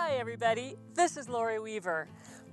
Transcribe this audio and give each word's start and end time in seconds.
Hi, 0.00 0.14
everybody. 0.14 0.76
This 0.94 1.16
is 1.16 1.28
Lori 1.28 1.58
Weaver. 1.58 2.06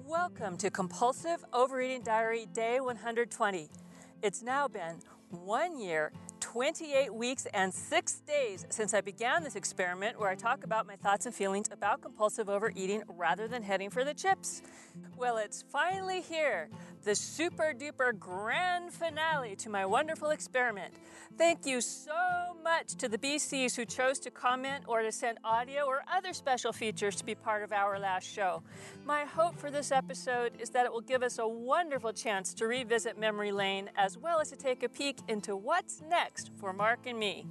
Welcome 0.04 0.58
to 0.58 0.72
Compulsive 0.72 1.46
Overeating 1.54 2.02
Diary 2.02 2.48
Day 2.52 2.80
120. 2.80 3.70
It's 4.24 4.42
now 4.42 4.68
been 4.68 4.96
one 5.30 5.80
year 5.80 6.12
28 6.40 7.14
weeks 7.14 7.46
and 7.54 7.72
six 7.72 8.22
days 8.22 8.66
since 8.70 8.96
I 8.96 9.02
began 9.02 9.44
this 9.44 9.56
experiment 9.56 10.20
where 10.20 10.30
I 10.30 10.36
talk 10.36 10.64
about 10.64 10.88
my 10.88 10.96
thoughts 10.96 11.28
and 11.28 11.36
feelings 11.36 11.70
about 11.72 12.02
compulsive 12.02 12.50
overeating 12.50 13.04
rather 13.08 13.48
than 13.48 13.62
heading 13.62 13.92
for 13.92 14.04
the 14.04 14.16
chips. 14.16 14.64
Well, 15.16 15.38
it's 15.38 15.64
finally 15.72 16.22
here, 16.22 16.70
the 17.06 17.14
super 17.14 17.72
duper 17.72 18.18
grand 18.18 18.92
finale 18.92 19.56
to 19.56 19.70
my 19.70 19.86
wonderful 19.86 20.32
experiment. 20.32 20.92
Thank 21.38 21.66
you 21.66 21.80
so 21.80 22.56
much 22.64 22.96
to 22.96 23.08
the 23.08 23.20
BCs 23.20 23.76
who 23.76 23.86
chose 23.86 24.18
to 24.20 24.32
comment 24.32 24.86
or 24.88 25.04
to 25.04 25.12
send 25.12 25.38
audio 25.44 25.84
or 25.84 26.02
other 26.12 26.34
special 26.34 26.74
features 26.74 27.16
to 27.18 27.24
be 27.24 27.36
part 27.36 27.62
of 27.62 27.72
our 27.72 28.00
last 28.00 28.26
show. 28.28 28.64
My 29.06 29.24
hope 29.24 29.60
for 29.60 29.70
this 29.70 29.92
episode 29.92 30.54
is 30.58 30.72
that 30.72 30.86
it 30.86 30.92
will 30.92 31.02
give 31.02 31.22
us 31.22 31.38
a 31.38 31.48
wonderful 31.48 32.12
chance 32.12 32.56
to 32.56 32.66
revisit 32.66 33.20
memory 33.20 33.52
lane 33.52 33.92
as 33.96 34.18
well 34.18 34.40
as 34.40 34.50
to 34.50 34.56
take 34.56 34.82
a 34.82 34.90
peek 34.90 35.20
into 35.28 35.56
what's 35.56 36.02
next 36.10 36.50
for 36.58 36.74
Mark 36.74 37.06
and 37.06 37.20
me. 37.20 37.46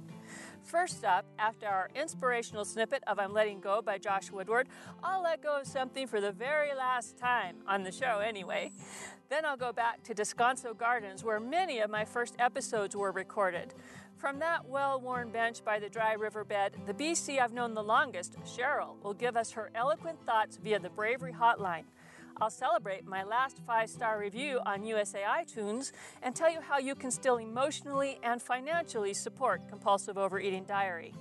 First 0.65 1.05
up, 1.05 1.25
after 1.37 1.67
our 1.67 1.91
inspirational 1.93 2.65
snippet 2.65 3.03
of 3.05 3.19
I'm 3.19 3.33
Letting 3.33 3.59
Go 3.59 3.83
by 3.83 3.99
Josh 3.99 4.31
Woodward, 4.31 4.67
I'll 5.03 5.21
let 5.21 5.43
go 5.43 5.59
of 5.59 5.67
something 5.67 6.07
for 6.07 6.19
the 6.19 6.31
very 6.31 6.73
last 6.73 7.19
time, 7.19 7.57
on 7.67 7.83
the 7.83 7.91
show 7.91 8.17
anyway. 8.17 8.71
Then 9.29 9.45
I'll 9.45 9.57
go 9.57 9.71
back 9.71 10.01
to 10.05 10.15
Descanso 10.15 10.75
Gardens, 10.75 11.23
where 11.23 11.39
many 11.39 11.79
of 11.79 11.91
my 11.91 12.03
first 12.03 12.33
episodes 12.39 12.95
were 12.95 13.11
recorded. 13.11 13.75
From 14.17 14.39
that 14.39 14.67
well 14.67 14.99
worn 14.99 15.29
bench 15.29 15.63
by 15.63 15.77
the 15.77 15.87
dry 15.87 16.13
riverbed, 16.13 16.73
the 16.87 16.93
BC 16.95 17.39
I've 17.39 17.53
known 17.53 17.75
the 17.75 17.83
longest, 17.83 18.35
Cheryl, 18.43 18.99
will 19.03 19.13
give 19.13 19.37
us 19.37 19.51
her 19.51 19.69
eloquent 19.75 20.25
thoughts 20.25 20.57
via 20.57 20.79
the 20.79 20.89
Bravery 20.89 21.33
Hotline. 21.33 21.83
I'll 22.41 22.49
celebrate 22.49 23.05
my 23.05 23.23
last 23.23 23.61
five 23.65 23.89
star 23.89 24.19
review 24.19 24.59
on 24.65 24.83
USA 24.83 25.21
iTunes 25.21 25.93
and 26.21 26.35
tell 26.35 26.51
you 26.51 26.59
how 26.59 26.79
you 26.79 26.93
can 26.93 27.09
still 27.09 27.37
emotionally 27.37 28.19
and 28.23 28.41
financially 28.41 29.13
support 29.13 29.61
Compulsive 29.69 30.17
Overeating 30.17 30.65
Diary. 30.65 31.13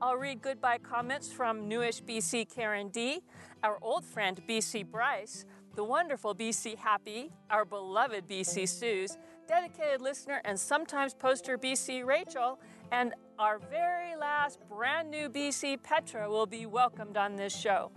I'll 0.00 0.16
read 0.16 0.40
goodbye 0.40 0.78
comments 0.78 1.32
from 1.32 1.68
newish 1.68 2.00
BC 2.02 2.48
Karen 2.54 2.90
D, 2.90 3.22
our 3.64 3.76
old 3.82 4.04
friend 4.04 4.40
BC 4.48 4.88
Bryce, 4.88 5.44
the 5.74 5.82
wonderful 5.82 6.32
BC 6.32 6.76
Happy, 6.76 7.32
our 7.50 7.64
beloved 7.64 8.28
BC 8.28 8.68
Suze, 8.68 9.18
dedicated 9.48 10.00
listener 10.00 10.40
and 10.44 10.58
sometimes 10.58 11.12
poster 11.12 11.58
BC 11.58 12.06
Rachel, 12.06 12.60
and 12.92 13.14
our 13.36 13.58
very 13.58 14.14
last 14.14 14.60
brand 14.68 15.10
new 15.10 15.28
BC 15.28 15.82
Petra 15.82 16.30
will 16.30 16.46
be 16.46 16.66
welcomed 16.66 17.16
on 17.16 17.34
this 17.34 17.56
show. 17.56 17.90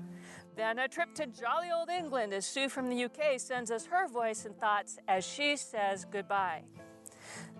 Then 0.55 0.79
a 0.79 0.87
trip 0.87 1.13
to 1.15 1.27
jolly 1.27 1.69
old 1.71 1.89
England 1.89 2.33
as 2.33 2.45
Sue 2.45 2.69
from 2.69 2.89
the 2.89 3.05
UK 3.05 3.37
sends 3.39 3.71
us 3.71 3.85
her 3.87 4.07
voice 4.07 4.45
and 4.45 4.57
thoughts 4.57 4.97
as 5.07 5.25
she 5.25 5.57
says 5.57 6.05
goodbye. 6.09 6.63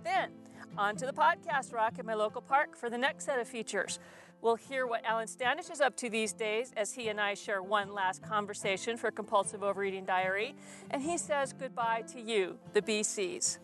Then, 0.04 0.32
on 0.78 0.96
to 0.98 1.06
the 1.06 1.14
podcast 1.14 1.74
rock 1.74 1.96
at 2.00 2.06
my 2.06 2.14
local 2.14 2.42
park 2.42 2.76
for 2.76 2.90
the 2.90 2.98
next 2.98 3.26
set 3.26 3.40
of 3.40 3.48
features. 3.48 4.00
We'll 4.42 4.56
hear 4.56 4.86
what 4.86 5.04
Alan 5.06 5.28
Standish 5.28 5.70
is 5.70 5.82
up 5.82 5.98
to 5.98 6.10
these 6.10 6.32
days 6.32 6.72
as 6.78 6.94
he 6.94 7.08
and 7.08 7.20
I 7.20 7.34
share 7.34 7.64
one 7.64 7.94
last 7.94 8.22
conversation 8.22 8.96
for 8.96 9.10
Compulsive 9.10 9.64
Overeating 9.64 10.06
Diary, 10.06 10.56
and 10.92 11.02
he 11.02 11.18
says 11.18 11.54
goodbye 11.54 12.04
to 12.14 12.22
you, 12.22 12.60
the 12.74 12.82
BCs. 12.82 13.58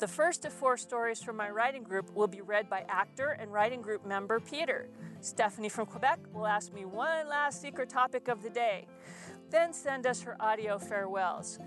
The 0.00 0.08
first 0.08 0.44
of 0.44 0.52
four 0.52 0.76
stories 0.76 1.22
from 1.22 1.36
my 1.36 1.50
writing 1.50 1.84
group 1.84 2.12
will 2.14 2.26
be 2.26 2.40
read 2.40 2.68
by 2.68 2.84
actor 2.88 3.36
and 3.40 3.52
writing 3.52 3.80
group 3.80 4.04
member 4.04 4.40
Peter. 4.40 4.88
Stephanie 5.20 5.68
from 5.68 5.86
Quebec 5.86 6.18
will 6.32 6.46
ask 6.46 6.74
me 6.74 6.84
one 6.84 7.28
last 7.28 7.62
secret 7.62 7.88
topic 7.88 8.26
of 8.26 8.42
the 8.42 8.50
day, 8.50 8.86
then 9.50 9.72
send 9.72 10.04
us 10.04 10.20
her 10.20 10.36
audio 10.40 10.78
farewells. 10.78 11.60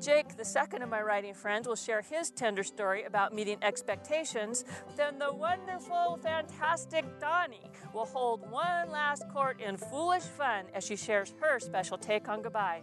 Jake, 0.00 0.34
the 0.36 0.44
second 0.44 0.80
of 0.80 0.88
my 0.88 1.02
writing 1.02 1.34
friends, 1.34 1.68
will 1.68 1.76
share 1.76 2.00
his 2.00 2.30
tender 2.30 2.62
story 2.62 3.04
about 3.04 3.34
meeting 3.34 3.58
expectations. 3.60 4.64
Then 4.96 5.18
the 5.18 5.32
wonderful, 5.32 6.18
fantastic 6.22 7.04
Donnie 7.20 7.70
will 7.92 8.06
hold 8.06 8.50
one 8.50 8.90
last 8.90 9.28
court 9.28 9.60
in 9.60 9.76
foolish 9.76 10.22
fun 10.22 10.64
as 10.74 10.84
she 10.84 10.96
shares 10.96 11.34
her 11.40 11.60
special 11.60 11.98
take 11.98 12.30
on 12.30 12.40
goodbye. 12.40 12.80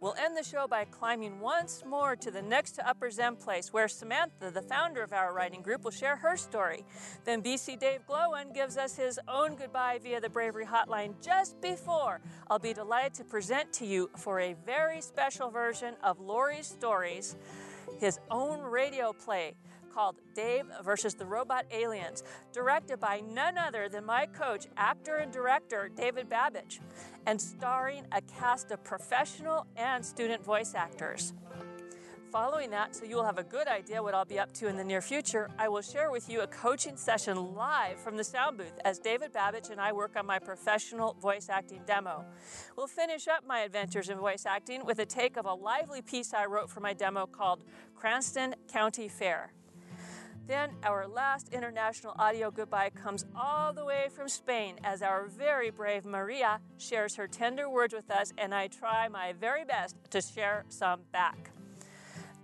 We'll 0.00 0.14
end 0.18 0.34
the 0.34 0.42
show 0.42 0.66
by 0.66 0.86
climbing 0.86 1.40
once 1.40 1.84
more 1.86 2.16
to 2.16 2.30
the 2.30 2.40
next 2.40 2.72
to 2.72 2.88
Upper 2.88 3.10
Zen 3.10 3.36
place, 3.36 3.70
where 3.70 3.86
Samantha, 3.86 4.50
the 4.50 4.62
founder 4.62 5.02
of 5.02 5.12
our 5.12 5.34
writing 5.34 5.60
group, 5.60 5.84
will 5.84 5.90
share 5.90 6.16
her 6.16 6.38
story. 6.38 6.86
Then 7.26 7.42
BC 7.42 7.78
Dave 7.78 8.06
Glowen 8.08 8.54
gives 8.54 8.78
us 8.78 8.96
his 8.96 9.20
own 9.28 9.56
goodbye 9.56 10.00
via 10.02 10.18
the 10.18 10.30
Bravery 10.30 10.64
Hotline 10.64 11.12
just 11.22 11.60
before 11.60 12.22
I'll 12.48 12.58
be 12.58 12.72
delighted 12.72 13.12
to 13.14 13.24
present 13.24 13.74
to 13.74 13.84
you 13.84 14.08
for 14.16 14.40
a 14.40 14.54
very 14.64 15.02
special 15.02 15.50
version 15.50 15.96
of 16.02 16.18
Lori's 16.18 16.66
Stories, 16.66 17.36
his 17.98 18.18
own 18.30 18.62
radio 18.62 19.12
play 19.12 19.54
called 19.92 20.16
Dave 20.34 20.64
versus 20.82 21.14
the 21.14 21.26
Robot 21.26 21.66
Aliens, 21.70 22.22
directed 22.52 23.00
by 23.00 23.20
none 23.20 23.58
other 23.58 23.88
than 23.88 24.04
my 24.04 24.26
coach, 24.26 24.66
actor 24.76 25.16
and 25.16 25.32
director 25.32 25.90
David 25.94 26.28
Babbage, 26.28 26.80
and 27.26 27.40
starring 27.40 28.06
a 28.12 28.20
cast 28.22 28.70
of 28.70 28.82
professional 28.84 29.66
and 29.76 30.04
student 30.04 30.44
voice 30.44 30.74
actors. 30.74 31.32
Following 32.30 32.70
that, 32.70 32.94
so 32.94 33.04
you 33.04 33.16
will 33.16 33.24
have 33.24 33.38
a 33.38 33.42
good 33.42 33.66
idea 33.66 34.00
what 34.00 34.14
I'll 34.14 34.24
be 34.24 34.38
up 34.38 34.52
to 34.54 34.68
in 34.68 34.76
the 34.76 34.84
near 34.84 35.00
future, 35.00 35.50
I 35.58 35.68
will 35.68 35.82
share 35.82 36.12
with 36.12 36.30
you 36.30 36.42
a 36.42 36.46
coaching 36.46 36.96
session 36.96 37.56
live 37.56 37.98
from 37.98 38.16
the 38.16 38.22
sound 38.22 38.56
booth 38.56 38.78
as 38.84 39.00
David 39.00 39.32
Babbage 39.32 39.70
and 39.70 39.80
I 39.80 39.90
work 39.90 40.14
on 40.16 40.26
my 40.26 40.38
professional 40.38 41.14
voice 41.14 41.48
acting 41.48 41.80
demo. 41.86 42.24
We'll 42.76 42.86
finish 42.86 43.26
up 43.26 43.44
my 43.44 43.60
adventures 43.60 44.10
in 44.10 44.18
voice 44.18 44.46
acting 44.46 44.86
with 44.86 45.00
a 45.00 45.06
take 45.06 45.36
of 45.36 45.46
a 45.46 45.54
lively 45.54 46.02
piece 46.02 46.32
I 46.32 46.46
wrote 46.46 46.70
for 46.70 46.78
my 46.78 46.92
demo 46.92 47.26
called 47.26 47.64
Cranston 47.96 48.54
County 48.72 49.08
Fair. 49.08 49.52
Then 50.50 50.70
our 50.82 51.06
last 51.06 51.50
international 51.54 52.12
audio 52.18 52.50
goodbye 52.50 52.90
comes 52.90 53.24
all 53.36 53.72
the 53.72 53.84
way 53.84 54.08
from 54.10 54.28
Spain 54.28 54.80
as 54.82 55.00
our 55.00 55.28
very 55.28 55.70
brave 55.70 56.04
Maria 56.04 56.58
shares 56.76 57.14
her 57.14 57.28
tender 57.28 57.70
words 57.70 57.94
with 57.94 58.10
us, 58.10 58.32
and 58.36 58.52
I 58.52 58.66
try 58.66 59.06
my 59.06 59.32
very 59.32 59.64
best 59.64 59.94
to 60.10 60.20
share 60.20 60.64
some 60.68 61.02
back. 61.12 61.52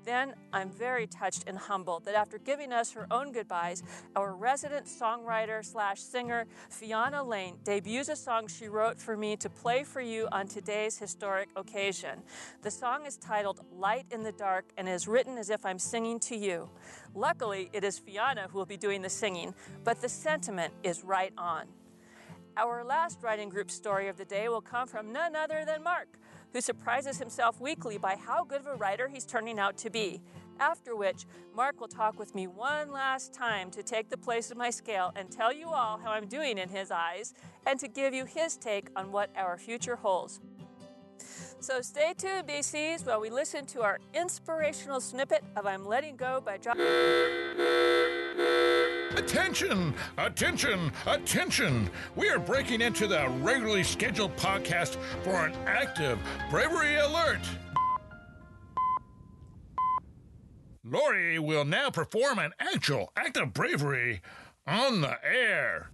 Then 0.06 0.34
I'm 0.52 0.70
very 0.70 1.08
touched 1.08 1.48
and 1.48 1.58
humbled 1.58 2.04
that 2.04 2.14
after 2.14 2.38
giving 2.38 2.72
us 2.72 2.92
her 2.92 3.08
own 3.10 3.32
goodbyes, 3.32 3.82
our 4.14 4.36
resident 4.36 4.86
songwriter 4.86 5.64
slash 5.64 6.00
singer 6.00 6.46
Fiona 6.70 7.24
Lane 7.24 7.56
debuts 7.64 8.08
a 8.08 8.14
song 8.14 8.46
she 8.46 8.68
wrote 8.68 9.00
for 9.00 9.16
me 9.16 9.36
to 9.36 9.50
play 9.50 9.82
for 9.82 10.00
you 10.00 10.28
on 10.30 10.46
today's 10.46 10.96
historic 10.96 11.48
occasion. 11.56 12.22
The 12.62 12.70
song 12.70 13.04
is 13.04 13.16
titled 13.16 13.62
Light 13.72 14.06
in 14.12 14.22
the 14.22 14.30
Dark 14.30 14.66
and 14.78 14.88
is 14.88 15.08
written 15.08 15.38
as 15.38 15.50
if 15.50 15.66
I'm 15.66 15.80
singing 15.80 16.20
to 16.20 16.36
you. 16.36 16.70
Luckily, 17.12 17.68
it 17.72 17.82
is 17.82 17.98
Fiona 17.98 18.46
who 18.48 18.58
will 18.58 18.64
be 18.64 18.76
doing 18.76 19.02
the 19.02 19.10
singing, 19.10 19.54
but 19.82 20.00
the 20.00 20.08
sentiment 20.08 20.72
is 20.84 21.02
right 21.02 21.32
on. 21.36 21.66
Our 22.56 22.84
last 22.84 23.22
writing 23.22 23.48
group 23.48 23.72
story 23.72 24.06
of 24.06 24.16
the 24.16 24.24
day 24.24 24.48
will 24.48 24.62
come 24.62 24.86
from 24.86 25.12
none 25.12 25.34
other 25.34 25.64
than 25.66 25.82
Mark 25.82 26.16
who 26.56 26.62
surprises 26.62 27.18
himself 27.18 27.60
weekly 27.60 27.98
by 27.98 28.16
how 28.16 28.42
good 28.42 28.60
of 28.60 28.66
a 28.66 28.74
writer 28.76 29.08
he's 29.08 29.26
turning 29.26 29.58
out 29.58 29.76
to 29.76 29.90
be. 29.90 30.22
After 30.58 30.96
which, 30.96 31.26
Mark 31.54 31.78
will 31.78 31.86
talk 31.86 32.18
with 32.18 32.34
me 32.34 32.46
one 32.46 32.90
last 32.90 33.34
time 33.34 33.70
to 33.72 33.82
take 33.82 34.08
the 34.08 34.16
place 34.16 34.50
of 34.50 34.56
my 34.56 34.70
scale 34.70 35.12
and 35.16 35.30
tell 35.30 35.52
you 35.52 35.68
all 35.68 35.98
how 35.98 36.12
I'm 36.12 36.26
doing 36.28 36.56
in 36.56 36.70
his 36.70 36.90
eyes 36.90 37.34
and 37.66 37.78
to 37.78 37.88
give 37.88 38.14
you 38.14 38.24
his 38.24 38.56
take 38.56 38.88
on 38.96 39.12
what 39.12 39.28
our 39.36 39.58
future 39.58 39.96
holds. 39.96 40.40
So 41.60 41.80
stay 41.80 42.14
tuned, 42.16 42.46
BCs, 42.46 43.06
while 43.06 43.20
we 43.20 43.30
listen 43.30 43.66
to 43.66 43.82
our 43.82 43.98
inspirational 44.14 45.00
snippet 45.00 45.42
of 45.56 45.66
I'm 45.66 45.84
Letting 45.84 46.16
Go 46.16 46.40
by 46.44 46.58
John. 46.58 46.78
Attention! 49.16 49.94
Attention! 50.18 50.92
Attention! 51.06 51.90
We 52.14 52.28
are 52.28 52.38
breaking 52.38 52.82
into 52.82 53.06
the 53.06 53.28
regularly 53.40 53.82
scheduled 53.82 54.36
podcast 54.36 54.96
for 55.24 55.46
an 55.46 55.54
active 55.66 56.18
bravery 56.50 56.96
alert. 56.96 57.40
Lori 60.84 61.38
will 61.38 61.64
now 61.64 61.90
perform 61.90 62.38
an 62.38 62.52
actual 62.60 63.10
act 63.16 63.36
of 63.36 63.52
bravery 63.52 64.20
on 64.66 65.00
the 65.00 65.16
air. 65.24 65.90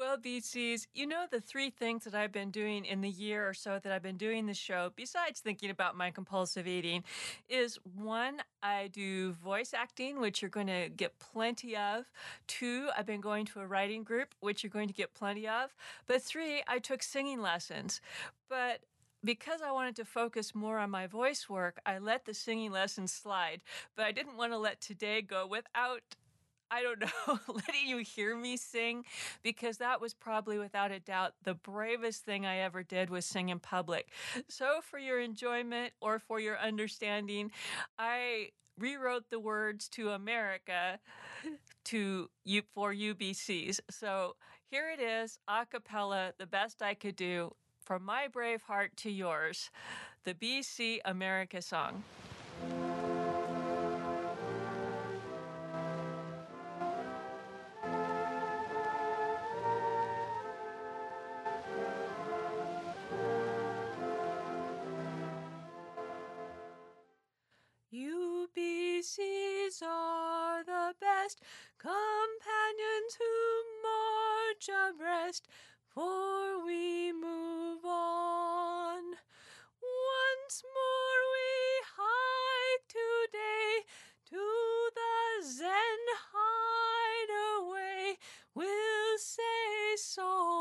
Well, 0.00 0.16
BCs, 0.16 0.86
you 0.94 1.06
know 1.06 1.26
the 1.30 1.42
three 1.42 1.68
things 1.68 2.04
that 2.04 2.14
I've 2.14 2.32
been 2.32 2.50
doing 2.50 2.86
in 2.86 3.02
the 3.02 3.10
year 3.10 3.46
or 3.46 3.52
so 3.52 3.78
that 3.78 3.92
I've 3.92 4.02
been 4.02 4.16
doing 4.16 4.46
the 4.46 4.54
show, 4.54 4.90
besides 4.96 5.40
thinking 5.40 5.68
about 5.68 5.94
my 5.94 6.10
compulsive 6.10 6.66
eating, 6.66 7.04
is 7.50 7.78
one, 7.98 8.38
I 8.62 8.88
do 8.94 9.32
voice 9.32 9.74
acting, 9.74 10.18
which 10.18 10.40
you're 10.40 10.48
going 10.48 10.68
to 10.68 10.88
get 10.88 11.18
plenty 11.18 11.76
of. 11.76 12.10
Two, 12.46 12.88
I've 12.96 13.04
been 13.04 13.20
going 13.20 13.44
to 13.44 13.60
a 13.60 13.66
writing 13.66 14.02
group, 14.02 14.34
which 14.40 14.62
you're 14.62 14.70
going 14.70 14.88
to 14.88 14.94
get 14.94 15.12
plenty 15.12 15.46
of. 15.46 15.74
But 16.06 16.22
three, 16.22 16.62
I 16.66 16.78
took 16.78 17.02
singing 17.02 17.42
lessons. 17.42 18.00
But 18.48 18.80
because 19.22 19.60
I 19.60 19.70
wanted 19.70 19.96
to 19.96 20.06
focus 20.06 20.54
more 20.54 20.78
on 20.78 20.88
my 20.88 21.08
voice 21.08 21.46
work, 21.46 21.78
I 21.84 21.98
let 21.98 22.24
the 22.24 22.32
singing 22.32 22.72
lessons 22.72 23.12
slide. 23.12 23.60
But 23.96 24.06
I 24.06 24.12
didn't 24.12 24.38
want 24.38 24.52
to 24.52 24.58
let 24.58 24.80
today 24.80 25.20
go 25.20 25.46
without 25.46 26.00
I 26.70 26.82
don't 26.82 27.00
know, 27.00 27.38
letting 27.54 27.86
you 27.86 27.98
hear 27.98 28.36
me 28.36 28.56
sing 28.56 29.04
because 29.42 29.78
that 29.78 30.00
was 30.00 30.14
probably 30.14 30.58
without 30.58 30.92
a 30.92 31.00
doubt 31.00 31.34
the 31.42 31.54
bravest 31.54 32.24
thing 32.24 32.46
I 32.46 32.58
ever 32.58 32.82
did 32.82 33.10
was 33.10 33.26
sing 33.26 33.48
in 33.48 33.58
public. 33.58 34.10
So, 34.48 34.80
for 34.82 34.98
your 34.98 35.20
enjoyment 35.20 35.92
or 36.00 36.18
for 36.18 36.38
your 36.40 36.58
understanding, 36.58 37.50
I 37.98 38.50
rewrote 38.78 39.30
the 39.30 39.40
words 39.40 39.88
to 39.90 40.10
America 40.10 41.00
to 41.84 42.30
for 42.74 42.94
UBCs. 42.94 43.80
So, 43.90 44.36
here 44.70 44.90
it 44.90 45.00
is, 45.00 45.38
a 45.48 45.66
cappella, 45.66 46.32
the 46.38 46.46
best 46.46 46.82
I 46.82 46.94
could 46.94 47.16
do. 47.16 47.54
From 47.80 48.04
my 48.04 48.28
brave 48.28 48.62
heart 48.62 48.96
to 48.98 49.10
yours, 49.10 49.70
the 50.22 50.34
BC 50.34 51.00
America 51.04 51.60
song. 51.60 52.04
Are 69.82 70.62
the 70.62 70.94
best 71.00 71.40
companions 71.78 73.16
who 73.18 73.34
march 73.82 74.68
abreast, 74.68 75.48
for 75.88 76.62
we 76.64 77.12
move 77.12 77.82
on. 77.84 79.02
Once 79.80 80.62
more 80.76 81.20
we 81.32 81.82
hike 81.96 82.88
today 82.88 83.86
to 84.28 84.44
the 84.94 85.46
Zen 85.46 86.02
hideaway. 86.34 88.18
We'll 88.54 89.18
say 89.18 89.96
so 89.96 90.59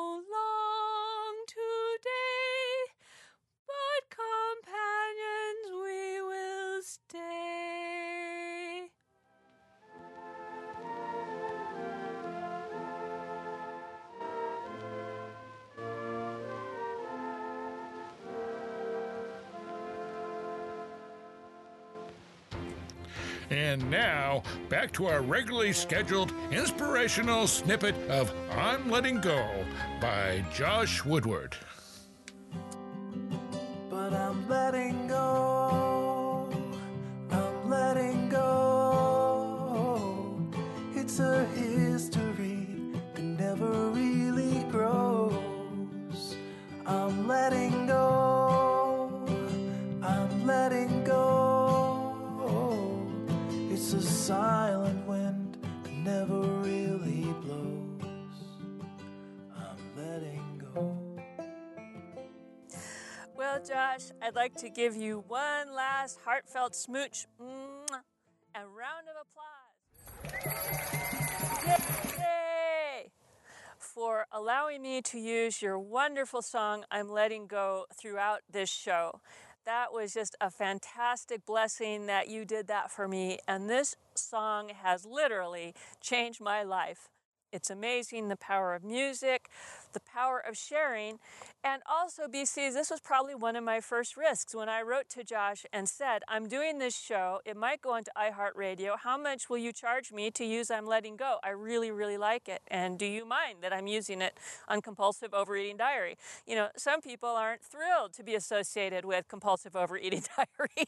And 23.49 23.89
now, 23.89 24.43
back 24.69 24.91
to 24.93 25.07
our 25.07 25.21
regularly 25.21 25.73
scheduled 25.73 26.31
inspirational 26.51 27.47
snippet 27.47 27.95
of 28.09 28.31
I'm 28.51 28.91
Letting 28.91 29.21
Go 29.21 29.65
by 29.99 30.43
Josh 30.53 31.03
Woodward. 31.03 31.55
To 64.59 64.69
give 64.69 64.93
you 64.93 65.23
one 65.29 65.73
last 65.73 66.19
heartfelt 66.25 66.75
smooch 66.75 67.27
and 67.39 68.65
round 68.75 69.07
of 69.07 69.15
applause. 69.23 70.59
Yay! 72.19 73.11
For 73.77 74.25
allowing 74.33 74.81
me 74.81 75.01
to 75.03 75.17
use 75.17 75.61
your 75.61 75.79
wonderful 75.79 76.41
song, 76.41 76.83
I'm 76.91 77.09
Letting 77.09 77.47
Go, 77.47 77.85
throughout 77.97 78.41
this 78.51 78.69
show. 78.69 79.21
That 79.65 79.93
was 79.93 80.13
just 80.13 80.35
a 80.41 80.51
fantastic 80.51 81.45
blessing 81.45 82.07
that 82.07 82.27
you 82.27 82.43
did 82.43 82.67
that 82.67 82.91
for 82.91 83.07
me. 83.07 83.39
And 83.47 83.69
this 83.69 83.95
song 84.13 84.71
has 84.83 85.05
literally 85.05 85.73
changed 86.01 86.41
my 86.41 86.63
life. 86.63 87.07
It's 87.53 87.69
amazing 87.69 88.27
the 88.27 88.35
power 88.35 88.75
of 88.75 88.83
music, 88.83 89.49
the 89.93 90.01
power 90.01 90.39
of 90.39 90.57
sharing, 90.57 91.19
and 91.61 91.81
also, 91.91 92.27
BC, 92.27 92.73
this 92.73 92.89
was 92.89 93.01
probably 93.01 93.35
one 93.35 93.57
of 93.57 93.65
my 93.65 93.81
first 93.81 94.15
risks 94.15 94.55
when 94.55 94.69
I 94.69 94.81
wrote 94.81 95.09
to 95.09 95.25
Josh 95.25 95.65
and 95.73 95.89
said, 95.89 96.21
I'm 96.29 96.47
doing 96.47 96.79
this 96.79 96.97
show. 96.97 97.41
It 97.43 97.57
might 97.57 97.81
go 97.81 97.91
onto 97.91 98.11
iHeartRadio. 98.17 98.99
How 98.99 99.17
much 99.17 99.49
will 99.49 99.57
you 99.57 99.73
charge 99.73 100.13
me 100.13 100.31
to 100.31 100.45
use 100.45 100.71
I'm 100.71 100.85
Letting 100.85 101.17
Go? 101.17 101.37
I 101.43 101.49
really, 101.49 101.91
really 101.91 102.17
like 102.17 102.47
it. 102.47 102.61
And 102.69 102.97
do 102.97 103.05
you 103.05 103.25
mind 103.25 103.57
that 103.61 103.73
I'm 103.73 103.87
using 103.87 104.21
it 104.21 104.37
on 104.69 104.81
Compulsive 104.81 105.33
Overeating 105.33 105.75
Diary? 105.75 106.17
You 106.47 106.55
know, 106.55 106.69
some 106.77 107.01
people 107.01 107.29
aren't 107.29 107.61
thrilled 107.61 108.13
to 108.13 108.23
be 108.23 108.35
associated 108.35 109.03
with 109.03 109.27
Compulsive 109.27 109.75
Overeating 109.75 110.23
Diary 110.37 110.87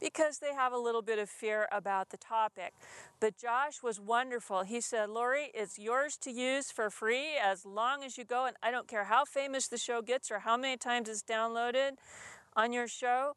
because 0.00 0.38
they 0.38 0.54
have 0.54 0.72
a 0.72 0.78
little 0.78 1.02
bit 1.02 1.18
of 1.18 1.28
fear 1.28 1.66
about 1.72 2.10
the 2.10 2.16
topic. 2.16 2.74
But 3.18 3.36
Josh 3.36 3.82
was 3.82 3.98
wonderful. 4.00 4.62
He 4.62 4.80
said, 4.80 5.08
Lori, 5.08 5.50
it's 5.52 5.78
yours 5.78 6.16
to 6.18 6.30
use 6.30 6.70
for 6.70 6.90
free 6.90 7.36
as 7.42 7.66
long 7.66 8.04
as 8.04 8.16
you 8.16 8.24
go. 8.24 8.41
And 8.46 8.56
I 8.62 8.70
don't 8.70 8.88
care 8.88 9.04
how 9.04 9.24
famous 9.24 9.68
the 9.68 9.78
show 9.78 10.02
gets 10.02 10.30
or 10.30 10.40
how 10.40 10.56
many 10.56 10.76
times 10.76 11.08
it's 11.08 11.22
downloaded 11.22 11.92
on 12.54 12.72
your 12.72 12.88
show, 12.88 13.34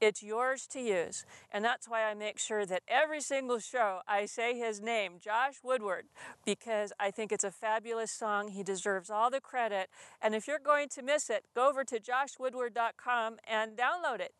it's 0.00 0.22
yours 0.22 0.66
to 0.68 0.80
use. 0.80 1.24
And 1.50 1.64
that's 1.64 1.88
why 1.88 2.04
I 2.04 2.14
make 2.14 2.38
sure 2.38 2.64
that 2.66 2.82
every 2.86 3.20
single 3.20 3.58
show 3.58 4.00
I 4.06 4.26
say 4.26 4.56
his 4.56 4.80
name, 4.80 5.14
Josh 5.20 5.56
Woodward, 5.62 6.06
because 6.44 6.92
I 7.00 7.10
think 7.10 7.32
it's 7.32 7.44
a 7.44 7.50
fabulous 7.50 8.12
song. 8.12 8.48
He 8.48 8.62
deserves 8.62 9.10
all 9.10 9.30
the 9.30 9.40
credit. 9.40 9.88
And 10.22 10.34
if 10.34 10.46
you're 10.46 10.58
going 10.58 10.88
to 10.90 11.02
miss 11.02 11.30
it, 11.30 11.44
go 11.54 11.68
over 11.68 11.84
to 11.84 11.98
joshwoodward.com 11.98 13.36
and 13.48 13.72
download 13.76 14.20
it. 14.20 14.34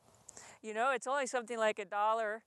You 0.63 0.75
know, 0.75 0.93
it's 0.93 1.07
only 1.07 1.27
something 1.27 1.59
like 1.59 1.79
a 1.79 1.85
dollar 1.85 2.43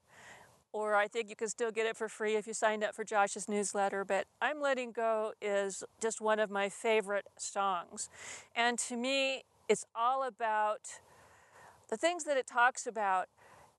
or 0.72 0.94
I 0.94 1.06
think 1.06 1.28
you 1.28 1.36
can 1.36 1.48
still 1.48 1.70
get 1.70 1.86
it 1.86 1.96
for 1.96 2.08
free 2.08 2.36
if 2.36 2.46
you 2.46 2.54
signed 2.54 2.82
up 2.82 2.94
for 2.94 3.04
Josh's 3.04 3.48
newsletter. 3.48 4.04
But 4.04 4.26
I'm 4.40 4.60
Letting 4.60 4.92
Go 4.92 5.32
is 5.40 5.84
just 6.00 6.20
one 6.20 6.38
of 6.38 6.50
my 6.50 6.68
favorite 6.68 7.26
songs. 7.38 8.08
And 8.56 8.78
to 8.80 8.96
me, 8.96 9.44
it's 9.68 9.84
all 9.94 10.22
about 10.22 11.00
the 11.88 11.96
things 11.96 12.24
that 12.24 12.36
it 12.36 12.46
talks 12.46 12.86
about 12.86 13.28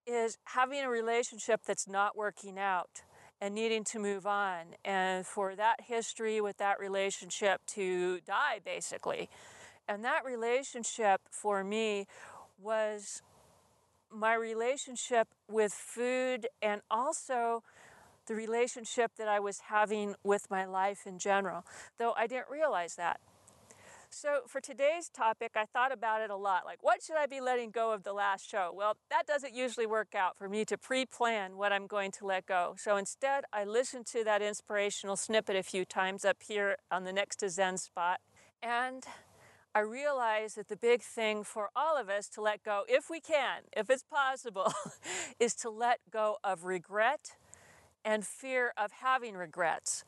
is 0.05 0.38
having 0.43 0.81
a 0.81 0.89
relationship 0.89 1.62
that's 1.65 1.88
not 1.88 2.15
working 2.15 2.59
out 2.59 3.03
and 3.41 3.55
needing 3.55 3.83
to 3.83 4.00
move 4.00 4.25
on, 4.25 4.67
and 4.85 5.25
for 5.25 5.53
that 5.53 5.81
history 5.81 6.39
with 6.39 6.57
that 6.57 6.79
relationship 6.79 7.59
to 7.65 8.19
die, 8.25 8.59
basically. 8.63 9.29
And 9.85 10.05
that 10.05 10.23
relationship 10.23 11.19
for 11.29 11.62
me 11.62 12.07
was 12.57 13.21
my 14.09 14.33
relationship 14.33 15.27
with 15.53 15.74
food 15.74 16.48
and 16.62 16.81
also 16.89 17.63
the 18.25 18.36
relationship 18.36 19.12
that 19.17 19.27
I 19.27 19.39
was 19.39 19.60
having 19.67 20.15
with 20.24 20.50
my 20.50 20.65
life 20.65 21.05
in 21.05 21.19
general, 21.19 21.65
though 22.00 22.13
I 22.17 22.27
didn't 22.27 22.50
realize 22.50 22.95
that. 22.95 23.19
So, 24.10 24.41
for 24.48 24.62
today's 24.62 25.10
topic, 25.10 25.53
I 25.55 25.65
thought 25.65 25.91
about 25.91 26.22
it 26.22 26.29
a 26.29 26.36
lot. 26.36 26.65
Like, 26.65 26.83
what 26.83 27.01
should 27.01 27.15
I 27.15 27.25
be 27.25 27.41
letting 27.41 27.72
go 27.72 27.93
of 27.93 28.03
the 28.03 28.13
last 28.13 28.48
show? 28.48 28.72
Well, 28.72 28.95
that 29.10 29.25
doesn't 29.25 29.55
usually 29.55 29.88
work 29.88 30.13
out 30.13 30.38
for 30.38 30.48
me 30.48 30.65
to 30.65 30.77
pre 30.77 31.03
plan 31.07 31.57
what 31.57 31.74
I'm 31.74 31.88
going 31.88 32.12
to 32.12 32.25
let 32.27 32.45
go. 32.45 32.75
So, 32.77 32.95
instead, 32.95 33.43
I 33.51 33.63
listened 33.63 34.05
to 34.07 34.24
that 34.24 34.43
inspirational 34.43 35.15
snippet 35.15 35.55
a 35.55 35.63
few 35.63 35.83
times 35.83 36.25
up 36.25 36.38
here 36.48 36.77
on 36.91 37.05
the 37.05 37.12
next 37.12 37.38
to 37.38 37.50
Zen 37.50 37.79
spot. 37.79 38.19
And 38.62 39.03
I 39.75 39.80
realize 39.80 40.53
that 40.53 40.68
the 40.68 40.75
big 40.75 41.01
thing 41.01 41.44
for 41.44 41.70
all 41.75 41.98
of 41.98 42.08
us 42.08 42.27
to 42.30 42.42
let 42.42 42.63
go, 42.63 42.84
if 42.88 43.10
we 43.10 43.20
can, 43.20 43.63
if 43.75 43.89
it's 43.89 44.03
possible, 44.03 44.72
is 45.39 45.56
to 45.56 45.72
let 45.72 46.00
go 46.12 46.38
of 46.44 46.63
regret 46.63 47.32
and 48.06 48.24
fear 48.24 48.74
of 48.77 48.92
having 48.92 49.36
regrets. 49.36 50.03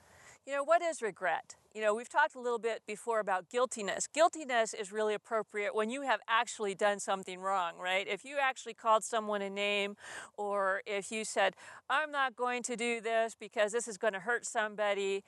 You 0.46 0.54
know, 0.54 0.64
what 0.64 0.84
is 0.84 1.02
regret? 1.02 1.56
You 1.74 1.82
know, 1.82 1.96
we've 1.96 2.10
talked 2.10 2.36
a 2.36 2.40
little 2.40 2.60
bit 2.60 2.84
before 2.86 3.20
about 3.20 3.50
guiltiness. 3.50 4.06
Guiltiness 4.06 4.76
is 4.76 4.92
really 4.92 5.16
appropriate 5.16 5.74
when 5.74 5.90
you 5.90 6.04
have 6.04 6.20
actually 6.28 6.76
done 6.76 7.00
something 7.00 7.40
wrong, 7.40 7.74
right? 7.80 8.08
If 8.08 8.24
you 8.24 8.38
actually 8.40 8.76
called 8.76 9.04
someone 9.04 9.42
a 9.42 9.50
name, 9.50 9.96
or 10.38 10.84
if 10.86 11.12
you 11.12 11.26
said, 11.26 11.56
I'm 11.90 12.12
not 12.12 12.36
going 12.36 12.62
to 12.64 12.76
do 12.76 13.02
this 13.02 13.36
because 13.38 13.72
this 13.72 13.88
is 13.88 13.98
going 13.98 14.14
to 14.14 14.20
hurt 14.20 14.46
somebody, 14.46 15.24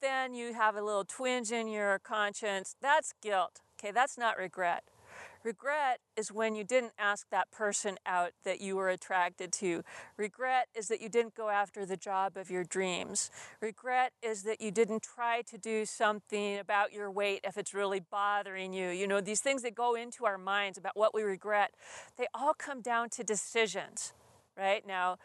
then 0.00 0.34
you 0.34 0.54
have 0.54 0.76
a 0.76 0.82
little 0.82 1.04
twinge 1.04 1.50
in 1.50 1.66
your 1.66 1.98
conscience. 1.98 2.76
That's 2.80 3.14
guilt. 3.20 3.60
Okay, 3.82 3.90
that's 3.90 4.16
not 4.16 4.38
regret. 4.38 4.84
Regret 5.42 5.98
is 6.16 6.30
when 6.30 6.54
you 6.54 6.62
didn't 6.62 6.92
ask 7.00 7.28
that 7.30 7.50
person 7.50 7.96
out 8.06 8.30
that 8.44 8.60
you 8.60 8.76
were 8.76 8.88
attracted 8.88 9.52
to. 9.54 9.82
Regret 10.16 10.68
is 10.72 10.86
that 10.86 11.00
you 11.00 11.08
didn't 11.08 11.34
go 11.34 11.48
after 11.48 11.84
the 11.84 11.96
job 11.96 12.36
of 12.36 12.48
your 12.48 12.62
dreams. 12.62 13.28
Regret 13.60 14.12
is 14.22 14.44
that 14.44 14.60
you 14.60 14.70
didn't 14.70 15.02
try 15.02 15.42
to 15.42 15.58
do 15.58 15.84
something 15.84 16.58
about 16.58 16.92
your 16.92 17.10
weight 17.10 17.40
if 17.42 17.58
it's 17.58 17.74
really 17.74 17.98
bothering 17.98 18.72
you. 18.72 18.90
You 18.90 19.08
know, 19.08 19.20
these 19.20 19.40
things 19.40 19.62
that 19.62 19.74
go 19.74 19.96
into 19.96 20.24
our 20.26 20.38
minds 20.38 20.78
about 20.78 20.96
what 20.96 21.12
we 21.12 21.22
regret, 21.24 21.72
they 22.16 22.28
all 22.32 22.54
come 22.54 22.82
down 22.82 23.08
to 23.10 23.24
decisions, 23.24 24.12
right? 24.56 24.86
Now, 24.86 25.18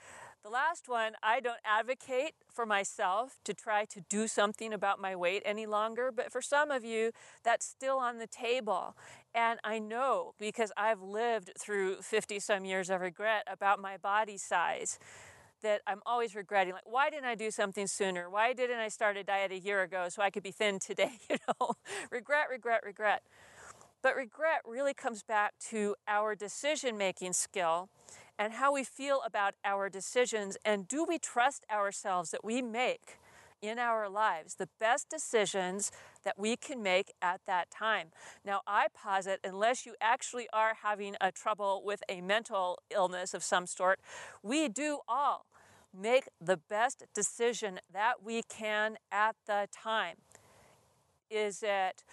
the 0.43 0.49
last 0.49 0.87
one, 0.87 1.13
I 1.21 1.39
don't 1.39 1.59
advocate 1.65 2.33
for 2.49 2.65
myself 2.65 3.39
to 3.43 3.53
try 3.53 3.85
to 3.85 4.01
do 4.01 4.27
something 4.27 4.73
about 4.73 4.99
my 4.99 5.15
weight 5.15 5.41
any 5.45 5.65
longer, 5.65 6.11
but 6.11 6.31
for 6.31 6.41
some 6.41 6.71
of 6.71 6.83
you, 6.85 7.11
that's 7.43 7.65
still 7.65 7.97
on 7.97 8.17
the 8.17 8.27
table. 8.27 8.95
And 9.35 9.59
I 9.63 9.79
know 9.79 10.33
because 10.39 10.71
I've 10.77 11.01
lived 11.01 11.51
through 11.59 12.01
50 12.01 12.39
some 12.39 12.65
years 12.65 12.89
of 12.89 13.01
regret 13.01 13.43
about 13.51 13.79
my 13.79 13.97
body 13.97 14.37
size 14.37 14.99
that 15.61 15.81
I'm 15.87 16.01
always 16.05 16.35
regretting. 16.35 16.73
Like, 16.73 16.89
why 16.89 17.09
didn't 17.09 17.25
I 17.25 17.35
do 17.35 17.51
something 17.51 17.87
sooner? 17.87 18.29
Why 18.29 18.53
didn't 18.53 18.77
I 18.77 18.89
start 18.89 19.17
a 19.17 19.23
diet 19.23 19.51
a 19.51 19.59
year 19.59 19.81
ago 19.81 20.07
so 20.09 20.21
I 20.21 20.29
could 20.29 20.43
be 20.43 20.51
thin 20.51 20.79
today? 20.79 21.19
You 21.29 21.37
know, 21.47 21.73
regret, 22.11 22.47
regret, 22.49 22.81
regret. 22.85 23.23
But 24.01 24.15
regret 24.15 24.61
really 24.65 24.93
comes 24.93 25.23
back 25.23 25.53
to 25.69 25.95
our 26.07 26.35
decision 26.35 26.97
making 26.97 27.33
skill 27.33 27.89
and 28.39 28.53
how 28.53 28.73
we 28.73 28.83
feel 28.83 29.21
about 29.25 29.55
our 29.63 29.89
decisions. 29.89 30.57
And 30.63 30.87
do 30.87 31.03
we 31.03 31.17
trust 31.17 31.65
ourselves 31.71 32.31
that 32.31 32.43
we 32.43 32.61
make 32.61 33.19
in 33.61 33.79
our 33.79 34.07
lives 34.07 34.55
the 34.55 34.69
best 34.79 35.09
decisions 35.09 35.91
that 36.23 36.37
we 36.37 36.55
can 36.55 36.83
make 36.83 37.13
at 37.21 37.41
that 37.47 37.71
time? 37.71 38.09
Now, 38.45 38.61
I 38.67 38.87
posit, 38.93 39.39
unless 39.43 39.85
you 39.85 39.95
actually 39.99 40.47
are 40.53 40.75
having 40.83 41.15
a 41.19 41.31
trouble 41.31 41.81
with 41.83 42.03
a 42.07 42.21
mental 42.21 42.79
illness 42.91 43.33
of 43.33 43.43
some 43.43 43.65
sort, 43.65 43.99
we 44.43 44.67
do 44.67 44.99
all 45.07 45.45
make 45.97 46.29
the 46.39 46.57
best 46.57 47.03
decision 47.13 47.79
that 47.91 48.23
we 48.23 48.43
can 48.43 48.97
at 49.11 49.35
the 49.47 49.67
time. 49.71 50.17
Is 51.29 51.63
it 51.63 52.03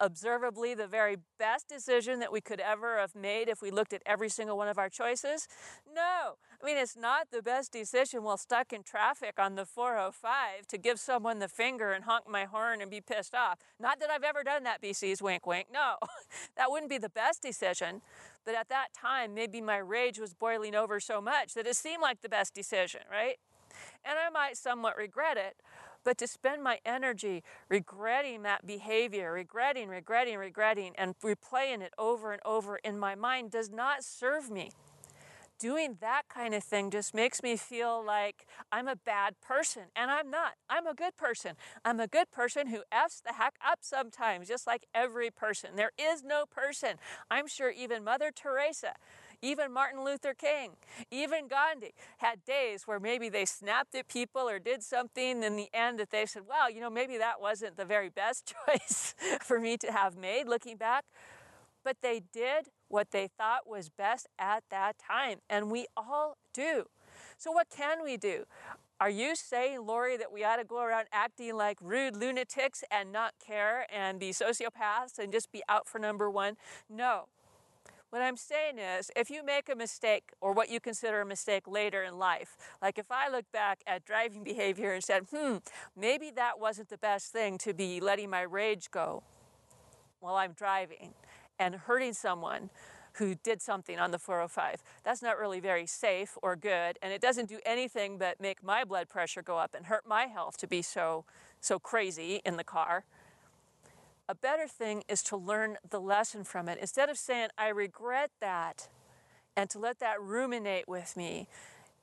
observably 0.00 0.74
the 0.74 0.86
very 0.86 1.16
best 1.38 1.68
decision 1.68 2.18
that 2.20 2.32
we 2.32 2.40
could 2.40 2.60
ever 2.60 2.98
have 2.98 3.14
made 3.14 3.48
if 3.48 3.62
we 3.62 3.70
looked 3.70 3.92
at 3.92 4.02
every 4.06 4.28
single 4.28 4.56
one 4.56 4.68
of 4.68 4.78
our 4.78 4.88
choices? 4.88 5.46
No. 5.92 6.36
I 6.62 6.66
mean, 6.66 6.76
it's 6.76 6.96
not 6.96 7.30
the 7.30 7.42
best 7.42 7.72
decision 7.72 8.22
while 8.22 8.36
stuck 8.36 8.72
in 8.72 8.82
traffic 8.82 9.38
on 9.38 9.54
the 9.54 9.64
405 9.64 10.66
to 10.66 10.78
give 10.78 10.98
someone 10.98 11.38
the 11.38 11.48
finger 11.48 11.92
and 11.92 12.04
honk 12.04 12.28
my 12.28 12.44
horn 12.44 12.80
and 12.80 12.90
be 12.90 13.00
pissed 13.00 13.34
off. 13.34 13.58
Not 13.78 14.00
that 14.00 14.10
I've 14.10 14.24
ever 14.24 14.42
done 14.42 14.64
that, 14.64 14.82
BC's 14.82 15.22
wink 15.22 15.46
wink. 15.46 15.68
No, 15.72 15.96
that 16.56 16.70
wouldn't 16.70 16.90
be 16.90 16.98
the 16.98 17.08
best 17.08 17.42
decision. 17.42 18.02
But 18.44 18.54
at 18.54 18.68
that 18.68 18.88
time, 18.94 19.34
maybe 19.34 19.60
my 19.60 19.78
rage 19.78 20.18
was 20.18 20.34
boiling 20.34 20.74
over 20.74 21.00
so 21.00 21.20
much 21.20 21.54
that 21.54 21.66
it 21.66 21.76
seemed 21.76 22.02
like 22.02 22.22
the 22.22 22.28
best 22.28 22.54
decision, 22.54 23.02
right? 23.10 23.36
And 24.04 24.18
I 24.18 24.30
might 24.30 24.56
somewhat 24.56 24.96
regret 24.96 25.36
it, 25.36 25.56
but 26.04 26.18
to 26.18 26.26
spend 26.26 26.62
my 26.62 26.78
energy 26.84 27.42
regretting 27.68 28.42
that 28.42 28.66
behavior, 28.66 29.32
regretting, 29.32 29.88
regretting, 29.88 30.38
regretting, 30.38 30.92
and 30.96 31.14
replaying 31.20 31.80
it 31.82 31.92
over 31.98 32.32
and 32.32 32.42
over 32.44 32.76
in 32.76 32.98
my 32.98 33.14
mind 33.14 33.50
does 33.50 33.70
not 33.70 34.04
serve 34.04 34.50
me. 34.50 34.70
Doing 35.58 35.98
that 36.00 36.22
kind 36.30 36.54
of 36.54 36.64
thing 36.64 36.90
just 36.90 37.12
makes 37.12 37.42
me 37.42 37.54
feel 37.54 38.02
like 38.02 38.46
I'm 38.72 38.88
a 38.88 38.96
bad 38.96 39.34
person, 39.42 39.84
and 39.94 40.10
I'm 40.10 40.30
not. 40.30 40.52
I'm 40.70 40.86
a 40.86 40.94
good 40.94 41.18
person. 41.18 41.54
I'm 41.84 42.00
a 42.00 42.06
good 42.06 42.30
person 42.30 42.68
who 42.68 42.78
F's 42.90 43.20
the 43.20 43.34
heck 43.34 43.56
up 43.62 43.80
sometimes, 43.82 44.48
just 44.48 44.66
like 44.66 44.86
every 44.94 45.30
person. 45.30 45.76
There 45.76 45.92
is 45.98 46.24
no 46.24 46.46
person. 46.46 46.96
I'm 47.30 47.46
sure 47.46 47.70
even 47.70 48.04
Mother 48.04 48.30
Teresa 48.34 48.94
even 49.42 49.72
Martin 49.72 50.04
Luther 50.04 50.34
King, 50.34 50.72
even 51.10 51.48
Gandhi 51.48 51.92
had 52.18 52.44
days 52.44 52.86
where 52.86 53.00
maybe 53.00 53.28
they 53.28 53.44
snapped 53.44 53.94
at 53.94 54.08
people 54.08 54.48
or 54.48 54.58
did 54.58 54.82
something 54.82 55.42
in 55.42 55.56
the 55.56 55.68
end 55.72 55.98
that 55.98 56.10
they 56.10 56.26
said, 56.26 56.42
well, 56.48 56.70
you 56.70 56.80
know, 56.80 56.90
maybe 56.90 57.16
that 57.18 57.40
wasn't 57.40 57.76
the 57.76 57.84
very 57.84 58.08
best 58.08 58.54
choice 58.66 59.14
for 59.40 59.58
me 59.58 59.76
to 59.78 59.92
have 59.92 60.16
made 60.16 60.46
looking 60.46 60.76
back. 60.76 61.04
But 61.82 61.96
they 62.02 62.20
did 62.32 62.68
what 62.88 63.10
they 63.10 63.28
thought 63.38 63.66
was 63.66 63.88
best 63.88 64.28
at 64.38 64.64
that 64.70 64.96
time, 64.98 65.38
and 65.48 65.70
we 65.70 65.86
all 65.96 66.36
do. 66.52 66.84
So, 67.38 67.50
what 67.50 67.68
can 67.70 68.04
we 68.04 68.18
do? 68.18 68.44
Are 69.00 69.08
you 69.08 69.34
saying, 69.34 69.86
Lori, 69.86 70.18
that 70.18 70.30
we 70.30 70.44
ought 70.44 70.56
to 70.56 70.64
go 70.64 70.82
around 70.82 71.06
acting 71.10 71.56
like 71.56 71.78
rude 71.80 72.16
lunatics 72.16 72.84
and 72.90 73.10
not 73.10 73.32
care 73.44 73.86
and 73.90 74.20
be 74.20 74.30
sociopaths 74.30 75.18
and 75.18 75.32
just 75.32 75.50
be 75.50 75.62
out 75.70 75.88
for 75.88 75.98
number 75.98 76.30
one? 76.30 76.56
No. 76.90 77.28
What 78.10 78.22
I'm 78.22 78.36
saying 78.36 78.78
is, 78.78 79.12
if 79.14 79.30
you 79.30 79.44
make 79.44 79.68
a 79.68 79.76
mistake 79.76 80.32
or 80.40 80.52
what 80.52 80.68
you 80.68 80.80
consider 80.80 81.20
a 81.20 81.26
mistake 81.26 81.68
later 81.68 82.02
in 82.02 82.18
life, 82.18 82.56
like 82.82 82.98
if 82.98 83.08
I 83.08 83.30
look 83.30 83.44
back 83.52 83.82
at 83.86 84.04
driving 84.04 84.42
behavior 84.44 84.92
and 84.92 85.02
said, 85.02 85.26
hmm, 85.32 85.58
maybe 85.96 86.32
that 86.34 86.58
wasn't 86.58 86.88
the 86.88 86.98
best 86.98 87.32
thing 87.32 87.56
to 87.58 87.72
be 87.72 88.00
letting 88.00 88.28
my 88.28 88.42
rage 88.42 88.90
go 88.90 89.22
while 90.18 90.34
I'm 90.34 90.52
driving 90.52 91.14
and 91.60 91.76
hurting 91.76 92.12
someone 92.12 92.70
who 93.14 93.36
did 93.36 93.62
something 93.62 93.98
on 93.98 94.10
the 94.10 94.18
405. 94.18 94.82
That's 95.04 95.22
not 95.22 95.38
really 95.38 95.60
very 95.60 95.86
safe 95.86 96.36
or 96.42 96.56
good, 96.56 96.98
and 97.02 97.12
it 97.12 97.20
doesn't 97.20 97.48
do 97.48 97.60
anything 97.64 98.18
but 98.18 98.40
make 98.40 98.62
my 98.62 98.82
blood 98.82 99.08
pressure 99.08 99.42
go 99.42 99.56
up 99.56 99.74
and 99.74 99.86
hurt 99.86 100.06
my 100.06 100.26
health 100.26 100.56
to 100.58 100.66
be 100.66 100.82
so 100.82 101.24
so 101.60 101.78
crazy 101.78 102.40
in 102.44 102.56
the 102.56 102.64
car. 102.64 103.04
A 104.30 104.34
better 104.36 104.68
thing 104.68 105.02
is 105.08 105.24
to 105.24 105.36
learn 105.36 105.76
the 105.90 106.00
lesson 106.00 106.44
from 106.44 106.68
it. 106.68 106.78
Instead 106.80 107.08
of 107.08 107.18
saying, 107.18 107.48
I 107.58 107.66
regret 107.66 108.30
that, 108.40 108.88
and 109.56 109.68
to 109.70 109.80
let 109.80 109.98
that 109.98 110.22
ruminate 110.22 110.86
with 110.86 111.16
me, 111.16 111.48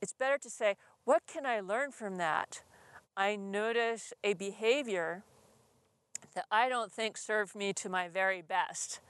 it's 0.02 0.12
better 0.12 0.36
to 0.36 0.50
say, 0.50 0.76
What 1.04 1.22
can 1.26 1.46
I 1.46 1.60
learn 1.60 1.90
from 1.90 2.18
that? 2.18 2.60
I 3.16 3.34
notice 3.34 4.12
a 4.22 4.34
behavior 4.34 5.24
that 6.34 6.44
I 6.50 6.68
don't 6.68 6.92
think 6.92 7.16
served 7.16 7.54
me 7.54 7.72
to 7.72 7.88
my 7.88 8.08
very 8.08 8.42
best. 8.42 9.00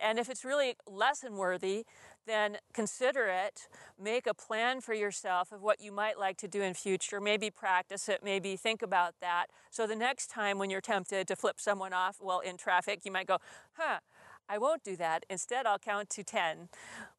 And 0.00 0.18
if 0.18 0.28
it's 0.28 0.44
really 0.44 0.74
lesson 0.90 1.36
worthy, 1.36 1.84
then 2.28 2.58
consider 2.72 3.26
it. 3.26 3.68
Make 4.00 4.26
a 4.26 4.34
plan 4.34 4.80
for 4.80 4.94
yourself 4.94 5.52
of 5.52 5.62
what 5.62 5.80
you 5.80 5.90
might 5.90 6.18
like 6.18 6.36
to 6.38 6.48
do 6.48 6.62
in 6.62 6.74
future. 6.74 7.20
Maybe 7.20 7.50
practice 7.50 8.08
it, 8.08 8.20
maybe 8.22 8.56
think 8.56 8.82
about 8.82 9.14
that. 9.20 9.46
So 9.70 9.86
the 9.86 9.96
next 9.96 10.28
time 10.28 10.58
when 10.58 10.70
you're 10.70 10.80
tempted 10.80 11.26
to 11.28 11.36
flip 11.36 11.60
someone 11.60 11.92
off, 11.92 12.18
well, 12.20 12.40
in 12.40 12.56
traffic, 12.56 13.00
you 13.04 13.12
might 13.12 13.26
go, 13.26 13.38
huh, 13.72 13.98
I 14.48 14.56
won't 14.58 14.82
do 14.82 14.96
that. 14.96 15.26
Instead, 15.28 15.66
I'll 15.66 15.78
count 15.78 16.08
to 16.10 16.24
10. 16.24 16.68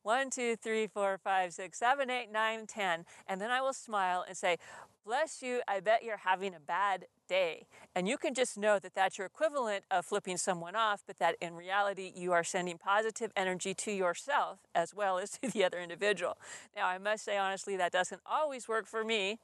1, 0.02 0.30
2, 0.32 0.56
3, 0.56 0.88
4, 0.88 1.20
5, 1.24 1.54
6, 1.54 1.78
7, 1.78 2.10
8, 2.10 2.32
9, 2.32 2.66
10. 2.66 3.06
And 3.28 3.40
then 3.40 3.52
I 3.52 3.62
will 3.62 3.74
smile 3.74 4.26
and 4.28 4.36
say, 4.36 4.58
Bless 5.06 5.42
you, 5.42 5.62
I 5.68 5.80
bet 5.80 6.04
you're 6.04 6.18
having 6.18 6.54
a 6.54 6.60
bad 6.60 7.06
day. 7.30 7.68
And 7.96 8.08
you 8.08 8.18
can 8.18 8.34
just 8.34 8.58
know 8.58 8.80
that 8.80 8.94
that's 8.94 9.18
your 9.18 9.28
equivalent 9.28 9.86
of 9.90 10.06
flipping 10.06 10.38
someone 10.38 10.76
off, 10.76 11.04
but 11.08 11.20
that 11.20 11.36
in 11.40 11.54
reality, 11.54 12.12
you 12.16 12.34
are 12.34 12.44
sending 12.44 12.78
positive 12.78 13.32
energy 13.38 13.74
to 13.76 13.92
yourself 13.92 14.60
as 14.76 14.94
well 14.94 15.20
as 15.20 15.30
to 15.42 15.50
the 15.50 15.64
other 15.64 15.80
individual. 15.80 16.38
Now, 16.76 16.88
I 16.88 16.98
must 16.98 17.24
say 17.24 17.38
honestly, 17.38 17.78
that 17.78 17.92
doesn't 17.94 18.22
always 18.26 18.68
work 18.68 18.86
for 18.88 19.04
me, 19.06 19.40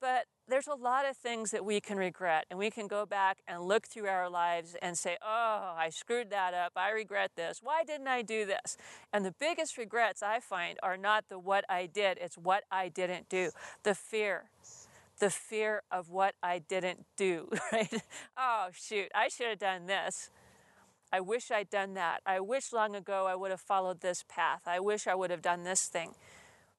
but 0.00 0.26
there's 0.48 0.66
a 0.66 0.74
lot 0.74 1.08
of 1.08 1.16
things 1.16 1.52
that 1.52 1.64
we 1.64 1.80
can 1.80 1.96
regret, 1.96 2.46
and 2.50 2.58
we 2.58 2.70
can 2.70 2.88
go 2.88 3.06
back 3.06 3.38
and 3.46 3.62
look 3.62 3.86
through 3.86 4.08
our 4.08 4.28
lives 4.28 4.74
and 4.82 4.98
say, 4.98 5.16
Oh, 5.22 5.74
I 5.78 5.90
screwed 5.90 6.30
that 6.30 6.52
up. 6.54 6.72
I 6.74 6.90
regret 6.90 7.30
this. 7.36 7.60
Why 7.62 7.84
didn't 7.84 8.08
I 8.08 8.22
do 8.22 8.44
this? 8.44 8.76
And 9.12 9.24
the 9.24 9.34
biggest 9.38 9.78
regrets 9.78 10.22
I 10.22 10.40
find 10.40 10.78
are 10.82 10.96
not 10.96 11.28
the 11.28 11.38
what 11.38 11.64
I 11.68 11.86
did, 11.86 12.18
it's 12.20 12.36
what 12.36 12.64
I 12.70 12.88
didn't 12.88 13.28
do. 13.28 13.50
The 13.84 13.94
fear, 13.94 14.50
the 15.18 15.30
fear 15.30 15.82
of 15.90 16.10
what 16.10 16.34
I 16.42 16.58
didn't 16.58 17.06
do, 17.16 17.48
right? 17.72 18.02
oh, 18.36 18.68
shoot, 18.72 19.08
I 19.14 19.28
should 19.28 19.48
have 19.48 19.58
done 19.58 19.86
this. 19.86 20.30
I 21.12 21.20
wish 21.20 21.50
I'd 21.50 21.68
done 21.68 21.94
that. 21.94 22.22
I 22.24 22.40
wish 22.40 22.72
long 22.72 22.96
ago 22.96 23.26
I 23.26 23.34
would 23.34 23.50
have 23.50 23.60
followed 23.60 24.00
this 24.00 24.24
path. 24.28 24.62
I 24.66 24.80
wish 24.80 25.06
I 25.06 25.14
would 25.14 25.30
have 25.30 25.42
done 25.42 25.64
this 25.64 25.86
thing. 25.86 26.14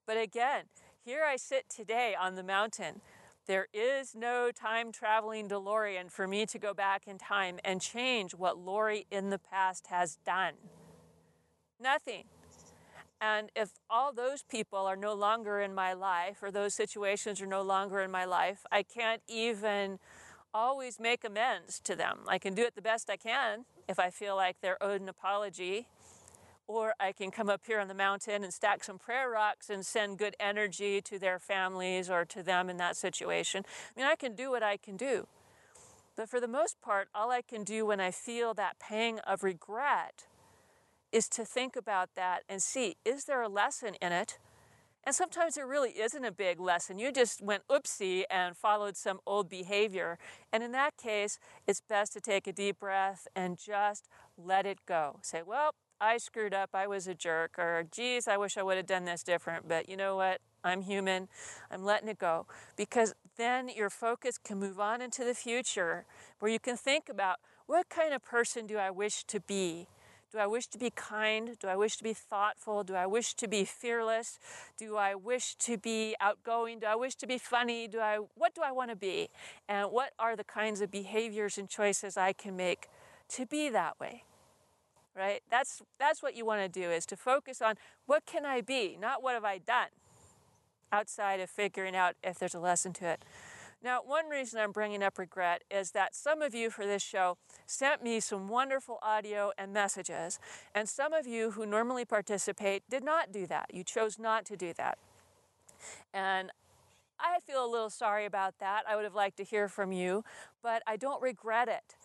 But 0.08 0.18
again, 0.18 0.64
here 1.06 1.24
I 1.24 1.36
sit 1.36 1.70
today 1.70 2.16
on 2.20 2.36
the 2.36 2.44
mountain. 2.44 3.02
There 3.46 3.68
is 3.74 4.16
no 4.16 4.52
time 4.52 4.92
traveling 4.92 5.50
DeLorean 5.50 6.10
for 6.10 6.28
me 6.28 6.46
to 6.48 6.58
go 6.58 6.74
back 6.74 7.08
in 7.08 7.18
time 7.18 7.60
and 7.64 7.82
change 7.82 8.34
what 8.34 8.58
Lori 8.58 9.06
in 9.12 9.30
the 9.30 9.38
past 9.38 9.88
has 9.88 10.18
done. 10.26 10.54
Nothing. 11.80 12.24
And 13.24 13.52
if 13.56 13.70
all 13.90 14.12
those 14.12 14.44
people 14.44 14.80
are 14.80 14.98
no 14.98 15.14
longer 15.14 15.62
in 15.62 15.74
my 15.74 15.94
life, 15.94 16.44
or 16.44 16.52
those 16.52 16.74
situations 16.74 17.40
are 17.42 17.46
no 17.46 17.62
longer 17.62 18.02
in 18.02 18.12
my 18.12 18.26
life, 18.26 18.66
I 18.70 18.84
can't 18.84 19.22
even 19.30 20.00
always 20.54 21.00
make 21.00 21.24
amends 21.24 21.80
to 21.86 21.96
them. 21.96 22.20
I 22.28 22.38
can 22.38 22.54
do 22.54 22.64
it 22.64 22.76
the 22.76 22.82
best 22.82 23.10
I 23.10 23.16
can 23.16 23.64
if 23.88 23.98
I 23.98 24.10
feel 24.10 24.36
like 24.36 24.58
they're 24.60 24.82
owed 24.84 25.00
an 25.00 25.08
apology. 25.08 25.88
Or 26.68 26.96
I 27.00 27.14
can 27.14 27.32
come 27.32 27.50
up 27.50 27.62
here 27.66 27.80
on 27.80 27.88
the 27.88 27.94
mountain 27.94 28.44
and 28.44 28.54
stack 28.54 28.84
some 28.84 29.00
prayer 29.00 29.30
rocks 29.30 29.70
and 29.70 29.86
send 29.86 30.18
good 30.18 30.36
energy 30.38 31.00
to 31.04 31.18
their 31.18 31.40
families 31.40 32.10
or 32.10 32.26
to 32.26 32.44
them 32.44 32.70
in 32.70 32.76
that 32.76 32.98
situation. 32.98 33.64
I 33.96 34.00
mean, 34.00 34.06
I 34.06 34.16
can 34.16 34.36
do 34.36 34.52
what 34.52 34.64
I 34.64 34.76
can 34.76 34.98
do. 34.98 35.28
But 36.18 36.28
for 36.28 36.42
the 36.42 36.48
most 36.50 36.82
part, 36.82 37.08
all 37.16 37.32
I 37.32 37.42
can 37.42 37.64
do 37.64 37.86
when 37.86 38.02
I 38.02 38.12
feel 38.12 38.54
that 38.56 38.80
pang 38.80 39.20
of 39.20 39.44
regret 39.44 40.26
is 41.14 41.30
to 41.30 41.46
think 41.46 41.78
about 41.78 42.10
that 42.16 42.42
and 42.50 42.62
see 42.62 42.98
is 43.06 43.26
there 43.26 43.42
a 43.42 43.48
lesson 43.48 43.94
in 44.02 44.12
it? 44.12 44.40
And 45.06 45.14
sometimes 45.14 45.56
there 45.56 45.68
really 45.68 45.92
isn't 45.92 46.24
a 46.24 46.32
big 46.32 46.60
lesson. 46.60 46.98
You 46.98 47.12
just 47.12 47.42
went 47.42 47.68
oopsie 47.68 48.24
and 48.32 48.56
followed 48.56 48.96
some 48.96 49.20
old 49.28 49.50
behavior. 49.50 50.18
And 50.52 50.64
in 50.64 50.72
that 50.72 50.96
case, 50.96 51.40
it's 51.68 51.82
best 51.82 52.14
to 52.14 52.22
take 52.22 52.48
a 52.48 52.54
deep 52.54 52.80
breath 52.80 53.28
and 53.36 53.58
just 53.58 54.08
let 54.38 54.66
it 54.66 54.80
go. 54.86 55.20
Say, 55.22 55.42
well, 55.46 55.72
I 56.00 56.18
screwed 56.18 56.54
up. 56.54 56.70
I 56.74 56.88
was 56.88 57.06
a 57.06 57.14
jerk. 57.14 57.60
Or, 57.60 57.84
geez, 57.92 58.30
I 58.30 58.38
wish 58.38 58.58
I 58.58 58.64
would 58.64 58.78
have 58.78 58.86
done 58.86 59.04
this 59.04 59.24
different. 59.24 59.68
But 59.68 59.90
you 59.90 59.98
know 59.98 60.16
what? 60.16 60.40
I'm 60.64 60.82
human. 60.84 61.28
I'm 61.70 61.84
letting 61.84 62.08
it 62.08 62.18
go. 62.18 62.46
Because 62.78 63.14
then 63.36 63.68
your 63.68 63.90
focus 63.90 64.38
can 64.38 64.58
move 64.58 64.80
on 64.80 65.02
into 65.02 65.26
the 65.26 65.34
future 65.34 66.06
where 66.40 66.50
you 66.50 66.60
can 66.60 66.78
think 66.78 67.10
about 67.10 67.40
what 67.66 67.90
kind 67.90 68.14
of 68.14 68.24
person 68.24 68.68
do 68.68 68.78
I 68.78 68.90
wish 68.90 69.26
to 69.26 69.42
be? 69.42 69.88
Do 70.34 70.40
I 70.40 70.48
wish 70.48 70.66
to 70.68 70.80
be 70.80 70.90
kind? 70.90 71.56
Do 71.60 71.68
I 71.68 71.76
wish 71.76 71.96
to 71.98 72.04
be 72.04 72.14
thoughtful? 72.14 72.84
Do 72.84 72.96
I 72.96 73.06
wish 73.06 73.36
to 73.36 73.48
be 73.48 73.66
fearless? 73.66 74.40
Do 74.80 74.98
I 74.98 75.14
wish 75.14 75.54
to 75.58 75.78
be 75.78 76.16
outgoing? 76.20 76.80
Do 76.80 76.88
I 76.88 76.96
wish 76.96 77.14
to 77.18 77.28
be 77.28 77.38
funny? 77.38 77.88
Do 77.88 78.00
I 78.00 78.18
what 78.34 78.56
do 78.56 78.62
I 78.66 78.72
want 78.72 78.90
to 78.90 78.96
be? 78.96 79.30
And 79.70 79.92
what 79.92 80.14
are 80.18 80.36
the 80.36 80.44
kinds 80.44 80.82
of 80.82 80.90
behaviors 80.90 81.60
and 81.60 81.70
choices 81.70 82.18
I 82.18 82.34
can 82.34 82.56
make 82.56 82.90
to 83.30 83.46
be 83.46 83.70
that 83.70 84.00
way? 84.00 84.24
Right? 85.16 85.44
That's 85.52 85.84
that's 86.00 86.24
what 86.24 86.36
you 86.36 86.46
want 86.46 86.62
to 86.62 86.68
do 86.68 86.90
is 86.90 87.06
to 87.08 87.16
focus 87.16 87.62
on 87.62 87.76
what 88.08 88.26
can 88.26 88.44
I 88.44 88.62
be, 88.62 88.98
not 89.00 89.22
what 89.22 89.36
have 89.36 89.46
I 89.46 89.60
done 89.60 89.90
outside 90.92 91.42
of 91.42 91.50
figuring 91.52 91.96
out 91.96 92.16
if 92.24 92.40
there's 92.40 92.56
a 92.56 92.60
lesson 92.60 92.92
to 92.94 93.06
it. 93.06 93.24
Now, 93.84 94.00
one 94.06 94.30
reason 94.30 94.62
I'm 94.62 94.72
bringing 94.72 95.04
up 95.04 95.20
regret 95.20 95.64
is 95.70 95.92
that 95.92 96.16
some 96.16 96.42
of 96.42 96.56
you 96.56 96.70
for 96.70 96.86
this 96.86 97.04
show 97.04 97.38
sent 97.66 98.02
me 98.02 98.22
some 98.22 98.48
wonderful 98.48 98.98
audio 99.04 99.52
and 99.58 99.74
messages, 99.74 100.40
and 100.74 100.88
some 100.88 101.12
of 101.12 101.28
you 101.28 101.52
who 101.52 101.66
normally 101.66 102.06
participate 102.06 102.84
did 102.90 103.04
not 103.04 103.34
do 103.34 103.46
that. 103.48 103.66
You 103.74 103.84
chose 103.84 104.18
not 104.18 104.46
to 104.46 104.56
do 104.56 104.72
that. 104.78 104.98
And 106.14 106.50
I 107.20 107.40
feel 107.46 107.66
a 107.66 107.68
little 107.68 107.90
sorry 107.90 108.26
about 108.26 108.58
that. 108.60 108.84
I 108.88 108.96
would 108.96 109.04
have 109.04 109.16
liked 109.16 109.36
to 109.38 109.44
hear 109.44 109.68
from 109.68 109.92
you, 109.92 110.24
but 110.62 110.82
I 110.88 110.96
don't 110.96 111.22
regret 111.22 111.68
it. 111.68 111.96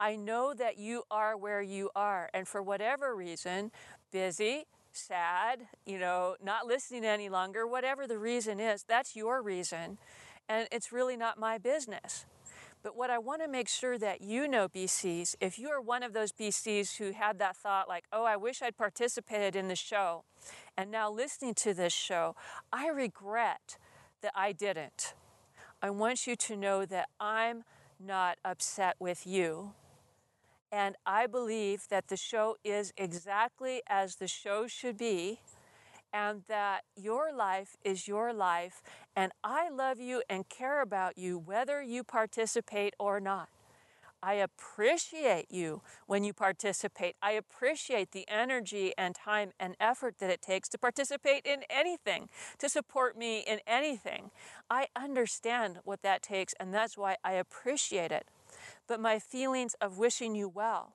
I 0.00 0.16
know 0.16 0.52
that 0.54 0.76
you 0.76 1.04
are 1.08 1.36
where 1.36 1.62
you 1.62 1.90
are, 1.94 2.30
and 2.34 2.48
for 2.48 2.60
whatever 2.60 3.14
reason, 3.14 3.70
busy, 4.10 4.64
sad, 4.90 5.68
you 5.86 6.00
know, 6.00 6.34
not 6.42 6.66
listening 6.66 7.04
any 7.04 7.28
longer, 7.28 7.64
whatever 7.64 8.08
the 8.08 8.18
reason 8.18 8.58
is, 8.58 8.82
that's 8.82 9.14
your 9.14 9.40
reason 9.40 9.98
and 10.48 10.68
it's 10.70 10.92
really 10.92 11.16
not 11.16 11.38
my 11.38 11.58
business. 11.58 12.26
But 12.82 12.96
what 12.96 13.10
I 13.10 13.18
want 13.18 13.42
to 13.42 13.48
make 13.48 13.68
sure 13.68 13.96
that 13.98 14.22
you 14.22 14.48
know, 14.48 14.68
BCs, 14.68 15.36
if 15.40 15.58
you 15.58 15.68
are 15.68 15.80
one 15.80 16.02
of 16.02 16.12
those 16.12 16.32
BCs 16.32 16.96
who 16.96 17.12
had 17.12 17.38
that 17.38 17.56
thought, 17.56 17.88
like, 17.88 18.04
oh, 18.12 18.24
I 18.24 18.36
wish 18.36 18.60
I'd 18.60 18.76
participated 18.76 19.54
in 19.54 19.68
the 19.68 19.76
show, 19.76 20.24
and 20.76 20.90
now 20.90 21.10
listening 21.10 21.54
to 21.54 21.74
this 21.74 21.92
show, 21.92 22.34
I 22.72 22.88
regret 22.88 23.78
that 24.20 24.32
I 24.34 24.52
didn't. 24.52 25.14
I 25.80 25.90
want 25.90 26.26
you 26.26 26.34
to 26.36 26.56
know 26.56 26.84
that 26.86 27.08
I'm 27.20 27.64
not 28.00 28.38
upset 28.44 28.96
with 28.98 29.26
you. 29.26 29.72
And 30.72 30.96
I 31.04 31.26
believe 31.26 31.88
that 31.90 32.08
the 32.08 32.16
show 32.16 32.56
is 32.64 32.92
exactly 32.96 33.82
as 33.88 34.16
the 34.16 34.28
show 34.28 34.66
should 34.66 34.96
be 34.96 35.40
and 36.12 36.42
that 36.48 36.82
your 36.96 37.32
life 37.32 37.76
is 37.84 38.08
your 38.08 38.32
life, 38.32 38.82
and 39.16 39.32
I 39.42 39.68
love 39.70 39.98
you 39.98 40.22
and 40.28 40.48
care 40.48 40.82
about 40.82 41.18
you 41.18 41.38
whether 41.38 41.82
you 41.82 42.04
participate 42.04 42.94
or 42.98 43.20
not. 43.20 43.48
I 44.22 44.34
appreciate 44.34 45.50
you 45.50 45.82
when 46.06 46.22
you 46.22 46.32
participate. 46.32 47.16
I 47.20 47.32
appreciate 47.32 48.12
the 48.12 48.24
energy 48.28 48.92
and 48.96 49.16
time 49.16 49.50
and 49.58 49.74
effort 49.80 50.18
that 50.20 50.30
it 50.30 50.40
takes 50.40 50.68
to 50.70 50.78
participate 50.78 51.44
in 51.44 51.64
anything, 51.68 52.28
to 52.58 52.68
support 52.68 53.18
me 53.18 53.40
in 53.40 53.58
anything. 53.66 54.30
I 54.70 54.86
understand 54.94 55.78
what 55.82 56.02
that 56.02 56.22
takes, 56.22 56.54
and 56.60 56.72
that's 56.72 56.96
why 56.96 57.16
I 57.24 57.32
appreciate 57.32 58.12
it. 58.12 58.28
But 58.86 59.00
my 59.00 59.18
feelings 59.18 59.74
of 59.80 59.98
wishing 59.98 60.36
you 60.36 60.48
well, 60.48 60.94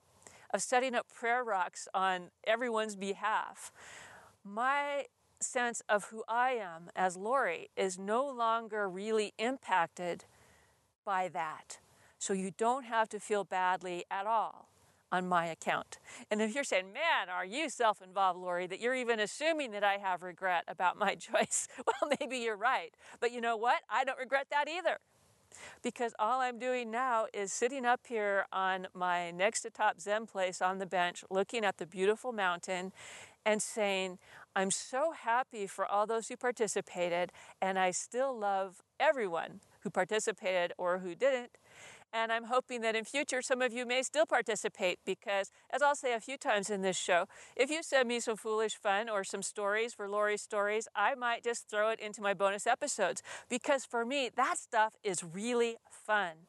of 0.54 0.62
setting 0.62 0.96
up 0.96 1.08
prayer 1.14 1.44
rocks 1.44 1.90
on 1.94 2.30
everyone's 2.46 2.96
behalf, 2.96 3.74
my 4.46 5.06
sense 5.40 5.82
of 5.88 6.06
who 6.06 6.24
I 6.28 6.52
am 6.52 6.90
as 6.96 7.18
Lori 7.18 7.70
is 7.76 7.98
no 7.98 8.28
longer 8.30 8.90
really 8.90 9.34
impacted 9.38 10.26
by 11.06 11.28
that. 11.30 11.80
So 12.20 12.34
you 12.34 12.52
don't 12.58 12.84
have 12.86 13.10
to 13.10 13.20
feel 13.20 13.44
badly 13.44 14.06
at 14.10 14.26
all 14.26 14.70
on 15.12 15.28
my 15.28 15.46
account. 15.46 16.00
And 16.30 16.42
if 16.42 16.54
you're 16.54 16.64
saying, 16.64 16.92
man, 16.92 17.30
are 17.30 17.46
you 17.46 17.70
self 17.70 18.02
involved, 18.02 18.40
Lori, 18.40 18.68
that 18.68 18.80
you're 18.80 18.96
even 18.96 19.20
assuming 19.20 19.72
that 19.72 19.84
I 19.84 19.98
have 19.98 20.22
regret 20.22 20.64
about 20.68 20.98
my 20.98 21.16
choice, 21.16 21.68
well, 21.86 22.12
maybe 22.20 22.38
you're 22.38 22.58
right. 22.58 22.94
But 23.20 23.32
you 23.32 23.42
know 23.42 23.58
what? 23.58 23.82
I 23.90 24.04
don't 24.04 24.20
regret 24.20 24.48
that 24.52 24.68
either. 24.68 24.98
Because 25.82 26.14
all 26.20 26.42
I'm 26.42 26.60
doing 26.60 26.92
now 26.92 27.26
is 27.34 27.52
sitting 27.52 27.86
up 27.86 28.02
here 28.08 28.46
on 28.52 28.88
my 28.94 29.32
next 29.32 29.62
to 29.62 29.70
top 29.70 30.00
Zen 30.00 30.28
place 30.28 30.62
on 30.62 30.78
the 30.78 30.86
bench, 30.86 31.24
looking 31.32 31.64
at 31.64 31.78
the 31.78 31.88
beautiful 31.88 32.32
mountain 32.32 32.92
and 33.46 33.62
saying, 33.62 34.20
I'm 34.58 34.72
so 34.72 35.12
happy 35.12 35.68
for 35.68 35.86
all 35.86 36.08
those 36.08 36.30
who 36.30 36.36
participated, 36.36 37.32
and 37.62 37.78
I 37.78 37.92
still 37.92 38.36
love 38.36 38.82
everyone 39.00 39.60
who 39.82 39.92
participated 39.92 40.74
or 40.80 40.98
who 40.98 41.14
didn't. 41.14 41.52
And 42.12 42.32
I'm 42.32 42.46
hoping 42.46 42.82
that 42.82 42.96
in 42.96 43.06
future 43.06 43.44
some 43.44 43.62
of 43.62 43.72
you 43.72 43.86
may 43.86 44.02
still 44.02 44.26
participate 44.26 44.98
because, 45.06 45.52
as 45.70 45.84
I'll 45.84 45.96
say 45.96 46.12
a 46.16 46.20
few 46.20 46.38
times 46.38 46.72
in 46.72 46.82
this 46.82 46.98
show, 46.98 47.28
if 47.56 47.70
you 47.70 47.84
send 47.84 48.08
me 48.08 48.20
some 48.20 48.36
foolish 48.36 48.74
fun 48.74 49.10
or 49.10 49.24
some 49.24 49.44
stories 49.44 49.94
for 49.94 50.10
Lori's 50.10 50.42
stories, 50.42 50.88
I 50.96 51.14
might 51.14 51.44
just 51.44 51.70
throw 51.70 51.90
it 51.90 52.00
into 52.00 52.24
my 52.24 52.34
bonus 52.34 52.66
episodes 52.66 53.22
because 53.48 53.86
for 53.86 54.06
me, 54.08 54.32
that 54.38 54.58
stuff 54.58 54.96
is 55.04 55.24
really 55.24 55.76
fun. 55.88 56.48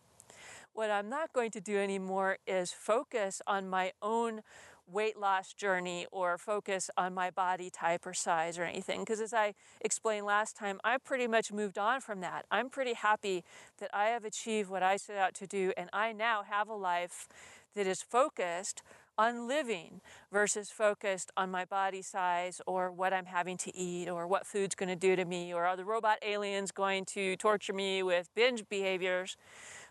What 0.73 0.91
I'm 0.91 1.11
not 1.11 1.33
going 1.33 1.51
to 1.51 1.61
do 1.61 1.77
anymore 1.77 2.39
is 2.47 2.73
focus 2.73 3.43
on 3.47 3.69
my 3.69 3.93
own 4.01 4.43
weight 4.91 5.19
loss 5.19 5.53
journey 5.53 6.07
or 6.11 6.39
focus 6.39 6.91
on 6.97 7.15
my 7.15 7.31
body 7.31 7.71
type 7.71 8.07
or 8.07 8.15
size 8.15 8.59
or 8.59 8.65
anything. 8.65 9.01
Because 9.01 9.21
as 9.21 9.35
I 9.35 9.55
explained 9.81 10.27
last 10.27 10.57
time, 10.57 10.81
I 10.85 10.99
pretty 10.99 11.27
much 11.27 11.53
moved 11.53 11.79
on 11.79 12.01
from 12.01 12.21
that. 12.21 12.47
I'm 12.51 12.71
pretty 12.71 12.95
happy 12.95 13.45
that 13.79 13.91
I 13.95 14.07
have 14.07 14.25
achieved 14.25 14.71
what 14.71 14.83
I 14.83 14.97
set 14.97 15.17
out 15.17 15.35
to 15.35 15.47
do, 15.47 15.73
and 15.77 15.91
I 15.93 16.13
now 16.13 16.43
have 16.43 16.69
a 16.69 16.75
life 16.75 17.29
that 17.75 17.87
is 17.87 18.03
focused 18.03 18.83
on 19.17 19.49
living 19.49 20.01
versus 20.33 20.71
focused 20.71 21.33
on 21.37 21.51
my 21.51 21.65
body 21.65 22.01
size 22.01 22.61
or 22.67 22.91
what 22.91 23.13
I'm 23.13 23.27
having 23.27 23.57
to 23.59 23.77
eat 23.77 24.09
or 24.09 24.27
what 24.27 24.47
food's 24.47 24.77
going 24.77 24.89
to 24.89 24.97
do 24.97 25.17
to 25.17 25.25
me 25.25 25.53
or 25.53 25.67
are 25.67 25.77
the 25.77 25.85
robot 25.85 26.19
aliens 26.23 26.71
going 26.71 27.05
to 27.07 27.37
torture 27.37 27.73
me 27.73 28.03
with 28.03 28.29
binge 28.35 28.69
behaviors. 28.69 29.37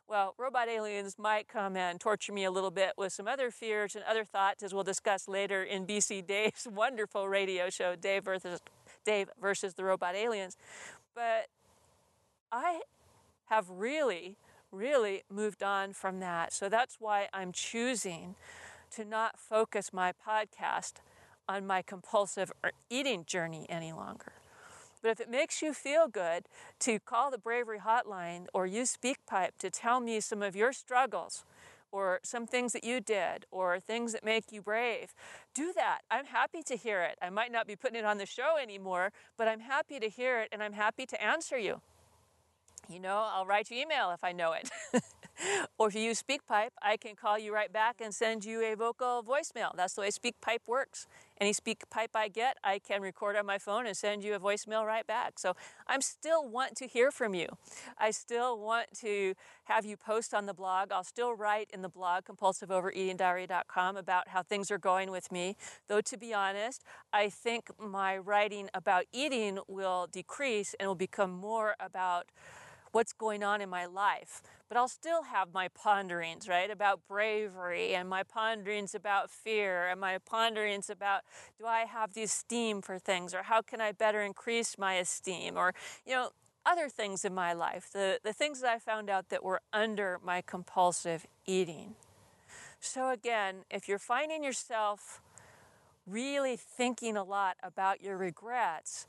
Well, 0.09 0.35
robot 0.37 0.69
aliens 0.69 1.17
might 1.19 1.49
come 1.49 1.75
and 1.75 1.99
torture 1.99 2.31
me 2.31 2.45
a 2.45 2.51
little 2.51 2.71
bit 2.71 2.93
with 2.97 3.11
some 3.11 3.27
other 3.27 3.51
fears 3.51 3.93
and 3.93 4.05
other 4.05 4.23
thoughts, 4.23 4.63
as 4.63 4.73
we'll 4.73 4.85
discuss 4.85 5.27
later 5.27 5.61
in 5.63 5.85
BC 5.85 6.25
Dave's 6.25 6.65
wonderful 6.73 7.27
radio 7.27 7.69
show, 7.69 7.93
Dave 7.93 8.23
versus, 8.23 8.61
Dave 9.05 9.29
versus 9.41 9.73
the 9.73 9.83
Robot 9.83 10.15
Aliens. 10.15 10.55
But 11.13 11.47
I 12.53 12.81
have 13.47 13.69
really, 13.69 14.37
really 14.71 15.23
moved 15.29 15.61
on 15.61 15.91
from 15.91 16.21
that. 16.21 16.53
So 16.53 16.69
that's 16.69 16.97
why 16.99 17.27
I'm 17.33 17.51
choosing 17.51 18.35
to 18.91 19.03
not 19.03 19.37
focus 19.37 19.91
my 19.91 20.13
podcast 20.13 20.93
on 21.49 21.67
my 21.67 21.81
compulsive 21.81 22.53
er, 22.63 22.71
eating 22.89 23.25
journey 23.25 23.65
any 23.69 23.91
longer. 23.91 24.36
But 25.07 25.11
if 25.11 25.21
it 25.21 25.31
makes 25.31 25.61
you 25.61 25.73
feel 25.73 26.09
good 26.09 26.49
to 26.79 26.99
call 26.99 27.31
the 27.31 27.37
Bravery 27.37 27.79
Hotline 27.79 28.47
or 28.53 28.67
use 28.67 28.97
SpeakPipe 28.97 29.51
to 29.59 29.69
tell 29.69 30.01
me 30.01 30.19
some 30.19 30.43
of 30.43 30.53
your 30.53 30.73
struggles 30.73 31.45
or 31.93 32.19
some 32.23 32.45
things 32.45 32.73
that 32.73 32.83
you 32.83 32.99
did 32.99 33.45
or 33.49 33.79
things 33.79 34.11
that 34.11 34.25
make 34.25 34.51
you 34.51 34.61
brave, 34.61 35.13
do 35.53 35.71
that. 35.71 35.99
I'm 36.11 36.25
happy 36.25 36.61
to 36.63 36.75
hear 36.75 37.03
it. 37.03 37.17
I 37.21 37.29
might 37.29 37.53
not 37.53 37.67
be 37.67 37.77
putting 37.77 37.97
it 37.97 38.03
on 38.03 38.17
the 38.17 38.25
show 38.25 38.57
anymore, 38.61 39.13
but 39.37 39.47
I'm 39.47 39.61
happy 39.61 39.97
to 40.01 40.09
hear 40.09 40.41
it 40.41 40.49
and 40.51 40.61
I'm 40.61 40.73
happy 40.73 41.05
to 41.05 41.23
answer 41.23 41.57
you. 41.57 41.79
You 42.89 42.99
know, 42.99 43.25
I'll 43.33 43.45
write 43.45 43.71
you 43.71 43.79
email 43.79 44.11
if 44.11 44.25
I 44.25 44.33
know 44.33 44.51
it. 44.51 44.69
or 45.77 45.87
if 45.87 45.95
you 45.95 46.01
use 46.01 46.21
SpeakPipe, 46.21 46.71
I 46.81 46.97
can 46.97 47.15
call 47.15 47.37
you 47.37 47.53
right 47.53 47.71
back 47.71 48.01
and 48.01 48.13
send 48.13 48.45
you 48.45 48.61
a 48.61 48.75
vocal 48.75 49.23
voicemail. 49.23 49.75
That's 49.75 49.93
the 49.93 50.01
way 50.01 50.09
SpeakPipe 50.09 50.67
works. 50.67 51.07
Any 51.39 51.53
SpeakPipe 51.53 52.15
I 52.15 52.29
get, 52.29 52.57
I 52.63 52.79
can 52.79 53.01
record 53.01 53.35
on 53.35 53.45
my 53.45 53.59
phone 53.59 53.85
and 53.85 53.95
send 53.95 54.23
you 54.23 54.33
a 54.33 54.39
voicemail 54.39 54.85
right 54.85 55.05
back. 55.05 55.37
So 55.37 55.55
I'm 55.85 56.01
still 56.01 56.47
want 56.47 56.75
to 56.77 56.87
hear 56.87 57.11
from 57.11 57.35
you. 57.35 57.47
I 57.97 58.11
still 58.11 58.59
want 58.59 58.87
to 59.01 59.35
have 59.65 59.85
you 59.85 59.97
post 59.97 60.33
on 60.33 60.47
the 60.47 60.53
blog. 60.53 60.91
I'll 60.91 61.03
still 61.03 61.35
write 61.35 61.69
in 61.71 61.81
the 61.81 61.89
blog, 61.89 62.23
compulsiveovereatingdiary.com, 62.25 63.97
about 63.97 64.29
how 64.29 64.41
things 64.41 64.71
are 64.71 64.79
going 64.79 65.11
with 65.11 65.31
me. 65.31 65.55
Though 65.87 66.01
to 66.01 66.17
be 66.17 66.33
honest, 66.33 66.83
I 67.13 67.29
think 67.29 67.69
my 67.79 68.17
writing 68.17 68.69
about 68.73 69.05
eating 69.13 69.59
will 69.67 70.07
decrease 70.11 70.73
and 70.79 70.87
will 70.87 70.95
become 70.95 71.31
more 71.31 71.75
about 71.79 72.27
what's 72.91 73.13
going 73.13 73.43
on 73.43 73.61
in 73.61 73.69
my 73.69 73.85
life. 73.85 74.41
But 74.69 74.77
I'll 74.77 74.87
still 74.87 75.23
have 75.23 75.53
my 75.53 75.69
ponderings, 75.69 76.49
right, 76.49 76.69
about 76.69 77.01
bravery 77.07 77.95
and 77.95 78.09
my 78.09 78.23
ponderings 78.23 78.93
about 78.93 79.31
fear 79.31 79.87
and 79.87 79.99
my 79.99 80.17
ponderings 80.17 80.89
about 80.89 81.21
do 81.57 81.65
I 81.65 81.85
have 81.85 82.13
the 82.13 82.23
esteem 82.23 82.81
for 82.81 82.99
things 82.99 83.33
or 83.33 83.43
how 83.43 83.61
can 83.61 83.79
I 83.79 83.93
better 83.93 84.21
increase 84.21 84.77
my 84.77 84.95
esteem 84.95 85.55
or, 85.57 85.73
you 86.05 86.13
know, 86.13 86.31
other 86.65 86.89
things 86.89 87.23
in 87.23 87.33
my 87.33 87.53
life, 87.53 87.89
the, 87.93 88.19
the 88.23 88.33
things 88.33 88.59
that 88.59 88.69
I 88.69 88.77
found 88.77 89.09
out 89.09 89.29
that 89.29 89.41
were 89.41 89.61
under 89.71 90.19
my 90.21 90.41
compulsive 90.41 91.25
eating. 91.45 91.95
So, 92.81 93.09
again, 93.09 93.63
if 93.71 93.87
you're 93.87 93.97
finding 93.97 94.43
yourself 94.43 95.21
really 96.05 96.57
thinking 96.57 97.15
a 97.15 97.23
lot 97.23 97.57
about 97.63 98.01
your 98.01 98.17
regrets, 98.17 99.07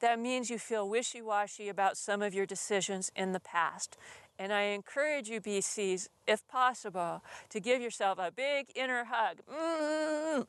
that 0.00 0.18
means 0.18 0.50
you 0.50 0.58
feel 0.58 0.88
wishy 0.88 1.22
washy 1.22 1.68
about 1.68 1.96
some 1.96 2.22
of 2.22 2.34
your 2.34 2.46
decisions 2.46 3.10
in 3.16 3.32
the 3.32 3.40
past. 3.40 3.96
And 4.38 4.52
I 4.52 4.62
encourage 4.62 5.28
you, 5.28 5.40
BCs, 5.40 6.08
if 6.26 6.46
possible, 6.46 7.22
to 7.48 7.60
give 7.60 7.82
yourself 7.82 8.18
a 8.20 8.30
big 8.30 8.66
inner 8.74 9.04
hug 9.04 9.38
mm-hmm. 9.50 10.42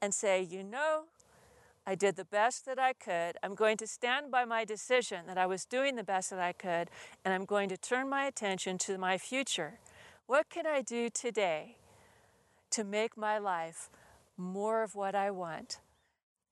and 0.00 0.14
say, 0.14 0.42
you 0.42 0.62
know, 0.62 1.04
I 1.86 1.94
did 1.94 2.16
the 2.16 2.24
best 2.24 2.66
that 2.66 2.78
I 2.78 2.94
could. 2.94 3.36
I'm 3.42 3.54
going 3.54 3.76
to 3.76 3.86
stand 3.86 4.30
by 4.30 4.44
my 4.44 4.64
decision 4.64 5.26
that 5.26 5.38
I 5.38 5.46
was 5.46 5.64
doing 5.64 5.94
the 5.94 6.02
best 6.02 6.30
that 6.30 6.40
I 6.40 6.52
could, 6.52 6.90
and 7.24 7.32
I'm 7.32 7.44
going 7.44 7.68
to 7.68 7.76
turn 7.76 8.08
my 8.08 8.24
attention 8.24 8.76
to 8.78 8.98
my 8.98 9.18
future. 9.18 9.78
What 10.26 10.48
can 10.48 10.66
I 10.66 10.82
do 10.82 11.08
today 11.08 11.76
to 12.70 12.82
make 12.82 13.16
my 13.16 13.38
life 13.38 13.88
more 14.36 14.82
of 14.82 14.96
what 14.96 15.14
I 15.14 15.30
want? 15.30 15.78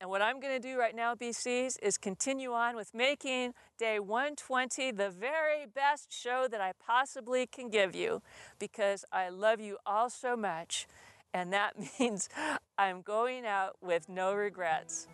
And 0.05 0.11
what 0.11 0.21
I'm 0.21 0.39
going 0.39 0.53
to 0.53 0.61
do 0.61 0.79
right 0.79 0.95
now, 0.95 1.15
BCs, 1.15 1.79
is 1.81 1.97
continue 1.97 2.53
on 2.53 2.77
with 2.77 2.93
making 2.93 3.55
day 3.79 3.99
120 3.99 4.91
the 4.91 5.09
very 5.09 5.65
best 5.65 6.13
show 6.13 6.47
that 6.51 6.61
I 6.61 6.73
possibly 6.79 7.47
can 7.47 7.71
give 7.71 7.95
you 7.95 8.21
because 8.59 9.07
I 9.11 9.31
love 9.31 9.63
you 9.63 9.79
all 9.87 10.11
so 10.11 10.37
much. 10.37 10.87
And 11.33 11.55
that 11.55 11.73
means 11.99 12.29
I'm 12.77 13.01
going 13.01 13.47
out 13.47 13.77
with 13.81 14.11
no 14.11 14.35
regrets. 14.35 15.09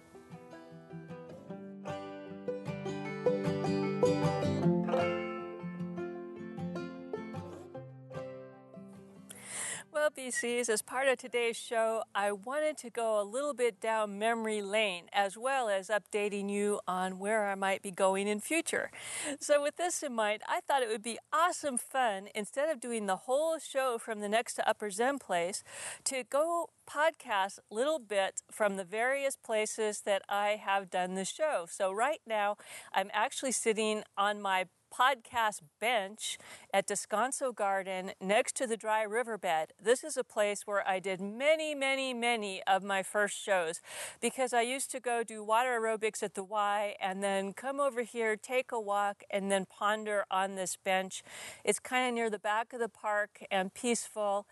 As 10.18 10.83
part 10.83 11.07
of 11.07 11.18
today's 11.18 11.57
show, 11.57 12.03
I 12.16 12.33
wanted 12.33 12.77
to 12.79 12.90
go 12.90 13.20
a 13.20 13.23
little 13.23 13.55
bit 13.55 13.81
down 13.81 14.18
memory 14.18 14.61
lane 14.61 15.05
as 15.12 15.38
well 15.38 15.68
as 15.68 15.88
updating 15.88 16.51
you 16.51 16.81
on 16.88 17.20
where 17.20 17.46
I 17.46 17.55
might 17.55 17.81
be 17.81 17.92
going 17.92 18.27
in 18.27 18.40
future. 18.40 18.90
So, 19.38 19.62
with 19.62 19.77
this 19.77 20.03
in 20.03 20.14
mind, 20.14 20.42
I 20.49 20.61
thought 20.61 20.83
it 20.83 20.88
would 20.88 21.03
be 21.03 21.18
awesome 21.33 21.79
fun 21.79 22.29
instead 22.35 22.68
of 22.68 22.81
doing 22.81 23.07
the 23.07 23.16
whole 23.16 23.59
show 23.61 23.99
from 23.99 24.18
the 24.18 24.29
next 24.29 24.55
to 24.55 24.68
Upper 24.68 24.90
Zen 24.90 25.20
place 25.20 25.62
to 26.05 26.25
go 26.25 26.70
podcast 26.88 27.61
little 27.70 28.01
bit 28.01 28.42
from 28.51 28.77
the 28.77 28.85
various 28.85 29.37
places 29.37 30.03
that 30.07 30.23
I 30.29 30.61
have 30.62 30.90
done 30.90 31.14
the 31.14 31.25
show. 31.25 31.66
So, 31.70 31.92
right 31.92 32.20
now, 32.27 32.57
I'm 32.92 33.11
actually 33.12 33.53
sitting 33.53 34.03
on 34.16 34.42
my 34.42 34.66
podcast 34.90 35.61
bench 35.81 36.38
at 36.72 36.87
Descanso 36.87 37.55
Garden 37.55 38.12
next 38.20 38.57
to 38.57 38.66
the 38.66 38.76
dry 38.76 39.03
riverbed. 39.03 39.72
This 39.83 40.05
is 40.05 40.16
a 40.16 40.24
place 40.24 40.66
where 40.66 40.87
I 40.87 40.98
did 40.98 41.20
many, 41.20 41.74
many, 41.74 42.12
many 42.12 42.62
of 42.66 42.83
my 42.83 43.03
first 43.03 43.38
shows 43.38 43.81
because 44.20 44.53
I 44.53 44.62
used 44.62 44.90
to 44.92 45.00
go 45.00 45.22
do 45.22 45.42
water 45.42 45.81
aerobics 45.81 46.22
at 46.22 46.35
the 46.35 46.44
Y 46.44 46.96
and 47.00 47.22
then 47.22 47.53
come 47.53 47.81
over 47.81 48.03
here, 48.03 48.37
take 48.37 48.72
a 48.72 48.81
walk, 48.81 49.22
and 49.31 49.50
then 49.50 49.66
ponder 49.66 50.24
on 50.31 50.55
this 50.55 50.76
bench. 50.76 51.22
It's 51.64 51.79
kind 51.79 52.09
of 52.09 52.14
near 52.14 52.31
the 52.31 52.38
back 52.38 52.72
of 52.72 52.81
the 52.81 52.88
park 52.88 53.44
and 53.50 53.72
peaceful. 53.72 54.46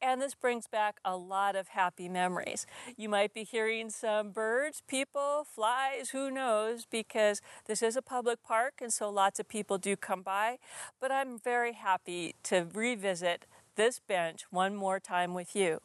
And 0.00 0.22
this 0.22 0.34
brings 0.34 0.68
back 0.68 1.00
a 1.04 1.16
lot 1.16 1.56
of 1.56 1.68
happy 1.68 2.08
memories. 2.08 2.66
You 2.96 3.08
might 3.08 3.34
be 3.34 3.42
hearing 3.42 3.90
some 3.90 4.30
birds, 4.30 4.82
people, 4.86 5.44
flies, 5.44 6.10
who 6.10 6.30
knows, 6.30 6.86
because 6.88 7.40
this 7.66 7.82
is 7.82 7.96
a 7.96 8.02
public 8.02 8.42
park 8.42 8.74
and 8.80 8.92
so 8.92 9.10
lots 9.10 9.40
of 9.40 9.48
people 9.48 9.76
do 9.76 9.96
come 9.96 10.22
by. 10.22 10.58
But 11.00 11.10
I'm 11.10 11.38
very 11.38 11.72
happy 11.72 12.36
to 12.44 12.66
revisit 12.72 13.46
this 13.74 13.98
bench 13.98 14.44
one 14.50 14.76
more 14.76 15.00
time 15.00 15.34
with 15.34 15.56
you. 15.56 15.80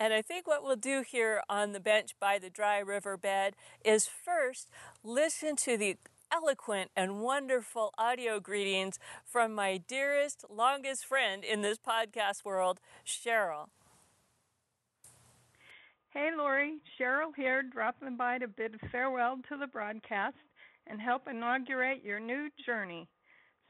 And 0.00 0.12
I 0.12 0.20
think 0.20 0.48
what 0.48 0.64
we'll 0.64 0.76
do 0.76 1.04
here 1.06 1.42
on 1.48 1.72
the 1.72 1.80
bench 1.80 2.16
by 2.18 2.38
the 2.38 2.50
dry 2.50 2.78
riverbed 2.78 3.54
is 3.84 4.06
first 4.06 4.68
listen 5.04 5.54
to 5.56 5.76
the 5.76 5.96
eloquent 6.32 6.90
and 6.96 7.20
wonderful 7.20 7.92
audio 7.98 8.40
greetings 8.40 8.98
from 9.24 9.54
my 9.54 9.76
dearest, 9.76 10.44
longest 10.48 11.04
friend 11.04 11.44
in 11.44 11.60
this 11.60 11.78
podcast 11.78 12.44
world, 12.44 12.80
Cheryl. 13.06 13.66
Hey, 16.10 16.30
Lori. 16.36 16.74
Cheryl 16.98 17.32
here, 17.36 17.62
dropping 17.62 18.16
by 18.16 18.38
to 18.38 18.48
bid 18.48 18.78
farewell 18.90 19.38
to 19.48 19.56
the 19.56 19.66
broadcast 19.66 20.36
and 20.86 21.00
help 21.00 21.28
inaugurate 21.28 22.04
your 22.04 22.20
new 22.20 22.48
journey. 22.64 23.08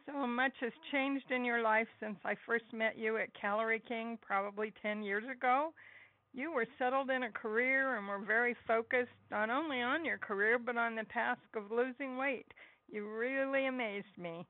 So 0.06 0.26
much 0.26 0.52
has 0.60 0.72
changed 0.90 1.30
in 1.30 1.44
your 1.44 1.62
life 1.62 1.86
since 2.00 2.16
I 2.24 2.34
first 2.46 2.64
met 2.72 2.98
you 2.98 3.16
at 3.18 3.34
Calorie 3.40 3.82
King 3.86 4.18
probably 4.20 4.72
10 4.82 5.02
years 5.02 5.24
ago. 5.30 5.72
You 6.34 6.50
were 6.50 6.66
settled 6.78 7.10
in 7.10 7.24
a 7.24 7.30
career 7.30 7.96
and 7.96 8.08
were 8.08 8.18
very 8.18 8.56
focused 8.66 9.12
not 9.30 9.50
only 9.50 9.82
on 9.82 10.04
your 10.04 10.16
career 10.16 10.58
but 10.58 10.78
on 10.78 10.94
the 10.94 11.04
task 11.04 11.42
of 11.54 11.70
losing 11.70 12.16
weight. 12.16 12.46
You 12.88 13.06
really 13.06 13.66
amazed 13.66 14.16
me. 14.16 14.46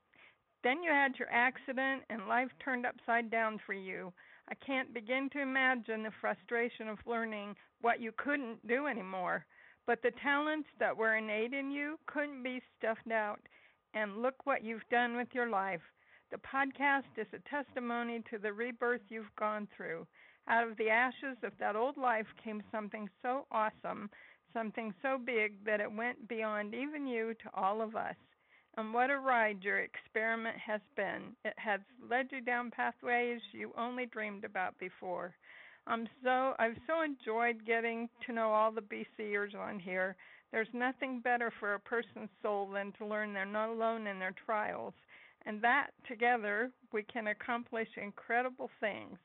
Then 0.63 0.83
you 0.85 0.91
had 0.91 1.19
your 1.19 1.29
accident 1.31 2.05
and 2.09 2.29
life 2.29 2.51
turned 2.65 2.87
upside 2.87 3.31
down 3.33 3.59
for 3.67 3.73
you. 3.73 4.13
I 4.49 4.55
can't 4.55 4.95
begin 4.95 5.29
to 5.31 5.41
imagine 5.41 6.05
the 6.05 6.13
frustration 6.21 6.89
of 6.89 6.99
learning 7.05 7.57
what 7.81 8.01
you 8.01 8.13
couldn't 8.17 8.65
do 8.69 8.87
anymore. 8.87 9.45
But 9.85 10.03
the 10.03 10.13
talents 10.23 10.69
that 10.79 10.97
were 10.97 11.17
innate 11.17 11.53
in 11.53 11.73
you 11.73 11.99
couldn't 12.07 12.45
be 12.45 12.63
stuffed 12.79 13.11
out. 13.11 13.41
And 13.95 14.23
look 14.23 14.47
what 14.47 14.63
you've 14.63 14.89
done 14.89 15.17
with 15.17 15.29
your 15.35 15.49
life. 15.49 15.83
The 16.31 16.39
podcast 16.39 17.19
is 17.19 17.27
a 17.33 17.49
testimony 17.51 18.23
to 18.31 18.39
the 18.39 18.53
rebirth 18.53 19.03
you've 19.09 19.35
gone 19.37 19.67
through. 19.77 20.07
Out 20.49 20.69
of 20.69 20.77
the 20.77 20.91
ashes 20.91 21.37
of 21.43 21.53
that 21.59 21.77
old 21.77 21.97
life 21.97 22.27
came 22.43 22.63
something 22.71 23.09
so 23.23 23.47
awesome, 23.51 24.11
something 24.53 24.93
so 25.03 25.19
big 25.19 25.65
that 25.65 25.81
it 25.81 25.91
went 25.91 26.29
beyond 26.29 26.75
even 26.75 27.07
you 27.07 27.35
to 27.35 27.51
all 27.55 27.81
of 27.81 27.95
us. 27.97 28.17
And 28.77 28.95
what 28.95 29.11
a 29.11 29.19
ride 29.19 29.63
your 29.63 29.81
experiment 29.81 30.57
has 30.59 30.81
been. 30.97 31.37
It 31.45 31.55
has 31.59 31.81
led 32.09 32.29
you 32.33 32.41
down 32.41 32.71
pathways 32.71 33.41
you 33.53 33.73
only 33.77 34.07
dreamed 34.07 34.45
about 34.45 34.79
before. 34.79 35.35
I'm 35.87 36.09
so 36.23 36.55
I've 36.59 36.79
so 36.87 37.03
enjoyed 37.03 37.67
getting 37.67 38.09
to 38.27 38.33
know 38.33 38.51
all 38.53 38.73
the 38.73 38.81
BCers 38.83 39.55
on 39.55 39.79
here. 39.79 40.17
There's 40.53 40.73
nothing 40.73 41.21
better 41.21 41.53
for 41.61 41.75
a 41.75 41.81
person's 41.81 42.31
soul 42.43 42.69
than 42.71 42.93
to 42.93 43.07
learn 43.07 43.33
they're 43.33 43.45
not 43.45 43.71
alone 43.71 44.07
in 44.07 44.19
their 44.19 44.35
trials. 44.47 44.95
And 45.45 45.61
that 45.63 45.89
together 46.07 46.71
we 46.93 47.03
can 47.03 47.29
accomplish 47.29 47.89
incredible 47.97 48.71
things. 48.81 49.19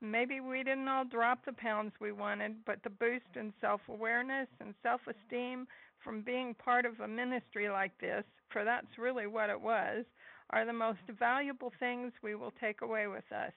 Maybe 0.00 0.40
we 0.40 0.62
didn't 0.62 0.88
all 0.88 1.04
drop 1.04 1.44
the 1.44 1.52
pounds 1.52 1.92
we 2.00 2.12
wanted, 2.12 2.64
but 2.66 2.82
the 2.82 2.90
boost 2.90 3.34
in 3.34 3.52
self 3.60 3.80
awareness 3.88 4.48
and 4.60 4.74
self 4.82 5.00
esteem 5.06 5.66
from 6.04 6.22
being 6.22 6.54
part 6.54 6.84
of 6.84 7.00
a 7.00 7.08
ministry 7.08 7.68
like 7.68 7.96
this, 7.98 8.24
for 8.50 8.64
that's 8.64 8.98
really 8.98 9.26
what 9.26 9.50
it 9.50 9.60
was, 9.60 10.04
are 10.50 10.64
the 10.64 10.72
most 10.72 11.00
valuable 11.18 11.72
things 11.80 12.12
we 12.22 12.34
will 12.34 12.52
take 12.60 12.82
away 12.82 13.06
with 13.06 13.24
us. 13.32 13.52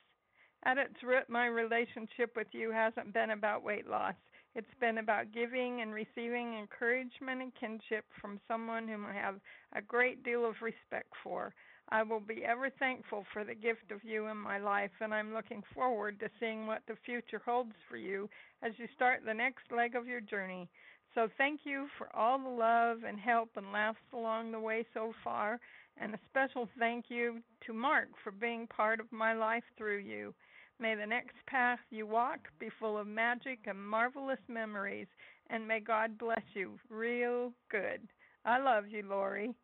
At 0.64 0.78
its 0.78 1.04
root, 1.04 1.30
my 1.30 1.46
relationship 1.46 2.36
with 2.36 2.48
you 2.52 2.72
hasn't 2.72 3.14
been 3.14 3.32
about 3.32 3.64
weight 3.64 3.88
loss. 3.88 4.16
It's 4.56 4.74
been 4.80 4.98
about 4.98 5.32
giving 5.32 5.82
and 5.82 5.94
receiving 5.94 6.58
encouragement 6.58 7.42
and 7.42 7.52
kinship 7.56 8.06
from 8.20 8.40
someone 8.48 8.88
whom 8.88 9.06
I 9.06 9.14
have 9.14 9.36
a 9.74 9.82
great 9.82 10.24
deal 10.24 10.46
of 10.46 10.56
respect 10.62 11.14
for. 11.24 11.54
I 11.92 12.04
will 12.04 12.20
be 12.20 12.46
ever 12.46 12.70
thankful 12.70 13.26
for 13.34 13.44
the 13.44 13.56
gift 13.56 13.92
of 13.92 14.04
you 14.04 14.28
in 14.28 14.38
my 14.38 14.60
life, 14.60 14.92
and 15.02 15.12
I'm 15.12 15.34
looking 15.34 15.64
forward 15.74 16.20
to 16.20 16.30
seeing 16.40 16.68
what 16.68 16.84
the 16.88 16.96
future 17.04 17.42
holds 17.44 17.74
for 17.90 17.98
you 17.98 18.30
as 18.62 18.74
you 18.78 18.88
start 18.96 19.22
the 19.26 19.34
next 19.34 19.72
leg 19.76 19.96
of 19.96 20.06
your 20.08 20.22
journey. 20.22 20.70
So, 21.16 21.28
thank 21.38 21.62
you 21.64 21.88
for 21.98 22.16
all 22.16 22.38
the 22.38 22.48
love 22.48 23.00
and 23.08 23.20
help 23.20 23.50
and 23.56 23.72
laughs 23.72 23.98
along 24.14 24.52
the 24.52 24.60
way 24.60 24.86
so 24.94 25.14
far, 25.24 25.60
and 25.98 26.14
a 26.14 26.20
special 26.30 26.70
thank 26.78 27.06
you 27.10 27.42
to 27.66 27.74
Mark 27.74 28.10
for 28.24 28.32
being 28.32 28.68
part 28.68 29.00
of 29.00 29.12
my 29.12 29.34
life 29.34 29.64
through 29.76 29.98
you. 29.98 30.36
May 30.80 30.94
the 30.94 31.08
next 31.08 31.36
path 31.48 31.80
you 31.90 32.06
walk 32.06 32.40
be 32.60 32.70
full 32.80 33.00
of 33.00 33.08
magic 33.08 33.60
and 33.66 33.84
marvelous 33.84 34.40
memories, 34.48 35.08
and 35.50 35.68
may 35.68 35.80
God 35.80 36.20
bless 36.20 36.44
you 36.54 36.80
real 36.90 37.52
good. 37.72 38.08
I 38.46 38.60
love 38.60 38.88
you, 38.88 39.04
Lori. 39.04 39.56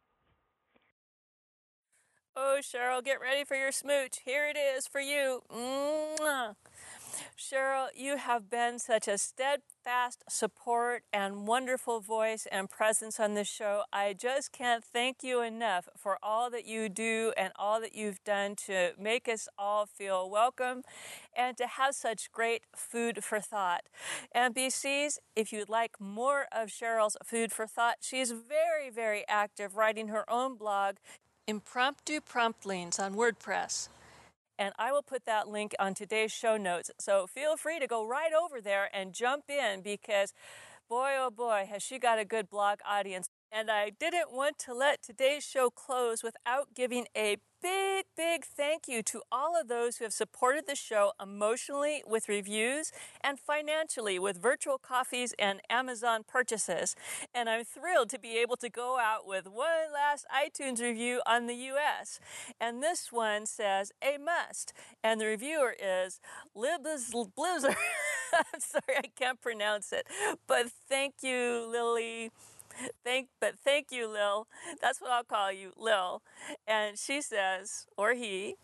Oh, 2.38 2.60
Cheryl, 2.62 3.02
get 3.02 3.22
ready 3.22 3.46
for 3.46 3.56
your 3.56 3.72
smooch. 3.72 4.20
Here 4.26 4.46
it 4.50 4.58
is 4.58 4.88
for 4.88 5.00
you. 5.00 5.44
Mwah. 5.50 6.56
Cheryl, 7.38 7.88
you 7.96 8.18
have 8.18 8.50
been 8.50 8.78
such 8.78 9.08
a 9.08 9.18
steadfast 9.18 10.24
support 10.28 11.04
and 11.14 11.48
wonderful 11.48 12.02
voice 12.02 12.46
and 12.52 12.70
presence 12.70 13.22
on 13.22 13.36
this 13.36 13.48
show. 13.48 13.84
I 13.94 14.12
just 14.12 14.52
can't 14.52 14.84
thank 14.84 15.24
you 15.24 15.42
enough 15.42 15.88
for 15.96 16.18
all 16.22 16.50
that 16.50 16.66
you 16.66 16.90
do 16.90 17.32
and 17.38 17.54
all 17.56 17.80
that 17.80 17.96
you've 17.96 18.22
done 18.26 18.56
to 18.68 18.92
make 19.00 19.30
us 19.30 19.48
all 19.58 19.86
feel 19.86 20.30
welcome 20.30 20.84
and 21.34 21.56
to 21.56 21.68
have 21.68 21.96
such 21.96 22.32
great 22.34 22.64
food 22.76 23.24
for 23.24 23.40
thought. 23.40 23.84
And 24.34 24.54
BCs, 24.54 25.20
if 25.38 25.54
you'd 25.54 25.70
like 25.70 26.02
more 26.02 26.48
of 26.52 26.68
Cheryl's 26.68 27.16
food 27.24 27.54
for 27.54 27.66
thought, 27.66 27.98
she's 28.02 28.32
very, 28.32 28.90
very 28.94 29.24
active 29.30 29.78
writing 29.78 30.10
her 30.10 30.30
own 30.30 30.58
blog, 30.58 30.96
Impromptu 31.48 32.22
prompt 32.22 32.64
Promptlings 32.64 33.00
on 33.00 33.14
WordPress 33.14 33.90
and 34.58 34.74
I 34.80 34.92
will 34.92 35.04
put 35.04 35.26
that 35.26 35.48
link 35.48 35.76
on 35.80 35.94
today's 35.94 36.32
show 36.32 36.58
notes. 36.58 36.90
So 37.00 37.28
feel 37.28 37.58
free 37.58 37.80
to 37.80 37.88
go 37.88 38.08
right 38.08 38.32
over 38.34 38.62
there 38.62 38.90
and 38.94 39.14
jump 39.14 39.44
in 39.50 39.82
because 39.82 40.34
boy, 40.90 41.12
oh 41.18 41.30
boy, 41.30 41.68
has 41.70 41.84
she 41.84 42.00
got 42.00 42.20
a 42.20 42.26
good 42.26 42.50
blog 42.50 42.80
audience. 42.88 43.28
And 43.52 43.70
I 43.70 43.92
didn't 43.92 44.32
want 44.32 44.58
to 44.60 44.74
let 44.74 45.02
today's 45.02 45.46
show 45.46 45.70
close 45.70 46.24
without 46.24 46.74
giving 46.74 47.06
a 47.16 47.38
big, 47.66 48.06
big 48.16 48.46
thank 48.46 48.88
you 48.88 49.02
to 49.02 49.24
all 49.32 49.60
of 49.60 49.68
those 49.68 49.98
who 49.98 50.06
have 50.06 50.14
supported 50.14 50.68
the 50.68 50.76
show 50.76 51.14
emotionally 51.20 52.04
with 52.06 52.30
reviews 52.30 52.92
and 53.22 53.40
financially 53.40 54.20
with 54.20 54.40
virtual 54.40 54.78
coffees 54.78 55.34
and 55.40 55.62
Amazon 55.68 56.24
purchases. 56.28 56.96
And 57.34 57.50
I'm 57.50 57.64
thrilled 57.64 58.12
to 58.12 58.20
be 58.20 58.38
able 58.38 58.56
to 58.58 58.70
go 58.70 59.00
out 59.00 59.26
with 59.26 59.48
one 59.48 59.92
last 59.92 60.28
iTunes 60.32 60.80
review 60.80 61.24
on 61.26 61.48
the 61.48 61.56
US. 61.74 62.20
And 62.62 62.84
this 62.84 63.12
one 63.12 63.48
says, 63.48 63.92
a 64.00 64.20
must. 64.20 64.72
And 65.04 65.20
the 65.20 65.26
reviewer 65.26 65.76
is 65.84 66.20
Libs 66.54 67.16
Blizzard. 67.36 67.76
I'm 68.36 68.60
sorry, 68.60 69.00
I 69.00 69.10
can't 69.16 69.42
pronounce 69.42 69.92
it. 69.92 70.06
But 70.46 70.70
thank 70.88 71.16
you, 71.24 71.66
Lily 71.68 72.30
thank, 73.04 73.30
but 73.40 73.56
thank 73.58 73.92
you, 73.92 74.08
Lil. 74.08 74.48
That's 74.82 75.02
what 75.02 75.12
I'll 75.12 75.24
call 75.24 75.52
you, 75.52 75.72
Lil. 75.78 76.22
And 76.68 76.98
she 76.98 77.22
says, 77.22 77.86
or 77.98 78.14
he, 78.14 78.56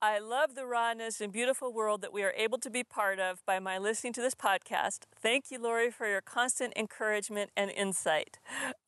I 0.00 0.18
love 0.18 0.54
the 0.54 0.66
rawness 0.66 1.20
and 1.20 1.32
beautiful 1.32 1.72
world 1.72 2.00
that 2.02 2.12
we 2.12 2.22
are 2.22 2.32
able 2.36 2.58
to 2.58 2.70
be 2.70 2.82
part 2.82 3.18
of 3.18 3.44
by 3.44 3.58
my 3.58 3.78
listening 3.78 4.12
to 4.14 4.20
this 4.22 4.34
podcast. 4.34 5.00
Thank 5.20 5.50
you, 5.50 5.60
Lori, 5.60 5.90
for 5.90 6.06
your 6.06 6.20
constant 6.22 6.72
encouragement 6.76 7.50
and 7.56 7.70
insight. 7.70 8.38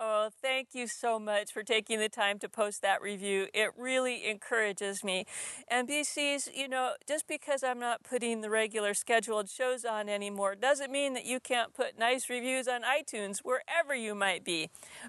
Oh, 0.00 0.30
thank 0.40 0.68
you 0.72 0.86
so 0.86 1.18
much 1.18 1.52
for 1.52 1.62
taking 1.62 1.98
the 1.98 2.08
time 2.08 2.38
to 2.40 2.48
post 2.48 2.82
that 2.82 3.02
review. 3.02 3.48
It 3.52 3.70
really 3.76 4.26
encourages 4.28 5.04
me. 5.04 5.26
And 5.68 5.88
BCs, 5.88 6.48
you 6.54 6.68
know, 6.68 6.92
just 7.06 7.26
because 7.26 7.62
I'm 7.62 7.78
not 7.78 8.02
putting 8.02 8.40
the 8.40 8.50
regular 8.50 8.94
scheduled 8.94 9.48
shows 9.50 9.84
on 9.84 10.08
anymore 10.08 10.54
doesn't 10.54 10.90
mean 10.90 11.14
that 11.14 11.24
you 11.26 11.40
can't 11.40 11.74
put 11.74 11.98
nice 11.98 12.28
reviews 12.30 12.68
on 12.68 12.82
iTunes 12.82 13.38
wherever 13.38 13.94
you 13.94 14.14
might 14.14 14.44
be, 14.44 14.61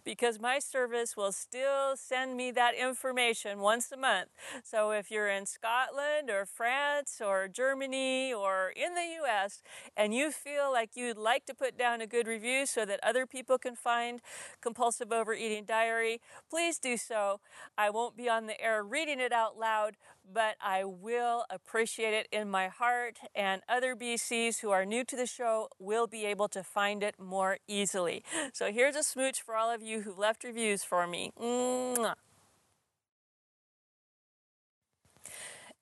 because 0.03 0.39
my 0.39 0.59
service 0.59 1.15
will 1.17 1.31
still 1.31 1.95
send 1.95 2.35
me 2.37 2.51
that 2.51 2.75
information 2.75 3.59
once 3.59 3.91
a 3.91 3.97
month. 3.97 4.29
So 4.63 4.91
if 4.91 5.11
you're 5.11 5.29
in 5.29 5.45
Scotland 5.45 6.29
or 6.29 6.45
France 6.45 7.21
or 7.23 7.47
Germany 7.47 8.33
or 8.33 8.73
in 8.75 8.95
the 8.95 9.23
US 9.23 9.61
and 9.95 10.13
you 10.13 10.31
feel 10.31 10.71
like 10.71 10.91
you'd 10.95 11.17
like 11.17 11.45
to 11.45 11.53
put 11.53 11.77
down 11.77 12.01
a 12.01 12.07
good 12.07 12.27
review 12.27 12.65
so 12.65 12.85
that 12.85 12.99
other 13.03 13.25
people 13.25 13.57
can 13.57 13.75
find 13.75 14.21
Compulsive 14.61 15.11
Overeating 15.11 15.65
Diary, 15.65 16.21
please 16.49 16.79
do 16.79 16.97
so. 16.97 17.39
I 17.77 17.89
won't 17.89 18.17
be 18.17 18.29
on 18.29 18.47
the 18.47 18.59
air 18.61 18.83
reading 18.83 19.19
it 19.19 19.31
out 19.31 19.57
loud, 19.57 19.95
but 20.31 20.55
I 20.61 20.83
will 20.83 21.45
appreciate 21.49 22.13
it 22.13 22.27
in 22.31 22.49
my 22.49 22.67
heart, 22.67 23.19
and 23.35 23.61
other 23.67 23.95
BCs 23.95 24.59
who 24.59 24.71
are 24.71 24.85
new 24.85 25.03
to 25.05 25.15
the 25.15 25.25
show 25.25 25.69
will 25.79 26.07
be 26.07 26.25
able 26.25 26.47
to 26.49 26.63
find 26.63 27.03
it 27.03 27.15
more 27.19 27.57
easily. 27.67 28.23
So 28.53 28.71
here's 28.71 28.95
a 28.95 29.03
smooch 29.03 29.41
for 29.41 29.55
all 29.55 29.71
of 29.71 29.81
you 29.81 30.01
who 30.01 30.13
left 30.13 30.43
reviews 30.43 30.83
for 30.83 31.07
me. 31.07 31.31
Mwah. 31.39 32.15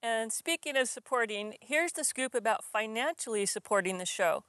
And 0.04 0.34
speaking 0.34 0.76
of 0.78 0.88
supporting, 0.88 1.54
here's 1.62 1.92
the 1.92 2.04
scoop 2.04 2.34
about 2.34 2.64
financially 2.64 3.46
supporting 3.46 4.00
the 4.00 4.06
show. 4.06 4.44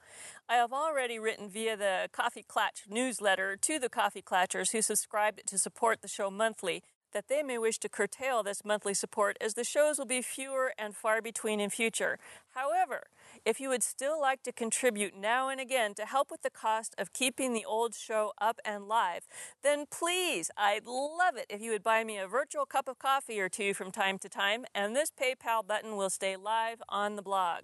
I 0.48 0.54
have 0.54 0.72
already 0.72 1.18
written 1.18 1.50
via 1.50 1.76
the 1.76 2.08
Coffee 2.10 2.42
Clatch 2.42 2.84
newsletter 2.88 3.56
to 3.56 3.78
the 3.78 3.90
Coffee 3.90 4.22
Clatchers 4.22 4.72
who 4.72 4.80
subscribed 4.80 5.42
to 5.46 5.58
support 5.58 6.00
the 6.00 6.08
show 6.08 6.30
monthly 6.30 6.82
that 7.12 7.28
they 7.28 7.42
may 7.42 7.58
wish 7.58 7.78
to 7.78 7.88
curtail 7.88 8.42
this 8.42 8.64
monthly 8.64 8.94
support 8.94 9.36
as 9.40 9.54
the 9.54 9.64
shows 9.64 9.98
will 9.98 10.06
be 10.06 10.22
fewer 10.22 10.72
and 10.78 10.96
far 10.96 11.22
between 11.22 11.60
in 11.60 11.70
future. 11.70 12.18
However, 12.54 13.04
if 13.44 13.60
you 13.60 13.70
would 13.70 13.82
still 13.82 14.20
like 14.20 14.42
to 14.42 14.52
contribute 14.52 15.16
now 15.16 15.48
and 15.48 15.60
again 15.60 15.94
to 15.94 16.04
help 16.04 16.30
with 16.30 16.42
the 16.42 16.50
cost 16.50 16.94
of 16.98 17.12
keeping 17.12 17.54
the 17.54 17.64
old 17.64 17.94
show 17.94 18.32
up 18.38 18.60
and 18.64 18.86
live, 18.86 19.26
then 19.62 19.84
please, 19.90 20.50
I'd 20.56 20.86
love 20.86 21.36
it 21.36 21.46
if 21.48 21.62
you 21.62 21.70
would 21.70 21.82
buy 21.82 22.04
me 22.04 22.18
a 22.18 22.28
virtual 22.28 22.66
cup 22.66 22.88
of 22.88 22.98
coffee 22.98 23.40
or 23.40 23.48
two 23.48 23.74
from 23.74 23.90
time 23.90 24.18
to 24.18 24.28
time, 24.28 24.64
and 24.74 24.94
this 24.94 25.10
PayPal 25.10 25.66
button 25.66 25.96
will 25.96 26.10
stay 26.10 26.36
live 26.36 26.82
on 26.88 27.16
the 27.16 27.22
blog. 27.22 27.62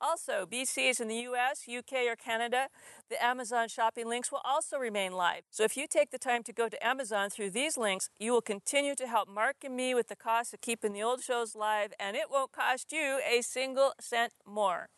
Also, 0.00 0.46
BCs 0.50 1.00
in 1.00 1.08
the 1.08 1.26
US, 1.30 1.66
UK, 1.68 2.06
or 2.06 2.16
Canada, 2.16 2.68
the 3.10 3.22
Amazon 3.22 3.68
shopping 3.68 4.08
links 4.08 4.30
will 4.30 4.40
also 4.44 4.78
remain 4.78 5.12
live. 5.12 5.42
So 5.50 5.64
if 5.64 5.76
you 5.76 5.86
take 5.88 6.12
the 6.12 6.18
time 6.18 6.44
to 6.44 6.52
go 6.52 6.68
to 6.68 6.86
Amazon 6.86 7.28
through 7.28 7.50
these 7.50 7.76
links, 7.76 8.08
you 8.20 8.32
will 8.32 8.40
continue 8.40 8.94
to 8.94 9.06
help 9.06 9.28
Mark 9.28 9.56
and 9.64 9.76
me 9.76 9.94
with 9.94 10.06
the 10.06 10.16
cost 10.16 10.54
of 10.54 10.60
keeping 10.60 10.92
the 10.92 11.02
old 11.02 11.22
shows 11.22 11.56
live, 11.56 11.92
and 11.98 12.16
it 12.16 12.30
won't 12.30 12.52
cost 12.52 12.92
you 12.92 13.20
a 13.28 13.42
single 13.42 13.92
cent 14.00 14.32
more. 14.46 14.88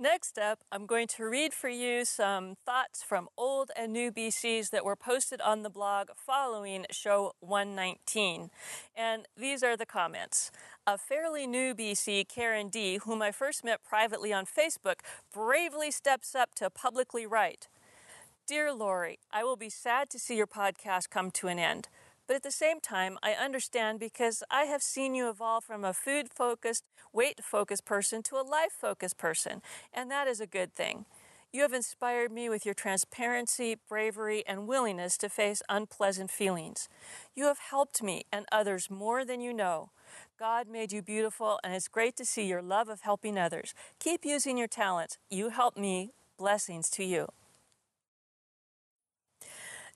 Next 0.00 0.38
up, 0.38 0.60
I'm 0.70 0.86
going 0.86 1.08
to 1.08 1.24
read 1.24 1.52
for 1.52 1.68
you 1.68 2.04
some 2.04 2.54
thoughts 2.64 3.02
from 3.02 3.28
old 3.36 3.72
and 3.74 3.92
new 3.92 4.12
BCs 4.12 4.70
that 4.70 4.84
were 4.84 4.94
posted 4.94 5.40
on 5.40 5.64
the 5.64 5.70
blog 5.70 6.10
following 6.14 6.86
show 6.92 7.32
119. 7.40 8.50
And 8.94 9.26
these 9.36 9.64
are 9.64 9.76
the 9.76 9.84
comments. 9.84 10.52
A 10.86 10.98
fairly 10.98 11.48
new 11.48 11.74
BC, 11.74 12.28
Karen 12.28 12.68
D., 12.68 12.98
whom 12.98 13.20
I 13.20 13.32
first 13.32 13.64
met 13.64 13.82
privately 13.82 14.32
on 14.32 14.46
Facebook, 14.46 15.00
bravely 15.34 15.90
steps 15.90 16.32
up 16.32 16.54
to 16.54 16.70
publicly 16.70 17.26
write 17.26 17.66
Dear 18.46 18.72
Lori, 18.72 19.18
I 19.32 19.42
will 19.42 19.56
be 19.56 19.68
sad 19.68 20.10
to 20.10 20.18
see 20.20 20.36
your 20.36 20.46
podcast 20.46 21.10
come 21.10 21.32
to 21.32 21.48
an 21.48 21.58
end. 21.58 21.88
But 22.28 22.36
at 22.36 22.42
the 22.42 22.50
same 22.50 22.78
time, 22.78 23.18
I 23.22 23.32
understand 23.32 23.98
because 23.98 24.44
I 24.50 24.64
have 24.64 24.82
seen 24.82 25.14
you 25.14 25.30
evolve 25.30 25.64
from 25.64 25.82
a 25.82 25.94
food 25.94 26.28
focused, 26.32 26.84
weight 27.10 27.42
focused 27.42 27.86
person 27.86 28.22
to 28.24 28.36
a 28.36 28.44
life 28.44 28.72
focused 28.78 29.16
person, 29.16 29.62
and 29.94 30.10
that 30.10 30.28
is 30.28 30.38
a 30.38 30.46
good 30.46 30.74
thing. 30.74 31.06
You 31.54 31.62
have 31.62 31.72
inspired 31.72 32.30
me 32.30 32.50
with 32.50 32.66
your 32.66 32.74
transparency, 32.74 33.76
bravery, 33.88 34.44
and 34.46 34.68
willingness 34.68 35.16
to 35.18 35.30
face 35.30 35.62
unpleasant 35.70 36.30
feelings. 36.30 36.90
You 37.34 37.44
have 37.44 37.58
helped 37.70 38.02
me 38.02 38.26
and 38.30 38.44
others 38.52 38.90
more 38.90 39.24
than 39.24 39.40
you 39.40 39.54
know. 39.54 39.88
God 40.38 40.68
made 40.68 40.92
you 40.92 41.00
beautiful, 41.00 41.58
and 41.64 41.72
it's 41.72 41.88
great 41.88 42.14
to 42.16 42.26
see 42.26 42.46
your 42.46 42.60
love 42.60 42.90
of 42.90 43.00
helping 43.00 43.38
others. 43.38 43.72
Keep 43.98 44.26
using 44.26 44.58
your 44.58 44.68
talents. 44.68 45.16
You 45.30 45.48
help 45.48 45.78
me. 45.78 46.10
Blessings 46.36 46.90
to 46.90 47.04
you. 47.04 47.28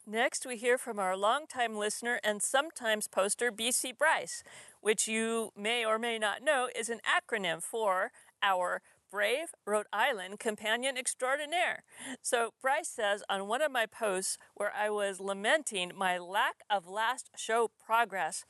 Next, 0.07 0.45
we 0.45 0.57
hear 0.57 0.79
from 0.79 0.99
our 0.99 1.17
longtime 1.17 1.77
listener 1.77 2.19
and 2.25 2.43
sometimes 2.43 3.07
poster, 3.07 3.53
BC 3.53 3.97
Bryce, 3.97 4.43
which 4.81 5.07
you 5.07 5.53
may 5.57 5.85
or 5.85 5.97
may 5.97 6.19
not 6.19 6.43
know 6.43 6.69
is 6.75 6.89
an 6.89 6.99
acronym 7.07 7.63
for 7.63 8.11
our 8.43 8.83
Brave 9.13 9.55
Rhode 9.65 9.87
Island 9.93 10.41
Companion 10.41 10.97
Extraordinaire. 10.97 11.85
So, 12.21 12.51
Bryce 12.61 12.89
says 12.89 13.23
on 13.29 13.47
one 13.47 13.63
of 13.63 13.71
my 13.71 13.87
posts 13.87 14.39
where 14.55 14.73
I 14.77 14.91
was 14.91 15.21
lamenting 15.21 15.93
my 15.97 16.19
lack 16.19 16.65
of 16.69 16.89
last 16.89 17.31
show 17.37 17.71
progress, 17.87 18.45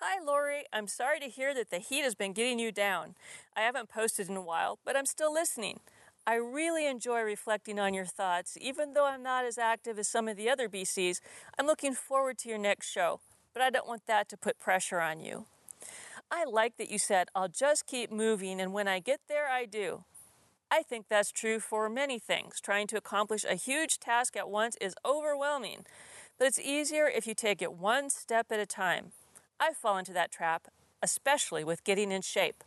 Hi, 0.00 0.22
Lori. 0.22 0.64
I'm 0.72 0.88
sorry 0.88 1.20
to 1.20 1.28
hear 1.28 1.54
that 1.54 1.70
the 1.70 1.78
heat 1.78 2.04
has 2.04 2.14
been 2.14 2.34
getting 2.34 2.58
you 2.58 2.70
down. 2.70 3.14
I 3.56 3.62
haven't 3.62 3.88
posted 3.88 4.28
in 4.28 4.36
a 4.36 4.42
while, 4.42 4.78
but 4.84 4.94
I'm 4.94 5.06
still 5.06 5.32
listening. 5.32 5.80
I 6.28 6.34
really 6.34 6.88
enjoy 6.88 7.20
reflecting 7.20 7.78
on 7.78 7.94
your 7.94 8.04
thoughts. 8.04 8.58
Even 8.60 8.94
though 8.94 9.06
I'm 9.06 9.22
not 9.22 9.44
as 9.44 9.58
active 9.58 9.96
as 9.96 10.08
some 10.08 10.26
of 10.26 10.36
the 10.36 10.50
other 10.50 10.68
BCs, 10.68 11.20
I'm 11.56 11.66
looking 11.66 11.94
forward 11.94 12.36
to 12.38 12.48
your 12.48 12.58
next 12.58 12.90
show, 12.90 13.20
but 13.54 13.62
I 13.62 13.70
don't 13.70 13.86
want 13.86 14.08
that 14.08 14.28
to 14.30 14.36
put 14.36 14.58
pressure 14.58 14.98
on 15.00 15.20
you. 15.20 15.46
I 16.28 16.44
like 16.44 16.78
that 16.78 16.90
you 16.90 16.98
said, 16.98 17.28
I'll 17.32 17.46
just 17.46 17.86
keep 17.86 18.10
moving, 18.10 18.60
and 18.60 18.72
when 18.72 18.88
I 18.88 18.98
get 18.98 19.20
there, 19.28 19.48
I 19.48 19.66
do. 19.66 20.02
I 20.68 20.82
think 20.82 21.06
that's 21.08 21.30
true 21.30 21.60
for 21.60 21.88
many 21.88 22.18
things. 22.18 22.60
Trying 22.60 22.88
to 22.88 22.96
accomplish 22.96 23.44
a 23.44 23.54
huge 23.54 24.00
task 24.00 24.36
at 24.36 24.50
once 24.50 24.76
is 24.80 24.96
overwhelming, 25.04 25.86
but 26.40 26.48
it's 26.48 26.58
easier 26.58 27.06
if 27.06 27.28
you 27.28 27.34
take 27.34 27.62
it 27.62 27.72
one 27.72 28.10
step 28.10 28.50
at 28.50 28.58
a 28.58 28.66
time. 28.66 29.12
I 29.60 29.72
fall 29.72 29.96
into 29.96 30.12
that 30.14 30.32
trap, 30.32 30.66
especially 31.00 31.62
with 31.62 31.84
getting 31.84 32.10
in 32.10 32.22
shape. 32.22 32.64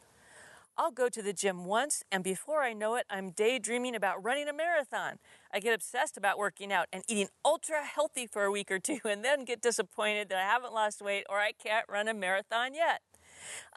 I'll 0.80 0.92
go 0.92 1.10
to 1.10 1.22
the 1.22 1.34
gym 1.34 1.65
once, 1.65 2.06
and 2.10 2.24
before 2.24 2.63
I 2.63 2.72
know 2.72 2.96
it, 2.96 3.06
I'm 3.10 3.32
daydreaming 3.32 3.96
about 3.96 4.24
running 4.24 4.48
a 4.48 4.54
marathon. 4.54 5.20
I 5.54 5.60
get 5.60 5.74
obsessed 5.74 6.15
about 6.15 6.38
working 6.38 6.72
out 6.72 6.88
and 6.94 7.04
eating 7.10 7.28
ultra 7.44 7.84
healthy 7.84 8.26
for 8.26 8.46
a 8.46 8.52
week 8.52 8.72
or 8.72 8.80
two, 8.80 9.00
and 9.04 9.22
then 9.22 9.44
get 9.44 9.62
disappointed 9.62 10.30
that 10.30 10.38
I 10.38 10.44
haven't 10.44 10.74
lost 10.74 11.02
weight 11.02 11.26
or 11.30 11.39
I 11.39 11.52
can't 11.52 11.86
run 11.89 12.08
a 12.08 12.13
marathon 12.13 12.74
yet. 12.74 13.02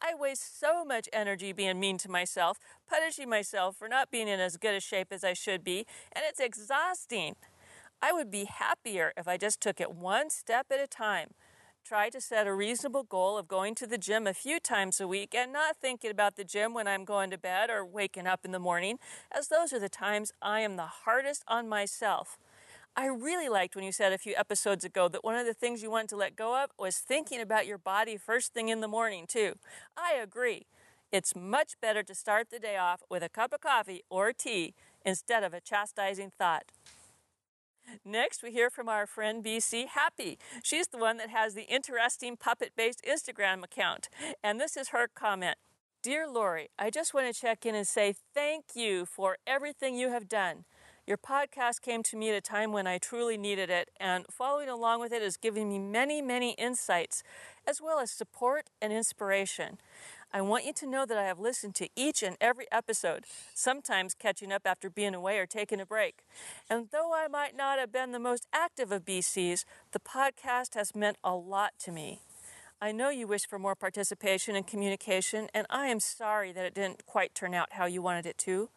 I 0.01 0.15
waste 0.15 0.61
so 0.61 0.85
much 0.85 1.09
energy 1.13 1.53
being 1.53 1.81
mean 1.81 1.99
to 1.99 2.09
myself, 2.09 2.61
punishing 2.89 3.29
myself 3.29 3.75
for 3.77 3.89
not 3.89 4.13
being 4.13 4.29
in 4.29 4.39
as 4.39 4.57
good 4.57 4.77
a 4.77 4.81
shape 4.81 5.09
as 5.11 5.25
I 5.25 5.33
should 5.33 5.65
be, 5.65 5.85
and 6.13 6.25
it's 6.25 6.39
exhausting. 6.39 7.35
I 8.01 8.13
would 8.13 8.31
be 8.31 8.45
happier 8.45 9.13
if 9.17 9.27
I 9.27 9.37
just 9.37 9.61
took 9.61 9.81
it 9.81 9.93
one 9.93 10.31
step 10.31 10.67
at 10.71 10.79
a 10.79 10.87
time. 10.87 11.31
Try 11.85 12.11
to 12.11 12.21
set 12.21 12.47
a 12.47 12.55
reasonable 12.55 13.03
goal 13.03 13.37
of 13.37 13.49
going 13.49 13.75
to 13.75 13.89
the 13.89 13.99
gym 13.99 14.29
a 14.29 14.33
few 14.33 14.61
times 14.61 15.01
a 15.01 15.09
week 15.09 15.35
and 15.35 15.53
not 15.53 15.77
thinking 15.77 16.13
about 16.13 16.37
the 16.37 16.45
gym 16.45 16.75
when 16.75 16.87
I'm 16.87 17.05
going 17.05 17.29
to 17.31 17.39
bed 17.39 17.71
or 17.71 17.85
waking 17.85 18.29
up 18.29 18.45
in 18.45 18.53
the 18.53 18.61
morning, 18.61 18.99
as 19.33 19.49
those 19.49 19.73
are 19.73 19.81
the 19.81 19.89
times 19.89 20.31
I 20.41 20.61
am 20.61 20.77
the 20.77 20.87
hardest 20.87 21.43
on 21.49 21.69
myself. 21.69 22.39
I 22.95 23.07
really 23.07 23.49
liked 23.49 23.75
when 23.75 23.85
you 23.85 23.91
said 23.91 24.13
a 24.13 24.19
few 24.19 24.33
episodes 24.37 24.85
ago 24.85 25.09
that 25.09 25.25
one 25.25 25.35
of 25.35 25.45
the 25.45 25.55
things 25.55 25.83
you 25.83 25.91
wanted 25.91 26.11
to 26.11 26.17
let 26.17 26.37
go 26.37 26.63
of 26.63 26.71
was 26.79 26.99
thinking 26.99 27.41
about 27.41 27.67
your 27.67 27.79
body 27.79 28.17
first 28.17 28.55
thing 28.55 28.69
in 28.69 28.81
the 28.81 28.87
morning, 28.87 29.27
too. 29.27 29.55
I 29.97 30.15
agree. 30.15 30.67
It's 31.11 31.35
much 31.35 31.75
better 31.81 32.05
to 32.05 32.15
start 32.15 32.51
the 32.51 32.61
day 32.61 32.77
off 32.77 33.03
with 33.11 33.25
a 33.25 33.29
cup 33.29 33.53
of 33.53 33.61
coffee 33.61 34.03
or 34.09 34.33
tea 34.33 34.75
instead 35.05 35.43
of 35.43 35.53
a 35.53 35.61
chastising 35.61 36.31
thought. 36.39 36.67
Next, 38.05 38.43
we 38.43 38.51
hear 38.53 38.71
from 38.71 38.89
our 38.89 39.07
friend 39.07 39.45
BC 39.45 39.89
Happy. 39.89 40.39
She's 40.63 40.89
the 40.89 40.99
one 40.99 41.17
that 41.19 41.31
has 41.31 41.55
the 41.55 41.63
interesting 41.63 42.37
puppet 42.37 42.73
based 42.77 43.05
Instagram 43.05 43.65
account. 43.65 44.09
And 44.43 44.61
this 44.61 44.77
is 44.77 44.89
her 44.89 45.09
comment 45.15 45.57
Dear 46.03 46.27
Lori, 46.27 46.69
I 46.79 46.91
just 46.91 47.15
want 47.15 47.33
to 47.33 47.41
check 47.41 47.65
in 47.65 47.77
and 47.77 47.87
say 47.87 48.15
thank 48.35 48.65
you 48.75 49.07
for 49.07 49.37
everything 49.47 49.95
you 49.95 50.11
have 50.11 50.29
done. 50.29 50.65
Your 51.07 51.17
podcast 51.17 51.81
came 51.81 52.03
to 52.05 52.17
me 52.17 52.31
at 52.31 52.37
a 52.37 52.41
time 52.41 52.73
when 52.73 52.87
I 52.87 52.99
truly 52.99 53.37
needed 53.37 53.71
it, 53.71 53.91
and 54.01 54.25
following 54.31 54.69
along 54.69 55.01
with 55.01 55.13
it 55.13 55.23
has 55.23 55.37
given 55.37 55.69
me 55.69 55.79
many, 55.79 56.23
many 56.23 56.53
insights, 56.53 57.23
as 57.67 57.81
well 57.81 57.99
as 57.99 58.11
support 58.11 58.71
and 58.81 58.93
inspiration. 58.93 59.79
I 60.35 60.41
want 60.41 60.65
you 60.65 60.73
to 60.73 60.87
know 60.87 61.05
that 61.05 61.19
I 61.19 61.25
have 61.25 61.39
listened 61.39 61.75
to 61.75 61.91
each 61.95 62.23
and 62.23 62.39
every 62.41 62.67
episode, 62.73 63.25
sometimes 63.55 64.15
catching 64.15 64.51
up 64.51 64.63
after 64.65 64.89
being 64.89 65.15
away 65.15 65.39
or 65.39 65.45
taking 65.45 65.79
a 65.79 65.85
break. 65.85 66.21
And 66.71 66.89
though 66.91 67.13
I 67.15 67.29
might 67.29 67.55
not 67.55 67.79
have 67.79 67.93
been 67.93 68.13
the 68.13 68.19
most 68.19 68.47
active 68.51 68.91
of 68.91 69.05
BCs, 69.05 69.67
the 69.93 70.01
podcast 70.01 70.75
has 70.75 70.95
meant 70.95 71.19
a 71.23 71.35
lot 71.35 71.73
to 71.81 71.93
me. 71.93 72.21
I 72.81 72.93
know 72.93 73.11
you 73.11 73.27
wish 73.27 73.47
for 73.47 73.59
more 73.59 73.75
participation 73.75 74.57
and 74.57 74.67
communication, 74.67 75.49
and 75.53 75.67
I 75.69 75.89
am 75.89 76.01
sorry 76.01 76.51
that 76.53 76.65
it 76.65 76.75
didn't 76.75 77.05
quite 77.05 77.35
turn 77.35 77.53
out 77.53 77.75
how 77.75 77.85
you 77.85 78.01
wanted 78.01 78.25
it 78.25 78.39
to. 78.39 78.71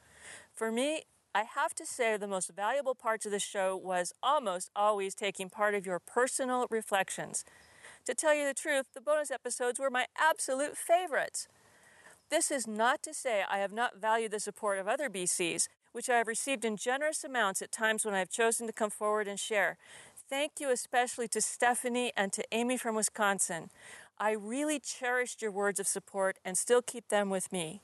For 0.53 0.73
me, 0.73 1.03
I 1.33 1.43
have 1.43 1.73
to 1.75 1.85
say 1.85 2.17
the 2.17 2.27
most 2.27 2.51
valuable 2.53 2.95
parts 2.95 3.25
of 3.25 3.31
the 3.31 3.39
show 3.39 3.75
was 3.75 4.13
almost 4.21 4.71
always 4.75 5.15
taking 5.15 5.49
part 5.49 5.73
of 5.73 5.85
your 5.85 5.99
personal 5.99 6.67
reflections. 6.69 7.45
To 8.05 8.13
tell 8.13 8.35
you 8.35 8.45
the 8.45 8.53
truth, 8.53 8.85
the 8.93 9.01
bonus 9.01 9.31
episodes 9.31 9.79
were 9.79 9.89
my 9.89 10.05
absolute 10.15 10.77
favorites. 10.77 11.47
This 12.29 12.51
is 12.51 12.67
not 12.67 13.01
to 13.03 13.15
say 13.15 13.43
I 13.49 13.57
have 13.57 13.71
not 13.71 13.97
valued 13.99 14.31
the 14.31 14.39
support 14.39 14.77
of 14.77 14.87
other 14.87 15.09
BCs, 15.09 15.67
which 15.91 16.07
I 16.07 16.17
have 16.17 16.27
received 16.27 16.65
in 16.65 16.77
generous 16.77 17.23
amounts 17.23 17.63
at 17.63 17.71
times 17.71 18.05
when 18.05 18.13
I 18.13 18.19
have 18.19 18.29
chosen 18.29 18.67
to 18.67 18.73
come 18.73 18.91
forward 18.91 19.27
and 19.27 19.39
share. 19.39 19.77
Thank 20.29 20.53
you 20.59 20.69
especially 20.69 21.27
to 21.29 21.41
Stephanie 21.41 22.11
and 22.15 22.31
to 22.33 22.43
Amy 22.51 22.77
from 22.77 22.95
Wisconsin. 22.95 23.69
I 24.19 24.31
really 24.31 24.79
cherished 24.79 25.41
your 25.41 25.51
words 25.51 25.79
of 25.79 25.87
support 25.87 26.37
and 26.45 26.57
still 26.57 26.83
keep 26.83 27.07
them 27.07 27.31
with 27.31 27.51
me. 27.51 27.81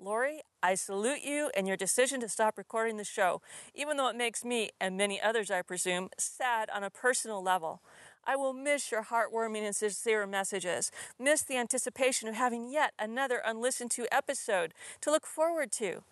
Lori, 0.00 0.42
I 0.62 0.76
salute 0.76 1.24
you 1.24 1.50
and 1.56 1.66
your 1.66 1.76
decision 1.76 2.20
to 2.20 2.28
stop 2.28 2.56
recording 2.56 2.98
the 2.98 3.04
show, 3.04 3.42
even 3.74 3.96
though 3.96 4.08
it 4.08 4.14
makes 4.14 4.44
me, 4.44 4.70
and 4.80 4.96
many 4.96 5.20
others 5.20 5.50
I 5.50 5.62
presume, 5.62 6.10
sad 6.16 6.70
on 6.72 6.84
a 6.84 6.90
personal 6.90 7.42
level. 7.42 7.80
I 8.28 8.36
will 8.36 8.52
miss 8.52 8.92
your 8.92 9.04
heartwarming 9.04 9.62
and 9.62 9.74
sincere 9.74 10.26
messages, 10.26 10.92
miss 11.18 11.40
the 11.40 11.56
anticipation 11.56 12.28
of 12.28 12.34
having 12.34 12.70
yet 12.70 12.92
another 12.98 13.40
unlistened 13.42 13.90
to 13.92 14.06
episode 14.14 14.74
to 15.00 15.10
look 15.10 15.26
forward 15.26 15.72
to. 15.72 16.02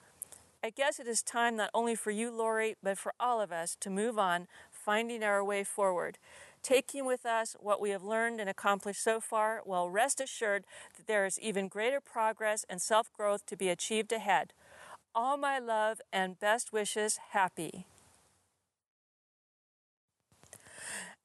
I 0.65 0.71
guess 0.71 0.99
it 0.99 1.07
is 1.07 1.23
time 1.23 1.57
not 1.57 1.69
only 1.75 1.95
for 1.95 2.11
you, 2.11 2.31
Lori, 2.31 2.75
but 2.83 2.97
for 2.97 3.13
all 3.21 3.43
of 3.43 3.53
us 3.53 3.77
to 3.81 3.91
move 3.91 4.19
on, 4.19 4.49
finding 4.73 5.23
our 5.23 5.45
way 5.45 5.63
forward, 5.63 6.17
taking 6.63 7.05
with 7.05 7.27
us 7.27 7.55
what 7.61 7.83
we 7.83 7.91
have 7.91 8.03
learned 8.03 8.41
and 8.41 8.49
accomplished 8.49 9.05
so 9.05 9.21
far, 9.21 9.61
while 9.65 9.91
rest 9.91 10.19
assured 10.19 10.65
that 10.97 11.07
there 11.07 11.27
is 11.27 11.39
even 11.39 11.69
greater 11.69 12.01
progress 12.01 12.65
and 12.71 12.81
self 12.81 13.13
growth 13.13 13.45
to 13.45 13.57
be 13.59 13.69
achieved 13.69 14.11
ahead. 14.11 14.55
All 15.15 15.37
my 15.37 15.59
love 15.59 16.01
and 16.15 16.41
best 16.41 16.73
wishes, 16.73 17.19
happy. 17.33 17.87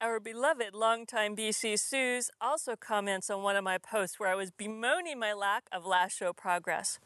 Our 0.03 0.19
beloved 0.19 0.73
longtime 0.73 1.35
BC 1.35 1.77
Suze 1.77 2.31
also 2.41 2.75
comments 2.75 3.29
on 3.29 3.43
one 3.43 3.55
of 3.55 3.63
my 3.63 3.77
posts 3.77 4.19
where 4.19 4.29
I 4.29 4.33
was 4.33 4.49
bemoaning 4.49 5.19
my 5.19 5.31
lack 5.31 5.65
of 5.71 5.85
last 5.85 6.17
show 6.17 6.33
progress. 6.33 6.97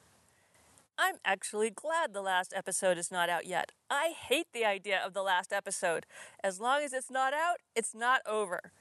I'm 0.98 1.16
actually 1.26 1.72
glad 1.72 2.14
the 2.14 2.22
last 2.22 2.54
episode 2.56 2.98
is 2.98 3.12
not 3.12 3.28
out 3.28 3.46
yet. 3.46 3.74
I 3.90 4.14
hate 4.18 4.48
the 4.54 4.64
idea 4.64 4.98
of 5.06 5.14
the 5.14 5.24
last 5.24 5.52
episode. 5.52 6.06
As 6.42 6.62
long 6.62 6.84
as 6.84 6.94
it's 6.94 7.12
not 7.12 7.34
out, 7.34 7.58
it's 7.76 7.94
not 7.94 8.22
over. 8.26 8.72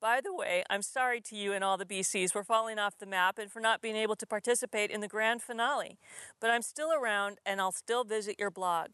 By 0.00 0.20
the 0.22 0.32
way, 0.32 0.62
I'm 0.70 0.82
sorry 0.82 1.20
to 1.22 1.34
you 1.34 1.52
and 1.52 1.64
all 1.64 1.76
the 1.76 1.84
BCs 1.84 2.30
for 2.30 2.44
falling 2.44 2.78
off 2.78 2.96
the 2.96 3.04
map 3.04 3.36
and 3.36 3.50
for 3.50 3.58
not 3.58 3.82
being 3.82 3.96
able 3.96 4.14
to 4.14 4.26
participate 4.28 4.92
in 4.92 5.00
the 5.00 5.08
grand 5.08 5.42
finale. 5.42 5.98
But 6.40 6.50
I'm 6.50 6.62
still 6.62 6.92
around 6.92 7.38
and 7.44 7.60
I'll 7.60 7.72
still 7.72 8.04
visit 8.04 8.36
your 8.38 8.52
blog. 8.52 8.90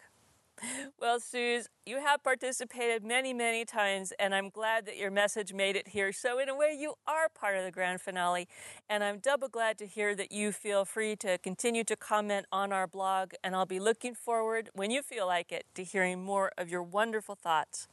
Well, 1.01 1.19
Suze, 1.19 1.69
you 1.85 2.01
have 2.01 2.23
participated 2.23 3.03
many, 3.03 3.33
many 3.35 3.65
times, 3.65 4.13
and 4.19 4.35
I'm 4.35 4.51
glad 4.51 4.87
that 4.87 4.97
your 4.97 5.11
message 5.11 5.53
made 5.53 5.75
it 5.75 5.89
here. 5.89 6.13
So, 6.13 6.39
in 6.39 6.49
a 6.49 6.55
way, 6.55 6.77
you 6.79 6.95
are 7.07 7.29
part 7.29 7.57
of 7.57 7.65
the 7.65 7.73
grand 7.73 8.01
finale, 8.01 8.47
and 8.89 9.03
I'm 9.03 9.19
double 9.19 9.49
glad 9.49 9.79
to 9.79 9.87
hear 9.87 10.15
that 10.15 10.31
you 10.31 10.53
feel 10.53 10.85
free 10.85 11.17
to 11.17 11.39
continue 11.39 11.83
to 11.85 11.97
comment 11.97 12.47
on 12.53 12.73
our 12.73 12.87
blog, 12.87 13.33
and 13.43 13.57
I'll 13.57 13.67
be 13.67 13.81
looking 13.81 14.15
forward, 14.15 14.71
when 14.75 14.91
you 14.91 15.03
feel 15.03 15.27
like 15.27 15.51
it, 15.51 15.65
to 15.75 15.83
hearing 15.83 16.23
more 16.23 16.53
of 16.57 16.71
your 16.71 16.83
wonderful 16.83 17.35
thoughts. 17.35 17.89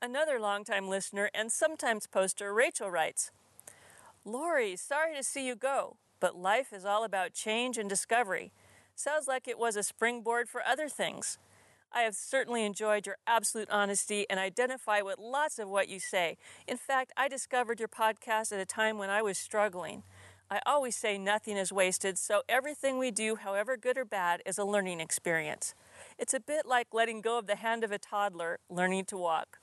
Another 0.00 0.40
longtime 0.40 0.88
listener 0.88 1.30
and 1.34 1.52
sometimes 1.52 2.06
poster, 2.06 2.52
Rachel 2.54 2.90
writes 2.90 3.30
Lori, 4.24 4.76
sorry 4.76 5.14
to 5.14 5.22
see 5.22 5.46
you 5.46 5.54
go, 5.54 5.96
but 6.20 6.36
life 6.36 6.72
is 6.72 6.84
all 6.84 7.04
about 7.04 7.34
change 7.34 7.76
and 7.76 7.88
discovery. 7.88 8.52
Sounds 8.94 9.26
like 9.26 9.48
it 9.48 9.58
was 9.58 9.76
a 9.76 9.82
springboard 9.82 10.48
for 10.48 10.62
other 10.62 10.88
things. 10.88 11.38
I 11.94 12.02
have 12.02 12.14
certainly 12.14 12.64
enjoyed 12.64 13.06
your 13.06 13.16
absolute 13.26 13.68
honesty 13.70 14.26
and 14.30 14.40
identify 14.40 15.02
with 15.02 15.18
lots 15.18 15.58
of 15.58 15.68
what 15.68 15.88
you 15.88 15.98
say. 15.98 16.38
In 16.66 16.76
fact, 16.76 17.12
I 17.16 17.28
discovered 17.28 17.80
your 17.80 17.88
podcast 17.88 18.52
at 18.52 18.60
a 18.60 18.64
time 18.64 18.96
when 18.96 19.10
I 19.10 19.20
was 19.20 19.36
struggling. 19.36 20.02
I 20.50 20.60
always 20.66 20.96
say 20.96 21.18
nothing 21.18 21.56
is 21.56 21.72
wasted, 21.72 22.18
so 22.18 22.42
everything 22.48 22.98
we 22.98 23.10
do, 23.10 23.36
however 23.36 23.76
good 23.76 23.98
or 23.98 24.04
bad, 24.04 24.42
is 24.44 24.58
a 24.58 24.64
learning 24.64 25.00
experience. 25.00 25.74
It's 26.18 26.34
a 26.34 26.40
bit 26.40 26.66
like 26.66 26.88
letting 26.92 27.20
go 27.22 27.38
of 27.38 27.46
the 27.46 27.56
hand 27.56 27.84
of 27.84 27.92
a 27.92 27.98
toddler 27.98 28.58
learning 28.68 29.06
to 29.06 29.16
walk. 29.16 29.60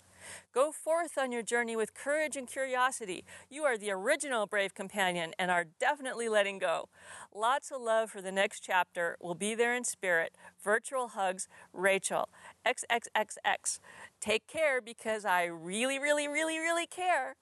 Go 0.54 0.72
forth 0.72 1.18
on 1.18 1.32
your 1.32 1.44
journey 1.44 1.76
with 1.76 1.94
courage 1.94 2.36
and 2.36 2.48
curiosity. 2.48 3.24
You 3.50 3.64
are 3.64 3.78
the 3.78 3.92
original 3.92 4.48
brave 4.48 4.74
companion 4.74 5.34
and 5.38 5.52
are 5.52 5.66
definitely 5.80 6.30
letting 6.30 6.60
go. 6.60 6.90
Lots 7.34 7.72
of 7.72 7.82
love 7.82 8.10
for 8.12 8.22
the 8.22 8.32
next 8.32 8.62
chapter. 8.62 9.18
We'll 9.22 9.36
be 9.36 9.56
there 9.56 9.76
in 9.76 9.84
spirit. 9.84 10.36
Virtual 10.64 11.10
hugs, 11.10 11.48
Rachel. 11.74 12.30
XXXX. 12.66 13.80
Take 14.20 14.48
care 14.48 14.82
because 14.82 15.26
I 15.26 15.46
really, 15.46 16.00
really, 16.00 16.28
really, 16.28 16.58
really 16.58 16.88
care. 16.88 17.36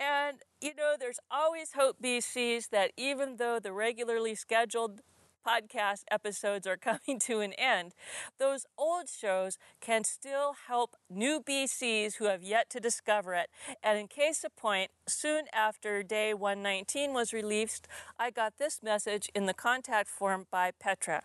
And, 0.00 0.38
you 0.60 0.74
know, 0.74 0.94
there's 0.98 1.20
always 1.30 1.72
hope, 1.72 1.96
BCs, 2.02 2.70
that 2.70 2.92
even 2.96 3.36
though 3.36 3.58
the 3.60 3.72
regularly 3.72 4.34
scheduled 4.34 5.00
podcast 5.48 6.02
episodes 6.10 6.66
are 6.66 6.76
coming 6.90 7.18
to 7.20 7.40
an 7.40 7.52
end, 7.54 7.94
those 8.38 8.66
old 8.76 9.08
shows 9.08 9.58
can 9.80 10.04
still 10.04 10.54
help 10.66 10.96
new 11.08 11.40
BCs 11.40 12.16
who 12.16 12.26
have 12.26 12.42
yet 12.42 12.68
to 12.70 12.80
discover 12.80 13.34
it. 13.34 13.48
And 13.82 13.98
in 13.98 14.08
case 14.08 14.44
of 14.44 14.54
point, 14.56 14.90
soon 15.06 15.44
after 15.52 16.02
day 16.02 16.34
119 16.34 17.12
was 17.12 17.32
released, 17.32 17.88
I 18.18 18.30
got 18.30 18.58
this 18.58 18.82
message 18.82 19.30
in 19.34 19.46
the 19.46 19.54
contact 19.54 20.08
form 20.08 20.46
by 20.50 20.72
Petra. 20.78 21.22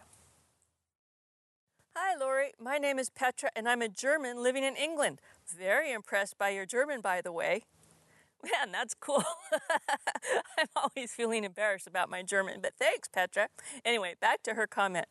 Hi, 1.95 2.15
Lori. 2.17 2.53
My 2.59 2.77
name 2.77 2.97
is 2.97 3.11
Petra, 3.11 3.49
and 3.55 3.69
I'm 3.69 3.81
a 3.81 3.87
German 3.87 4.41
living 4.41 4.63
in 4.63 4.75
England. 4.75 5.19
Very 5.45 5.91
impressed 5.91 6.39
by 6.39 6.49
your 6.49 6.65
German, 6.65 7.01
by 7.01 7.21
the 7.21 7.31
way. 7.31 7.63
Man, 8.43 8.73
that's 8.73 8.93
cool. 8.93 9.23
I'm 10.57 10.67
always 10.75 11.13
feeling 11.13 11.45
embarrassed 11.45 11.87
about 11.87 12.09
my 12.09 12.21
German, 12.23 12.59
but 12.61 12.73
thanks, 12.77 13.07
Petra. 13.07 13.47
Anyway, 13.85 14.15
back 14.19 14.43
to 14.43 14.55
her 14.55 14.67
comment. 14.67 15.05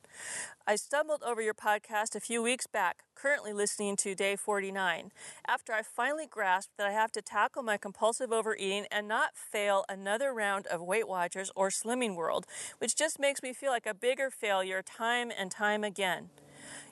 I 0.66 0.76
stumbled 0.76 1.22
over 1.22 1.40
your 1.40 1.54
podcast 1.54 2.14
a 2.14 2.20
few 2.20 2.42
weeks 2.42 2.66
back, 2.66 3.04
currently 3.14 3.54
listening 3.54 3.96
to 3.96 4.14
day 4.14 4.36
49, 4.36 5.12
after 5.46 5.72
I 5.72 5.82
finally 5.82 6.26
grasped 6.26 6.76
that 6.76 6.86
I 6.86 6.92
have 6.92 7.10
to 7.12 7.22
tackle 7.22 7.62
my 7.62 7.78
compulsive 7.78 8.32
overeating 8.32 8.86
and 8.90 9.08
not 9.08 9.30
fail 9.34 9.84
another 9.88 10.34
round 10.34 10.66
of 10.66 10.82
Weight 10.82 11.08
Watchers 11.08 11.50
or 11.56 11.70
Slimming 11.70 12.14
World, 12.14 12.46
which 12.78 12.94
just 12.94 13.18
makes 13.18 13.42
me 13.42 13.54
feel 13.54 13.70
like 13.70 13.86
a 13.86 13.94
bigger 13.94 14.28
failure 14.28 14.82
time 14.82 15.32
and 15.36 15.50
time 15.50 15.84
again. 15.84 16.28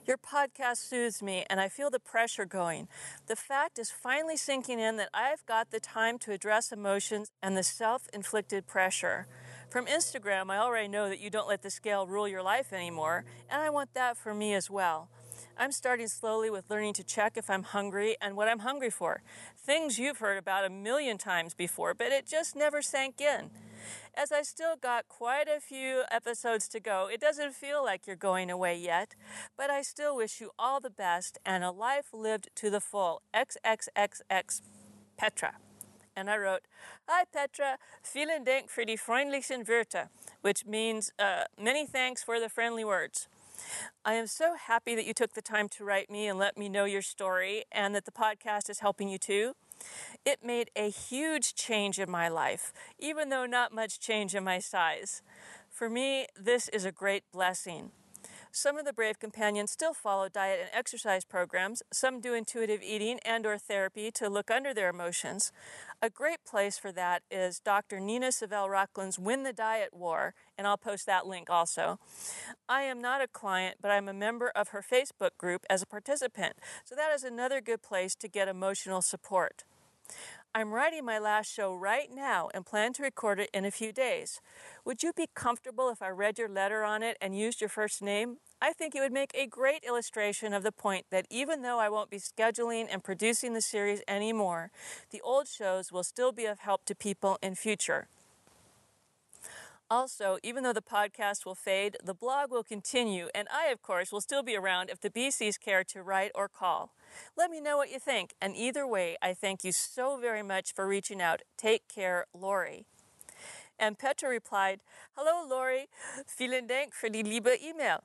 Your 0.07 0.17
podcast 0.17 0.77
soothes 0.77 1.21
me, 1.21 1.45
and 1.47 1.61
I 1.61 1.69
feel 1.69 1.91
the 1.91 1.99
pressure 1.99 2.45
going. 2.45 2.87
The 3.27 3.35
fact 3.35 3.77
is 3.77 3.91
finally 3.91 4.35
sinking 4.35 4.79
in 4.79 4.97
that 4.97 5.09
I've 5.13 5.45
got 5.45 5.69
the 5.69 5.79
time 5.79 6.17
to 6.19 6.31
address 6.31 6.71
emotions 6.71 7.29
and 7.41 7.55
the 7.55 7.61
self 7.61 8.07
inflicted 8.11 8.65
pressure. 8.65 9.27
From 9.69 9.85
Instagram, 9.85 10.49
I 10.49 10.57
already 10.57 10.87
know 10.87 11.07
that 11.07 11.19
you 11.19 11.29
don't 11.29 11.47
let 11.47 11.61
the 11.61 11.69
scale 11.69 12.07
rule 12.07 12.27
your 12.27 12.41
life 12.41 12.73
anymore, 12.73 13.25
and 13.47 13.61
I 13.61 13.69
want 13.69 13.93
that 13.93 14.17
for 14.17 14.33
me 14.33 14.55
as 14.55 14.71
well. 14.71 15.07
I'm 15.55 15.71
starting 15.71 16.07
slowly 16.07 16.49
with 16.49 16.69
learning 16.69 16.93
to 16.93 17.03
check 17.03 17.37
if 17.37 17.47
I'm 17.47 17.63
hungry 17.63 18.17
and 18.19 18.35
what 18.35 18.47
I'm 18.47 18.59
hungry 18.59 18.89
for. 18.89 19.21
Things 19.55 19.99
you've 19.99 20.17
heard 20.17 20.39
about 20.39 20.65
a 20.65 20.69
million 20.69 21.19
times 21.19 21.53
before, 21.53 21.93
but 21.93 22.07
it 22.07 22.25
just 22.25 22.55
never 22.55 22.81
sank 22.81 23.21
in. 23.21 23.51
As 24.13 24.31
I 24.31 24.41
still 24.41 24.75
got 24.75 25.07
quite 25.07 25.47
a 25.47 25.59
few 25.59 26.03
episodes 26.11 26.67
to 26.69 26.79
go, 26.79 27.07
it 27.11 27.19
doesn't 27.19 27.53
feel 27.55 27.83
like 27.83 28.05
you're 28.05 28.15
going 28.15 28.49
away 28.49 28.77
yet, 28.77 29.15
but 29.57 29.69
I 29.69 29.81
still 29.81 30.15
wish 30.15 30.41
you 30.41 30.51
all 30.59 30.79
the 30.79 30.89
best 30.89 31.37
and 31.45 31.63
a 31.63 31.71
life 31.71 32.13
lived 32.13 32.49
to 32.55 32.69
the 32.69 32.81
full. 32.81 33.21
XXXX 33.33 34.61
Petra. 35.17 35.55
And 36.15 36.29
I 36.29 36.37
wrote, 36.37 36.61
Hi 37.07 37.23
Petra, 37.31 37.77
vielen 38.03 38.43
Dank 38.43 38.69
für 38.69 38.85
die 38.85 38.97
freundlichen 38.97 39.65
Wörter, 39.67 40.09
which 40.41 40.65
means 40.65 41.11
uh, 41.17 41.45
many 41.57 41.85
thanks 41.85 42.21
for 42.21 42.39
the 42.39 42.49
friendly 42.49 42.83
words. 42.83 43.27
I 44.03 44.15
am 44.15 44.27
so 44.27 44.55
happy 44.55 44.95
that 44.95 45.05
you 45.05 45.13
took 45.13 45.33
the 45.33 45.41
time 45.41 45.69
to 45.69 45.85
write 45.85 46.09
me 46.09 46.27
and 46.27 46.37
let 46.37 46.57
me 46.57 46.67
know 46.69 46.85
your 46.85 47.01
story 47.01 47.63
and 47.71 47.93
that 47.95 48.05
the 48.05 48.11
podcast 48.11 48.69
is 48.69 48.79
helping 48.79 49.09
you 49.09 49.17
too. 49.17 49.55
It 50.25 50.43
made 50.43 50.69
a 50.75 50.89
huge 50.89 51.55
change 51.55 51.99
in 51.99 52.09
my 52.09 52.27
life, 52.27 52.73
even 52.99 53.29
though 53.29 53.45
not 53.45 53.73
much 53.73 53.99
change 53.99 54.35
in 54.35 54.43
my 54.43 54.59
size. 54.59 55.21
For 55.69 55.89
me, 55.89 56.27
this 56.39 56.67
is 56.69 56.85
a 56.85 56.91
great 56.91 57.23
blessing. 57.31 57.91
Some 58.53 58.77
of 58.77 58.83
the 58.83 58.91
Brave 58.91 59.17
Companions 59.17 59.71
still 59.71 59.93
follow 59.93 60.27
diet 60.27 60.59
and 60.59 60.69
exercise 60.73 61.23
programs. 61.23 61.81
Some 61.93 62.19
do 62.19 62.33
intuitive 62.33 62.83
eating 62.83 63.17
and 63.23 63.45
or 63.45 63.57
therapy 63.57 64.11
to 64.11 64.27
look 64.27 64.51
under 64.51 64.73
their 64.73 64.89
emotions. 64.89 65.53
A 66.01 66.09
great 66.09 66.43
place 66.45 66.77
for 66.77 66.91
that 66.91 67.23
is 67.31 67.61
Dr. 67.61 68.01
Nina 68.01 68.27
Savelle-Rocklin's 68.27 69.17
Win 69.17 69.43
the 69.43 69.53
Diet 69.53 69.93
War, 69.93 70.33
and 70.57 70.67
I'll 70.67 70.77
post 70.77 71.05
that 71.05 71.25
link 71.25 71.49
also. 71.49 71.97
I 72.67 72.81
am 72.81 72.99
not 72.99 73.21
a 73.21 73.27
client, 73.27 73.77
but 73.81 73.89
I'm 73.89 74.09
a 74.09 74.13
member 74.13 74.49
of 74.49 74.69
her 74.69 74.83
Facebook 74.83 75.37
group 75.37 75.65
as 75.69 75.81
a 75.81 75.87
participant, 75.87 76.57
so 76.83 76.93
that 76.93 77.13
is 77.13 77.23
another 77.23 77.61
good 77.61 77.81
place 77.81 78.15
to 78.15 78.27
get 78.27 78.49
emotional 78.49 79.01
support. 79.01 79.63
I'm 80.53 80.73
writing 80.73 81.05
my 81.05 81.17
last 81.17 81.49
show 81.49 81.73
right 81.73 82.09
now 82.13 82.49
and 82.53 82.65
plan 82.65 82.91
to 82.93 83.03
record 83.03 83.39
it 83.39 83.49
in 83.53 83.63
a 83.63 83.71
few 83.71 83.93
days. 83.93 84.41
Would 84.83 85.01
you 85.01 85.13
be 85.13 85.29
comfortable 85.33 85.89
if 85.89 86.01
I 86.01 86.09
read 86.09 86.37
your 86.37 86.49
letter 86.49 86.83
on 86.83 87.03
it 87.03 87.17
and 87.21 87.37
used 87.37 87.61
your 87.61 87.69
first 87.69 88.01
name? 88.01 88.37
I 88.61 88.73
think 88.73 88.93
it 88.93 88.99
would 88.99 89.13
make 89.13 89.31
a 89.33 89.47
great 89.47 89.83
illustration 89.85 90.53
of 90.53 90.63
the 90.63 90.73
point 90.73 91.05
that 91.09 91.25
even 91.29 91.61
though 91.61 91.79
I 91.79 91.87
won't 91.87 92.09
be 92.09 92.17
scheduling 92.17 92.87
and 92.91 93.01
producing 93.01 93.53
the 93.53 93.61
series 93.61 94.01
anymore, 94.09 94.71
the 95.11 95.21
old 95.21 95.47
shows 95.47 95.91
will 95.91 96.03
still 96.03 96.33
be 96.33 96.45
of 96.45 96.59
help 96.59 96.83
to 96.85 96.95
people 96.95 97.37
in 97.41 97.55
future. 97.55 98.07
Also, 99.91 100.37
even 100.41 100.63
though 100.63 100.71
the 100.71 100.81
podcast 100.81 101.45
will 101.45 101.53
fade, 101.53 101.97
the 102.01 102.13
blog 102.13 102.49
will 102.49 102.63
continue, 102.63 103.27
and 103.35 103.49
I, 103.53 103.67
of 103.73 103.81
course, 103.81 104.09
will 104.09 104.21
still 104.21 104.41
be 104.41 104.55
around 104.55 104.89
if 104.89 105.01
the 105.01 105.09
BCs 105.09 105.59
care 105.59 105.83
to 105.83 106.01
write 106.01 106.31
or 106.33 106.47
call. 106.47 106.93
Let 107.35 107.51
me 107.51 107.59
know 107.59 107.75
what 107.75 107.91
you 107.91 107.99
think, 107.99 108.33
and 108.41 108.55
either 108.55 108.87
way, 108.87 109.17
I 109.21 109.33
thank 109.33 109.65
you 109.65 109.73
so 109.73 110.15
very 110.15 110.43
much 110.43 110.73
for 110.73 110.87
reaching 110.87 111.21
out. 111.21 111.41
Take 111.57 111.89
care, 111.89 112.25
Lori. 112.33 112.85
And 113.77 113.99
Petra 113.99 114.29
replied, 114.29 114.79
Hello, 115.17 115.45
Lori. 115.45 115.89
Vielen 116.25 116.67
Dank 116.67 116.93
für 116.93 117.11
die 117.11 117.21
liebe 117.21 117.61
E-Mail, 117.61 118.01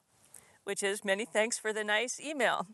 which 0.64 0.82
is 0.82 1.04
many 1.04 1.24
thanks 1.24 1.56
for 1.56 1.72
the 1.72 1.84
nice 1.84 2.18
email. 2.18 2.66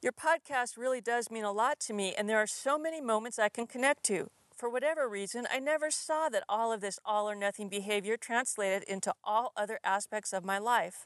Your 0.00 0.12
podcast 0.12 0.76
really 0.76 1.00
does 1.00 1.28
mean 1.28 1.42
a 1.44 1.50
lot 1.50 1.80
to 1.80 1.92
me, 1.92 2.14
and 2.16 2.28
there 2.28 2.38
are 2.38 2.46
so 2.46 2.78
many 2.78 3.00
moments 3.00 3.40
I 3.40 3.48
can 3.48 3.66
connect 3.66 4.04
to 4.04 4.30
for 4.62 4.70
whatever 4.70 5.08
reason, 5.08 5.44
I 5.52 5.58
never 5.58 5.90
saw 5.90 6.28
that 6.28 6.44
all 6.48 6.70
of 6.72 6.80
this 6.80 7.00
all 7.04 7.28
or 7.28 7.34
nothing 7.34 7.68
behavior 7.68 8.16
translated 8.16 8.84
into 8.84 9.12
all 9.24 9.52
other 9.56 9.80
aspects 9.82 10.32
of 10.32 10.44
my 10.44 10.58
life. 10.58 11.04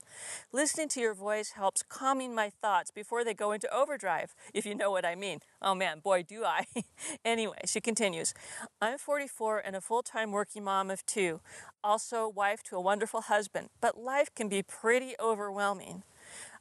Listening 0.52 0.90
to 0.90 1.00
your 1.00 1.14
voice 1.14 1.52
helps 1.52 1.82
calming 1.82 2.34
my 2.34 2.50
thoughts 2.50 2.90
before 2.90 3.24
they 3.24 3.32
go 3.32 3.52
into 3.52 3.74
overdrive, 3.74 4.34
if 4.52 4.66
you 4.66 4.74
know 4.74 4.90
what 4.90 5.06
I 5.06 5.14
mean. 5.14 5.38
Oh 5.62 5.74
man, 5.74 6.00
boy, 6.00 6.22
do 6.22 6.44
I. 6.44 6.66
anyway, 7.24 7.60
she 7.64 7.80
continues 7.80 8.34
I'm 8.82 8.98
44 8.98 9.60
and 9.60 9.74
a 9.74 9.80
full 9.80 10.02
time 10.02 10.32
working 10.32 10.62
mom 10.62 10.90
of 10.90 11.06
two, 11.06 11.40
also 11.82 12.28
wife 12.28 12.62
to 12.64 12.76
a 12.76 12.80
wonderful 12.82 13.22
husband, 13.22 13.70
but 13.80 13.98
life 13.98 14.28
can 14.34 14.50
be 14.50 14.62
pretty 14.62 15.14
overwhelming. 15.18 16.02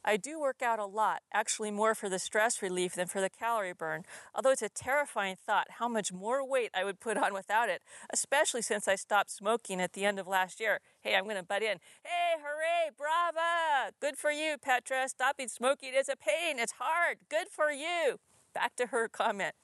I 0.08 0.16
do 0.16 0.38
work 0.38 0.62
out 0.62 0.78
a 0.78 0.86
lot, 0.86 1.22
actually 1.34 1.72
more 1.72 1.92
for 1.96 2.08
the 2.08 2.20
stress 2.20 2.62
relief 2.62 2.94
than 2.94 3.08
for 3.08 3.20
the 3.20 3.28
calorie 3.28 3.72
burn, 3.72 4.04
although 4.34 4.52
it's 4.52 4.62
a 4.62 4.68
terrifying 4.68 5.34
thought 5.34 5.66
how 5.80 5.88
much 5.88 6.12
more 6.12 6.48
weight 6.48 6.70
I 6.72 6.84
would 6.84 7.00
put 7.00 7.16
on 7.16 7.34
without 7.34 7.68
it, 7.68 7.82
especially 8.10 8.62
since 8.62 8.86
I 8.86 8.94
stopped 8.94 9.30
smoking 9.30 9.80
at 9.80 9.94
the 9.94 10.04
end 10.04 10.20
of 10.20 10.28
last 10.28 10.60
year. 10.60 10.78
Hey, 11.00 11.16
I'm 11.16 11.24
going 11.24 11.36
to 11.36 11.42
butt 11.42 11.62
in. 11.62 11.78
Hey, 12.04 12.36
hooray, 12.40 12.90
brava! 12.96 13.92
Good 14.00 14.16
for 14.16 14.30
you, 14.30 14.56
Petra. 14.62 15.08
Stopping 15.08 15.48
smoking 15.48 15.92
is 15.92 16.08
a 16.08 16.16
pain. 16.16 16.60
It's 16.60 16.74
hard. 16.78 17.18
Good 17.28 17.48
for 17.50 17.72
you. 17.72 18.20
Back 18.54 18.76
to 18.76 18.86
her 18.86 19.08
comment 19.08 19.54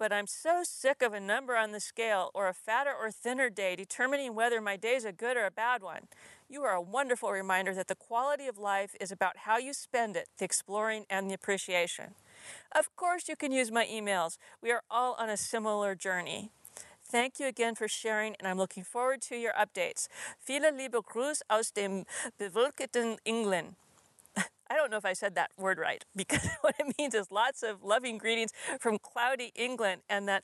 but 0.00 0.14
I'm 0.14 0.26
so 0.26 0.62
sick 0.64 1.02
of 1.02 1.12
a 1.12 1.20
number 1.20 1.54
on 1.54 1.72
the 1.72 1.78
scale 1.78 2.30
or 2.32 2.48
a 2.48 2.54
fatter 2.54 2.90
or 2.90 3.10
thinner 3.10 3.50
day 3.50 3.76
determining 3.76 4.34
whether 4.34 4.58
my 4.58 4.78
day 4.78 4.94
is 4.94 5.04
a 5.04 5.12
good 5.12 5.36
or 5.36 5.44
a 5.44 5.50
bad 5.50 5.82
one. 5.82 6.08
You 6.52 6.64
are 6.64 6.74
a 6.74 6.82
wonderful 6.82 7.30
reminder 7.30 7.72
that 7.74 7.86
the 7.86 7.94
quality 7.94 8.48
of 8.48 8.58
life 8.58 8.96
is 9.00 9.12
about 9.12 9.46
how 9.46 9.56
you 9.58 9.72
spend 9.72 10.16
it, 10.16 10.26
the 10.38 10.44
exploring 10.44 11.04
and 11.08 11.30
the 11.30 11.34
appreciation. 11.34 12.14
Of 12.74 12.96
course, 12.96 13.28
you 13.28 13.36
can 13.36 13.52
use 13.52 13.70
my 13.70 13.86
emails. 13.86 14.36
We 14.60 14.72
are 14.72 14.82
all 14.90 15.14
on 15.16 15.30
a 15.30 15.36
similar 15.36 15.94
journey. 15.94 16.50
Thank 17.04 17.38
you 17.38 17.46
again 17.46 17.76
for 17.76 17.86
sharing, 17.86 18.34
and 18.40 18.48
I'm 18.48 18.58
looking 18.58 18.82
forward 18.82 19.20
to 19.22 19.36
your 19.36 19.52
updates. 19.52 20.08
Viele 20.44 20.76
liebe 20.76 21.02
Gruß 21.02 21.42
aus 21.48 21.70
dem 21.70 22.04
bewölkten 22.40 23.18
England. 23.24 23.76
I 24.36 24.74
don't 24.74 24.90
know 24.90 24.96
if 24.96 25.04
I 25.04 25.12
said 25.12 25.36
that 25.36 25.52
word 25.56 25.78
right 25.78 26.04
because 26.16 26.48
what 26.62 26.74
it 26.80 26.98
means 26.98 27.14
is 27.14 27.30
lots 27.30 27.62
of 27.62 27.84
loving 27.84 28.18
greetings 28.18 28.50
from 28.80 28.98
cloudy 28.98 29.52
England, 29.54 30.02
and 30.08 30.26
that 30.26 30.42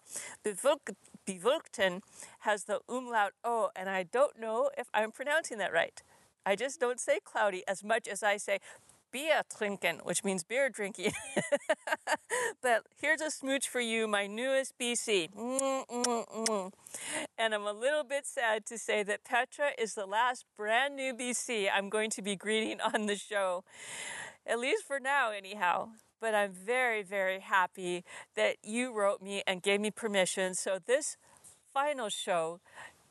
bewölkten 1.27 2.03
has 2.41 2.65
the 2.65 2.81
umlaut 2.89 3.33
O, 3.45 3.71
and 3.77 3.89
I 3.89 4.05
don't 4.05 4.39
know 4.39 4.71
if 4.79 4.89
I'm 4.95 5.13
pronouncing 5.13 5.59
that 5.59 5.73
right. 5.73 6.03
I 6.45 6.55
just 6.55 6.81
don't 6.81 7.01
say 7.01 7.19
cloudy 7.25 7.63
as 7.67 7.83
much 7.83 8.07
as 8.07 8.23
I 8.23 8.37
say 8.39 8.61
beer 9.11 9.43
trinken, 9.57 10.01
which 10.05 10.25
means 10.25 10.45
beer 10.45 10.69
drinking. 10.69 11.13
but 12.63 12.83
here's 13.01 13.21
a 13.21 13.31
smooch 13.31 13.69
for 13.69 13.81
you, 13.81 14.07
my 14.07 14.27
newest 14.27 14.79
BC. 14.79 15.29
And 17.39 17.55
I'm 17.55 17.67
a 17.67 17.73
little 17.73 18.05
bit 18.05 18.27
sad 18.27 18.67
to 18.67 18.79
say 18.79 19.03
that 19.03 19.25
Petra 19.25 19.71
is 19.79 19.95
the 19.95 20.07
last 20.07 20.45
brand 20.57 20.97
new 20.97 21.15
BC 21.15 21.69
I'm 21.75 21.89
going 21.89 22.11
to 22.11 22.23
be 22.23 22.37
greeting 22.37 22.81
on 22.81 23.07
the 23.07 23.17
show. 23.17 23.65
At 24.47 24.61
least 24.61 24.85
for 24.85 25.01
now, 25.01 25.33
anyhow. 25.33 25.89
But 26.21 26.35
I'm 26.35 26.53
very, 26.53 27.03
very 27.03 27.41
happy 27.41 28.05
that 28.35 28.57
you 28.63 28.93
wrote 28.93 29.23
me 29.23 29.43
and 29.47 29.63
gave 29.63 29.81
me 29.81 29.91
permission. 29.91 30.55
So 30.55 30.79
this 30.85 31.17
final 31.73 32.09
show 32.09 32.61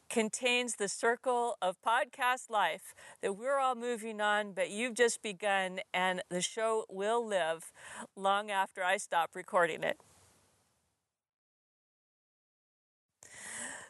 contains 0.09 0.75
the 0.75 0.87
circle 0.87 1.57
of 1.61 1.77
podcast 1.85 2.49
life 2.49 2.93
that 3.21 3.33
we're 3.37 3.59
all 3.59 3.75
moving 3.75 4.21
on, 4.21 4.53
but 4.53 4.69
you've 4.69 4.93
just 4.93 5.21
begun, 5.21 5.79
and 5.93 6.21
the 6.29 6.41
show 6.41 6.85
will 6.89 7.25
live 7.25 7.71
long 8.15 8.51
after 8.51 8.83
I 8.83 8.97
stop 8.97 9.31
recording 9.35 9.83
it. 9.83 9.99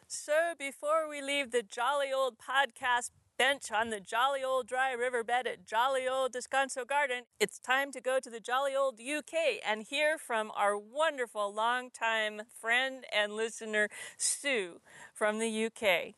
So, 0.07 0.53
before 0.57 1.09
we 1.09 1.21
leave 1.21 1.51
the 1.51 1.63
jolly 1.63 2.11
old 2.13 2.37
podcast 2.37 3.09
bench 3.37 3.71
on 3.71 3.89
the 3.89 3.99
jolly 3.99 4.43
old 4.43 4.67
dry 4.67 4.93
riverbed 4.93 5.47
at 5.47 5.65
jolly 5.65 6.07
old 6.07 6.33
Descanso 6.33 6.87
Garden, 6.87 7.23
it's 7.39 7.59
time 7.59 7.91
to 7.91 7.99
go 7.99 8.19
to 8.19 8.29
the 8.29 8.39
jolly 8.39 8.75
old 8.75 8.99
UK 8.99 9.59
and 9.67 9.83
hear 9.83 10.17
from 10.17 10.51
our 10.55 10.77
wonderful 10.77 11.53
longtime 11.53 12.43
friend 12.61 13.05
and 13.13 13.33
listener, 13.33 13.89
Sue 14.17 14.79
from 15.13 15.39
the 15.39 15.65
UK. 15.65 16.13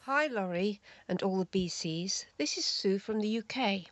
Hi, 0.00 0.26
Lori, 0.26 0.80
and 1.08 1.22
all 1.22 1.38
the 1.38 1.46
BCs. 1.46 2.26
This 2.36 2.58
is 2.58 2.64
Sue 2.64 2.98
from 2.98 3.20
the 3.20 3.38
UK. 3.38 3.90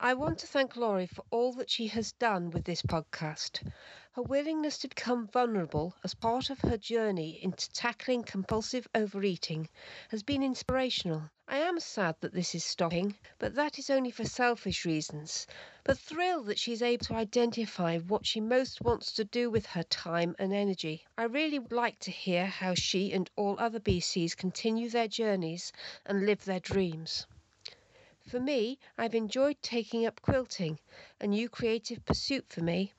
I 0.00 0.14
want 0.14 0.38
to 0.38 0.46
thank 0.46 0.76
Lori 0.76 1.06
for 1.06 1.24
all 1.30 1.52
that 1.54 1.70
she 1.70 1.88
has 1.88 2.12
done 2.12 2.50
with 2.50 2.64
this 2.64 2.82
podcast. 2.82 3.68
Her 4.18 4.22
willingness 4.24 4.78
to 4.78 4.88
become 4.88 5.28
vulnerable 5.28 5.94
as 6.02 6.14
part 6.14 6.50
of 6.50 6.58
her 6.62 6.76
journey 6.76 7.38
into 7.40 7.70
tackling 7.70 8.24
compulsive 8.24 8.88
overeating 8.92 9.68
has 10.08 10.24
been 10.24 10.42
inspirational. 10.42 11.30
I 11.46 11.58
am 11.58 11.78
sad 11.78 12.16
that 12.20 12.32
this 12.32 12.52
is 12.52 12.64
stopping, 12.64 13.16
but 13.38 13.54
that 13.54 13.78
is 13.78 13.88
only 13.88 14.10
for 14.10 14.24
selfish 14.24 14.84
reasons. 14.84 15.46
But 15.84 16.00
thrilled 16.00 16.46
that 16.46 16.58
she 16.58 16.72
is 16.72 16.82
able 16.82 17.04
to 17.04 17.14
identify 17.14 17.98
what 17.98 18.26
she 18.26 18.40
most 18.40 18.80
wants 18.80 19.12
to 19.12 19.24
do 19.24 19.50
with 19.50 19.66
her 19.66 19.84
time 19.84 20.34
and 20.36 20.52
energy. 20.52 21.06
I 21.16 21.22
really 21.22 21.60
would 21.60 21.70
like 21.70 22.00
to 22.00 22.10
hear 22.10 22.46
how 22.46 22.74
she 22.74 23.12
and 23.12 23.30
all 23.36 23.54
other 23.60 23.78
BCs 23.78 24.36
continue 24.36 24.90
their 24.90 25.06
journeys 25.06 25.72
and 26.04 26.26
live 26.26 26.44
their 26.44 26.58
dreams. 26.58 27.28
For 28.26 28.40
me, 28.40 28.80
I've 28.98 29.14
enjoyed 29.14 29.62
taking 29.62 30.04
up 30.04 30.20
quilting, 30.22 30.80
a 31.20 31.28
new 31.28 31.48
creative 31.48 32.04
pursuit 32.04 32.46
for 32.48 32.62
me. 32.62 32.94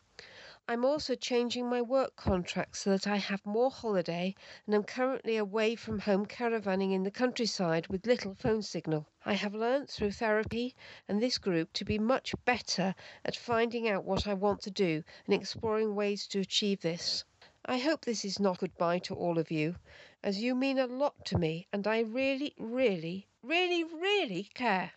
I'm 0.72 0.86
also 0.86 1.16
changing 1.16 1.68
my 1.68 1.82
work 1.82 2.16
contract 2.16 2.78
so 2.78 2.92
that 2.92 3.08
I 3.08 3.18
have 3.18 3.44
more 3.44 3.72
holiday 3.72 4.36
and 4.68 4.76
am 4.76 4.84
currently 4.84 5.36
away 5.36 5.76
from 5.76 5.98
home 5.98 6.28
caravanning 6.28 6.94
in 6.94 7.02
the 7.02 7.10
countryside 7.10 7.88
with 7.88 8.06
little 8.06 8.36
phone 8.36 8.62
signal. 8.62 9.08
I 9.26 9.34
have 9.34 9.56
learnt 9.56 9.90
through 9.90 10.12
therapy 10.12 10.76
and 11.08 11.20
this 11.20 11.40
group 11.40 11.74
to 11.74 11.86
be 11.86 11.98
much 11.98 12.36
better 12.46 12.94
at 13.26 13.36
finding 13.36 13.90
out 13.90 14.06
what 14.06 14.28
I 14.28 14.36
want 14.36 14.62
to 14.62 14.70
do 14.70 15.04
and 15.26 15.34
exploring 15.34 15.96
ways 15.96 16.28
to 16.28 16.40
achieve 16.40 16.82
this. 16.82 17.26
I 17.66 17.80
hope 17.80 18.06
this 18.06 18.24
is 18.24 18.40
not 18.40 18.60
goodbye 18.60 19.00
to 19.00 19.16
all 19.16 19.40
of 19.40 19.50
you, 19.50 19.76
as 20.24 20.40
you 20.40 20.54
mean 20.54 20.78
a 20.78 20.86
lot 20.86 21.26
to 21.26 21.40
me 21.40 21.68
and 21.74 21.88
I 21.88 22.02
really, 22.02 22.54
really, 22.60 23.28
really, 23.42 23.86
really 23.86 24.52
care. 24.54 24.92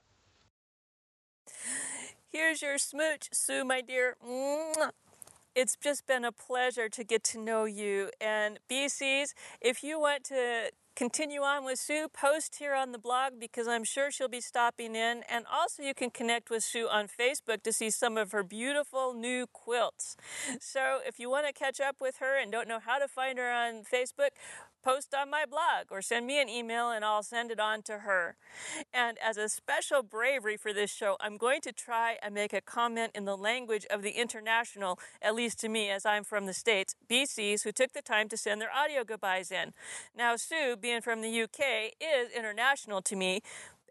Here's 2.30 2.60
your 2.60 2.76
smooch, 2.76 3.30
Sue, 3.32 3.64
my 3.64 3.80
dear. 3.80 4.16
Mwah. 4.22 4.90
It's 5.54 5.76
just 5.76 6.06
been 6.06 6.24
a 6.24 6.32
pleasure 6.32 6.88
to 6.88 7.04
get 7.04 7.22
to 7.24 7.38
know 7.38 7.64
you. 7.64 8.10
And 8.20 8.58
BCs, 8.70 9.34
if 9.60 9.84
you 9.84 10.00
want 10.00 10.24
to 10.24 10.70
continue 10.94 11.40
on 11.40 11.64
with 11.64 11.78
Sue, 11.78 12.08
post 12.08 12.56
here 12.56 12.74
on 12.74 12.92
the 12.92 12.98
blog 12.98 13.34
because 13.38 13.68
I'm 13.68 13.84
sure 13.84 14.10
she'll 14.10 14.28
be 14.28 14.40
stopping 14.40 14.94
in. 14.94 15.22
And 15.28 15.44
also, 15.50 15.82
you 15.82 15.94
can 15.94 16.10
connect 16.10 16.48
with 16.48 16.64
Sue 16.64 16.88
on 16.88 17.06
Facebook 17.06 17.62
to 17.64 17.72
see 17.72 17.90
some 17.90 18.16
of 18.16 18.32
her 18.32 18.42
beautiful 18.42 19.12
new 19.12 19.46
quilts. 19.46 20.16
So, 20.60 21.00
if 21.06 21.18
you 21.18 21.28
want 21.28 21.46
to 21.46 21.52
catch 21.52 21.80
up 21.80 21.96
with 22.00 22.16
her 22.18 22.38
and 22.38 22.50
don't 22.50 22.68
know 22.68 22.78
how 22.78 22.98
to 22.98 23.08
find 23.08 23.38
her 23.38 23.50
on 23.50 23.84
Facebook, 23.84 24.30
post 24.82 25.14
on 25.14 25.30
my 25.30 25.44
blog 25.46 25.86
or 25.90 26.02
send 26.02 26.26
me 26.26 26.40
an 26.40 26.48
email 26.48 26.90
and 26.90 27.04
I'll 27.04 27.22
send 27.22 27.50
it 27.50 27.60
on 27.60 27.82
to 27.82 27.98
her. 27.98 28.36
And 28.92 29.18
as 29.22 29.36
a 29.36 29.48
special 29.48 30.02
bravery 30.02 30.56
for 30.56 30.72
this 30.72 30.90
show, 30.92 31.16
I'm 31.20 31.36
going 31.36 31.60
to 31.62 31.72
try 31.72 32.16
and 32.22 32.34
make 32.34 32.52
a 32.52 32.60
comment 32.60 33.12
in 33.14 33.24
the 33.24 33.36
language 33.36 33.86
of 33.90 34.02
the 34.02 34.10
international, 34.10 34.98
at 35.20 35.34
least 35.34 35.60
to 35.60 35.68
me 35.68 35.90
as 35.90 36.04
I'm 36.04 36.24
from 36.24 36.46
the 36.46 36.54
States, 36.54 36.94
BCs 37.08 37.62
who 37.62 37.72
took 37.72 37.92
the 37.92 38.02
time 38.02 38.28
to 38.28 38.36
send 38.36 38.60
their 38.60 38.72
audio 38.72 39.04
goodbyes 39.04 39.50
in. 39.50 39.72
Now, 40.16 40.36
Sue, 40.36 40.76
being 40.76 41.00
from 41.00 41.22
the 41.22 41.42
UK, 41.42 41.92
is 42.00 42.30
international 42.36 43.02
to 43.02 43.16
me, 43.16 43.42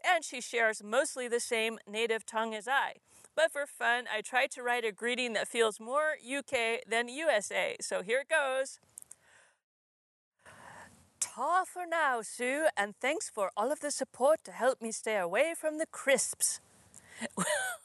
and 0.04 0.24
she 0.24 0.40
shares 0.40 0.82
mostly 0.82 1.28
the 1.28 1.40
same 1.40 1.78
native 1.86 2.26
tongue 2.26 2.54
as 2.54 2.68
I. 2.68 2.94
But 3.34 3.50
for 3.50 3.66
fun, 3.66 4.04
I 4.14 4.20
tried 4.20 4.50
to 4.52 4.62
write 4.62 4.84
a 4.84 4.92
greeting 4.92 5.32
that 5.32 5.48
feels 5.48 5.80
more 5.80 6.16
UK 6.22 6.82
than 6.88 7.08
USA. 7.08 7.76
So 7.80 8.02
here 8.02 8.20
it 8.20 8.28
goes. 8.28 8.78
Ta 11.34 11.64
for 11.64 11.86
now, 11.86 12.20
Sue, 12.20 12.66
and 12.76 12.94
thanks 13.00 13.30
for 13.30 13.50
all 13.56 13.72
of 13.72 13.80
the 13.80 13.90
support 13.90 14.44
to 14.44 14.52
help 14.52 14.82
me 14.82 14.92
stay 14.92 15.16
away 15.16 15.54
from 15.58 15.78
the 15.78 15.86
crisps. 15.86 16.60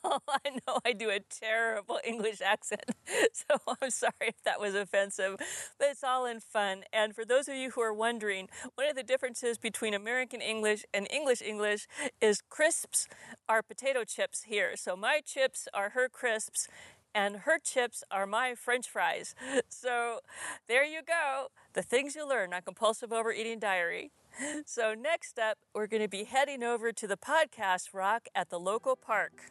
Well, 0.04 0.24
I 0.30 0.52
know 0.52 0.80
I 0.86 0.94
do 0.94 1.10
a 1.10 1.20
terrible 1.20 2.00
English 2.06 2.40
accent, 2.40 2.86
so 3.34 3.58
I'm 3.82 3.90
sorry 3.90 4.14
if 4.22 4.42
that 4.46 4.62
was 4.62 4.74
offensive, 4.74 5.36
but 5.78 5.90
it's 5.90 6.04
all 6.04 6.26
in 6.26 6.40
fun. 6.40 6.84
And 6.94 7.14
for 7.14 7.26
those 7.26 7.50
of 7.50 7.56
you 7.56 7.72
who 7.72 7.82
are 7.82 7.94
wondering, 7.94 8.48
one 8.76 8.88
of 8.88 8.96
the 8.96 9.04
differences 9.04 9.58
between 9.58 9.94
American 9.94 10.40
English 10.40 10.86
and 10.94 11.08
English 11.12 11.42
English 11.42 11.88
is 12.22 12.42
crisps 12.48 13.08
are 13.50 13.62
potato 13.62 14.06
chips 14.06 14.44
here. 14.44 14.78
So 14.78 14.96
my 14.96 15.20
chips 15.26 15.68
are 15.74 15.90
her 15.90 16.08
crisps, 16.08 16.70
and 17.18 17.38
her 17.38 17.58
chips 17.58 18.04
are 18.12 18.28
my 18.28 18.54
french 18.54 18.88
fries. 18.88 19.34
So 19.70 20.20
there 20.68 20.86
you 20.86 21.02
go. 21.02 21.48
The 21.74 21.82
things 21.82 22.16
you 22.16 22.28
learn 22.28 22.54
on 22.54 22.62
Compulsive 22.62 23.12
Overeating 23.12 23.60
Diary. 23.60 24.12
So 24.66 24.94
next 24.94 25.40
up, 25.40 25.58
we're 25.74 25.88
going 25.88 26.04
to 26.04 26.08
be 26.08 26.24
heading 26.24 26.62
over 26.62 26.92
to 26.92 27.08
the 27.08 27.18
podcast 27.18 27.92
rock 27.92 28.28
at 28.36 28.50
the 28.52 28.60
local 28.60 28.96
park. 28.96 29.50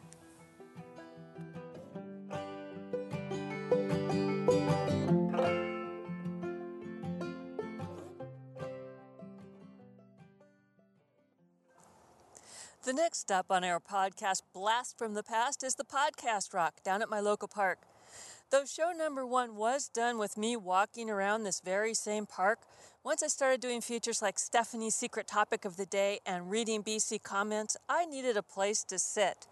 The 12.87 12.93
next 12.93 13.19
stop 13.19 13.47
on 13.49 13.65
our 13.65 13.81
podcast 13.81 14.43
Blast 14.53 14.97
from 14.97 15.13
the 15.13 15.21
Past 15.21 15.61
is 15.61 15.75
the 15.75 15.83
Podcast 15.83 16.53
Rock 16.53 16.75
down 16.85 17.01
at 17.01 17.09
my 17.09 17.19
local 17.19 17.49
park. 17.49 17.79
Though 18.49 18.63
show 18.63 18.93
number 18.97 19.27
one 19.27 19.57
was 19.57 19.89
done 19.89 20.17
with 20.17 20.37
me 20.37 20.55
walking 20.55 21.09
around 21.09 21.43
this 21.43 21.59
very 21.59 21.93
same 21.93 22.25
park, 22.25 22.59
once 23.03 23.21
I 23.21 23.27
started 23.27 23.59
doing 23.59 23.81
features 23.81 24.21
like 24.21 24.39
Stephanie's 24.39 24.95
Secret 24.95 25.27
Topic 25.27 25.65
of 25.65 25.75
the 25.75 25.85
Day 25.85 26.21
and 26.25 26.49
reading 26.49 26.81
BC 26.81 27.21
comments, 27.21 27.75
I 27.89 28.05
needed 28.05 28.37
a 28.37 28.41
place 28.41 28.85
to 28.85 28.97
sit. 28.97 29.47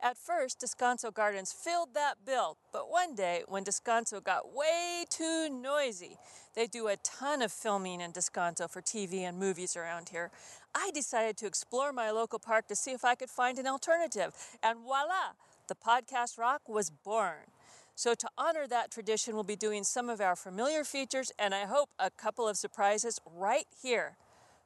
At 0.00 0.18
first, 0.18 0.60
Descanso 0.60 1.12
Gardens 1.12 1.52
filled 1.52 1.94
that 1.94 2.24
bill, 2.24 2.58
but 2.72 2.90
one 2.90 3.14
day, 3.14 3.42
when 3.48 3.64
Descanso 3.64 4.22
got 4.22 4.54
way 4.54 5.04
too 5.08 5.48
noisy, 5.48 6.18
they 6.54 6.66
do 6.66 6.88
a 6.88 6.96
ton 6.98 7.40
of 7.40 7.50
filming 7.50 8.00
in 8.00 8.12
Descanso 8.12 8.70
for 8.70 8.82
TV 8.82 9.20
and 9.20 9.38
movies 9.38 9.76
around 9.76 10.10
here. 10.10 10.30
I 10.74 10.90
decided 10.92 11.38
to 11.38 11.46
explore 11.46 11.92
my 11.92 12.10
local 12.10 12.38
park 12.38 12.68
to 12.68 12.76
see 12.76 12.92
if 12.92 13.04
I 13.04 13.14
could 13.14 13.30
find 13.30 13.58
an 13.58 13.66
alternative, 13.66 14.34
and 14.62 14.80
voila, 14.80 15.32
the 15.66 15.74
podcast 15.74 16.38
rock 16.38 16.68
was 16.68 16.90
born. 16.90 17.50
So, 17.94 18.14
to 18.14 18.28
honor 18.36 18.66
that 18.66 18.90
tradition, 18.90 19.34
we'll 19.34 19.44
be 19.44 19.56
doing 19.56 19.82
some 19.82 20.10
of 20.10 20.20
our 20.20 20.36
familiar 20.36 20.84
features 20.84 21.32
and 21.38 21.54
I 21.54 21.64
hope 21.64 21.88
a 21.98 22.10
couple 22.10 22.46
of 22.46 22.58
surprises 22.58 23.18
right 23.24 23.66
here. 23.82 24.18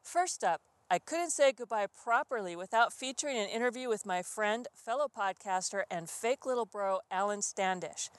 First 0.02 0.42
up, 0.42 0.60
I 0.92 0.98
couldn't 0.98 1.30
say 1.30 1.52
goodbye 1.52 1.86
properly 1.86 2.56
without 2.56 2.92
featuring 2.92 3.38
an 3.38 3.48
interview 3.48 3.88
with 3.88 4.04
my 4.04 4.22
friend, 4.22 4.66
fellow 4.74 5.06
podcaster, 5.06 5.82
and 5.88 6.10
fake 6.10 6.44
little 6.44 6.66
bro, 6.66 6.98
Alan 7.12 7.42
Standish. 7.42 8.10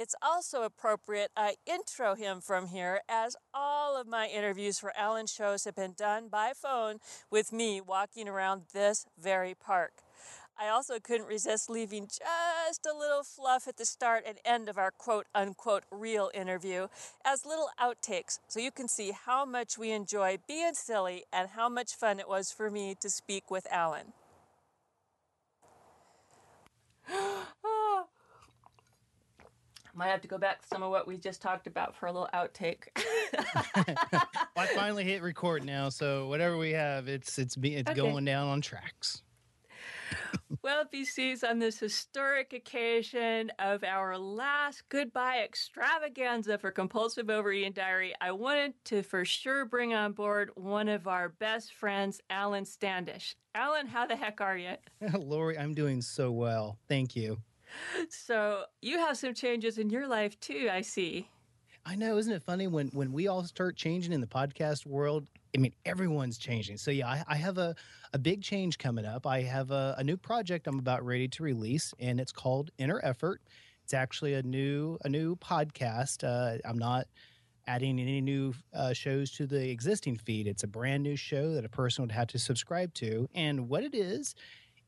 It's 0.00 0.14
also 0.22 0.62
appropriate 0.62 1.30
I 1.36 1.56
intro 1.66 2.14
him 2.14 2.40
from 2.40 2.68
here, 2.68 3.02
as 3.10 3.36
all 3.52 4.00
of 4.00 4.06
my 4.06 4.26
interviews 4.26 4.78
for 4.78 4.90
Alan 4.96 5.26
shows 5.26 5.64
have 5.64 5.76
been 5.76 5.92
done 5.92 6.28
by 6.28 6.52
phone 6.56 6.96
with 7.30 7.52
me 7.52 7.82
walking 7.82 8.26
around 8.26 8.62
this 8.72 9.04
very 9.20 9.54
park. 9.54 9.92
I 10.58 10.68
also 10.68 11.00
couldn't 11.00 11.26
resist 11.26 11.68
leaving 11.70 12.06
just 12.06 12.86
a 12.86 12.96
little 12.96 13.24
fluff 13.24 13.66
at 13.68 13.76
the 13.76 13.84
start 13.86 14.24
and 14.26 14.38
end 14.44 14.68
of 14.68 14.78
our 14.78 14.90
quote 14.92 15.26
unquote 15.34 15.84
real 15.90 16.30
interview 16.34 16.88
as 17.24 17.44
little 17.46 17.70
outtakes 17.80 18.38
so 18.48 18.60
you 18.60 18.70
can 18.70 18.88
see 18.88 19.12
how 19.26 19.44
much 19.44 19.78
we 19.78 19.90
enjoy 19.90 20.38
being 20.48 20.74
silly 20.74 21.24
and 21.32 21.50
how 21.50 21.68
much 21.68 21.94
fun 21.94 22.20
it 22.20 22.28
was 22.28 22.52
for 22.52 22.70
me 22.70 22.94
to 23.00 23.10
speak 23.10 23.50
with 23.50 23.66
Alan. 23.70 24.12
Might 29.96 30.08
have 30.08 30.22
to 30.22 30.28
go 30.28 30.38
back 30.38 30.62
to 30.62 30.68
some 30.68 30.82
of 30.82 30.90
what 30.90 31.06
we 31.06 31.16
just 31.18 31.42
talked 31.42 31.66
about 31.68 31.96
for 31.96 32.06
a 32.06 32.12
little 32.12 32.28
outtake. 32.34 32.88
well, 33.76 34.26
I 34.56 34.66
finally 34.66 35.04
hit 35.04 35.22
record 35.22 35.64
now, 35.64 35.88
so 35.88 36.28
whatever 36.28 36.56
we 36.58 36.72
have, 36.72 37.08
it's 37.08 37.38
it's 37.38 37.56
it's 37.62 37.90
Okay. 37.90 37.94
going 37.94 38.24
down 38.24 38.48
on 38.48 38.60
tracks. 38.60 39.23
Well, 40.62 40.86
BCs, 40.86 41.46
on 41.46 41.58
this 41.58 41.78
historic 41.78 42.54
occasion 42.54 43.52
of 43.58 43.84
our 43.84 44.16
last 44.16 44.88
goodbye 44.88 45.42
extravaganza 45.44 46.56
for 46.56 46.70
Compulsive 46.70 47.28
Overeating 47.28 47.72
Diary, 47.72 48.14
I 48.18 48.32
wanted 48.32 48.72
to 48.86 49.02
for 49.02 49.26
sure 49.26 49.66
bring 49.66 49.92
on 49.92 50.12
board 50.12 50.52
one 50.54 50.88
of 50.88 51.06
our 51.06 51.28
best 51.28 51.74
friends, 51.74 52.18
Alan 52.30 52.64
Standish. 52.64 53.36
Alan, 53.54 53.86
how 53.86 54.06
the 54.06 54.16
heck 54.16 54.40
are 54.40 54.56
you? 54.56 54.76
Lori, 55.18 55.58
I'm 55.58 55.74
doing 55.74 56.00
so 56.00 56.32
well. 56.32 56.78
Thank 56.88 57.14
you. 57.14 57.36
So, 58.08 58.64
you 58.80 58.98
have 58.98 59.18
some 59.18 59.34
changes 59.34 59.76
in 59.76 59.90
your 59.90 60.08
life 60.08 60.40
too, 60.40 60.70
I 60.72 60.80
see. 60.80 61.28
I 61.84 61.96
know, 61.96 62.16
isn't 62.16 62.32
it 62.32 62.42
funny 62.42 62.66
when 62.66 62.88
when 62.88 63.12
we 63.12 63.28
all 63.28 63.44
start 63.44 63.76
changing 63.76 64.14
in 64.14 64.22
the 64.22 64.26
podcast 64.26 64.86
world? 64.86 65.28
I 65.54 65.58
mean, 65.60 65.72
everyone's 65.84 66.36
changing. 66.36 66.78
So 66.78 66.90
yeah, 66.90 67.08
I, 67.08 67.24
I 67.28 67.36
have 67.36 67.58
a 67.58 67.74
a 68.12 68.18
big 68.18 68.42
change 68.42 68.78
coming 68.78 69.04
up. 69.04 69.26
I 69.26 69.42
have 69.42 69.70
a, 69.70 69.94
a 69.98 70.04
new 70.04 70.16
project 70.16 70.66
I'm 70.66 70.78
about 70.78 71.04
ready 71.04 71.28
to 71.28 71.42
release, 71.42 71.94
and 71.98 72.20
it's 72.20 72.32
called 72.32 72.70
Inner 72.78 73.00
Effort. 73.02 73.40
It's 73.82 73.94
actually 73.94 74.34
a 74.34 74.42
new 74.42 74.98
a 75.04 75.08
new 75.08 75.36
podcast. 75.36 76.24
Uh, 76.24 76.58
I'm 76.68 76.78
not 76.78 77.06
adding 77.66 77.98
any 77.98 78.20
new 78.20 78.54
uh, 78.74 78.92
shows 78.92 79.30
to 79.32 79.46
the 79.46 79.70
existing 79.70 80.16
feed. 80.18 80.46
It's 80.46 80.64
a 80.64 80.68
brand 80.68 81.02
new 81.02 81.16
show 81.16 81.54
that 81.54 81.64
a 81.64 81.68
person 81.68 82.02
would 82.02 82.12
have 82.12 82.28
to 82.28 82.38
subscribe 82.38 82.92
to. 82.94 83.28
And 83.34 83.68
what 83.68 83.84
it 83.84 83.94
is, 83.94 84.34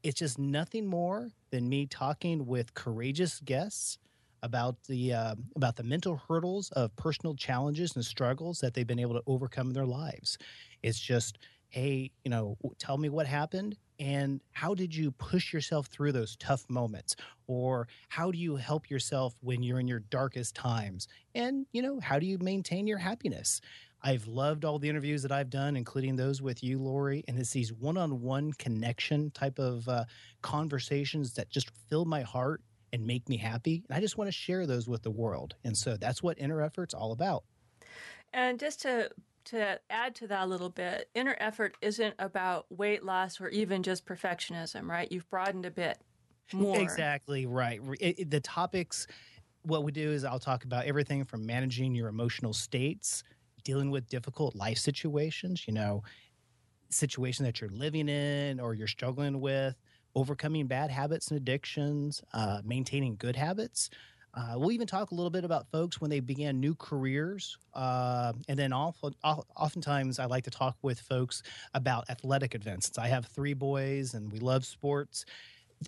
it's 0.03 0.19
just 0.19 0.39
nothing 0.39 0.87
more 0.87 1.31
than 1.51 1.69
me 1.69 1.87
talking 1.87 2.45
with 2.47 2.75
courageous 2.75 3.41
guests 3.41 3.99
about 4.47 4.83
the 4.85 5.13
uh, 5.13 5.35
about 5.57 5.77
the 5.77 5.83
mental 5.83 6.23
hurdles 6.29 6.71
of 6.73 6.95
personal 6.97 7.35
challenges 7.35 7.97
and 7.97 8.05
struggles 8.05 8.61
that 8.61 8.73
they've 8.75 8.87
been 8.87 9.01
able 9.01 9.15
to 9.15 9.23
overcome 9.27 9.69
in 9.69 9.73
their 9.75 9.87
lives. 9.87 10.39
It's 10.83 10.99
just, 10.99 11.39
hey, 11.69 12.13
you 12.25 12.31
know, 12.31 12.57
tell 12.79 12.97
me 12.97 13.09
what 13.11 13.27
happened 13.27 13.77
and 13.99 14.41
how 14.53 14.75
did 14.75 14.95
you 14.95 15.11
push 15.13 15.53
yourself 15.53 15.87
through 15.89 16.13
those 16.13 16.37
tough 16.37 16.65
moments 16.69 17.17
or 17.47 17.89
how 18.09 18.31
do 18.31 18.39
you 18.39 18.57
help 18.57 18.91
yourself 18.91 19.35
when 19.41 19.63
you're 19.63 19.81
in 19.81 19.89
your 19.89 20.01
darkest 20.11 20.55
times 20.55 21.09
and 21.35 21.67
you 21.73 21.81
know 21.81 21.99
how 22.01 22.19
do 22.19 22.27
you 22.27 22.37
maintain 22.39 22.87
your 22.87 22.99
happiness 22.99 23.61
I've 24.03 24.27
loved 24.29 24.65
all 24.65 24.79
the 24.79 24.89
interviews 24.89 25.23
that 25.23 25.33
I've 25.33 25.51
done, 25.51 25.77
including 25.77 26.17
those 26.17 26.41
with 26.41 26.63
you, 26.63 26.79
Lori. 26.79 27.25
And 27.27 27.39
it's 27.39 27.51
these 27.51 27.73
one 27.73 27.97
on 27.97 28.21
one 28.21 28.53
connection 28.53 29.31
type 29.33 29.59
of 29.59 29.89
uh, 29.89 30.05
conversations 30.43 31.33
that 31.35 31.51
just 31.51 31.71
fill 31.89 32.05
my 32.05 32.23
heart 32.23 32.63
and 32.97 33.07
make 33.07 33.29
me 33.29 33.37
happy. 33.37 33.85
And 33.89 33.97
I 33.97 34.01
just 34.01 34.19
want 34.19 34.29
to 34.29 34.33
share 34.33 34.67
those 34.67 34.89
with 34.89 35.03
the 35.03 35.11
world. 35.11 35.55
And 35.65 35.77
so 35.77 35.97
that's 35.97 36.23
what 36.23 36.39
Inner 36.39 36.63
Effort's 36.63 36.95
all 36.95 37.13
about. 37.13 37.45
And 38.33 38.59
just 38.59 38.83
to 38.83 39.11
to 39.47 39.79
add 39.91 40.13
to 40.17 40.27
that 40.27 40.43
a 40.43 40.47
little 40.47 40.71
bit, 40.71 41.09
inner 41.15 41.37
effort 41.39 41.77
isn't 41.81 42.15
about 42.19 42.67
weight 42.69 43.05
loss 43.05 43.41
or 43.41 43.49
even 43.49 43.81
just 43.81 44.05
perfectionism, 44.05 44.89
right? 44.89 45.11
You've 45.13 45.31
broadened 45.31 45.65
a 45.65 45.71
bit 45.71 45.99
more. 46.53 46.81
Exactly 46.81 47.47
right. 47.47 47.81
It, 48.01 48.19
it, 48.19 48.31
the 48.31 48.41
topics, 48.41 49.07
what 49.63 49.85
we 49.85 49.93
do 49.93 50.11
is 50.11 50.25
I'll 50.25 50.41
talk 50.41 50.65
about 50.65 50.87
everything 50.87 51.23
from 51.23 51.47
managing 51.47 51.95
your 51.95 52.09
emotional 52.09 52.53
states, 52.53 53.23
dealing 53.63 53.93
with 53.93 54.09
difficult 54.09 54.57
life 54.57 54.79
situations, 54.79 55.65
you 55.69 55.75
know, 55.75 56.03
situations 56.91 57.47
that 57.47 57.61
you're 57.61 57.71
living 57.71 58.09
in 58.09 58.59
or 58.59 58.75
you're 58.75 58.89
struggling 58.89 59.41
with, 59.41 59.77
overcoming 60.17 60.67
bad 60.67 60.91
habits 60.91 61.29
and 61.31 61.39
addictions, 61.39 62.23
uh, 62.35 62.63
maintaining 62.65 63.17
good 63.17 63.37
habits. 63.37 63.91
Uh, 64.35 64.55
we'll 64.57 64.73
even 64.73 64.89
talk 64.89 65.13
a 65.13 65.15
little 65.15 65.31
bit 65.31 65.45
about 65.45 65.67
folks 65.73 66.01
when 66.01 66.11
they 66.11 66.21
began 66.21 66.61
new 66.61 66.75
careers. 66.77 67.59
Uh, 67.75 68.33
and 68.49 68.59
then 68.59 68.73
often, 68.73 69.15
oftentimes, 69.25 70.19
I 70.19 70.27
like 70.27 70.45
to 70.45 70.51
talk 70.51 70.77
with 70.83 71.01
folks 71.01 71.43
about 71.75 72.11
athletic 72.11 72.55
events. 72.55 72.99
I 72.99 73.09
have 73.09 73.27
three 73.27 73.55
boys 73.55 74.15
and 74.15 74.33
we 74.33 74.41
love 74.41 74.67
sports, 74.67 75.25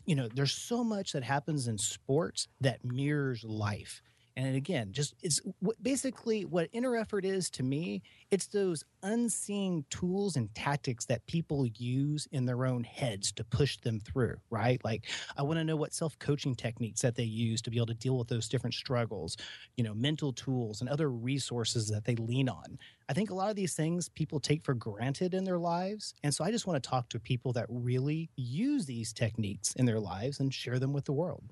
you 0.06 0.14
know, 0.16 0.28
there's 0.34 0.52
so 0.52 0.84
much 0.84 1.12
that 1.12 1.24
happens 1.24 1.68
in 1.68 1.78
sports 1.78 2.48
that 2.60 2.84
mirrors 2.84 3.44
life. 3.44 4.02
And 4.38 4.54
again, 4.54 4.92
just 4.92 5.16
it's 5.20 5.40
basically 5.82 6.44
what 6.44 6.68
inner 6.72 6.94
effort 6.94 7.24
is 7.24 7.50
to 7.50 7.64
me. 7.64 8.02
It's 8.30 8.46
those 8.46 8.84
unseen 9.02 9.84
tools 9.90 10.36
and 10.36 10.54
tactics 10.54 11.06
that 11.06 11.26
people 11.26 11.66
use 11.66 12.28
in 12.30 12.46
their 12.46 12.64
own 12.64 12.84
heads 12.84 13.32
to 13.32 13.42
push 13.42 13.78
them 13.78 13.98
through, 13.98 14.36
right? 14.48 14.80
Like, 14.84 15.06
I 15.36 15.42
want 15.42 15.58
to 15.58 15.64
know 15.64 15.74
what 15.74 15.92
self 15.92 16.16
coaching 16.20 16.54
techniques 16.54 17.02
that 17.02 17.16
they 17.16 17.24
use 17.24 17.60
to 17.62 17.70
be 17.70 17.78
able 17.78 17.86
to 17.86 17.94
deal 17.94 18.16
with 18.16 18.28
those 18.28 18.48
different 18.48 18.74
struggles, 18.74 19.36
you 19.76 19.82
know, 19.82 19.92
mental 19.92 20.32
tools 20.32 20.82
and 20.82 20.88
other 20.88 21.10
resources 21.10 21.88
that 21.88 22.04
they 22.04 22.14
lean 22.14 22.48
on. 22.48 22.78
I 23.08 23.14
think 23.14 23.30
a 23.30 23.34
lot 23.34 23.50
of 23.50 23.56
these 23.56 23.74
things 23.74 24.08
people 24.08 24.38
take 24.38 24.62
for 24.62 24.74
granted 24.74 25.34
in 25.34 25.42
their 25.42 25.58
lives. 25.58 26.14
And 26.22 26.32
so 26.32 26.44
I 26.44 26.52
just 26.52 26.64
want 26.64 26.80
to 26.80 26.88
talk 26.88 27.08
to 27.08 27.18
people 27.18 27.52
that 27.54 27.66
really 27.68 28.30
use 28.36 28.86
these 28.86 29.12
techniques 29.12 29.74
in 29.74 29.84
their 29.84 29.98
lives 29.98 30.38
and 30.38 30.54
share 30.54 30.78
them 30.78 30.92
with 30.92 31.06
the 31.06 31.12
world. 31.12 31.42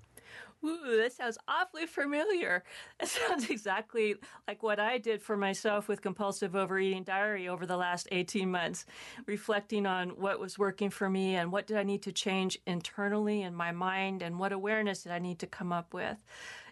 Ooh, 0.65 0.97
that 0.97 1.13
sounds 1.13 1.39
awfully 1.49 1.87
familiar. 1.87 2.65
That 2.99 3.09
sounds 3.09 3.51
exactly 3.51 4.17
like 4.49 4.63
what 4.63 4.81
I 4.81 4.97
did 4.97 5.21
for 5.21 5.37
myself 5.37 5.87
with 5.87 6.01
compulsive 6.01 6.57
overeating 6.57 7.05
diary 7.05 7.47
over 7.47 7.67
the 7.67 7.77
last 7.77 8.09
18 8.11 8.51
months, 8.51 8.87
reflecting 9.27 9.85
on 9.85 10.11
what 10.11 10.41
was 10.41 10.59
working 10.59 10.89
for 10.89 11.11
me 11.11 11.37
and 11.37 11.53
what 11.53 11.67
did 11.67 11.77
I 11.77 11.83
need 11.83 12.03
to 12.03 12.13
change 12.13 12.59
internally 12.67 13.43
in 13.43 13.55
my 13.55 13.73
mind 13.73 14.23
and 14.23 14.39
what 14.39 14.53
awareness 14.53 15.03
did 15.03 15.13
I 15.13 15.19
need 15.19 15.39
to 15.41 15.47
come 15.47 15.73
up 15.73 15.93
with. 15.93 16.25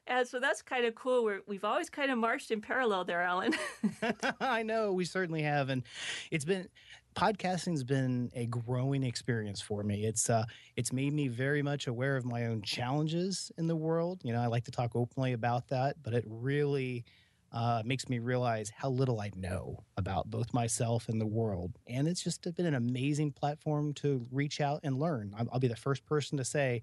And 0.06 0.26
so 0.26 0.38
that's 0.38 0.62
kind 0.62 0.84
of 0.84 0.94
cool. 0.94 1.24
We're, 1.24 1.40
we've 1.46 1.64
always 1.64 1.88
kind 1.88 2.10
of 2.10 2.18
marched 2.18 2.50
in 2.50 2.60
parallel 2.60 3.04
there, 3.04 3.22
Alan. 3.22 3.54
I 4.40 4.62
know 4.62 4.92
we 4.92 5.04
certainly 5.04 5.42
have, 5.42 5.68
and 5.68 5.82
it's 6.30 6.44
been 6.44 6.68
podcasting's 7.14 7.84
been 7.84 8.30
a 8.34 8.46
growing 8.46 9.02
experience 9.02 9.60
for 9.60 9.82
me. 9.82 10.04
It's 10.04 10.28
uh, 10.28 10.44
it's 10.76 10.92
made 10.92 11.12
me 11.12 11.28
very 11.28 11.62
much 11.62 11.86
aware 11.86 12.16
of 12.16 12.24
my 12.24 12.46
own 12.46 12.62
challenges 12.62 13.52
in 13.56 13.66
the 13.66 13.76
world. 13.76 14.20
You 14.24 14.32
know, 14.32 14.40
I 14.40 14.46
like 14.46 14.64
to 14.64 14.70
talk 14.70 14.94
openly 14.94 15.32
about 15.32 15.68
that, 15.68 15.96
but 16.02 16.14
it 16.14 16.24
really 16.26 17.04
uh, 17.52 17.82
makes 17.84 18.08
me 18.08 18.18
realize 18.18 18.70
how 18.76 18.90
little 18.90 19.20
I 19.20 19.30
know 19.36 19.84
about 19.96 20.28
both 20.28 20.52
myself 20.52 21.08
and 21.08 21.20
the 21.20 21.26
world. 21.26 21.78
And 21.86 22.08
it's 22.08 22.22
just 22.22 22.42
been 22.56 22.66
an 22.66 22.74
amazing 22.74 23.32
platform 23.32 23.94
to 23.94 24.26
reach 24.32 24.60
out 24.60 24.80
and 24.82 24.98
learn. 24.98 25.32
I'll, 25.38 25.48
I'll 25.52 25.60
be 25.60 25.68
the 25.68 25.76
first 25.76 26.04
person 26.04 26.38
to 26.38 26.44
say. 26.44 26.82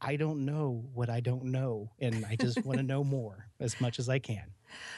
I 0.00 0.16
don't 0.16 0.44
know 0.44 0.84
what 0.92 1.08
I 1.08 1.20
don't 1.20 1.44
know, 1.44 1.90
and 1.98 2.26
I 2.28 2.36
just 2.36 2.62
want 2.64 2.78
to 2.78 2.82
know 2.86 3.02
more 3.02 3.48
as 3.58 3.80
much 3.80 3.98
as 3.98 4.08
I 4.10 4.18
can. 4.18 4.44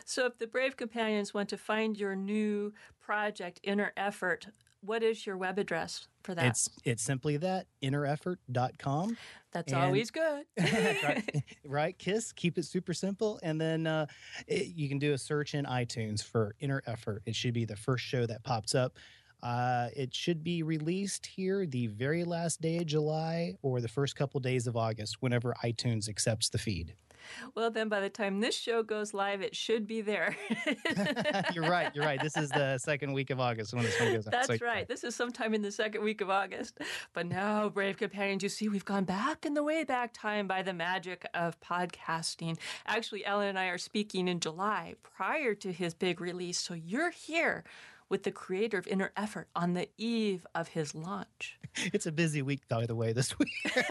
So, 0.04 0.26
if 0.26 0.38
the 0.38 0.46
Brave 0.46 0.76
Companions 0.76 1.34
want 1.34 1.48
to 1.50 1.56
find 1.56 1.96
your 1.96 2.16
new 2.16 2.72
project, 3.00 3.60
Inner 3.62 3.92
Effort, 3.96 4.46
what 4.80 5.02
is 5.02 5.26
your 5.26 5.36
web 5.36 5.58
address 5.58 6.06
for 6.22 6.34
that? 6.34 6.46
It's 6.46 6.70
it's 6.84 7.02
simply 7.02 7.36
that 7.38 7.66
innereffort.com. 7.82 9.16
That's 9.52 9.72
and, 9.72 9.82
always 9.82 10.10
good. 10.10 10.44
right, 10.58 11.44
right, 11.64 11.98
Kiss, 11.98 12.32
keep 12.32 12.58
it 12.58 12.64
super 12.64 12.94
simple. 12.94 13.40
And 13.42 13.60
then 13.60 13.86
uh, 13.86 14.06
it, 14.46 14.74
you 14.74 14.88
can 14.88 14.98
do 14.98 15.12
a 15.12 15.18
search 15.18 15.54
in 15.54 15.64
iTunes 15.64 16.22
for 16.22 16.54
Inner 16.60 16.82
Effort. 16.86 17.22
It 17.26 17.34
should 17.34 17.54
be 17.54 17.64
the 17.64 17.76
first 17.76 18.04
show 18.04 18.26
that 18.26 18.44
pops 18.44 18.74
up. 18.74 18.98
Uh, 19.42 19.88
it 19.94 20.14
should 20.14 20.42
be 20.42 20.62
released 20.62 21.26
here 21.26 21.66
the 21.66 21.86
very 21.88 22.24
last 22.24 22.60
day 22.60 22.78
of 22.78 22.86
July 22.86 23.54
or 23.62 23.80
the 23.80 23.88
first 23.88 24.16
couple 24.16 24.40
days 24.40 24.66
of 24.66 24.76
August, 24.76 25.16
whenever 25.20 25.54
iTunes 25.64 26.08
accepts 26.08 26.48
the 26.48 26.58
feed. 26.58 26.94
Well, 27.54 27.70
then 27.70 27.88
by 27.88 28.00
the 28.00 28.08
time 28.08 28.40
this 28.40 28.56
show 28.56 28.82
goes 28.82 29.14
live, 29.14 29.42
it 29.42 29.54
should 29.54 29.86
be 29.86 30.00
there. 30.00 30.36
you're 31.54 31.68
right. 31.68 31.90
You're 31.94 32.04
right. 32.04 32.20
This 32.20 32.36
is 32.36 32.50
the 32.50 32.78
second 32.78 33.12
week 33.12 33.30
of 33.30 33.40
August 33.40 33.74
when 33.74 33.84
this 33.84 33.98
one 34.00 34.12
goes 34.12 34.26
out. 34.26 34.32
That's 34.32 34.46
so, 34.46 34.58
right. 34.62 34.86
This 34.86 35.04
is 35.04 35.14
sometime 35.14 35.54
in 35.54 35.62
the 35.62 35.72
second 35.72 36.02
week 36.02 36.20
of 36.20 36.30
August. 36.30 36.78
But 37.12 37.26
now, 37.26 37.68
brave 37.68 37.96
companions, 37.96 38.42
you 38.42 38.48
see, 38.48 38.68
we've 38.68 38.84
gone 38.84 39.04
back 39.04 39.46
in 39.46 39.54
the 39.54 39.62
way 39.62 39.84
back 39.84 40.12
time 40.12 40.46
by 40.46 40.62
the 40.62 40.72
magic 40.72 41.26
of 41.34 41.60
podcasting. 41.60 42.58
Actually, 42.86 43.24
Alan 43.24 43.48
and 43.48 43.58
I 43.58 43.66
are 43.66 43.78
speaking 43.78 44.28
in 44.28 44.40
July 44.40 44.94
prior 45.02 45.54
to 45.54 45.72
his 45.72 45.94
big 45.94 46.20
release. 46.20 46.58
So 46.58 46.74
you're 46.74 47.10
here 47.10 47.64
with 48.08 48.22
the 48.22 48.30
creator 48.30 48.78
of 48.78 48.86
Inner 48.86 49.12
Effort 49.16 49.48
on 49.54 49.74
the 49.74 49.88
eve 49.96 50.46
of 50.54 50.68
his 50.68 50.94
launch. 50.94 51.58
It's 51.92 52.06
a 52.06 52.12
busy 52.12 52.40
week, 52.40 52.66
by 52.68 52.86
the 52.86 52.94
way, 52.94 53.12
this 53.12 53.38
week. 53.38 53.52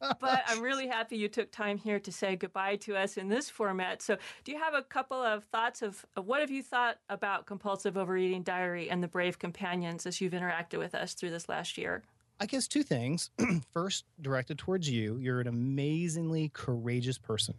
but 0.00 0.42
I'm 0.48 0.60
really 0.62 0.88
happy 0.88 1.16
you 1.16 1.28
took 1.28 1.52
time 1.52 1.78
here 1.78 2.00
to 2.00 2.10
say 2.10 2.34
goodbye 2.34 2.74
to 2.76 2.96
us 2.96 3.16
in 3.16 3.28
this 3.28 3.48
format. 3.48 4.02
So, 4.02 4.16
do 4.42 4.50
you 4.50 4.58
have 4.58 4.74
a 4.74 4.82
couple 4.82 5.22
of 5.22 5.44
thoughts 5.44 5.80
of, 5.80 6.04
of 6.16 6.26
what 6.26 6.40
have 6.40 6.50
you 6.50 6.60
thought 6.60 6.98
about 7.08 7.46
Compulsive 7.46 7.96
Overeating 7.96 8.42
Diary 8.42 8.90
and 8.90 9.00
the 9.00 9.06
Brave 9.06 9.38
Companions 9.38 10.06
as 10.06 10.20
you've 10.20 10.32
interacted 10.32 10.78
with 10.78 10.92
us 10.92 11.14
through 11.14 11.30
this 11.30 11.48
last 11.48 11.78
year? 11.78 12.02
I 12.44 12.46
guess 12.46 12.68
two 12.68 12.82
things. 12.82 13.30
First, 13.72 14.04
directed 14.20 14.58
towards 14.58 14.86
you, 14.86 15.16
you're 15.16 15.40
an 15.40 15.46
amazingly 15.46 16.50
courageous 16.52 17.16
person 17.16 17.54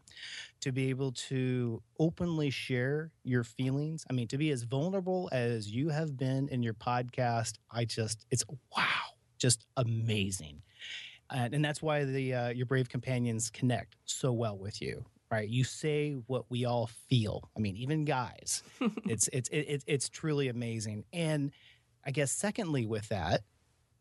to 0.62 0.72
be 0.72 0.92
able 0.92 1.12
to 1.14 1.82
openly 1.98 2.52
share 2.52 3.10
your 3.24 3.44
feelings. 3.44 4.06
I 4.12 4.14
mean, 4.14 4.28
to 4.28 4.38
be 4.38 4.52
as 4.52 4.62
vulnerable 4.62 5.28
as 5.32 5.72
you 5.72 5.90
have 5.90 6.16
been 6.16 6.50
in 6.50 6.62
your 6.62 6.76
podcast, 6.76 7.54
I 7.72 7.86
just, 7.86 8.28
it's 8.30 8.44
wow, 8.78 9.16
just 9.40 9.66
amazing. 9.76 10.62
Uh, 11.32 11.50
and 11.52 11.66
that's 11.66 11.82
why 11.82 12.04
the 12.04 12.36
uh, 12.36 12.50
your 12.50 12.68
brave 12.68 12.88
companions 12.88 13.50
connect 13.50 13.96
so 14.06 14.32
well 14.32 14.56
with 14.56 14.84
you 14.84 15.04
right 15.32 15.50
you 15.50 15.64
say 15.64 16.12
what 16.28 16.46
we 16.52 16.66
all 16.66 16.88
feel 17.10 17.50
i 17.58 17.60
mean 17.60 17.76
even 17.76 18.06
guys 18.06 18.62
it's 19.08 19.28
it's 19.34 19.50
it's 19.52 19.84
it's 19.88 20.08
truly 20.08 20.50
amazing 20.50 21.04
and 21.14 21.52
i 22.06 22.12
guess 22.12 22.32
secondly 22.32 22.86
with 22.86 23.10
that 23.10 23.42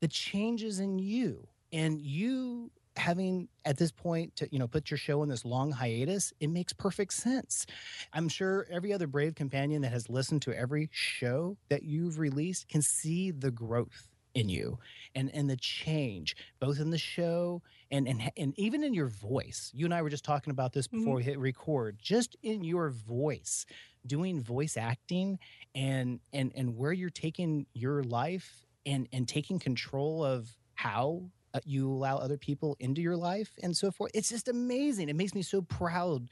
the 0.05 0.09
changes 0.09 0.81
in 0.81 0.99
you 0.99 1.49
and 1.73 1.99
you 1.99 2.71
having 2.95 3.49
at 3.65 3.79
this 3.79 3.91
point 3.91 4.37
to 4.37 4.47
you 4.53 4.59
know 4.59 4.69
put 4.69 4.91
your 4.91 4.99
show 4.99 5.23
in 5.23 5.31
this 5.31 5.47
long 5.47 5.73
hiatus 5.73 6.31
it 6.41 6.49
makes 6.49 6.75
perfect 6.75 7.15
sense. 7.15 7.65
I'm 8.13 8.29
sure 8.29 8.67
every 8.71 8.93
other 8.93 9.07
brave 9.07 9.35
companion 9.35 9.81
that 9.81 9.93
has 9.93 10.11
listened 10.11 10.43
to 10.43 10.53
every 10.53 10.91
show 10.93 11.57
that 11.71 11.85
you've 11.85 12.19
released 12.19 12.69
can 12.69 12.83
see 12.83 13.31
the 13.31 13.51
growth 13.51 14.11
in 14.35 14.51
you 14.51 14.79
and 15.15 15.31
and 15.33 15.49
the 15.49 15.57
change 15.57 16.37
both 16.61 16.81
in 16.81 16.91
the 16.91 16.99
show 16.99 17.63
and 17.91 18.07
and 18.07 18.31
and 18.37 18.53
even 18.59 18.85
in 18.85 18.93
your 18.93 19.09
voice. 19.09 19.71
You 19.73 19.87
and 19.87 19.95
i 19.95 20.03
were 20.03 20.11
just 20.11 20.25
talking 20.25 20.51
about 20.51 20.75
this 20.75 20.87
before 20.87 21.15
mm-hmm. 21.15 21.17
we 21.17 21.23
hit 21.23 21.39
record. 21.39 21.97
Just 21.99 22.37
in 22.43 22.63
your 22.63 22.91
voice 22.91 23.65
doing 24.07 24.43
voice 24.43 24.77
acting 24.77 25.39
and 25.75 26.21
and 26.35 26.53
and 26.55 26.77
where 26.77 26.93
you're 26.93 27.09
taking 27.09 27.65
your 27.73 28.03
life 28.03 28.64
and 28.87 29.09
and 29.13 29.29
taking 29.29 29.59
control 29.59 30.25
of 30.25 30.49
how 30.75 31.23
uh, 31.55 31.61
you 31.65 31.91
allow 31.91 32.17
other 32.17 32.37
people 32.37 32.77
into 32.81 33.01
your 33.01 33.17
life 33.17 33.51
and 33.63 33.77
so 33.77 33.91
forth 33.91 34.11
it's 34.15 34.29
just 34.29 34.49
amazing. 34.49 35.09
It 35.09 35.17
makes 35.17 35.35
me 35.35 35.43
so 35.43 35.63
proud 35.63 36.29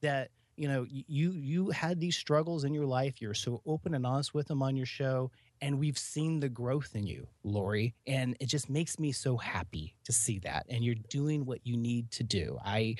that 0.00 0.30
you 0.56 0.68
know 0.68 0.86
you 0.88 1.32
you 1.32 1.70
had 1.70 2.00
these 2.00 2.16
struggles 2.16 2.64
in 2.64 2.74
your 2.74 2.86
life. 2.86 3.20
You're 3.20 3.34
so 3.34 3.62
open 3.66 3.94
and 3.94 4.06
honest 4.06 4.34
with 4.34 4.48
them 4.48 4.62
on 4.62 4.76
your 4.76 4.86
show 4.86 5.30
and 5.62 5.78
we've 5.78 5.98
seen 5.98 6.40
the 6.40 6.48
growth 6.48 6.94
in 6.94 7.06
you 7.06 7.26
lori 7.44 7.94
and 8.06 8.36
it 8.40 8.46
just 8.46 8.70
makes 8.70 8.98
me 8.98 9.12
so 9.12 9.36
happy 9.36 9.94
to 10.04 10.12
see 10.12 10.38
that 10.38 10.64
and 10.68 10.84
you're 10.84 10.94
doing 11.08 11.44
what 11.44 11.66
you 11.66 11.76
need 11.76 12.10
to 12.12 12.22
do. 12.22 12.58
I 12.64 12.96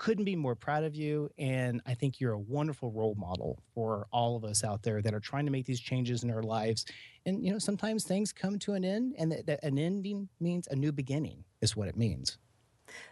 couldn't 0.00 0.24
be 0.24 0.34
more 0.34 0.54
proud 0.54 0.82
of 0.82 0.94
you. 0.94 1.28
And 1.36 1.82
I 1.84 1.92
think 1.92 2.20
you're 2.20 2.32
a 2.32 2.38
wonderful 2.38 2.90
role 2.90 3.14
model 3.16 3.62
for 3.74 4.06
all 4.10 4.34
of 4.34 4.44
us 4.44 4.64
out 4.64 4.82
there 4.82 5.02
that 5.02 5.12
are 5.12 5.20
trying 5.20 5.44
to 5.44 5.52
make 5.52 5.66
these 5.66 5.78
changes 5.78 6.24
in 6.24 6.30
our 6.30 6.42
lives. 6.42 6.86
And, 7.26 7.44
you 7.44 7.52
know, 7.52 7.58
sometimes 7.58 8.04
things 8.04 8.32
come 8.32 8.58
to 8.60 8.72
an 8.72 8.82
end, 8.82 9.14
and 9.18 9.30
that 9.30 9.62
an 9.62 9.78
ending 9.78 10.30
means 10.40 10.66
a 10.68 10.74
new 10.74 10.90
beginning, 10.90 11.44
is 11.60 11.76
what 11.76 11.86
it 11.86 11.98
means. 11.98 12.38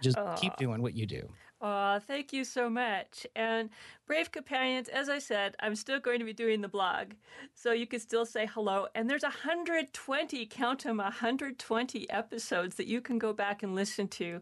Just 0.01 0.17
keep 0.37 0.57
doing 0.57 0.81
what 0.81 0.95
you 0.95 1.05
do. 1.05 1.29
Aw, 1.61 1.99
thank 1.99 2.33
you 2.33 2.43
so 2.43 2.71
much. 2.71 3.27
And 3.37 3.69
Brave 4.07 4.33
Companions, 4.33 4.89
as 4.89 5.11
I 5.11 5.19
said, 5.19 5.57
I'm 5.61 5.75
still 5.75 6.01
going 6.01 6.21
to 6.21 6.25
be 6.25 6.33
doing 6.33 6.63
the 6.63 6.69
blog. 6.69 7.13
So 7.53 7.73
you 7.73 7.87
can 7.87 8.01
still 8.01 8.25
say 8.25 8.47
hello. 8.47 8.87
And 8.95 9.11
there's 9.11 9.25
120, 9.25 10.47
count 10.47 10.85
them, 10.85 10.97
120 10.97 12.09
episodes 12.09 12.77
that 12.77 12.87
you 12.87 13.03
can 13.03 13.19
go 13.19 13.35
back 13.35 13.63
and 13.63 13.75
listen 13.75 14.09
to 14.09 14.41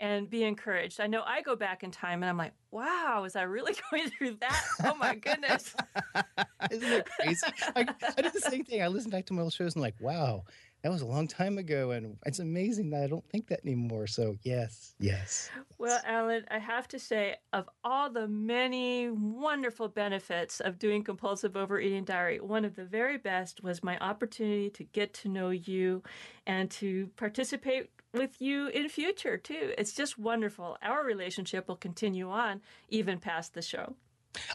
and 0.00 0.28
be 0.28 0.44
encouraged. 0.44 1.00
I 1.00 1.06
know 1.06 1.22
I 1.24 1.42
go 1.42 1.56
back 1.56 1.82
in 1.82 1.90
time 1.90 2.22
and 2.22 2.30
I'm 2.30 2.36
like, 2.36 2.52
wow, 2.70 3.20
was 3.22 3.36
I 3.36 3.42
really 3.42 3.74
going 3.90 4.10
through 4.10 4.36
that? 4.40 4.62
Oh 4.84 4.94
my 4.94 5.14
goodness. 5.14 5.74
Isn't 6.70 6.92
it 6.92 7.06
crazy? 7.06 7.46
I, 7.76 7.86
I 8.16 8.22
did 8.22 8.32
the 8.32 8.40
same 8.40 8.64
thing. 8.64 8.82
I 8.82 8.88
listened 8.88 9.12
back 9.12 9.26
to 9.26 9.32
my 9.32 9.42
old 9.42 9.52
shows 9.52 9.74
and 9.74 9.82
like, 9.82 9.94
wow, 10.00 10.44
that 10.84 10.92
was 10.92 11.00
a 11.00 11.06
long 11.06 11.26
time 11.26 11.56
ago, 11.56 11.92
and 11.92 12.18
it's 12.26 12.40
amazing 12.40 12.90
that 12.90 13.04
I 13.04 13.06
don't 13.06 13.26
think 13.30 13.46
that 13.48 13.60
anymore. 13.64 14.06
So 14.06 14.36
yes, 14.42 14.94
yes. 15.00 15.48
Well, 15.78 15.98
Alan, 16.04 16.44
I 16.50 16.58
have 16.58 16.86
to 16.88 16.98
say, 16.98 17.36
of 17.54 17.70
all 17.82 18.10
the 18.10 18.28
many 18.28 19.08
wonderful 19.08 19.88
benefits 19.88 20.60
of 20.60 20.78
doing 20.78 21.02
compulsive 21.02 21.56
overeating 21.56 22.04
diary, 22.04 22.38
one 22.38 22.66
of 22.66 22.76
the 22.76 22.84
very 22.84 23.16
best 23.16 23.62
was 23.62 23.82
my 23.82 23.96
opportunity 23.98 24.68
to 24.68 24.84
get 24.84 25.14
to 25.14 25.30
know 25.30 25.48
you 25.48 26.02
and 26.46 26.70
to 26.72 27.08
participate 27.16 27.88
with 28.12 28.42
you 28.42 28.68
in 28.68 28.90
future 28.90 29.38
too. 29.38 29.72
It's 29.78 29.94
just 29.94 30.18
wonderful. 30.18 30.76
Our 30.82 31.02
relationship 31.02 31.66
will 31.66 31.76
continue 31.76 32.28
on 32.28 32.60
even 32.90 33.20
past 33.20 33.54
the 33.54 33.62
show. 33.62 33.96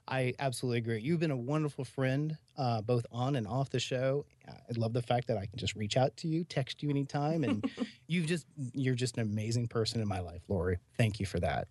I 0.08 0.34
absolutely 0.40 0.80
agree. 0.80 1.02
You've 1.02 1.20
been 1.20 1.32
a 1.32 1.38
wonderful 1.38 1.86
friend, 1.86 2.38
uh, 2.58 2.82
both 2.82 3.06
on 3.12 3.36
and 3.36 3.48
off 3.48 3.70
the 3.70 3.80
show. 3.80 4.26
I 4.50 4.78
love 4.78 4.94
the 4.94 5.02
fact 5.02 5.28
that 5.28 5.38
I 5.38 5.46
can 5.46 5.58
just 5.58 5.76
reach 5.76 5.98
out 5.98 6.16
to 6.18 6.28
you, 6.28 6.44
text 6.44 6.84
you 6.84 6.90
anytime, 6.90 7.44
and 7.44 7.66
you've 8.08 8.26
just 8.26 8.46
you're 8.74 8.96
just 8.96 9.18
an 9.18 9.24
amazing 9.24 9.68
person 9.68 10.02
in 10.02 10.08
my 10.08 10.20
life, 10.20 10.42
Lori. 10.48 10.78
Thank 10.98 11.20
you 11.20 11.26
for 11.26 11.40
that. 11.40 11.68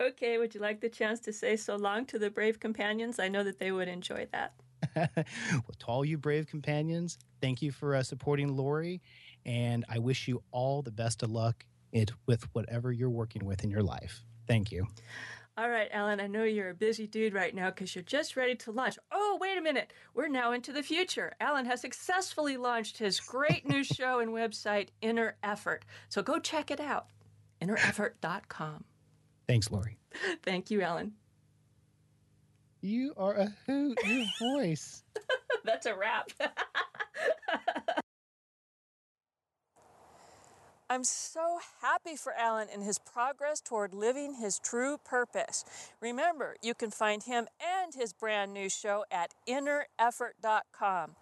Okay, 0.00 0.38
would 0.38 0.54
you 0.54 0.60
like 0.60 0.80
the 0.80 0.88
chance 0.88 1.20
to 1.20 1.32
say 1.32 1.56
so 1.56 1.76
long 1.76 2.06
to 2.06 2.18
the 2.18 2.30
brave 2.30 2.60
companions? 2.60 3.18
I 3.18 3.28
know 3.28 3.44
that 3.44 3.58
they 3.58 3.72
would 3.72 3.88
enjoy 3.88 4.26
that. 4.32 4.54
well, 4.96 5.76
to 5.78 5.86
all 5.86 6.04
you 6.04 6.18
brave 6.18 6.46
companions, 6.46 7.18
thank 7.40 7.62
you 7.62 7.70
for 7.70 7.94
uh, 7.94 8.02
supporting 8.02 8.56
Lori, 8.56 9.00
and 9.46 9.84
I 9.88 9.98
wish 9.98 10.28
you 10.28 10.42
all 10.50 10.82
the 10.82 10.90
best 10.90 11.22
of 11.22 11.30
luck 11.30 11.64
it, 11.92 12.10
with 12.26 12.42
whatever 12.54 12.92
you're 12.92 13.10
working 13.10 13.44
with 13.44 13.64
in 13.64 13.70
your 13.70 13.82
life. 13.82 14.24
Thank 14.48 14.72
you. 14.72 14.86
All 15.58 15.68
right, 15.68 15.88
Alan, 15.92 16.18
I 16.18 16.28
know 16.28 16.44
you're 16.44 16.70
a 16.70 16.74
busy 16.74 17.06
dude 17.06 17.34
right 17.34 17.54
now 17.54 17.68
because 17.68 17.94
you're 17.94 18.02
just 18.02 18.36
ready 18.36 18.54
to 18.56 18.72
launch. 18.72 18.98
Oh, 19.10 19.36
wait 19.38 19.58
a 19.58 19.60
minute. 19.60 19.92
We're 20.14 20.28
now 20.28 20.52
into 20.52 20.72
the 20.72 20.82
future. 20.82 21.34
Alan 21.40 21.66
has 21.66 21.82
successfully 21.82 22.56
launched 22.56 22.96
his 22.96 23.20
great 23.20 23.68
new 23.68 23.84
show 23.84 24.20
and 24.20 24.30
website, 24.30 24.88
Inner 25.02 25.36
Effort. 25.42 25.84
So 26.08 26.22
go 26.22 26.38
check 26.38 26.70
it 26.70 26.80
out, 26.80 27.08
innereffort.com. 27.60 28.84
Thanks, 29.46 29.70
Lori. 29.70 29.98
Thank 30.42 30.70
you, 30.70 30.80
Alan. 30.80 31.12
You 32.80 33.12
are 33.18 33.34
a 33.34 33.52
hoot. 33.66 33.98
Your 34.06 34.24
voice. 34.56 35.02
That's 35.64 35.84
a 35.84 35.94
wrap. 35.94 36.30
I'm 40.92 41.04
so 41.04 41.58
happy 41.80 42.16
for 42.16 42.34
Alan 42.34 42.68
and 42.70 42.82
his 42.82 42.98
progress 42.98 43.62
toward 43.62 43.94
living 43.94 44.34
his 44.34 44.58
true 44.58 44.98
purpose. 45.02 45.64
Remember, 46.02 46.56
you 46.60 46.74
can 46.74 46.90
find 46.90 47.22
him 47.22 47.46
and 47.58 47.94
his 47.94 48.12
brand 48.12 48.52
new 48.52 48.68
show 48.68 49.06
at 49.10 49.32
innereffort.com. 49.48 51.12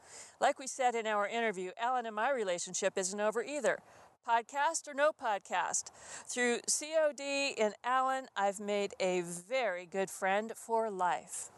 Like 0.41 0.59
we 0.59 0.66
said 0.66 0.97
in 0.97 1.07
our 1.07 1.29
interview, 1.29 1.71
Alan 1.81 2.05
and 2.05 2.16
my 2.16 2.33
relationship 2.33 2.95
isn't 2.99 3.21
over 3.21 3.45
either. 3.45 3.79
Podcast 4.29 4.89
or 4.89 4.95
no 4.95 5.12
podcast. 5.12 5.93
Through 6.27 6.62
COD 6.68 7.55
in 7.57 7.75
Alan, 7.85 8.27
I've 8.35 8.59
made 8.59 8.95
a 8.99 9.21
very 9.21 9.87
good 9.87 10.11
friend 10.11 10.51
for 10.57 10.91
life. 10.91 11.53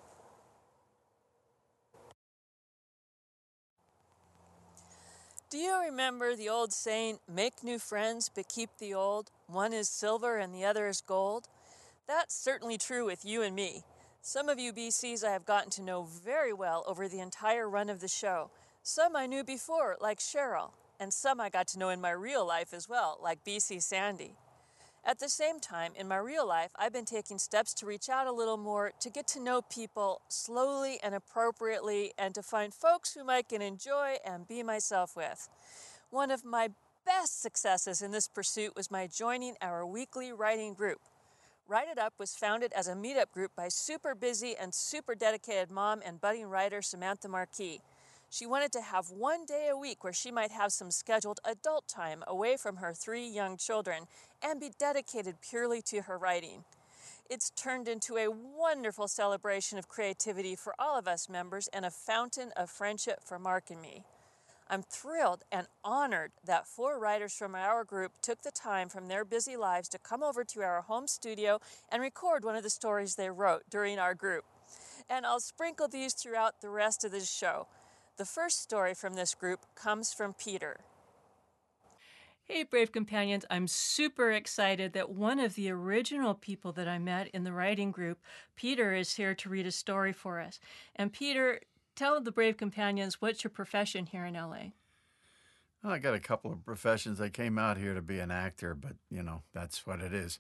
Do 5.53 5.59
you 5.59 5.83
remember 5.83 6.35
the 6.35 6.49
old 6.49 6.73
saying, 6.73 7.19
make 7.29 7.63
new 7.63 7.79
friends 7.79 8.31
but 8.35 8.49
keep 8.49 8.71
the 8.79 8.95
old? 8.95 9.31
One 9.49 9.75
is 9.75 9.87
silver 9.87 10.39
and 10.39 10.55
the 10.55 10.65
other 10.65 10.89
is 10.89 11.03
gold? 11.03 11.47
That's 12.09 12.35
certainly 12.35 12.79
true 12.79 13.05
with 13.05 13.23
you 13.27 13.43
and 13.43 13.55
me. 13.55 13.83
Some 14.23 14.49
of 14.49 14.59
you 14.59 14.73
BCs 14.73 15.23
I 15.23 15.33
have 15.33 15.45
gotten 15.45 15.69
to 15.73 15.83
know 15.83 16.05
very 16.05 16.55
well 16.55 16.85
over 16.87 17.07
the 17.07 17.21
entire 17.21 17.69
run 17.69 17.91
of 17.91 18.01
the 18.01 18.09
show. 18.09 18.51
Some 18.83 19.15
I 19.15 19.27
knew 19.27 19.45
before, 19.45 19.99
like 20.01 20.21
Cheryl, 20.21 20.71
and 20.99 21.13
some 21.13 21.39
I 21.39 21.51
got 21.51 21.69
to 21.69 21.79
know 21.79 21.91
in 21.91 22.01
my 22.01 22.13
real 22.13 22.47
life 22.47 22.73
as 22.73 22.89
well, 22.89 23.19
like 23.23 23.45
BC 23.45 23.83
Sandy. 23.83 24.37
At 25.05 25.19
the 25.19 25.29
same 25.29 25.59
time, 25.59 25.93
in 25.97 26.07
my 26.07 26.17
real 26.17 26.47
life, 26.47 26.71
I've 26.77 26.93
been 26.93 27.05
taking 27.05 27.39
steps 27.39 27.75
to 27.75 27.87
reach 27.87 28.09
out 28.09 28.29
a 28.29 28.33
little 28.33 28.57
more, 28.57 28.93
to 29.01 29.11
get 29.11 29.27
to 29.29 29.41
know 29.41 29.61
people 29.63 30.21
slowly 30.29 31.01
and 31.03 31.13
appropriately, 31.13 32.13
and 32.17 32.33
to 32.37 32.43
find 32.43 32.73
folks 32.73 33.13
whom 33.13 33.29
I 33.29 33.43
can 33.43 33.61
enjoy 33.61 34.19
and 34.25 34.47
be 34.47 34.63
myself 34.63 35.17
with. 35.17 35.49
One 36.11 36.31
of 36.31 36.45
my 36.45 36.69
best 37.05 37.43
successes 37.43 38.01
in 38.01 38.13
this 38.13 38.29
pursuit 38.29 38.77
was 38.77 38.93
my 38.93 39.09
joining 39.09 39.57
our 39.61 39.85
weekly 39.85 40.33
writing 40.33 40.73
group. 40.73 41.01
Write 41.67 41.89
It 41.89 41.99
Up 41.99 42.15
was 42.19 42.37
founded 42.37 42.73
as 42.73 42.87
a 42.87 42.95
meetup 42.95 43.33
group 43.33 43.51
by 43.57 43.69
super 43.69 44.15
busy 44.15 44.55
and 44.57 44.73
super 44.73 45.17
dedicated 45.17 45.71
mom 45.71 46.01
and 46.05 46.21
budding 46.21 46.47
writer 46.47 46.81
Samantha 46.81 47.29
Marquis. 47.29 47.81
She 48.33 48.47
wanted 48.47 48.73
to 48.73 48.81
have 48.81 49.11
one 49.11 49.45
day 49.45 49.69
a 49.71 49.77
week 49.77 50.03
where 50.03 50.13
she 50.15 50.31
might 50.31 50.53
have 50.53 50.73
some 50.73 50.91
scheduled 50.91 51.39
adult 51.45 51.87
time 51.87 52.25
away 52.27 52.57
from 52.57 52.77
her 52.77 52.95
three 52.95 53.27
young 53.29 53.59
children 53.59 54.05
and 54.43 54.59
be 54.59 54.71
dedicated 54.79 55.43
purely 55.43 55.83
to 55.83 56.01
her 56.01 56.17
writing. 56.17 56.65
It's 57.29 57.51
turned 57.51 57.89
into 57.89 58.17
a 58.17 58.31
wonderful 58.31 59.07
celebration 59.07 59.77
of 59.77 59.87
creativity 59.87 60.57
for 60.57 60.75
all 60.79 60.99
of 60.99 61.07
us 61.07 61.29
members 61.29 61.69
and 61.75 61.85
a 61.85 61.91
fountain 61.91 62.53
of 62.57 62.71
friendship 62.71 63.21
for 63.23 63.39
Mark 63.39 63.65
and 63.69 63.83
me. 63.83 64.03
I'm 64.67 64.83
thrilled 64.83 65.45
and 65.53 65.67
honored 65.85 66.33
that 66.43 66.67
four 66.67 66.99
writers 66.99 67.35
from 67.35 67.55
our 67.55 67.85
group 67.85 68.13
took 68.23 68.41
the 68.41 68.51
time 68.51 68.89
from 68.89 69.09
their 69.09 69.27
busy 69.27 69.59
lives 69.59 69.91
to 69.91 69.99
come 69.99 70.23
over 70.23 70.43
to 70.43 70.63
our 70.63 70.81
home 70.81 71.07
studio 71.07 71.61
and 71.91 72.01
record 72.01 72.47
one 72.47 72.57
of 72.57 72.63
the 72.63 72.71
stories 72.71 73.17
they 73.17 73.29
wrote 73.29 73.65
during 73.69 73.99
our 73.99 74.15
group. 74.15 74.47
And 75.11 75.27
I'll 75.27 75.39
sprinkle 75.39 75.87
these 75.87 76.15
throughout 76.15 76.63
the 76.63 76.71
rest 76.71 77.05
of 77.05 77.13
this 77.13 77.31
show. 77.31 77.67
The 78.19 78.25
first 78.27 78.63
story 78.63 78.93
from 78.93 79.15
this 79.15 79.35
group 79.35 79.61
comes 79.75 80.13
from 80.13 80.35
Peter. 80.35 80.81
Hey, 82.45 82.63
Brave 82.63 82.93
Companions, 82.93 83.47
I'm 83.51 83.67
super 83.67 84.31
excited 84.33 84.93
that 84.93 85.11
one 85.11 85.41
of 85.41 85.55
the 85.55 85.71
original 85.71 86.35
people 86.35 86.73
that 86.73 86.87
I 86.87 86.99
met 86.99 87.29
in 87.29 87.45
the 87.45 87.53
writing 87.53 87.91
group, 87.91 88.19
Peter, 88.55 88.93
is 88.93 89.15
here 89.15 89.35
to 89.37 89.49
read 89.49 89.67
a 89.67 89.73
story 89.73 90.13
for 90.13 90.41
us. 90.41 90.61
And 90.95 91.13
Peter, 91.13 91.61
tell 91.97 92.21
the 92.21 92.33
Brave 92.33 92.59
Companions 92.59 93.23
what's 93.23 93.45
your 93.45 93.51
profession 93.51 94.05
here 94.05 94.27
in 94.27 94.35
LA? 94.35 94.73
Well, 95.83 95.95
I 95.95 95.99
got 95.99 96.15
a 96.15 96.21
couple 96.21 96.53
of 96.53 96.65
professions. 96.67 97.19
I 97.19 97.31
came 97.31 97.59
out 97.59 97.79
here 97.79 97.95
to 97.95 98.03
be 98.03 98.19
an 98.19 98.31
actor, 98.31 98.75
but 98.75 98.97
you 99.11 99.23
know, 99.23 99.43
that's 99.55 99.87
what 99.87 100.01
it 100.01 100.13
is. 100.13 100.39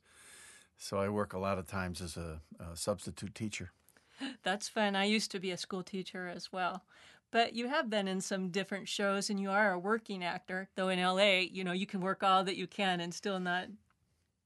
So 0.77 0.99
I 0.99 1.09
work 1.09 1.33
a 1.33 1.39
lot 1.39 1.59
of 1.59 1.67
times 1.67 2.03
as 2.03 2.19
a, 2.19 2.43
a 2.61 2.77
substitute 2.77 3.35
teacher. 3.35 3.73
That's 4.43 4.69
fun. 4.69 4.97
I 4.97 5.05
used 5.05 5.31
to 5.33 5.41
be 5.41 5.51
a 5.51 5.57
school 5.57 5.83
teacher 5.83 6.29
as 6.29 6.53
well. 6.53 6.85
But 7.33 7.55
you 7.55 7.67
have 7.69 7.89
been 7.89 8.07
in 8.07 8.21
some 8.21 8.51
different 8.51 8.89
shows 8.89 9.31
and 9.31 9.41
you 9.41 9.51
are 9.51 9.73
a 9.73 9.79
working 9.79 10.23
actor, 10.23 10.69
though 10.77 10.91
in 10.91 11.01
LA, 11.01 11.47
you 11.51 11.65
know, 11.65 11.73
you 11.73 11.87
can 11.87 12.03
work 12.03 12.23
all 12.23 12.45
that 12.45 12.57
you 12.57 12.67
can 12.67 13.01
and 13.01 13.13
still 13.13 13.41
not 13.41 13.69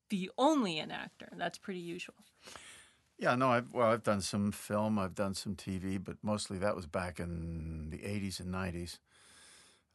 be 0.08 0.30
only 0.38 0.78
an 0.78 0.92
actor. 0.92 1.28
That's 1.36 1.58
pretty 1.58 1.80
usual. 1.80 2.14
Yeah, 3.18 3.34
no, 3.34 3.50
I've 3.50 3.72
well, 3.72 3.90
I've 3.90 4.04
done 4.04 4.20
some 4.20 4.52
film, 4.52 4.98
I've 4.98 5.14
done 5.14 5.34
some 5.34 5.56
TV, 5.56 6.02
but 6.02 6.16
mostly 6.22 6.58
that 6.58 6.76
was 6.76 6.86
back 6.86 7.18
in 7.18 7.88
the 7.90 7.98
'80s 7.98 8.40
and 8.40 8.54
'90s. 8.54 8.98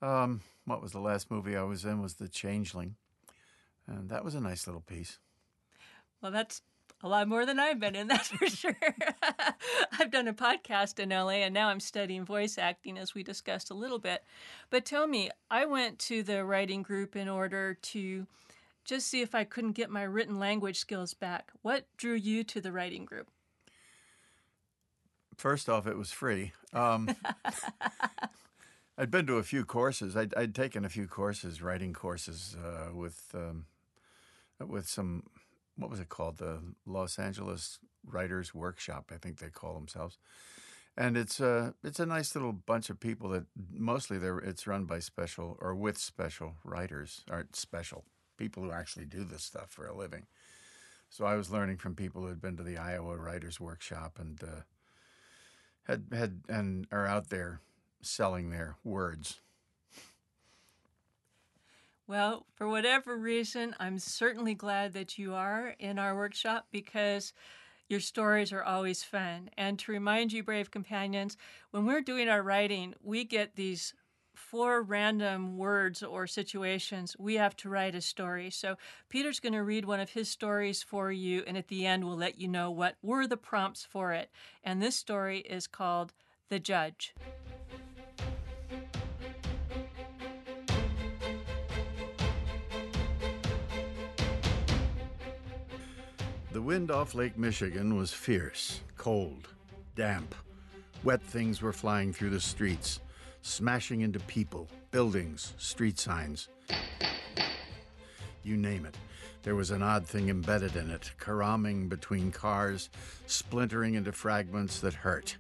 Um, 0.02 0.42
what 0.66 0.82
was 0.82 0.92
the 0.92 1.00
last 1.00 1.30
movie 1.30 1.56
I 1.56 1.62
was 1.62 1.86
in? 1.86 2.02
Was 2.02 2.16
The 2.16 2.28
Changeling, 2.28 2.96
and 3.88 4.10
that 4.10 4.26
was 4.26 4.34
a 4.34 4.42
nice 4.42 4.66
little 4.66 4.82
piece. 4.82 5.20
Well, 6.22 6.32
that's 6.32 6.62
a 7.04 7.08
lot 7.08 7.28
more 7.28 7.46
than 7.46 7.60
I've 7.60 7.80
been 7.80 7.96
in, 7.96 8.08
that's 8.10 8.30
for 8.30 8.48
sure. 8.48 8.78
I've 10.00 10.12
done 10.12 10.28
a 10.28 10.34
podcast 10.34 11.00
in 11.00 11.10
LA 11.10 11.44
and 11.44 11.54
now 11.54 11.70
I'm 11.70 11.80
studying 11.80 12.26
voice 12.26 12.58
acting, 12.58 12.98
as 12.98 13.14
we 13.14 13.24
discussed 13.24 13.70
a 13.70 13.76
little 13.76 14.00
bit. 14.00 14.24
But 14.70 14.86
tell 14.86 15.08
me, 15.08 15.30
I 15.50 15.66
went 15.66 16.00
to 16.00 16.24
the 16.24 16.44
writing 16.44 16.84
group 16.84 17.16
in 17.16 17.28
order 17.28 17.74
to 17.74 18.28
just 18.86 19.08
see 19.08 19.22
if 19.22 19.36
I 19.36 19.44
couldn't 19.44 19.74
get 19.74 19.90
my 19.90 20.04
written 20.04 20.40
language 20.40 20.78
skills 20.78 21.14
back. 21.14 21.52
What 21.62 21.86
drew 21.98 22.16
you 22.16 22.44
to 22.46 22.62
the 22.62 22.72
writing 22.72 23.06
group? 23.06 23.28
First 25.38 25.70
off, 25.70 25.88
it 25.88 25.98
was 25.98 26.12
free. 26.12 26.54
Um, 26.74 27.16
I'd 28.98 29.10
been 29.10 29.26
to 29.28 29.38
a 29.38 29.44
few 29.44 29.66
courses. 29.66 30.16
I'd, 30.16 30.34
I'd 30.36 30.54
taken 30.54 30.86
a 30.86 30.90
few 30.90 31.08
courses, 31.08 31.62
writing 31.62 31.94
courses, 31.94 32.56
uh, 32.64 32.94
with 32.94 33.24
um, 33.34 33.66
with 34.68 34.88
some 34.88 35.24
what 35.78 35.90
was 35.90 36.00
it 36.00 36.10
called? 36.10 36.38
The 36.38 36.60
Los 36.86 37.18
Angeles 37.20 37.80
Writers 38.06 38.54
Workshop, 38.54 39.12
I 39.14 39.18
think 39.18 39.40
they 39.40 39.50
call 39.50 39.74
themselves. 39.74 40.18
And 40.98 41.16
it's 41.16 41.40
a 41.40 41.74
it's 41.84 42.00
a 42.00 42.06
nice 42.06 42.36
little 42.36 42.52
bunch 42.52 42.90
of 42.90 43.00
people 43.00 43.30
that 43.30 43.46
mostly 43.74 44.18
they're 44.18 44.40
it's 44.40 44.68
run 44.68 44.86
by 44.86 45.00
special 45.00 45.58
or 45.62 45.74
with 45.74 45.98
special 45.98 46.56
writers, 46.66 47.24
aren't 47.30 47.56
special 47.56 48.04
people 48.38 48.64
who 48.64 48.72
actually 48.72 49.06
do 49.06 49.24
this 49.24 49.44
stuff 49.44 49.70
for 49.70 49.86
a 49.86 49.96
living. 49.96 50.26
So 51.10 51.26
I 51.26 51.36
was 51.36 51.52
learning 51.52 51.78
from 51.78 51.96
people 51.96 52.22
who 52.22 52.28
had 52.30 52.42
been 52.42 52.58
to 52.58 52.64
the 52.64 52.78
Iowa 52.78 53.18
Writers 53.18 53.60
Workshop 53.60 54.18
and 54.20 54.42
uh, 54.44 54.62
had 55.84 56.06
had 56.12 56.42
and 56.50 56.88
are 56.92 57.06
out 57.06 57.30
there 57.30 57.62
selling 58.02 58.50
their 58.50 58.76
words. 58.84 59.40
Well, 62.08 62.46
for 62.56 62.68
whatever 62.68 63.16
reason, 63.16 63.76
I'm 63.80 64.00
certainly 64.00 64.54
glad 64.54 64.94
that 64.94 65.18
you 65.18 65.34
are 65.34 65.76
in 65.80 65.98
our 65.98 66.16
workshop 66.16 66.68
because 66.72 67.32
your 67.88 68.00
stories 68.00 68.52
are 68.52 68.64
always 68.64 69.04
fun. 69.04 69.50
And 69.58 69.78
to 69.80 69.92
remind 69.92 70.34
you, 70.34 70.44
brave 70.44 70.72
companions, 70.72 71.38
when 71.72 71.86
we're 71.86 72.02
doing 72.02 72.30
our 72.30 72.42
writing, 72.42 72.96
we 73.02 73.24
get 73.24 73.56
these 73.56 73.94
four 74.34 74.82
random 74.82 75.58
words 75.58 76.02
or 76.02 76.26
situations. 76.26 77.16
We 77.20 77.36
have 77.36 77.56
to 77.58 77.70
write 77.70 77.96
a 77.96 78.02
story. 78.02 78.50
So 78.50 78.78
Peter's 79.10 79.40
going 79.40 79.54
to 79.54 79.64
read 79.64 79.86
one 79.86 80.00
of 80.00 80.12
his 80.12 80.30
stories 80.30 80.82
for 80.82 81.12
you, 81.12 81.44
and 81.46 81.58
at 81.58 81.68
the 81.68 81.86
end, 81.86 82.06
we'll 82.06 82.18
let 82.18 82.40
you 82.40 82.48
know 82.48 82.72
what 82.72 82.96
were 83.02 83.28
the 83.28 83.38
prompts 83.38 83.86
for 83.86 84.14
it. 84.14 84.30
And 84.64 84.82
this 84.82 84.96
story 84.96 85.40
is 85.40 85.68
called 85.68 86.14
The 86.50 86.60
Judge. 86.60 87.14
The 96.54 96.62
wind 96.62 96.92
off 96.92 97.16
Lake 97.16 97.38
Michigan 97.38 97.96
was 97.96 98.12
fierce, 98.12 98.82
cold, 98.98 99.48
damp. 99.96 100.36
Wet 101.02 101.22
things 101.22 101.62
were 101.62 101.72
flying 101.72 102.12
through 102.12 102.32
the 102.32 102.42
streets, 102.42 103.00
smashing 103.42 104.02
into 104.02 104.20
people, 104.20 104.68
buildings, 104.92 105.54
street 105.58 105.98
signs. 105.98 106.50
You 108.44 108.58
name 108.58 108.86
it. 108.86 108.98
There 109.44 109.56
was 109.56 109.72
an 109.72 109.82
odd 109.82 110.06
thing 110.06 110.28
embedded 110.28 110.76
in 110.76 110.90
it, 110.90 111.14
caroming 111.18 111.88
between 111.88 112.34
cars, 112.34 112.90
splintering 113.28 113.94
into 113.94 114.12
fragments 114.12 114.82
that 114.82 114.94
hurt. 114.94 115.38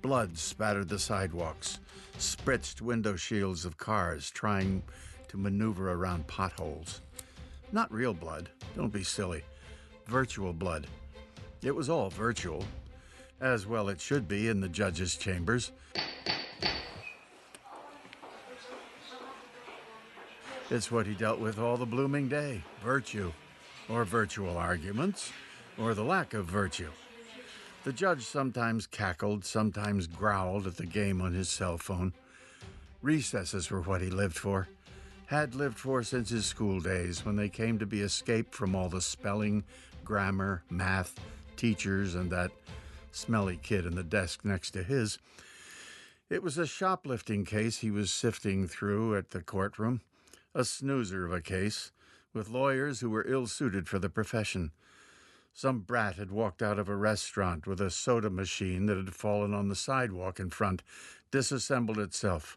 Blood 0.00 0.38
spattered 0.38 0.88
the 0.88 1.00
sidewalks, 1.00 1.80
spritzed 2.18 2.80
window 2.80 3.16
shields 3.16 3.64
of 3.64 3.78
cars 3.78 4.30
trying 4.30 4.84
to 5.26 5.38
maneuver 5.38 5.90
around 5.90 6.28
potholes. 6.28 7.00
Not 7.72 7.92
real 7.92 8.14
blood, 8.14 8.48
don't 8.76 8.92
be 8.92 9.02
silly 9.02 9.42
virtual 10.06 10.52
blood. 10.52 10.86
It 11.62 11.74
was 11.74 11.88
all 11.88 12.10
virtual, 12.10 12.64
as 13.40 13.66
well 13.66 13.88
it 13.88 14.00
should 14.00 14.28
be 14.28 14.48
in 14.48 14.60
the 14.60 14.68
judge's 14.68 15.16
chambers. 15.16 15.72
It's 20.70 20.90
what 20.90 21.06
he 21.06 21.14
dealt 21.14 21.38
with 21.38 21.58
all 21.58 21.76
the 21.76 21.86
blooming 21.86 22.28
day 22.28 22.62
virtue, 22.82 23.32
or 23.88 24.04
virtual 24.04 24.56
arguments, 24.56 25.32
or 25.78 25.94
the 25.94 26.04
lack 26.04 26.34
of 26.34 26.46
virtue. 26.46 26.90
The 27.84 27.92
judge 27.92 28.24
sometimes 28.24 28.86
cackled, 28.86 29.44
sometimes 29.44 30.08
growled 30.08 30.66
at 30.66 30.76
the 30.76 30.86
game 30.86 31.20
on 31.20 31.32
his 31.32 31.48
cell 31.48 31.78
phone. 31.78 32.12
Recesses 33.00 33.70
were 33.70 33.82
what 33.82 34.00
he 34.00 34.10
lived 34.10 34.36
for 34.36 34.68
had 35.26 35.56
lived 35.56 35.78
for 35.78 36.02
since 36.02 36.30
his 36.30 36.46
school 36.46 36.80
days 36.80 37.24
when 37.24 37.36
they 37.36 37.48
came 37.48 37.78
to 37.78 37.86
be 37.86 38.00
escape 38.00 38.54
from 38.54 38.74
all 38.74 38.88
the 38.88 39.00
spelling, 39.00 39.64
grammar, 40.06 40.62
math, 40.70 41.20
teachers, 41.56 42.14
and 42.14 42.30
that 42.30 42.50
smelly 43.10 43.58
kid 43.62 43.84
in 43.84 43.94
the 43.94 44.02
desk 44.02 44.44
next 44.44 44.70
to 44.70 44.82
his. 44.82 45.18
It 46.30 46.42
was 46.42 46.56
a 46.56 46.66
shoplifting 46.66 47.44
case 47.44 47.78
he 47.78 47.90
was 47.90 48.12
sifting 48.12 48.66
through 48.66 49.16
at 49.16 49.30
the 49.30 49.42
courtroom, 49.42 50.00
a 50.54 50.64
snoozer 50.64 51.26
of 51.26 51.32
a 51.32 51.42
case, 51.42 51.92
with 52.32 52.48
lawyers 52.48 53.00
who 53.00 53.10
were 53.10 53.26
ill 53.26 53.46
suited 53.46 53.88
for 53.88 53.98
the 53.98 54.08
profession. 54.08 54.70
Some 55.52 55.80
brat 55.80 56.16
had 56.16 56.30
walked 56.30 56.62
out 56.62 56.78
of 56.78 56.88
a 56.88 56.96
restaurant 56.96 57.66
with 57.66 57.80
a 57.80 57.90
soda 57.90 58.30
machine 58.30 58.86
that 58.86 58.96
had 58.96 59.14
fallen 59.14 59.54
on 59.54 59.68
the 59.68 59.74
sidewalk 59.74 60.38
in 60.38 60.50
front, 60.50 60.82
disassembled 61.30 61.98
itself. 61.98 62.56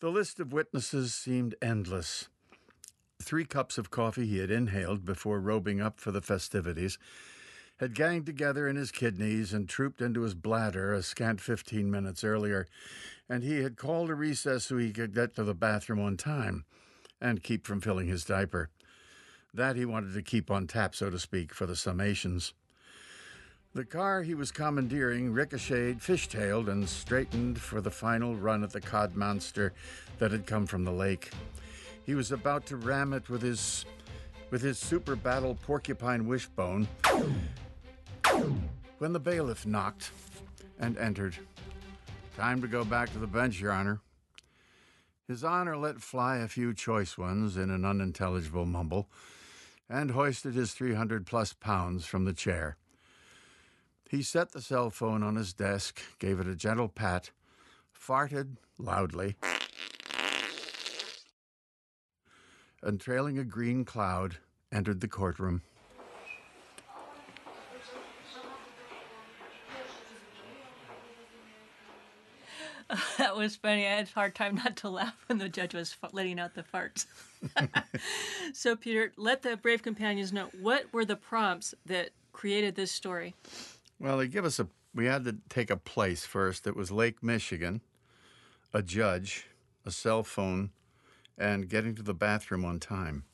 The 0.00 0.10
list 0.10 0.40
of 0.40 0.52
witnesses 0.52 1.14
seemed 1.14 1.54
endless. 1.62 2.28
Three 3.20 3.44
cups 3.44 3.78
of 3.78 3.90
coffee 3.90 4.26
he 4.26 4.38
had 4.38 4.50
inhaled 4.50 5.04
before 5.04 5.40
robing 5.40 5.80
up 5.80 6.00
for 6.00 6.12
the 6.12 6.22
festivities 6.22 6.98
had 7.78 7.94
ganged 7.94 8.26
together 8.26 8.66
in 8.66 8.76
his 8.76 8.90
kidneys 8.90 9.52
and 9.52 9.68
trooped 9.68 10.00
into 10.00 10.22
his 10.22 10.34
bladder 10.34 10.92
a 10.92 11.02
scant 11.02 11.40
fifteen 11.40 11.90
minutes 11.90 12.24
earlier, 12.24 12.66
and 13.28 13.42
he 13.42 13.62
had 13.62 13.76
called 13.76 14.10
a 14.10 14.14
recess 14.14 14.66
so 14.66 14.78
he 14.78 14.92
could 14.92 15.14
get 15.14 15.34
to 15.34 15.44
the 15.44 15.54
bathroom 15.54 16.00
on 16.00 16.16
time 16.16 16.64
and 17.20 17.42
keep 17.42 17.66
from 17.66 17.80
filling 17.80 18.08
his 18.08 18.24
diaper. 18.24 18.70
That 19.52 19.76
he 19.76 19.84
wanted 19.84 20.14
to 20.14 20.22
keep 20.22 20.50
on 20.50 20.66
tap, 20.66 20.94
so 20.94 21.10
to 21.10 21.18
speak, 21.18 21.54
for 21.54 21.66
the 21.66 21.74
summations. 21.74 22.52
The 23.74 23.84
car 23.84 24.22
he 24.22 24.34
was 24.34 24.50
commandeering 24.50 25.32
ricocheted, 25.32 25.98
fishtailed, 25.98 26.68
and 26.68 26.88
straightened 26.88 27.60
for 27.60 27.80
the 27.80 27.90
final 27.90 28.34
run 28.34 28.64
at 28.64 28.70
the 28.70 28.80
cod 28.80 29.14
monster 29.14 29.72
that 30.18 30.32
had 30.32 30.46
come 30.46 30.66
from 30.66 30.84
the 30.84 30.92
lake. 30.92 31.30
He 32.08 32.14
was 32.14 32.32
about 32.32 32.64
to 32.68 32.76
ram 32.78 33.12
it 33.12 33.28
with 33.28 33.42
his 33.42 33.84
with 34.50 34.62
his 34.62 34.78
super 34.78 35.14
battle 35.14 35.58
porcupine 35.66 36.26
wishbone 36.26 36.88
when 38.96 39.12
the 39.12 39.20
bailiff 39.20 39.66
knocked 39.66 40.10
and 40.80 40.96
entered. 40.96 41.36
Time 42.34 42.62
to 42.62 42.66
go 42.66 42.82
back 42.82 43.12
to 43.12 43.18
the 43.18 43.26
bench, 43.26 43.60
Your 43.60 43.72
Honor. 43.72 44.00
His 45.26 45.44
Honor 45.44 45.76
let 45.76 46.00
fly 46.00 46.38
a 46.38 46.48
few 46.48 46.72
choice 46.72 47.18
ones 47.18 47.58
in 47.58 47.70
an 47.70 47.84
unintelligible 47.84 48.64
mumble 48.64 49.10
and 49.86 50.12
hoisted 50.12 50.54
his 50.54 50.72
300 50.72 51.26
plus 51.26 51.52
pounds 51.52 52.06
from 52.06 52.24
the 52.24 52.32
chair. 52.32 52.78
He 54.08 54.22
set 54.22 54.52
the 54.52 54.62
cell 54.62 54.88
phone 54.88 55.22
on 55.22 55.36
his 55.36 55.52
desk, 55.52 56.00
gave 56.18 56.40
it 56.40 56.48
a 56.48 56.54
gentle 56.54 56.88
pat, 56.88 57.32
farted 57.92 58.56
loudly, 58.78 59.36
and 62.82 63.00
trailing 63.00 63.38
a 63.38 63.44
green 63.44 63.84
cloud, 63.84 64.36
entered 64.72 65.00
the 65.00 65.08
courtroom. 65.08 65.62
that 73.18 73.36
was 73.36 73.56
funny. 73.56 73.86
I 73.86 73.90
had 73.90 74.08
a 74.08 74.12
hard 74.12 74.34
time 74.34 74.56
not 74.56 74.76
to 74.76 74.88
laugh 74.88 75.14
when 75.26 75.38
the 75.38 75.48
judge 75.48 75.74
was 75.74 75.94
f- 76.02 76.10
letting 76.12 76.40
out 76.40 76.54
the 76.54 76.62
farts. 76.62 77.06
so, 78.54 78.76
Peter, 78.76 79.12
let 79.16 79.42
the 79.42 79.56
brave 79.56 79.82
companions 79.82 80.32
know 80.32 80.48
what 80.60 80.92
were 80.92 81.04
the 81.04 81.16
prompts 81.16 81.74
that 81.86 82.10
created 82.32 82.74
this 82.74 82.90
story. 82.90 83.34
Well, 84.00 84.18
they 84.18 84.28
give 84.28 84.44
us 84.44 84.58
a. 84.58 84.68
We 84.94 85.04
had 85.06 85.24
to 85.24 85.36
take 85.48 85.70
a 85.70 85.76
place 85.76 86.24
first. 86.24 86.66
It 86.66 86.74
was 86.74 86.90
Lake 86.90 87.22
Michigan, 87.22 87.82
a 88.72 88.82
judge, 88.82 89.46
a 89.84 89.90
cell 89.90 90.22
phone, 90.22 90.70
and 91.38 91.68
getting 91.68 91.94
to 91.94 92.02
the 92.02 92.14
bathroom 92.14 92.64
on 92.64 92.80
time. 92.80 93.24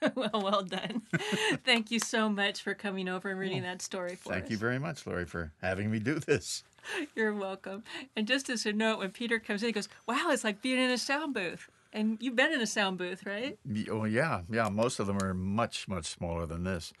well, 0.14 0.30
well 0.32 0.62
done. 0.62 1.02
Thank 1.64 1.90
you 1.90 1.98
so 1.98 2.28
much 2.28 2.62
for 2.62 2.74
coming 2.74 3.08
over 3.08 3.30
and 3.30 3.38
reading 3.38 3.60
oh, 3.60 3.66
that 3.66 3.82
story 3.82 4.16
for 4.16 4.32
Thank 4.32 4.46
us. 4.46 4.50
you 4.50 4.56
very 4.56 4.78
much, 4.78 5.06
Lori, 5.06 5.26
for 5.26 5.52
having 5.60 5.90
me 5.90 5.98
do 5.98 6.18
this. 6.18 6.64
You're 7.14 7.34
welcome. 7.34 7.84
And 8.16 8.26
just 8.26 8.48
as 8.48 8.64
a 8.66 8.72
note, 8.72 8.98
when 8.98 9.10
Peter 9.10 9.38
comes 9.38 9.62
in, 9.62 9.68
he 9.68 9.72
goes, 9.72 9.88
"Wow, 10.06 10.28
it's 10.30 10.44
like 10.44 10.62
being 10.62 10.78
in 10.78 10.90
a 10.90 10.98
sound 10.98 11.34
booth." 11.34 11.68
And 11.92 12.18
you've 12.20 12.36
been 12.36 12.52
in 12.52 12.60
a 12.60 12.66
sound 12.66 12.98
booth, 12.98 13.26
right? 13.26 13.58
Oh 13.90 14.04
yeah, 14.04 14.42
yeah. 14.50 14.68
Most 14.68 15.00
of 15.00 15.06
them 15.06 15.18
are 15.22 15.34
much, 15.34 15.88
much 15.88 16.06
smaller 16.06 16.46
than 16.46 16.64
this, 16.64 16.92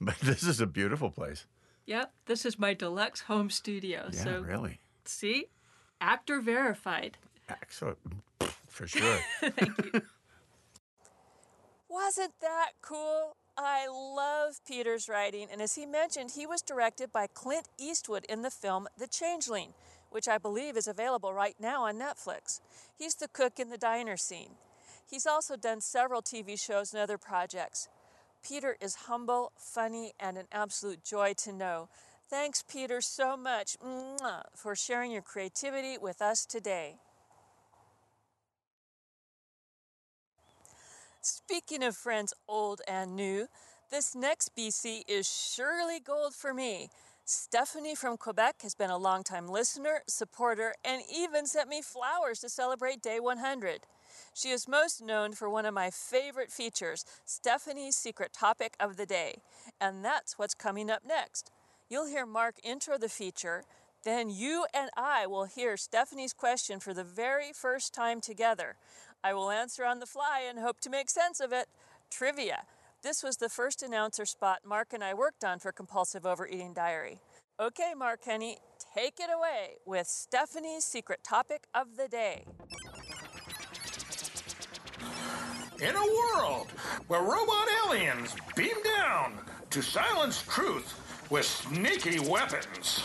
but 0.00 0.18
this 0.20 0.42
is 0.42 0.60
a 0.60 0.66
beautiful 0.66 1.10
place. 1.10 1.46
Yep. 1.86 2.12
This 2.26 2.44
is 2.44 2.58
my 2.58 2.74
deluxe 2.74 3.22
home 3.22 3.50
studio. 3.50 4.08
Yeah, 4.12 4.24
so 4.24 4.40
really. 4.40 4.78
see, 5.04 5.46
actor 6.00 6.40
verified. 6.40 7.18
Excellent, 7.48 7.98
for 8.72 8.86
sure. 8.86 9.18
Thank 9.40 9.94
you. 9.94 10.02
Wasn't 11.88 12.32
that 12.40 12.70
cool? 12.80 13.36
I 13.56 13.86
love 13.86 14.60
Peter's 14.66 15.08
writing, 15.10 15.48
and 15.52 15.60
as 15.60 15.74
he 15.74 15.84
mentioned, 15.84 16.32
he 16.34 16.46
was 16.46 16.62
directed 16.62 17.12
by 17.12 17.26
Clint 17.26 17.68
Eastwood 17.78 18.24
in 18.28 18.40
the 18.40 18.50
film 18.50 18.88
The 18.98 19.06
Changeling, 19.06 19.74
which 20.10 20.26
I 20.26 20.38
believe 20.38 20.76
is 20.78 20.88
available 20.88 21.34
right 21.34 21.54
now 21.60 21.84
on 21.84 21.98
Netflix. 21.98 22.60
He's 22.98 23.14
the 23.14 23.28
cook 23.28 23.60
in 23.60 23.68
the 23.68 23.76
diner 23.76 24.16
scene. 24.16 24.52
He's 25.08 25.26
also 25.26 25.56
done 25.56 25.82
several 25.82 26.22
TV 26.22 26.58
shows 26.58 26.94
and 26.94 27.02
other 27.02 27.18
projects. 27.18 27.88
Peter 28.42 28.76
is 28.80 28.94
humble, 29.06 29.52
funny, 29.58 30.12
and 30.18 30.38
an 30.38 30.46
absolute 30.50 31.04
joy 31.04 31.34
to 31.44 31.52
know. 31.52 31.88
Thanks, 32.30 32.62
Peter, 32.62 33.02
so 33.02 33.36
much 33.36 33.76
for 34.56 34.74
sharing 34.74 35.12
your 35.12 35.20
creativity 35.20 35.98
with 35.98 36.22
us 36.22 36.46
today. 36.46 36.96
Speaking 41.24 41.84
of 41.84 41.96
friends 41.96 42.34
old 42.48 42.80
and 42.88 43.14
new, 43.14 43.46
this 43.92 44.12
next 44.12 44.56
BC 44.56 45.02
is 45.06 45.54
surely 45.54 46.00
gold 46.00 46.34
for 46.34 46.52
me. 46.52 46.90
Stephanie 47.24 47.94
from 47.94 48.16
Quebec 48.16 48.56
has 48.62 48.74
been 48.74 48.90
a 48.90 48.98
longtime 48.98 49.46
listener, 49.46 50.02
supporter, 50.08 50.74
and 50.84 51.00
even 51.08 51.46
sent 51.46 51.68
me 51.68 51.80
flowers 51.80 52.40
to 52.40 52.48
celebrate 52.48 53.00
Day 53.00 53.20
100. 53.20 53.82
She 54.34 54.50
is 54.50 54.66
most 54.66 55.00
known 55.00 55.32
for 55.32 55.48
one 55.48 55.64
of 55.64 55.72
my 55.72 55.90
favorite 55.90 56.50
features, 56.50 57.04
Stephanie's 57.24 57.94
Secret 57.94 58.32
Topic 58.32 58.74
of 58.80 58.96
the 58.96 59.06
Day. 59.06 59.36
And 59.80 60.04
that's 60.04 60.40
what's 60.40 60.54
coming 60.54 60.90
up 60.90 61.02
next. 61.06 61.52
You'll 61.88 62.08
hear 62.08 62.26
Mark 62.26 62.56
intro 62.64 62.98
the 62.98 63.08
feature, 63.08 63.62
then 64.04 64.30
you 64.30 64.66
and 64.74 64.90
I 64.96 65.26
will 65.26 65.44
hear 65.44 65.76
Stephanie's 65.76 66.32
question 66.32 66.80
for 66.80 66.92
the 66.92 67.04
very 67.04 67.52
first 67.52 67.94
time 67.94 68.20
together. 68.20 68.76
I 69.24 69.34
will 69.34 69.50
answer 69.50 69.84
on 69.84 70.00
the 70.00 70.06
fly 70.06 70.42
and 70.48 70.58
hope 70.58 70.80
to 70.80 70.90
make 70.90 71.08
sense 71.08 71.38
of 71.38 71.52
it. 71.52 71.68
Trivia. 72.10 72.64
This 73.02 73.22
was 73.22 73.36
the 73.36 73.48
first 73.48 73.82
announcer 73.82 74.24
spot 74.24 74.60
Mark 74.66 74.92
and 74.92 75.02
I 75.02 75.14
worked 75.14 75.44
on 75.44 75.60
for 75.60 75.70
Compulsive 75.70 76.26
Overeating 76.26 76.74
Diary. 76.74 77.20
Okay, 77.60 77.92
Mark 77.96 78.24
Henny, 78.24 78.58
take 78.94 79.20
it 79.20 79.30
away 79.32 79.76
with 79.86 80.08
Stephanie's 80.08 80.84
secret 80.84 81.20
topic 81.22 81.64
of 81.72 81.96
the 81.96 82.08
day. 82.08 82.44
In 85.80 85.94
a 85.94 86.36
world 86.36 86.68
where 87.06 87.22
robot 87.22 87.68
aliens 87.86 88.34
beam 88.56 88.76
down 88.96 89.38
to 89.70 89.82
silence 89.82 90.42
truth 90.42 90.94
with 91.30 91.46
sneaky 91.46 92.18
weapons. 92.18 93.04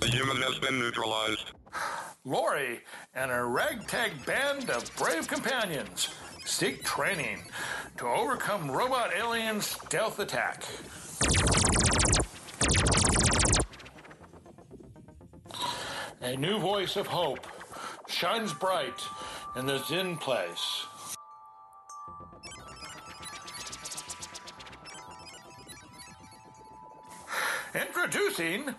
The 0.00 0.08
human 0.08 0.36
has 0.42 0.58
been 0.58 0.78
neutralized. 0.78 1.52
Lori 2.24 2.80
and 3.14 3.30
a 3.30 3.44
ragtag 3.44 4.24
band 4.24 4.70
of 4.70 4.94
brave 4.96 5.28
companions 5.28 6.08
seek 6.46 6.82
training 6.82 7.42
to 7.98 8.06
overcome 8.06 8.70
robot 8.70 9.12
aliens' 9.14 9.66
stealth 9.66 10.18
attack. 10.18 10.64
A 16.22 16.36
new 16.36 16.58
voice 16.58 16.96
of 16.96 17.06
hope 17.06 17.46
shines 18.08 18.54
bright 18.54 19.02
in 19.56 19.66
the 19.66 19.78
Zen 19.84 20.16
place. 20.16 20.86
Introducing 27.74 28.74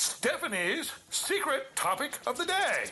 Stephanie's 0.00 0.90
secret 1.10 1.76
topic 1.76 2.18
of 2.26 2.38
the 2.38 2.46
day. 2.46 2.84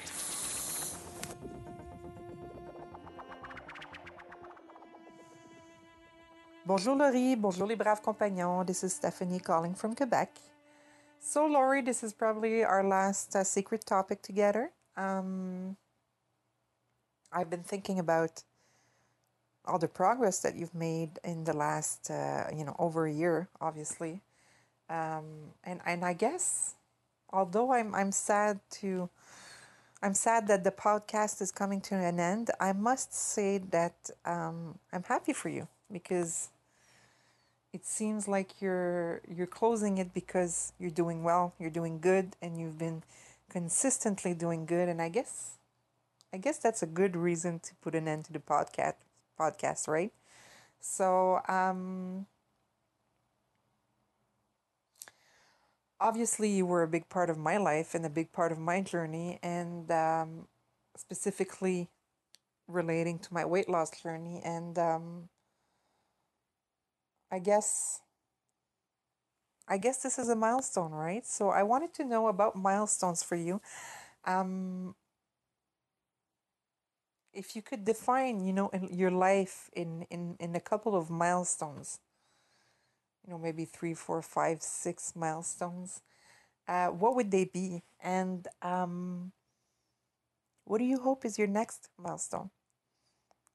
Bonjour 6.67 6.95
Lori, 6.95 7.35
bonjour 7.35 7.67
les 7.67 7.77
braves 7.77 8.01
compagnons. 8.01 8.67
This 8.67 8.85
is 8.85 8.93
Stephanie 8.93 9.41
calling 9.41 9.75
from 9.75 9.95
Quebec. 9.95 10.37
So, 11.19 11.47
Lori, 11.47 11.81
this 11.81 12.03
is 12.03 12.13
probably 12.13 12.63
our 12.63 12.85
last 12.85 13.35
uh, 13.35 13.43
secret 13.43 13.87
topic 13.87 14.21
together. 14.21 14.71
Um, 14.95 15.79
I've 17.33 17.49
been 17.49 17.63
thinking 17.63 18.01
about 18.01 18.43
all 19.65 19.79
the 19.79 19.89
progress 19.89 20.41
that 20.41 20.57
you've 20.57 20.75
made 20.75 21.19
in 21.25 21.45
the 21.45 21.55
last, 21.55 22.11
uh, 22.11 22.49
you 22.55 22.67
know, 22.67 22.77
over 22.79 23.07
a 23.07 23.13
year, 23.13 23.49
obviously. 23.63 24.21
Um, 24.91 25.55
and 25.65 25.81
and 25.87 26.05
I 26.05 26.13
guess, 26.13 26.75
although 27.33 27.73
I'm 27.73 27.95
I'm 27.95 28.13
sad 28.13 28.61
to, 28.81 29.09
I'm 30.03 30.15
sad 30.15 30.49
that 30.49 30.65
the 30.65 30.71
podcast 30.71 31.41
is 31.41 31.53
coming 31.53 31.81
to 31.83 31.95
an 31.95 32.21
end. 32.21 32.51
I 32.61 32.73
must 32.73 33.15
say 33.15 33.59
that 33.71 34.11
um, 34.25 34.79
I'm 34.93 35.03
happy 35.03 35.33
for 35.33 35.49
you 35.49 35.69
because 35.93 36.49
it 37.73 37.85
seems 37.85 38.27
like 38.27 38.61
you're 38.61 39.21
you're 39.29 39.47
closing 39.47 39.99
it 39.99 40.15
because 40.15 40.73
you're 40.79 40.91
doing 40.91 41.23
well, 41.23 41.55
you're 41.59 41.71
doing 41.71 42.01
good, 42.01 42.37
and 42.41 42.59
you've 42.59 42.79
been 42.79 43.03
consistently 43.51 44.35
doing 44.35 44.67
good. 44.67 44.89
And 44.89 45.01
I 45.03 45.09
guess, 45.09 45.57
I 46.33 46.39
guess 46.39 46.59
that's 46.59 46.83
a 46.83 46.87
good 46.87 47.17
reason 47.17 47.61
to 47.61 47.75
put 47.83 47.95
an 47.95 48.09
end 48.09 48.25
to 48.27 48.33
the 48.33 48.39
podcast. 48.41 48.95
Podcast, 49.39 49.87
right? 49.87 50.13
So, 50.81 51.41
um, 51.49 52.27
obviously, 56.01 56.51
you 56.51 56.67
were 56.67 56.83
a 56.83 56.89
big 56.89 57.09
part 57.09 57.31
of 57.31 57.39
my 57.39 57.57
life 57.57 57.95
and 57.95 58.05
a 58.07 58.11
big 58.11 58.33
part 58.33 58.53
of 58.53 58.59
my 58.59 58.81
journey, 58.81 59.39
and 59.43 59.91
um, 59.91 60.49
specifically 60.97 61.89
relating 62.69 63.19
to 63.21 63.35
my 63.35 63.45
weight 63.45 63.69
loss 63.69 63.91
journey. 64.03 64.41
And 64.45 64.79
um, 64.79 65.29
I 67.31 67.39
guess 67.39 68.01
I 69.69 69.77
guess 69.79 70.03
this 70.03 70.19
is 70.19 70.29
a 70.29 70.37
milestone, 70.37 70.93
right? 70.93 71.27
So 71.27 71.51
I 71.51 71.63
wanted 71.63 71.93
to 71.95 72.05
know 72.05 72.29
about 72.29 72.57
milestones 72.57 73.23
for 73.23 73.37
you. 73.37 73.61
Um, 74.25 74.95
if 77.33 77.55
you 77.55 77.63
could 77.63 77.85
define, 77.85 78.41
you 78.45 78.53
know, 78.53 78.69
in 78.71 78.89
your 78.93 79.11
life 79.11 79.71
in 79.75 80.07
in 80.11 80.37
in 80.41 80.55
a 80.57 80.61
couple 80.61 80.97
of 80.97 81.11
milestones, 81.11 82.01
you 83.29 83.35
know, 83.35 83.39
maybe 83.39 83.67
three, 83.67 83.93
four, 83.93 84.23
five, 84.23 84.63
six 84.63 85.13
milestones, 85.15 86.01
uh, 86.67 86.87
what 86.87 87.15
would 87.15 87.31
they 87.31 87.45
be? 87.45 87.83
And 88.03 88.49
um, 88.63 89.33
what 90.65 90.79
do 90.79 90.85
you 90.85 90.99
hope 90.99 91.27
is 91.27 91.39
your 91.39 91.47
next 91.47 91.91
milestone? 92.03 92.49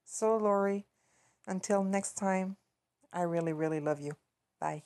So, 0.05 0.37
Lori, 0.37 0.85
until 1.47 1.83
next 1.83 2.13
time. 2.13 2.57
I 3.11 3.23
really, 3.23 3.53
really 3.53 3.79
love 3.79 3.99
you. 3.99 4.13
Bye. 4.59 4.83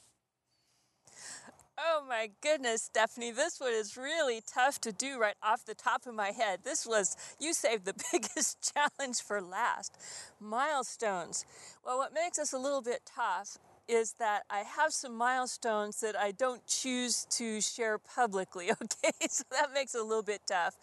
Oh 1.77 2.03
my 2.07 2.31
goodness, 2.41 2.83
Stephanie, 2.83 3.31
this 3.31 3.59
one 3.59 3.71
is 3.73 3.95
really 3.95 4.41
tough 4.41 4.81
to 4.81 4.91
do 4.91 5.19
right 5.19 5.35
off 5.43 5.63
the 5.63 5.75
top 5.75 6.07
of 6.07 6.15
my 6.15 6.31
head. 6.31 6.61
This 6.63 6.87
was, 6.87 7.15
you 7.39 7.53
saved 7.53 7.85
the 7.85 7.93
biggest 8.11 8.73
challenge 8.73 9.21
for 9.21 9.41
last. 9.41 9.97
Milestones. 10.39 11.45
Well, 11.85 11.97
what 11.97 12.13
makes 12.13 12.37
this 12.37 12.51
a 12.51 12.57
little 12.57 12.81
bit 12.81 13.01
tough 13.05 13.59
is 13.87 14.13
that 14.19 14.43
I 14.49 14.59
have 14.59 14.93
some 14.93 15.15
milestones 15.15 16.01
that 16.01 16.17
I 16.17 16.31
don't 16.31 16.65
choose 16.65 17.25
to 17.31 17.61
share 17.61 17.97
publicly, 17.97 18.71
okay? 18.71 19.11
So 19.29 19.43
that 19.51 19.73
makes 19.73 19.95
it 19.95 20.01
a 20.01 20.03
little 20.03 20.23
bit 20.23 20.41
tough. 20.47 20.75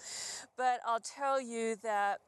But 0.57 0.81
I'll 0.87 1.01
tell 1.01 1.41
you 1.41 1.77
that 1.83 2.21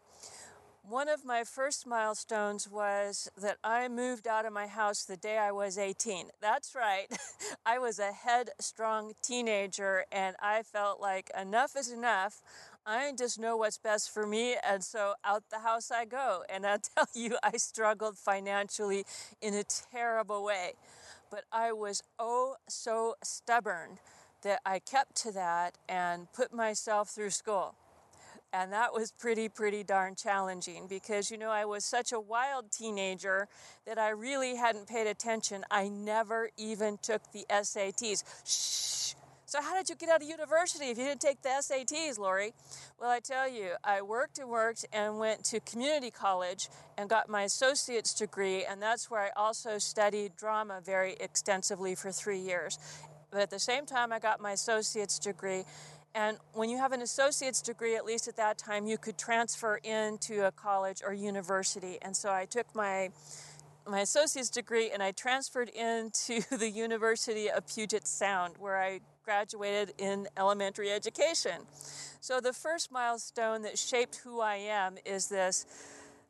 one 0.89 1.09
of 1.09 1.25
my 1.25 1.43
first 1.43 1.87
milestones 1.87 2.69
was 2.71 3.29
that 3.37 3.57
I 3.65 3.89
moved 3.89 4.29
out 4.29 4.47
of 4.47 4.53
my 4.53 4.69
house 4.69 5.05
the 5.05 5.17
day 5.17 5.37
I 5.37 5.51
was 5.51 5.79
18. 5.79 6.29
That's 6.41 6.75
right. 6.77 7.07
I 7.67 7.79
was 7.79 7.99
a 7.99 8.13
headstrong 8.13 9.15
teenager 9.21 10.05
and 10.13 10.37
I 10.41 10.63
felt 10.63 11.01
like 11.01 11.31
enough 11.39 11.75
is 11.77 11.91
enough. 11.91 12.41
I 12.89 13.11
just 13.19 13.41
know 13.41 13.57
what's 13.57 13.79
best 13.79 14.15
for 14.15 14.29
me, 14.29 14.55
and 14.65 14.85
so 14.85 15.15
out 15.25 15.43
the 15.51 15.59
house 15.59 15.91
I 15.91 16.05
go. 16.05 16.45
And 16.49 16.65
I'll 16.65 16.79
tell 16.97 17.09
you, 17.15 17.37
I 17.43 17.57
struggled 17.57 18.17
financially 18.17 19.05
in 19.43 19.55
a 19.55 19.65
terrible 19.65 20.45
way. 20.45 20.75
But 21.29 21.45
I 21.51 21.73
was 21.73 22.05
oh 22.21 22.55
so 22.69 23.17
stubborn 23.25 23.99
that 24.43 24.61
I 24.65 24.79
kept 24.79 25.17
to 25.23 25.33
that 25.33 25.77
and 25.89 26.33
put 26.33 26.55
myself 26.55 27.11
through 27.11 27.31
school. 27.31 27.75
And 28.53 28.73
that 28.73 28.95
was 28.95 29.11
pretty, 29.11 29.49
pretty 29.49 29.83
darn 29.83 30.15
challenging 30.15 30.87
because, 30.87 31.33
you 31.33 31.37
know, 31.37 31.51
I 31.51 31.65
was 31.65 31.85
such 31.85 32.13
a 32.13 32.21
wild 32.21 32.71
teenager 32.71 33.49
that 33.85 33.99
I 33.99 34.11
really 34.11 34.55
hadn't 34.55 34.87
paid 34.87 35.09
attention. 35.09 35.65
I 35.69 35.89
never 35.89 36.51
even 36.57 36.99
took 37.03 37.33
the 37.33 37.45
SATs. 37.51 38.23
Shh. 38.47 39.15
So, 39.57 39.63
how 39.63 39.75
did 39.75 39.89
you 39.89 39.95
get 39.95 40.11
out 40.11 40.21
of 40.21 40.29
university 40.29 40.91
if 40.91 40.99
you 40.99 41.05
didn't 41.05 41.23
take 41.23 41.41
the 41.41 41.49
SATs, 41.49 42.19
Lori? 42.19 42.53
Well, 43.01 43.09
I 43.09 43.21
tell 43.21 43.49
you, 43.49 43.71
I 43.83 44.03
worked 44.03 44.39
and 44.39 44.51
worked 44.51 44.85
and 44.93 45.19
went 45.19 45.45
to 45.45 45.61
community 45.61 46.11
college 46.11 46.69
and 46.99 47.09
got 47.09 47.31
my 47.31 47.45
associate's 47.45 48.13
degree, 48.13 48.67
and 48.67 48.83
that's 48.83 49.11
where 49.11 49.23
I 49.23 49.31
also 49.35 49.79
studied 49.79 50.37
drama 50.37 50.83
very 50.85 51.17
extensively 51.21 51.95
for 51.95 52.13
three 52.13 52.39
years. 52.39 52.79
But 53.31 53.41
at 53.41 53.49
the 53.49 53.59
same 53.59 53.87
time, 53.87 54.13
I 54.13 54.19
got 54.19 54.43
my 54.43 54.53
associate's 54.53 55.19
degree. 55.19 55.65
And 56.15 56.37
when 56.53 56.69
you 56.69 56.77
have 56.77 56.93
an 56.93 57.01
associate's 57.01 57.63
degree, 57.63 57.97
at 57.97 58.05
least 58.05 58.29
at 58.29 58.37
that 58.37 58.59
time, 58.59 58.87
you 58.87 58.99
could 58.99 59.17
transfer 59.17 59.77
into 59.77 60.47
a 60.47 60.53
college 60.53 61.01
or 61.03 61.15
university. 61.15 61.97
And 62.03 62.15
so 62.15 62.31
I 62.31 62.45
took 62.45 62.67
my 62.75 63.09
my 63.89 64.01
associate's 64.01 64.51
degree 64.51 64.91
and 64.91 65.01
I 65.01 65.13
transferred 65.13 65.69
into 65.69 66.43
the 66.57 66.69
University 66.69 67.49
of 67.49 67.67
Puget 67.67 68.07
Sound, 68.07 68.57
where 68.59 68.77
I 68.77 69.01
graduated 69.27 69.93
in 69.99 70.29
elementary 70.37 70.91
education. 70.91 71.63
So 72.21 72.41
the 72.41 72.53
first 72.53 72.93
milestone 72.93 73.63
that 73.63 73.77
shaped 73.77 74.17
who 74.17 74.41
I 74.41 74.55
am 74.55 74.99
is 75.05 75.29
this 75.29 75.67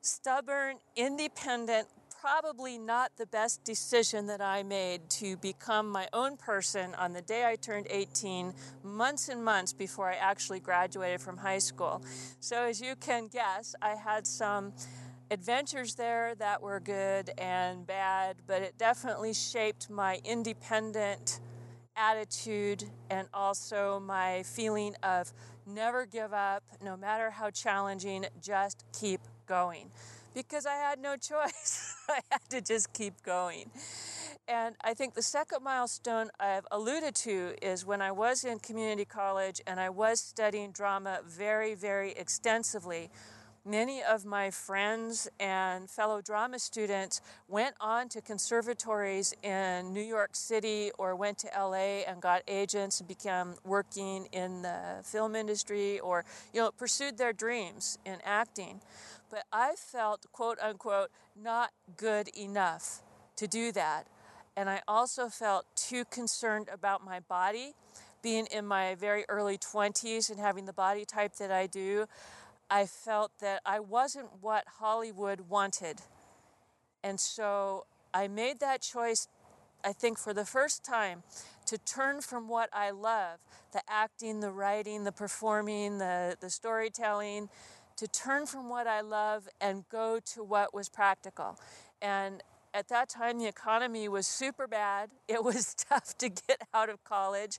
stubborn, 0.01 0.79
independent, 0.97 1.89
probably 2.19 2.79
not 2.79 3.13
the 3.19 3.27
best 3.27 3.63
decision 3.65 4.27
that 4.29 4.41
I 4.41 4.63
made 4.63 5.09
to 5.11 5.37
become 5.37 5.91
my 5.91 6.09
own 6.15 6.39
person 6.39 6.95
on 6.95 7.13
the 7.13 7.21
day 7.21 7.47
I 7.47 7.57
turned 7.57 7.87
18, 7.91 8.55
months 8.83 9.29
and 9.29 9.45
months 9.45 9.75
before 9.75 10.11
I 10.11 10.15
actually 10.15 10.61
graduated 10.61 11.21
from 11.21 11.37
high 11.37 11.59
school. 11.59 12.03
So, 12.41 12.65
as 12.65 12.81
you 12.81 12.97
can 12.97 13.29
guess, 13.29 13.75
I 13.83 13.91
had 13.91 14.27
some 14.27 14.73
adventures 15.31 15.97
there 15.97 16.35
that 16.37 16.63
were 16.63 16.81
good 16.81 17.31
and 17.37 17.87
bad, 17.87 18.37
but 18.47 18.63
it 18.63 18.79
definitely 18.79 19.35
shaped 19.35 19.91
my 19.91 20.21
independent 20.25 21.41
attitude 21.97 22.85
and 23.11 23.29
also 23.33 24.01
my 24.01 24.43
feeling 24.43 24.95
of 25.03 25.33
never 25.67 26.07
give 26.07 26.33
up, 26.33 26.63
no 26.83 26.97
matter 26.97 27.31
how 27.31 27.51
challenging, 27.51 28.27
just 28.41 28.85
keep 28.99 29.21
going. 29.47 29.91
Because 30.35 30.67
I 30.67 30.75
had 30.75 31.01
no 31.01 31.17
choice. 31.17 31.95
I 32.09 32.21
had 32.31 32.43
to 32.51 32.61
just 32.61 32.93
keep 32.93 33.23
going. 33.23 33.71
And 34.49 34.77
I 34.83 34.95
think 34.95 35.15
the 35.15 35.23
second 35.23 35.65
milestone 35.65 36.31
I've 36.39 36.67
alluded 36.71 37.17
to 37.17 37.55
is 37.61 37.85
when 37.85 38.01
I 38.01 38.13
was 38.13 38.45
in 38.45 38.61
community 38.61 39.05
college 39.05 39.61
and 39.67 39.81
I 39.81 39.91
was 39.91 40.21
studying 40.21 40.71
drama 40.71 41.21
very, 41.27 41.75
very 41.75 42.13
extensively. 42.13 43.11
Many 43.69 44.01
of 44.01 44.25
my 44.25 44.53
friends 44.53 45.27
and 45.41 45.91
fellow 45.91 46.21
drama 46.21 46.61
students 46.61 47.21
went 47.49 47.75
on 47.81 48.09
to 48.11 48.21
conservatories 48.21 49.35
in 49.43 49.93
New 49.93 50.05
York 50.05 50.37
City 50.37 50.93
or 51.01 51.17
went 51.17 51.39
to 51.39 51.49
LA 51.49 52.05
and 52.07 52.23
got 52.23 52.43
agents 52.47 53.01
and 53.01 53.09
began 53.09 53.57
working 53.65 54.27
in 54.31 54.63
the 54.63 55.01
film 55.03 55.35
industry 55.35 55.99
or, 55.99 56.25
you 56.55 56.61
know, 56.61 56.71
pursued 56.71 57.19
their 57.19 57.33
dreams 57.33 57.99
in 58.07 58.19
acting. 58.25 58.81
But 59.31 59.47
I 59.53 59.75
felt, 59.75 60.27
quote 60.31 60.61
unquote, 60.61 61.11
not 61.35 61.71
good 61.97 62.29
enough 62.39 63.03
to 63.35 63.49
do 63.49 63.73
that. 63.73 64.07
And 64.57 64.71
I 64.71 64.83
also 64.87 65.29
felt 65.29 65.67
too 65.75 66.05
concerned 66.05 66.69
about 66.73 67.05
my 67.05 67.19
body. 67.19 67.75
Being 68.23 68.47
in 68.47 68.67
my 68.67 68.95
very 68.97 69.25
early 69.29 69.59
20s 69.59 70.31
and 70.31 70.41
having 70.41 70.67
the 70.67 70.73
body 70.73 71.05
type 71.05 71.37
that 71.37 71.53
I 71.53 71.67
do, 71.67 72.07
I 72.71 72.87
felt 72.87 73.33
that 73.41 73.61
I 73.65 73.81
wasn't 73.81 74.29
what 74.41 74.65
Hollywood 74.79 75.43
wanted. 75.49 76.01
And 77.03 77.21
so 77.21 77.87
I 78.13 78.29
made 78.29 78.61
that 78.61 78.83
choice, 78.83 79.29
I 79.85 79.93
think, 79.93 80.19
for 80.19 80.35
the 80.35 80.45
first 80.45 80.85
time 80.85 81.23
to 81.67 81.79
turn 81.79 82.21
from 82.21 82.49
what 82.49 82.69
I 82.73 82.91
love 82.91 83.39
the 83.73 83.83
acting, 83.89 84.41
the 84.41 84.51
writing, 84.51 85.05
the 85.05 85.13
performing, 85.13 85.99
the, 85.99 86.37
the 86.41 86.49
storytelling 86.49 87.49
to 87.97 88.09
turn 88.09 88.47
from 88.47 88.69
what 88.69 88.87
I 88.87 89.01
love 89.01 89.49
and 89.61 89.85
go 89.91 90.19
to 90.35 90.43
what 90.43 90.75
was 90.75 90.89
practical. 90.89 91.59
And 92.01 92.43
at 92.75 92.89
that 92.89 93.09
time, 93.09 93.39
the 93.39 93.47
economy 93.47 94.09
was 94.09 94.27
super 94.27 94.67
bad. 94.67 95.11
It 95.29 95.43
was 95.43 95.75
tough 95.89 96.17
to 96.19 96.29
get 96.29 96.63
out 96.75 96.89
of 96.89 97.03
college, 97.05 97.59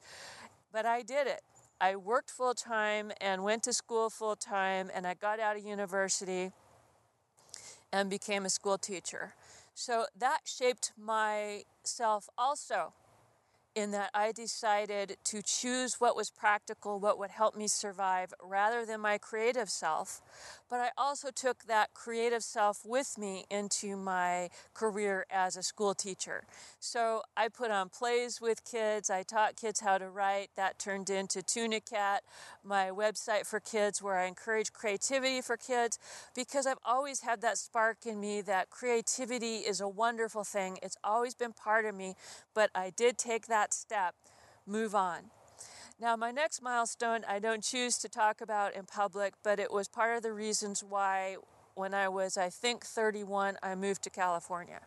but 0.71 0.85
I 0.85 1.01
did 1.01 1.27
it. 1.27 1.41
I 1.79 1.95
worked 1.95 2.31
full 2.31 2.55
time 2.55 3.11
and 3.21 3.43
went 3.43 3.63
to 3.63 3.73
school 3.73 4.09
full 4.09 4.35
time, 4.35 4.89
and 4.93 5.05
I 5.05 5.13
got 5.13 5.39
out 5.39 5.57
of 5.57 5.63
university 5.63 6.51
and 7.93 8.09
became 8.09 8.45
a 8.45 8.49
school 8.49 8.77
teacher. 8.77 9.33
So 9.75 10.05
that 10.17 10.39
shaped 10.45 10.91
myself 10.97 12.29
also 12.37 12.93
in 13.77 13.91
that 13.91 14.09
I 14.11 14.31
decided 14.31 15.17
to 15.25 15.43
choose 15.43 16.01
what 16.01 16.15
was 16.15 16.31
practical, 16.31 16.99
what 16.99 17.19
would 17.19 17.29
help 17.29 17.55
me 17.55 17.67
survive, 17.67 18.33
rather 18.41 18.87
than 18.87 19.01
my 19.01 19.19
creative 19.19 19.69
self. 19.69 20.19
But 20.67 20.79
I 20.79 20.89
also 20.97 21.29
took 21.29 21.65
that 21.65 21.93
creative 21.93 22.43
self 22.43 22.83
with 22.83 23.19
me 23.19 23.45
into 23.51 23.95
my 23.95 24.49
career 24.73 25.27
as 25.29 25.55
a 25.55 25.61
school 25.61 25.93
teacher. 25.93 26.45
So 26.79 27.21
I 27.37 27.49
put 27.49 27.69
on 27.69 27.89
plays 27.89 28.41
with 28.41 28.65
kids, 28.65 29.11
I 29.11 29.21
taught 29.21 29.55
kids 29.55 29.81
how 29.81 29.99
to 29.99 30.09
write. 30.09 30.49
That 30.55 30.79
turned 30.79 31.11
into 31.11 31.43
Tunicat, 31.43 32.19
my 32.63 32.89
website 32.89 33.45
for 33.45 33.59
kids, 33.59 34.01
where 34.01 34.17
I 34.17 34.25
encourage 34.25 34.73
creativity 34.73 35.41
for 35.41 35.55
kids, 35.55 35.99
because 36.35 36.65
I've 36.65 36.79
always 36.83 37.21
had 37.21 37.41
that 37.41 37.59
spark 37.59 38.07
in 38.07 38.19
me 38.19 38.41
that 38.41 38.71
creativity 38.71 39.57
is 39.57 39.79
a 39.79 39.87
wonderful 39.87 40.43
thing. 40.43 40.79
It's 40.81 40.97
always 41.03 41.35
been 41.35 41.53
part 41.53 41.85
of 41.85 41.93
me, 41.93 42.15
but 42.57 42.71
I 42.73 42.89
did 42.89 43.19
take 43.19 43.45
that 43.45 43.71
step, 43.71 44.15
move 44.65 44.95
on. 44.95 45.29
Now, 46.01 46.15
my 46.15 46.31
next 46.31 46.59
milestone 46.63 47.23
I 47.27 47.37
don't 47.37 47.63
choose 47.63 47.99
to 47.99 48.09
talk 48.09 48.41
about 48.41 48.75
in 48.75 48.85
public, 48.87 49.35
but 49.43 49.59
it 49.59 49.71
was 49.71 49.87
part 49.87 50.17
of 50.17 50.23
the 50.23 50.33
reasons 50.33 50.83
why, 50.83 51.37
when 51.75 51.93
I 51.93 52.09
was, 52.09 52.35
I 52.35 52.49
think, 52.49 52.83
31, 52.83 53.57
I 53.61 53.75
moved 53.75 54.01
to 54.05 54.09
California. 54.09 54.79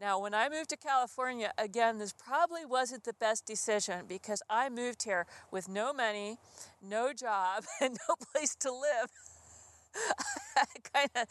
Now, 0.00 0.18
when 0.18 0.32
I 0.32 0.48
moved 0.48 0.70
to 0.70 0.78
California, 0.78 1.52
again, 1.58 1.98
this 1.98 2.14
probably 2.14 2.64
wasn't 2.64 3.04
the 3.04 3.12
best 3.12 3.44
decision 3.44 4.06
because 4.08 4.40
I 4.48 4.70
moved 4.70 5.02
here 5.02 5.26
with 5.50 5.68
no 5.68 5.92
money, 5.92 6.38
no 6.80 7.12
job, 7.12 7.64
and 7.82 7.98
no 8.08 8.14
place 8.32 8.54
to 8.60 8.72
live. 8.72 9.10
I 10.56 10.64
kind 10.94 11.10
of 11.16 11.28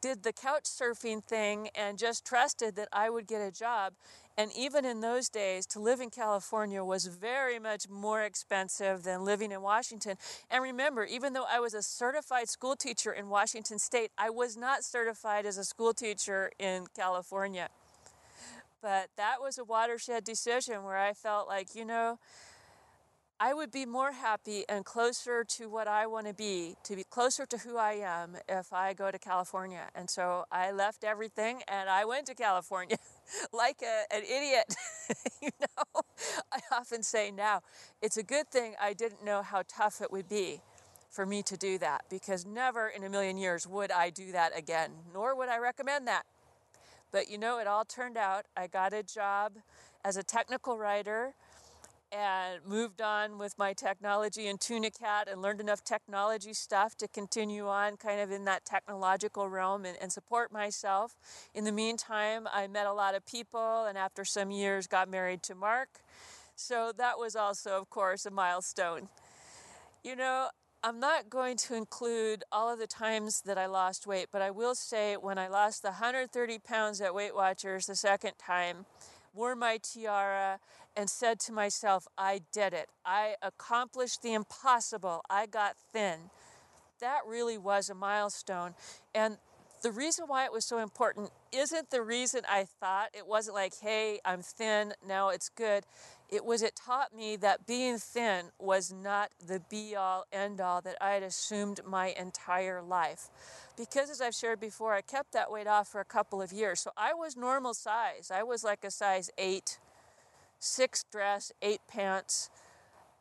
did 0.00 0.22
the 0.22 0.32
couch 0.32 0.64
surfing 0.64 1.24
thing 1.24 1.68
and 1.74 1.98
just 1.98 2.24
trusted 2.24 2.76
that 2.76 2.88
I 2.92 3.10
would 3.10 3.26
get 3.26 3.40
a 3.40 3.50
job. 3.50 3.94
And 4.36 4.50
even 4.56 4.84
in 4.84 5.00
those 5.00 5.28
days, 5.28 5.64
to 5.66 5.80
live 5.80 6.00
in 6.00 6.10
California 6.10 6.82
was 6.82 7.06
very 7.06 7.60
much 7.60 7.88
more 7.88 8.22
expensive 8.22 9.04
than 9.04 9.24
living 9.24 9.52
in 9.52 9.62
Washington. 9.62 10.16
And 10.50 10.62
remember, 10.62 11.04
even 11.04 11.34
though 11.34 11.46
I 11.48 11.60
was 11.60 11.72
a 11.72 11.82
certified 11.82 12.48
school 12.48 12.74
teacher 12.74 13.12
in 13.12 13.28
Washington 13.28 13.78
state, 13.78 14.10
I 14.18 14.30
was 14.30 14.56
not 14.56 14.82
certified 14.82 15.46
as 15.46 15.56
a 15.56 15.64
school 15.64 15.94
teacher 15.94 16.50
in 16.58 16.86
California. 16.96 17.68
But 18.82 19.08
that 19.16 19.36
was 19.40 19.56
a 19.56 19.64
watershed 19.64 20.24
decision 20.24 20.82
where 20.82 20.98
I 20.98 21.14
felt 21.14 21.46
like, 21.46 21.74
you 21.74 21.84
know, 21.84 22.18
I 23.40 23.52
would 23.52 23.72
be 23.72 23.84
more 23.84 24.12
happy 24.12 24.64
and 24.68 24.84
closer 24.84 25.42
to 25.42 25.68
what 25.68 25.88
I 25.88 26.06
want 26.06 26.28
to 26.28 26.34
be, 26.34 26.76
to 26.84 26.94
be 26.94 27.02
closer 27.02 27.44
to 27.46 27.58
who 27.58 27.76
I 27.76 27.94
am 27.94 28.36
if 28.48 28.72
I 28.72 28.94
go 28.94 29.10
to 29.10 29.18
California. 29.18 29.88
And 29.94 30.08
so 30.08 30.44
I 30.52 30.70
left 30.70 31.02
everything 31.02 31.60
and 31.66 31.90
I 31.90 32.04
went 32.04 32.26
to 32.26 32.34
California 32.34 32.96
like 33.52 33.82
a, 33.82 34.14
an 34.14 34.22
idiot. 34.22 34.76
you 35.42 35.50
know, 35.60 36.02
I 36.52 36.60
often 36.70 37.02
say 37.02 37.32
now, 37.32 37.62
it's 38.00 38.16
a 38.16 38.22
good 38.22 38.48
thing 38.50 38.74
I 38.80 38.92
didn't 38.92 39.24
know 39.24 39.42
how 39.42 39.62
tough 39.66 40.00
it 40.00 40.12
would 40.12 40.28
be 40.28 40.60
for 41.10 41.26
me 41.26 41.42
to 41.42 41.56
do 41.56 41.76
that 41.78 42.04
because 42.08 42.46
never 42.46 42.88
in 42.88 43.02
a 43.02 43.08
million 43.08 43.36
years 43.36 43.66
would 43.66 43.90
I 43.90 44.10
do 44.10 44.30
that 44.30 44.56
again, 44.56 44.90
nor 45.12 45.36
would 45.36 45.48
I 45.48 45.58
recommend 45.58 46.06
that. 46.06 46.24
But 47.10 47.28
you 47.28 47.38
know, 47.38 47.58
it 47.58 47.66
all 47.66 47.84
turned 47.84 48.16
out. 48.16 48.46
I 48.56 48.68
got 48.68 48.92
a 48.92 49.02
job 49.02 49.54
as 50.04 50.16
a 50.16 50.22
technical 50.22 50.78
writer 50.78 51.34
and 52.14 52.60
moved 52.64 53.00
on 53.00 53.38
with 53.38 53.58
my 53.58 53.72
technology 53.72 54.46
in 54.46 54.56
Tunicat 54.56 55.30
and 55.30 55.42
learned 55.42 55.60
enough 55.60 55.82
technology 55.82 56.52
stuff 56.52 56.96
to 56.96 57.08
continue 57.08 57.66
on 57.66 57.96
kind 57.96 58.20
of 58.20 58.30
in 58.30 58.44
that 58.44 58.64
technological 58.64 59.48
realm 59.48 59.84
and, 59.84 59.98
and, 60.00 60.12
support 60.12 60.52
myself. 60.52 61.16
In 61.54 61.64
the 61.64 61.72
meantime, 61.72 62.46
I 62.52 62.68
met 62.68 62.86
a 62.86 62.92
lot 62.92 63.16
of 63.16 63.26
people 63.26 63.86
and 63.86 63.98
after 63.98 64.24
some 64.24 64.50
years 64.50 64.86
got 64.86 65.08
married 65.08 65.42
to 65.44 65.54
Mark. 65.54 65.88
So 66.54 66.92
that 66.96 67.18
was 67.18 67.34
also, 67.34 67.72
of 67.72 67.90
course, 67.90 68.26
a 68.26 68.30
milestone. 68.30 69.08
You 70.04 70.14
know, 70.14 70.50
I'm 70.84 71.00
not 71.00 71.28
going 71.30 71.56
to 71.56 71.74
include 71.74 72.44
all 72.52 72.72
of 72.72 72.78
the 72.78 72.86
times 72.86 73.40
that 73.46 73.58
I 73.58 73.66
lost 73.66 74.06
weight, 74.06 74.28
but 74.30 74.42
I 74.42 74.50
will 74.50 74.74
say 74.74 75.16
when 75.16 75.38
I 75.38 75.48
lost 75.48 75.82
the 75.82 75.88
130 75.88 76.58
pounds 76.60 77.00
at 77.00 77.14
Weight 77.14 77.34
Watchers 77.34 77.86
the 77.86 77.96
second 77.96 78.34
time, 78.38 78.86
wore 79.34 79.56
my 79.56 79.78
tiara, 79.82 80.60
and 80.96 81.10
said 81.10 81.40
to 81.40 81.52
myself, 81.52 82.06
I 82.16 82.40
did 82.52 82.72
it. 82.72 82.88
I 83.04 83.34
accomplished 83.42 84.22
the 84.22 84.34
impossible. 84.34 85.22
I 85.28 85.46
got 85.46 85.76
thin. 85.92 86.30
That 87.00 87.20
really 87.26 87.58
was 87.58 87.90
a 87.90 87.94
milestone. 87.94 88.74
And 89.14 89.38
the 89.82 89.92
reason 89.92 90.24
why 90.26 90.46
it 90.46 90.52
was 90.52 90.64
so 90.64 90.78
important 90.78 91.30
isn't 91.52 91.90
the 91.90 92.00
reason 92.00 92.40
I 92.48 92.64
thought. 92.80 93.10
It 93.12 93.26
wasn't 93.26 93.54
like, 93.54 93.74
hey, 93.82 94.18
I'm 94.24 94.40
thin, 94.40 94.94
now 95.06 95.28
it's 95.28 95.50
good. 95.50 95.84
It 96.30 96.44
was, 96.44 96.62
it 96.62 96.74
taught 96.74 97.14
me 97.14 97.36
that 97.36 97.66
being 97.66 97.98
thin 97.98 98.46
was 98.58 98.90
not 98.90 99.28
the 99.46 99.60
be 99.68 99.94
all 99.94 100.24
end 100.32 100.60
all 100.60 100.80
that 100.80 100.96
I 101.02 101.10
had 101.10 101.22
assumed 101.22 101.80
my 101.86 102.14
entire 102.18 102.80
life. 102.80 103.28
Because, 103.76 104.08
as 104.08 104.22
I've 104.22 104.34
shared 104.34 104.58
before, 104.58 104.94
I 104.94 105.02
kept 105.02 105.32
that 105.32 105.50
weight 105.50 105.66
off 105.66 105.88
for 105.88 106.00
a 106.00 106.04
couple 106.04 106.40
of 106.40 106.50
years. 106.50 106.80
So 106.80 106.90
I 106.96 107.12
was 107.12 107.36
normal 107.36 107.74
size. 107.74 108.30
I 108.32 108.42
was 108.42 108.64
like 108.64 108.84
a 108.84 108.90
size 108.90 109.30
eight, 109.36 109.78
six 110.64 111.04
dress, 111.10 111.52
eight 111.62 111.80
pants, 111.88 112.50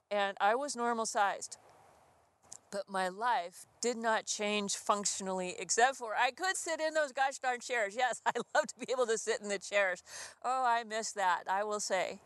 and 0.10 0.38
I 0.40 0.56
was 0.56 0.76
normal 0.76 1.06
sized 1.06 1.58
but 2.74 2.90
my 2.90 3.08
life 3.08 3.68
did 3.82 3.96
not 3.96 4.26
change 4.26 4.76
functionally 4.76 5.56
except 5.60 5.96
for 5.96 6.16
I 6.16 6.32
could 6.32 6.58
sit 6.58 6.82
in 6.82 6.96
those 6.96 7.12
gosh 7.12 7.38
darn 7.38 7.60
chairs. 7.60 7.96
Yes, 8.04 8.22
I 8.26 8.32
love 8.56 8.66
to 8.66 8.76
be 8.80 8.88
able 8.92 9.06
to 9.06 9.18
sit 9.18 9.40
in 9.42 9.48
the 9.48 9.60
chairs. 9.60 10.02
Oh, 10.44 10.66
I 10.66 10.84
miss 10.84 11.12
that, 11.12 11.44
I 11.48 11.64
will 11.64 11.80
say. 11.80 12.20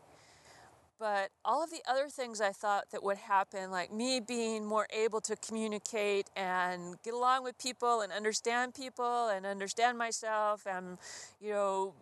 But 0.98 1.28
all 1.44 1.62
of 1.62 1.70
the 1.70 1.82
other 1.86 2.08
things 2.08 2.40
I 2.40 2.50
thought 2.50 2.90
that 2.90 3.02
would 3.04 3.18
happen, 3.18 3.70
like 3.70 3.92
me 3.92 4.20
being 4.20 4.64
more 4.64 4.86
able 4.90 5.20
to 5.20 5.36
communicate 5.36 6.28
and 6.34 6.96
get 7.04 7.12
along 7.12 7.44
with 7.44 7.58
people 7.58 8.00
and 8.00 8.10
understand 8.10 8.74
people 8.74 9.28
and 9.28 9.44
understand 9.44 9.98
myself 9.98 10.66
and, 10.66 10.98
you 11.40 11.52
know, 11.52 11.92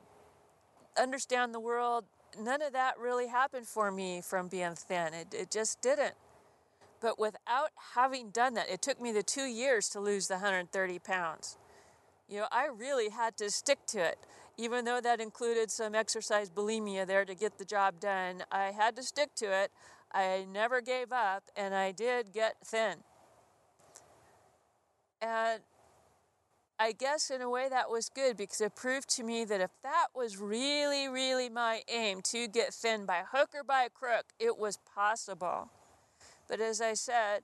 understand 0.97 1.53
the 1.53 1.61
world, 1.61 2.05
none 2.41 2.63
of 2.63 2.73
that 2.73 2.99
really 2.99 3.29
happened 3.29 3.67
for 3.67 3.91
me 3.91 4.21
from 4.21 4.49
being 4.49 4.75
thin. 4.75 5.15
It, 5.15 5.35
it 5.35 5.51
just 5.51 5.81
didn't. 5.81 6.15
But 7.01 7.19
without 7.19 7.71
having 7.95 8.31
done 8.31 8.55
that, 8.55 8.71
it 8.71 8.83
took 8.83 9.01
me 9.01 9.13
the 9.13 9.23
two 9.23 9.45
years 9.45 9.89
to 9.91 10.01
lose 10.01 10.29
the 10.29 10.35
130 10.35 10.99
pounds. 11.01 11.59
You 12.29 12.41
know, 12.41 12.47
I 12.51 12.67
really 12.67 13.11
had 13.11 13.37
to 13.39 13.51
stick 13.51 13.79
to 13.89 13.99
it. 13.99 14.19
Even 14.59 14.87
though 14.87 15.01
that 15.03 15.21
included 15.21 15.71
some 15.71 15.95
exercise 15.95 16.49
bulimia 16.49 17.07
there 17.07 17.25
to 17.25 17.35
get 17.35 17.59
the 17.59 17.65
job 17.65 18.01
done, 18.01 18.43
I 18.51 18.73
had 18.73 18.97
to 18.97 19.03
stick 19.03 19.35
to 19.37 19.47
it. 19.47 19.71
I 20.13 20.47
never 20.51 20.81
gave 20.81 21.13
up 21.13 21.45
and 21.55 21.75
I 21.75 21.93
did 21.93 22.33
get 22.33 22.57
thin. 22.65 22.97
And 25.21 25.61
I 26.79 26.93
guess 26.93 27.31
in 27.31 27.41
a 27.41 27.49
way 27.49 27.69
that 27.71 27.91
was 27.91 28.11
good 28.11 28.37
because 28.37 28.61
it 28.61 28.77
proved 28.77 29.09
to 29.17 29.23
me 29.23 29.47
that 29.47 29.63
if 29.63 29.71
that 29.83 30.09
was 30.15 30.37
really, 30.37 31.09
really 31.09 31.49
my 31.49 31.81
aim 31.89 32.21
to 32.25 32.47
get 32.49 32.75
thin 32.75 33.07
by 33.07 33.23
hook 33.33 33.51
or 33.55 33.65
by 33.65 33.89
crook, 33.93 34.27
it 34.39 34.59
was 34.59 34.79
possible. 34.95 35.71
But 36.49 36.61
as 36.61 36.83
I 36.83 36.93
said, 36.93 37.41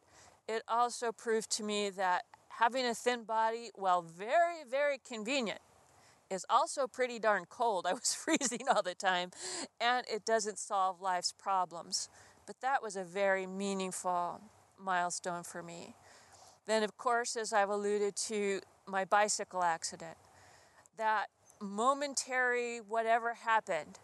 it 0.47 0.63
also 0.69 1.13
proved 1.13 1.51
to 1.53 1.63
me 1.63 1.89
that 1.91 2.25
having 2.59 2.85
a 2.85 2.95
thin 2.95 3.25
body, 3.25 3.71
while 3.75 4.03
very, 4.03 4.65
very 4.71 4.99
convenient, 4.99 5.61
is 6.31 6.45
also 6.51 6.87
pretty 6.87 7.19
darn 7.19 7.45
cold. 7.49 7.87
I 7.89 7.95
was 7.95 8.15
freezing 8.15 8.69
all 8.69 8.83
the 8.83 8.95
time, 8.95 9.31
and 9.81 10.05
it 10.13 10.27
doesn't 10.27 10.59
solve 10.59 11.01
life's 11.01 11.33
problems. 11.33 12.11
But 12.47 12.61
that 12.61 12.83
was 12.83 12.97
a 12.97 13.05
very 13.05 13.47
meaningful 13.47 14.43
milestone 14.79 15.43
for 15.43 15.63
me. 15.63 15.95
Then, 16.67 16.83
of 16.83 16.97
course, 16.97 17.35
as 17.35 17.53
I've 17.53 17.71
alluded 17.71 18.15
to, 18.29 18.61
my 18.87 19.05
bicycle 19.05 19.63
accident. 19.63 20.17
That 20.97 21.27
momentary 21.61 22.79
whatever 22.79 23.35
happened 23.35 23.99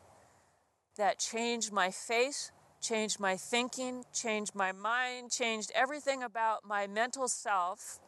that 0.96 1.18
changed 1.18 1.72
my 1.72 1.90
face, 1.90 2.50
changed 2.80 3.20
my 3.20 3.36
thinking, 3.36 4.04
changed 4.12 4.54
my 4.54 4.72
mind, 4.72 5.30
changed 5.30 5.72
everything 5.74 6.22
about 6.22 6.64
my 6.64 6.86
mental 6.86 7.28
self, 7.28 8.00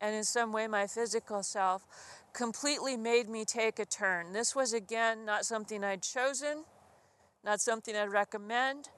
and 0.00 0.14
in 0.14 0.24
some 0.24 0.52
way 0.52 0.66
my 0.66 0.86
physical 0.86 1.42
self, 1.42 1.86
completely 2.32 2.96
made 2.96 3.28
me 3.28 3.44
take 3.44 3.78
a 3.78 3.84
turn. 3.84 4.32
This 4.32 4.54
was 4.54 4.72
again 4.72 5.24
not 5.24 5.44
something 5.44 5.84
I'd 5.84 6.02
chosen, 6.02 6.64
not 7.44 7.60
something 7.60 7.96
I'd 7.96 8.12
recommend. 8.12 8.88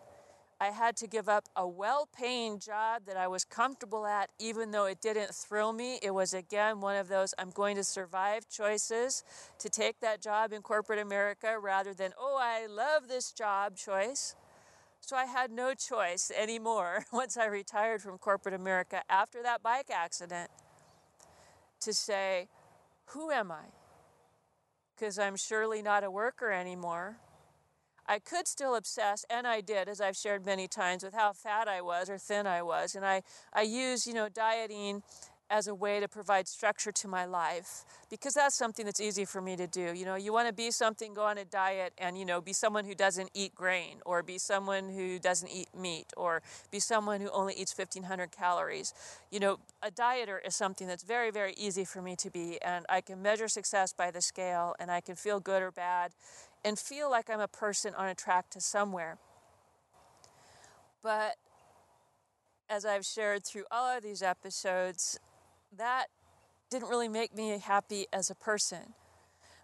I 0.62 0.66
had 0.66 0.96
to 0.98 1.08
give 1.08 1.28
up 1.28 1.48
a 1.56 1.66
well 1.66 2.08
paying 2.16 2.60
job 2.60 3.02
that 3.06 3.16
I 3.16 3.26
was 3.26 3.44
comfortable 3.44 4.06
at, 4.06 4.30
even 4.38 4.70
though 4.70 4.86
it 4.86 5.00
didn't 5.00 5.34
thrill 5.34 5.72
me. 5.72 5.98
It 6.00 6.14
was 6.14 6.34
again 6.34 6.80
one 6.80 6.94
of 6.94 7.08
those 7.08 7.34
I'm 7.36 7.50
going 7.50 7.74
to 7.74 7.82
survive 7.82 8.48
choices 8.48 9.24
to 9.58 9.68
take 9.68 9.98
that 10.02 10.22
job 10.22 10.52
in 10.52 10.62
corporate 10.62 11.00
America 11.00 11.58
rather 11.58 11.94
than, 11.94 12.12
oh, 12.16 12.38
I 12.40 12.66
love 12.66 13.08
this 13.08 13.32
job 13.32 13.74
choice. 13.74 14.36
So 15.00 15.16
I 15.16 15.24
had 15.24 15.50
no 15.50 15.74
choice 15.74 16.30
anymore 16.30 17.06
once 17.12 17.36
I 17.36 17.46
retired 17.46 18.00
from 18.00 18.16
corporate 18.18 18.54
America 18.54 19.02
after 19.10 19.42
that 19.42 19.64
bike 19.64 19.90
accident 19.92 20.48
to 21.80 21.92
say, 21.92 22.46
who 23.06 23.32
am 23.32 23.50
I? 23.50 23.64
Because 24.94 25.18
I'm 25.18 25.34
surely 25.34 25.82
not 25.82 26.04
a 26.04 26.10
worker 26.10 26.52
anymore. 26.52 27.16
I 28.12 28.18
could 28.18 28.46
still 28.46 28.74
obsess, 28.74 29.24
and 29.30 29.46
I 29.46 29.62
did, 29.62 29.88
as 29.88 29.98
I've 29.98 30.18
shared 30.18 30.44
many 30.44 30.68
times, 30.68 31.02
with 31.02 31.14
how 31.14 31.32
fat 31.32 31.66
I 31.66 31.80
was 31.80 32.10
or 32.10 32.18
thin 32.18 32.46
I 32.46 32.60
was. 32.60 32.94
And 32.94 33.06
I, 33.06 33.22
I 33.54 33.62
use, 33.62 34.06
you 34.06 34.12
know, 34.12 34.28
dieting 34.28 35.02
as 35.48 35.66
a 35.66 35.74
way 35.74 35.98
to 35.98 36.08
provide 36.08 36.46
structure 36.46 36.92
to 36.92 37.08
my 37.08 37.24
life 37.24 37.84
because 38.10 38.34
that's 38.34 38.54
something 38.54 38.84
that's 38.84 39.00
easy 39.00 39.24
for 39.24 39.40
me 39.40 39.56
to 39.56 39.66
do. 39.66 39.94
You 39.94 40.04
know, 40.04 40.14
you 40.14 40.30
want 40.30 40.46
to 40.48 40.52
be 40.52 40.70
something, 40.70 41.14
go 41.14 41.24
on 41.24 41.38
a 41.38 41.44
diet 41.46 41.94
and, 41.96 42.18
you 42.18 42.26
know, 42.26 42.42
be 42.42 42.52
someone 42.52 42.84
who 42.84 42.94
doesn't 42.94 43.30
eat 43.32 43.54
grain 43.54 44.00
or 44.04 44.22
be 44.22 44.36
someone 44.36 44.90
who 44.90 45.18
doesn't 45.18 45.48
eat 45.50 45.68
meat 45.74 46.06
or 46.16 46.42
be 46.70 46.80
someone 46.80 47.20
who 47.20 47.30
only 47.30 47.54
eats 47.54 47.76
1500 47.76 48.30
calories. 48.30 48.92
You 49.30 49.40
know, 49.40 49.58
a 49.82 49.90
dieter 49.90 50.38
is 50.46 50.54
something 50.54 50.86
that's 50.86 51.02
very, 51.02 51.30
very 51.30 51.54
easy 51.56 51.84
for 51.84 52.02
me 52.02 52.16
to 52.16 52.30
be 52.30 52.60
and 52.62 52.84
I 52.90 53.00
can 53.00 53.22
measure 53.22 53.48
success 53.48 53.92
by 53.92 54.10
the 54.10 54.20
scale 54.20 54.74
and 54.78 54.90
I 54.90 55.00
can 55.00 55.16
feel 55.16 55.40
good 55.40 55.62
or 55.62 55.70
bad 55.70 56.12
and 56.64 56.78
feel 56.78 57.10
like 57.10 57.28
I'm 57.28 57.40
a 57.40 57.48
person 57.48 57.94
on 57.94 58.08
a 58.08 58.14
track 58.14 58.50
to 58.50 58.60
somewhere. 58.60 59.18
But 61.02 61.36
as 62.68 62.84
I've 62.84 63.04
shared 63.04 63.44
through 63.44 63.64
all 63.70 63.96
of 63.96 64.02
these 64.02 64.22
episodes, 64.22 65.18
that 65.76 66.06
didn't 66.70 66.88
really 66.88 67.08
make 67.08 67.34
me 67.34 67.58
happy 67.58 68.06
as 68.12 68.30
a 68.30 68.34
person 68.34 68.94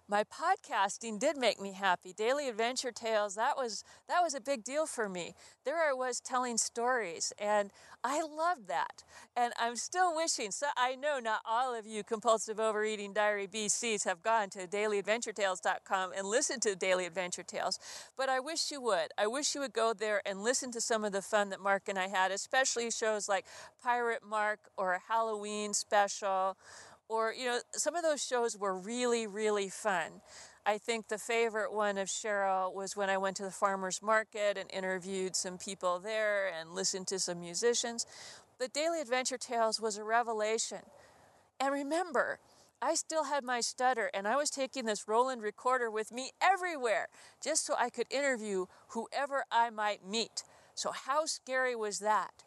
my 0.08 0.24
podcasting 0.24 1.18
did 1.18 1.36
make 1.36 1.60
me 1.60 1.72
happy. 1.72 2.14
Daily 2.14 2.48
Adventure 2.48 2.90
Tales, 2.90 3.34
that 3.34 3.56
was 3.56 3.84
that 4.08 4.22
was 4.22 4.34
a 4.34 4.40
big 4.40 4.64
deal 4.64 4.86
for 4.86 5.08
me. 5.08 5.34
There 5.64 5.76
I 5.76 5.92
was 5.92 6.20
telling 6.20 6.56
stories 6.56 7.32
and 7.38 7.70
I 8.02 8.22
loved 8.22 8.68
that. 8.68 9.04
And 9.36 9.52
I'm 9.58 9.76
still 9.76 10.14
wishing, 10.14 10.50
so 10.50 10.68
I 10.76 10.94
know 10.94 11.18
not 11.18 11.40
all 11.44 11.74
of 11.74 11.86
you 11.86 12.02
compulsive 12.04 12.58
overeating 12.58 13.12
diary 13.12 13.46
BCs 13.46 14.04
have 14.04 14.22
gone 14.22 14.50
to 14.50 14.66
dailyadventuretales.com 14.66 16.12
and 16.16 16.26
listened 16.26 16.62
to 16.62 16.74
Daily 16.74 17.04
Adventure 17.06 17.42
Tales, 17.42 17.78
but 18.16 18.28
I 18.28 18.40
wish 18.40 18.70
you 18.70 18.80
would. 18.80 19.08
I 19.18 19.26
wish 19.26 19.54
you 19.54 19.60
would 19.60 19.72
go 19.72 19.92
there 19.92 20.22
and 20.24 20.42
listen 20.42 20.70
to 20.72 20.80
some 20.80 21.04
of 21.04 21.12
the 21.12 21.22
fun 21.22 21.50
that 21.50 21.60
Mark 21.60 21.88
and 21.88 21.98
I 21.98 22.08
had, 22.08 22.30
especially 22.30 22.90
shows 22.90 23.28
like 23.28 23.46
Pirate 23.82 24.22
Mark 24.26 24.60
or 24.76 24.94
a 24.94 25.00
Halloween 25.08 25.74
special 25.74 26.56
or 27.08 27.32
you 27.32 27.46
know 27.46 27.58
some 27.72 27.94
of 27.94 28.02
those 28.02 28.24
shows 28.24 28.56
were 28.56 28.76
really 28.78 29.26
really 29.26 29.68
fun 29.68 30.20
i 30.66 30.78
think 30.78 31.08
the 31.08 31.18
favorite 31.18 31.72
one 31.72 31.98
of 31.98 32.08
cheryl 32.08 32.74
was 32.74 32.96
when 32.96 33.10
i 33.10 33.16
went 33.16 33.36
to 33.36 33.42
the 33.42 33.50
farmers 33.50 34.00
market 34.02 34.56
and 34.58 34.70
interviewed 34.72 35.34
some 35.34 35.58
people 35.58 35.98
there 35.98 36.50
and 36.58 36.74
listened 36.74 37.06
to 37.06 37.18
some 37.18 37.40
musicians 37.40 38.06
the 38.58 38.68
daily 38.68 39.00
adventure 39.00 39.38
tales 39.38 39.80
was 39.80 39.96
a 39.96 40.04
revelation 40.04 40.80
and 41.60 41.72
remember 41.72 42.38
I 42.80 42.94
still 42.94 43.24
had 43.24 43.42
my 43.42 43.60
stutter, 43.60 44.08
and 44.14 44.28
I 44.28 44.36
was 44.36 44.50
taking 44.50 44.84
this 44.84 45.08
Roland 45.08 45.42
recorder 45.42 45.90
with 45.90 46.12
me 46.12 46.30
everywhere 46.40 47.08
just 47.42 47.66
so 47.66 47.74
I 47.76 47.90
could 47.90 48.06
interview 48.08 48.66
whoever 48.90 49.44
I 49.50 49.70
might 49.70 50.06
meet. 50.06 50.44
So, 50.76 50.92
how 50.92 51.26
scary 51.26 51.74
was 51.74 51.98
that? 51.98 52.44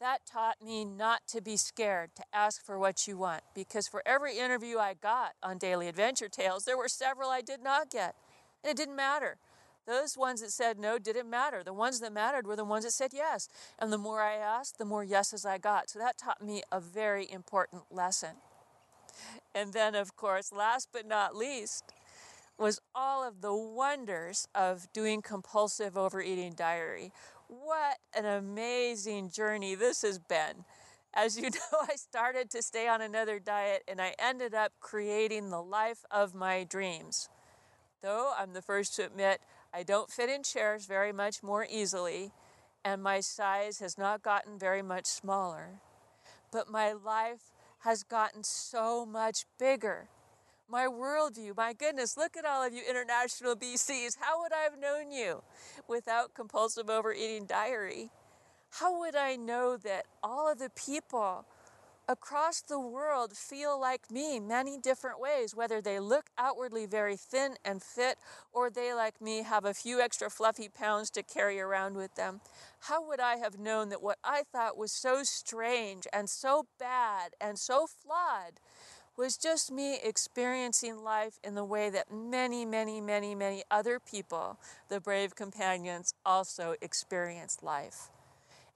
That 0.00 0.26
taught 0.26 0.62
me 0.62 0.84
not 0.84 1.20
to 1.28 1.40
be 1.40 1.56
scared 1.56 2.10
to 2.16 2.24
ask 2.32 2.64
for 2.64 2.78
what 2.78 3.06
you 3.06 3.16
want 3.16 3.42
because 3.54 3.86
for 3.86 4.02
every 4.04 4.38
interview 4.38 4.78
I 4.78 4.94
got 4.94 5.32
on 5.42 5.58
Daily 5.58 5.88
Adventure 5.88 6.28
Tales, 6.28 6.64
there 6.64 6.76
were 6.76 6.88
several 6.88 7.30
I 7.30 7.40
did 7.40 7.62
not 7.62 7.90
get. 7.90 8.14
And 8.62 8.70
it 8.70 8.76
didn't 8.76 8.96
matter. 8.96 9.38
Those 9.86 10.16
ones 10.16 10.40
that 10.40 10.52
said 10.52 10.78
no 10.78 10.98
didn't 10.98 11.28
matter. 11.28 11.62
The 11.64 11.72
ones 11.72 12.00
that 12.00 12.12
mattered 12.12 12.46
were 12.46 12.56
the 12.56 12.64
ones 12.64 12.84
that 12.84 12.92
said 12.92 13.10
yes. 13.12 13.48
And 13.78 13.92
the 13.92 13.98
more 13.98 14.20
I 14.22 14.34
asked, 14.34 14.78
the 14.78 14.84
more 14.84 15.02
yeses 15.02 15.44
I 15.44 15.58
got. 15.58 15.90
So 15.90 15.98
that 15.98 16.18
taught 16.18 16.42
me 16.42 16.62
a 16.70 16.80
very 16.80 17.30
important 17.30 17.82
lesson. 17.90 18.36
And 19.54 19.72
then, 19.72 19.94
of 19.94 20.16
course, 20.16 20.52
last 20.52 20.88
but 20.92 21.06
not 21.06 21.36
least, 21.36 21.92
was 22.58 22.80
all 22.94 23.26
of 23.26 23.40
the 23.40 23.54
wonders 23.54 24.46
of 24.54 24.86
doing 24.92 25.20
compulsive 25.20 25.96
overeating 25.96 26.52
diary, 26.52 27.12
what 27.52 27.98
an 28.16 28.24
amazing 28.24 29.30
journey 29.30 29.74
this 29.74 30.02
has 30.02 30.18
been. 30.18 30.64
As 31.14 31.36
you 31.36 31.42
know, 31.50 31.78
I 31.82 31.96
started 31.96 32.50
to 32.50 32.62
stay 32.62 32.88
on 32.88 33.02
another 33.02 33.38
diet 33.38 33.82
and 33.86 34.00
I 34.00 34.14
ended 34.18 34.54
up 34.54 34.72
creating 34.80 35.50
the 35.50 35.62
life 35.62 36.04
of 36.10 36.34
my 36.34 36.64
dreams. 36.64 37.28
Though 38.02 38.32
I'm 38.36 38.54
the 38.54 38.62
first 38.62 38.96
to 38.96 39.04
admit 39.04 39.40
I 39.72 39.82
don't 39.82 40.10
fit 40.10 40.30
in 40.30 40.42
chairs 40.42 40.86
very 40.86 41.12
much 41.12 41.42
more 41.42 41.66
easily, 41.70 42.32
and 42.84 43.02
my 43.02 43.20
size 43.20 43.78
has 43.78 43.96
not 43.96 44.22
gotten 44.22 44.58
very 44.58 44.82
much 44.82 45.06
smaller. 45.06 45.80
But 46.50 46.70
my 46.70 46.92
life 46.92 47.52
has 47.80 48.02
gotten 48.02 48.44
so 48.44 49.06
much 49.06 49.46
bigger 49.58 50.08
my 50.72 50.86
worldview. 50.86 51.54
My 51.54 51.74
goodness, 51.74 52.16
look 52.16 52.34
at 52.34 52.46
all 52.46 52.64
of 52.64 52.72
you 52.72 52.80
international 52.88 53.54
BCs. 53.54 54.16
How 54.18 54.40
would 54.40 54.54
I 54.54 54.62
have 54.62 54.78
known 54.80 55.12
you 55.12 55.42
without 55.86 56.32
compulsive 56.32 56.88
overeating 56.88 57.44
diary? 57.44 58.08
How 58.70 58.98
would 58.98 59.14
I 59.14 59.36
know 59.36 59.76
that 59.76 60.06
all 60.22 60.50
of 60.50 60.58
the 60.58 60.70
people 60.70 61.44
across 62.08 62.62
the 62.62 62.80
world 62.80 63.36
feel 63.36 63.78
like 63.78 64.10
me 64.10 64.40
many 64.40 64.78
different 64.78 65.20
ways, 65.20 65.54
whether 65.54 65.82
they 65.82 66.00
look 66.00 66.30
outwardly 66.38 66.86
very 66.86 67.16
thin 67.16 67.56
and 67.66 67.82
fit 67.82 68.16
or 68.50 68.70
they, 68.70 68.94
like 68.94 69.20
me, 69.20 69.42
have 69.42 69.66
a 69.66 69.74
few 69.74 70.00
extra 70.00 70.30
fluffy 70.30 70.70
pounds 70.70 71.10
to 71.10 71.22
carry 71.22 71.60
around 71.60 71.96
with 71.96 72.14
them? 72.14 72.40
How 72.80 73.06
would 73.06 73.20
I 73.20 73.36
have 73.36 73.58
known 73.58 73.90
that 73.90 74.02
what 74.02 74.18
I 74.24 74.42
thought 74.50 74.78
was 74.78 74.90
so 74.90 75.22
strange 75.22 76.06
and 76.14 76.30
so 76.30 76.64
bad 76.78 77.32
and 77.38 77.58
so 77.58 77.86
flawed 77.86 78.58
was 79.16 79.36
just 79.36 79.70
me 79.70 79.98
experiencing 80.02 81.02
life 81.02 81.38
in 81.44 81.54
the 81.54 81.64
way 81.64 81.90
that 81.90 82.12
many, 82.12 82.64
many, 82.64 83.00
many, 83.00 83.34
many 83.34 83.62
other 83.70 84.00
people, 84.00 84.58
the 84.88 85.00
brave 85.00 85.34
companions, 85.34 86.14
also 86.24 86.74
experienced 86.80 87.62
life. 87.62 88.08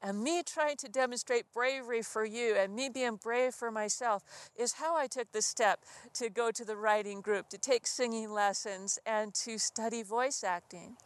And 0.03 0.23
me 0.23 0.43
trying 0.43 0.77
to 0.79 0.89
demonstrate 0.89 1.53
bravery 1.55 2.03
for 2.03 2.25
you 2.25 2.55
and 2.55 2.75
me 2.75 2.89
being 2.89 3.17
brave 3.17 3.55
for 3.55 3.71
myself 3.71 4.23
is 4.55 4.75
how 4.75 4.97
I 4.97 5.07
took 5.07 5.33
the 5.33 5.43
step 5.43 5.81
to 6.15 6.29
go 6.29 6.51
to 6.51 6.65
the 6.65 6.77
writing 6.77 7.23
group, 7.23 7.49
to 7.49 7.59
take 7.59 7.87
singing 7.87 8.31
lessons, 8.31 8.99
and 9.07 9.35
to 9.35 9.59
study 9.59 10.03
voice 10.03 10.45
acting. 10.45 10.97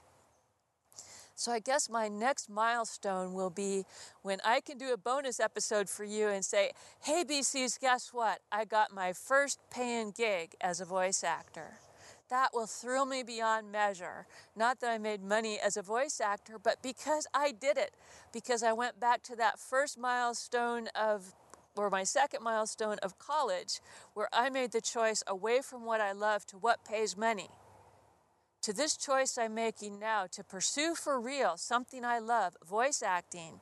So 1.40 1.52
I 1.52 1.58
guess 1.58 1.88
my 1.88 2.06
next 2.06 2.50
milestone 2.50 3.32
will 3.32 3.48
be 3.48 3.86
when 4.20 4.40
I 4.44 4.60
can 4.60 4.76
do 4.76 4.92
a 4.92 4.98
bonus 4.98 5.40
episode 5.40 5.88
for 5.88 6.04
you 6.04 6.28
and 6.28 6.44
say, 6.44 6.72
hey, 7.00 7.24
BCs, 7.26 7.80
guess 7.80 8.10
what? 8.12 8.40
I 8.52 8.66
got 8.66 8.92
my 8.92 9.14
first 9.14 9.58
paying 9.70 10.10
gig 10.10 10.54
as 10.60 10.82
a 10.82 10.84
voice 10.84 11.24
actor. 11.24 11.78
That 12.28 12.50
will 12.52 12.66
thrill 12.66 13.06
me 13.06 13.22
beyond 13.22 13.72
measure. 13.72 14.26
Not 14.54 14.80
that 14.80 14.90
I 14.90 14.98
made 14.98 15.22
money 15.22 15.58
as 15.58 15.78
a 15.78 15.82
voice 15.82 16.20
actor, 16.20 16.58
but 16.62 16.82
because 16.82 17.26
I 17.32 17.52
did 17.52 17.78
it. 17.78 17.94
Because 18.34 18.62
I 18.62 18.74
went 18.74 19.00
back 19.00 19.22
to 19.22 19.36
that 19.36 19.58
first 19.58 19.98
milestone 19.98 20.88
of 20.88 21.32
or 21.74 21.88
my 21.88 22.04
second 22.04 22.42
milestone 22.42 22.98
of 23.02 23.18
college, 23.18 23.80
where 24.12 24.28
I 24.30 24.50
made 24.50 24.72
the 24.72 24.82
choice 24.82 25.22
away 25.26 25.62
from 25.62 25.86
what 25.86 26.02
I 26.02 26.12
love 26.12 26.44
to 26.48 26.58
what 26.58 26.84
pays 26.84 27.16
money 27.16 27.48
to 28.62 28.72
this 28.72 28.96
choice 28.96 29.38
I'm 29.38 29.54
making 29.54 29.98
now 29.98 30.26
to 30.32 30.44
pursue 30.44 30.94
for 30.94 31.20
real 31.20 31.56
something 31.56 32.04
I 32.04 32.18
love, 32.18 32.56
voice 32.68 33.02
acting, 33.02 33.60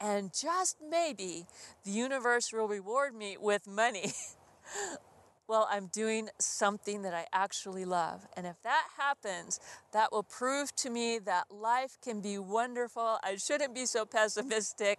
and 0.00 0.32
just 0.32 0.76
maybe 0.88 1.46
the 1.84 1.90
universe 1.90 2.52
will 2.52 2.68
reward 2.68 3.14
me 3.14 3.36
with 3.40 3.66
money. 3.66 4.12
well, 5.48 5.68
I'm 5.70 5.86
doing 5.86 6.28
something 6.38 7.02
that 7.02 7.14
I 7.14 7.26
actually 7.32 7.84
love. 7.84 8.26
And 8.36 8.46
if 8.46 8.60
that 8.62 8.84
happens, 8.98 9.60
that 9.92 10.12
will 10.12 10.22
prove 10.22 10.74
to 10.76 10.90
me 10.90 11.18
that 11.20 11.46
life 11.50 11.98
can 12.02 12.20
be 12.20 12.38
wonderful. 12.38 13.18
I 13.22 13.36
shouldn't 13.36 13.74
be 13.74 13.86
so 13.86 14.04
pessimistic. 14.04 14.98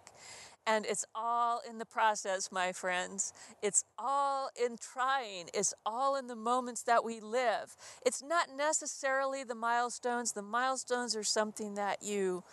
And 0.68 0.84
it's 0.84 1.06
all 1.14 1.62
in 1.68 1.78
the 1.78 1.86
process, 1.86 2.52
my 2.52 2.72
friends. 2.72 3.32
It's 3.62 3.84
all 3.98 4.50
in 4.62 4.76
trying. 4.76 5.48
It's 5.54 5.72
all 5.86 6.14
in 6.14 6.26
the 6.26 6.36
moments 6.36 6.82
that 6.82 7.02
we 7.04 7.20
live. 7.20 7.74
It's 8.04 8.22
not 8.22 8.48
necessarily 8.54 9.44
the 9.44 9.54
milestones. 9.54 10.32
The 10.32 10.42
milestones 10.42 11.16
are 11.16 11.24
something 11.24 11.74
that 11.74 12.02
you 12.02 12.44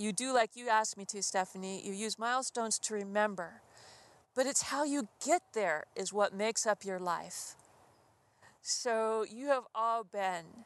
you 0.00 0.12
do 0.12 0.32
like 0.32 0.50
you 0.54 0.68
asked 0.68 0.96
me 0.96 1.04
to, 1.06 1.22
Stephanie. 1.22 1.84
You 1.84 1.92
use 1.92 2.18
milestones 2.18 2.78
to 2.80 2.94
remember. 2.94 3.62
But 4.34 4.46
it's 4.46 4.62
how 4.62 4.84
you 4.84 5.08
get 5.24 5.42
there 5.54 5.84
is 5.96 6.12
what 6.12 6.32
makes 6.32 6.66
up 6.66 6.84
your 6.84 7.00
life. 7.00 7.56
So 8.62 9.24
you 9.28 9.48
have 9.48 9.64
all 9.74 10.04
been 10.04 10.64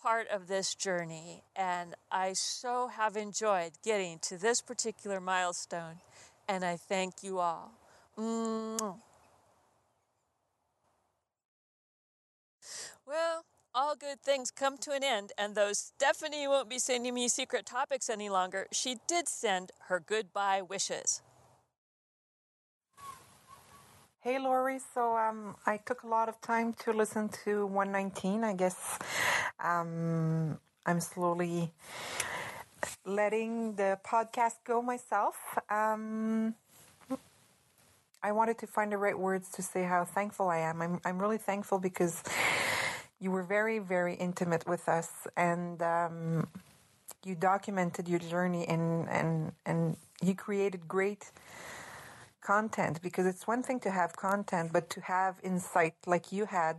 part 0.00 0.28
of 0.28 0.48
this 0.48 0.74
journey, 0.74 1.42
and 1.54 1.94
I 2.10 2.32
so 2.32 2.88
have 2.88 3.16
enjoyed 3.16 3.72
getting 3.84 4.18
to 4.20 4.38
this 4.38 4.62
particular 4.62 5.20
milestone, 5.20 5.96
and 6.50 6.64
I 6.64 6.76
thank 6.76 7.22
you 7.22 7.38
all. 7.38 7.72
Well, 13.06 13.44
all 13.74 13.94
good 13.94 14.20
things 14.20 14.50
come 14.50 14.76
to 14.78 14.90
an 14.90 15.04
end, 15.04 15.32
and 15.38 15.54
though 15.54 15.72
Stephanie 15.72 16.48
won't 16.48 16.68
be 16.68 16.80
sending 16.80 17.14
me 17.14 17.28
secret 17.28 17.66
topics 17.66 18.10
any 18.10 18.28
longer, 18.28 18.66
she 18.72 18.96
did 19.06 19.28
send 19.28 19.70
her 19.88 20.00
goodbye 20.04 20.60
wishes. 20.62 21.22
Hey, 24.20 24.38
Lori. 24.38 24.80
So 24.92 25.16
um, 25.16 25.56
I 25.66 25.78
took 25.78 26.02
a 26.02 26.08
lot 26.08 26.28
of 26.28 26.40
time 26.40 26.74
to 26.84 26.92
listen 26.92 27.30
to 27.44 27.66
119. 27.66 28.44
I 28.44 28.54
guess 28.54 28.98
um, 29.64 30.58
I'm 30.84 31.00
slowly 31.00 31.72
letting 33.04 33.74
the 33.74 33.98
podcast 34.04 34.56
go 34.64 34.82
myself. 34.82 35.36
Um, 35.68 36.54
I 38.22 38.32
wanted 38.32 38.58
to 38.58 38.66
find 38.66 38.92
the 38.92 38.98
right 38.98 39.18
words 39.18 39.48
to 39.52 39.62
say 39.62 39.84
how 39.84 40.04
thankful 40.04 40.48
I 40.48 40.58
am. 40.58 40.82
I'm, 40.82 41.00
I'm 41.04 41.18
really 41.18 41.38
thankful 41.38 41.78
because 41.78 42.22
you 43.18 43.30
were 43.30 43.42
very, 43.42 43.78
very 43.78 44.14
intimate 44.14 44.66
with 44.66 44.88
us 44.88 45.10
and 45.36 45.80
um, 45.82 46.48
you 47.24 47.34
documented 47.34 48.08
your 48.08 48.18
journey 48.18 48.66
and, 48.68 49.08
and, 49.08 49.52
and 49.64 49.96
you 50.22 50.34
created 50.34 50.86
great 50.86 51.30
content 52.40 53.00
because 53.02 53.26
it's 53.26 53.46
one 53.46 53.62
thing 53.62 53.80
to 53.80 53.90
have 53.90 54.16
content, 54.16 54.72
but 54.72 54.90
to 54.90 55.00
have 55.00 55.36
insight 55.42 55.94
like 56.06 56.32
you 56.32 56.46
had 56.46 56.76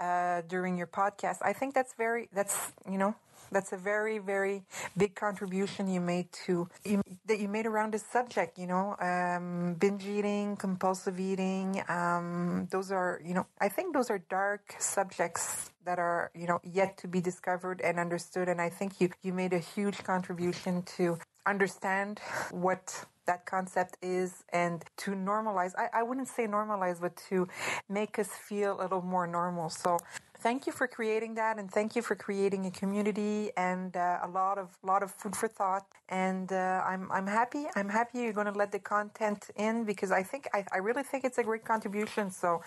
uh, 0.00 0.42
during 0.48 0.76
your 0.76 0.86
podcast, 0.86 1.38
I 1.42 1.52
think 1.52 1.74
that's 1.74 1.94
very, 1.94 2.28
that's, 2.32 2.72
you 2.90 2.98
know, 2.98 3.14
that's 3.50 3.72
a 3.72 3.76
very, 3.76 4.18
very 4.18 4.64
big 4.96 5.14
contribution 5.14 5.88
you 5.88 6.00
made 6.00 6.30
to 6.46 6.68
you, 6.84 7.02
that 7.26 7.38
you 7.38 7.48
made 7.48 7.66
around 7.66 7.92
this 7.92 8.04
subject. 8.04 8.58
You 8.58 8.66
know, 8.66 8.96
um, 9.00 9.74
binge 9.74 10.04
eating, 10.04 10.56
compulsive 10.56 11.20
eating. 11.20 11.82
Um, 11.88 12.68
those 12.70 12.90
are, 12.90 13.20
you 13.24 13.34
know, 13.34 13.46
I 13.60 13.68
think 13.68 13.94
those 13.94 14.10
are 14.10 14.18
dark 14.18 14.74
subjects 14.78 15.70
that 15.84 15.98
are, 15.98 16.30
you 16.34 16.46
know, 16.46 16.60
yet 16.64 16.98
to 16.98 17.08
be 17.08 17.20
discovered 17.20 17.80
and 17.80 17.98
understood. 17.98 18.48
And 18.48 18.60
I 18.60 18.68
think 18.68 19.00
you 19.00 19.10
you 19.22 19.32
made 19.32 19.52
a 19.52 19.58
huge 19.60 20.02
contribution 20.02 20.82
to 20.96 21.18
understand 21.46 22.20
what 22.50 23.06
that 23.26 23.44
concept 23.44 23.96
is 24.02 24.44
and 24.52 24.84
to 24.96 25.10
normalize 25.10 25.72
I, 25.76 26.00
I 26.00 26.02
wouldn't 26.04 26.28
say 26.28 26.46
normalize 26.46 27.00
but 27.00 27.16
to 27.28 27.48
make 27.88 28.18
us 28.18 28.28
feel 28.28 28.80
a 28.80 28.82
little 28.82 29.02
more 29.02 29.26
normal. 29.26 29.68
So 29.68 29.98
thank 30.38 30.66
you 30.66 30.72
for 30.72 30.86
creating 30.86 31.34
that 31.34 31.58
and 31.58 31.70
thank 31.70 31.96
you 31.96 32.02
for 32.02 32.14
creating 32.14 32.66
a 32.66 32.70
community 32.70 33.50
and 33.56 33.96
uh, 33.96 34.20
a 34.22 34.28
lot 34.28 34.58
of 34.58 34.78
lot 34.84 35.02
of 35.02 35.10
food 35.10 35.34
for 35.34 35.48
thought. 35.48 35.86
And 36.08 36.52
uh, 36.52 36.84
I'm, 36.86 37.10
I'm 37.10 37.26
happy 37.26 37.66
i'm 37.74 37.88
happy 37.88 38.20
you're 38.20 38.32
going 38.32 38.46
to 38.46 38.58
let 38.58 38.70
the 38.70 38.78
content 38.78 39.50
in 39.56 39.84
because 39.84 40.12
i 40.12 40.22
think 40.22 40.48
I, 40.54 40.64
I 40.72 40.78
really 40.78 41.02
think 41.02 41.24
it's 41.24 41.38
a 41.38 41.42
great 41.42 41.64
contribution. 41.64 42.30
So 42.30 42.62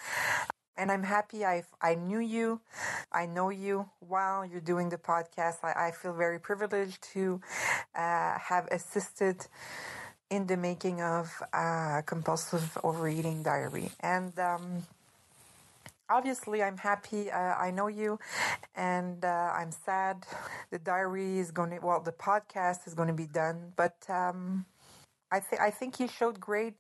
and 0.80 0.92
I'm 0.92 1.04
happy 1.04 1.46
I 1.46 1.64
I 1.82 1.96
knew 1.96 2.20
you, 2.20 2.62
I 3.12 3.26
know 3.26 3.50
you 3.50 3.90
while 4.00 4.46
you're 4.46 4.62
doing 4.74 4.90
the 4.90 4.98
podcast. 4.98 5.58
I, 5.64 5.88
I 5.88 5.92
feel 5.92 6.14
very 6.14 6.40
privileged 6.40 7.04
to 7.14 7.42
uh, 7.96 8.40
have 8.40 8.68
assisted 8.72 9.46
in 10.30 10.48
the 10.48 10.58
making 10.58 11.02
of 11.02 11.44
uh, 11.54 12.02
compulsive 12.06 12.78
overeating 12.84 13.44
diary. 13.44 13.92
And 14.00 14.38
um, 14.40 14.88
obviously, 16.10 16.64
I'm 16.64 16.78
happy. 16.78 17.30
Uh, 17.30 17.56
I 17.56 17.72
know 17.72 17.88
you, 17.88 18.20
and 18.76 19.24
uh, 19.26 19.52
I'm 19.60 19.72
sad. 19.72 20.26
The 20.72 20.80
diary 20.80 21.40
is 21.40 21.52
going 21.52 21.72
to, 21.72 21.80
well, 21.80 22.00
the 22.00 22.12
podcast 22.14 22.88
is 22.88 22.94
going 22.94 23.10
to 23.10 23.14
be 23.14 23.28
done, 23.28 23.74
but 23.76 23.98
um, 24.08 24.66
I 25.32 25.40
think 25.40 25.62
I 25.62 25.72
think 25.72 26.00
you 26.00 26.08
showed 26.08 26.40
great. 26.40 26.76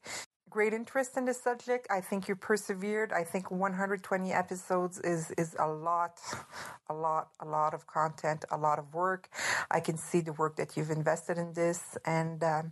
Great 0.49 0.73
interest 0.73 1.17
in 1.17 1.25
the 1.25 1.33
subject. 1.33 1.85
I 1.91 2.01
think 2.01 2.27
you 2.27 2.35
persevered. 2.35 3.13
I 3.13 3.23
think 3.23 3.51
120 3.51 4.33
episodes 4.33 4.99
is 4.99 5.31
is 5.31 5.55
a 5.59 5.67
lot, 5.67 6.19
a 6.89 6.93
lot, 6.93 7.29
a 7.39 7.45
lot 7.45 7.73
of 7.73 7.85
content, 7.85 8.45
a 8.49 8.57
lot 8.57 8.79
of 8.79 8.93
work. 8.93 9.29
I 9.69 9.79
can 9.79 9.97
see 9.97 10.21
the 10.21 10.33
work 10.33 10.55
that 10.55 10.75
you've 10.75 10.89
invested 10.89 11.37
in 11.37 11.53
this, 11.53 11.97
and 12.05 12.43
um, 12.43 12.71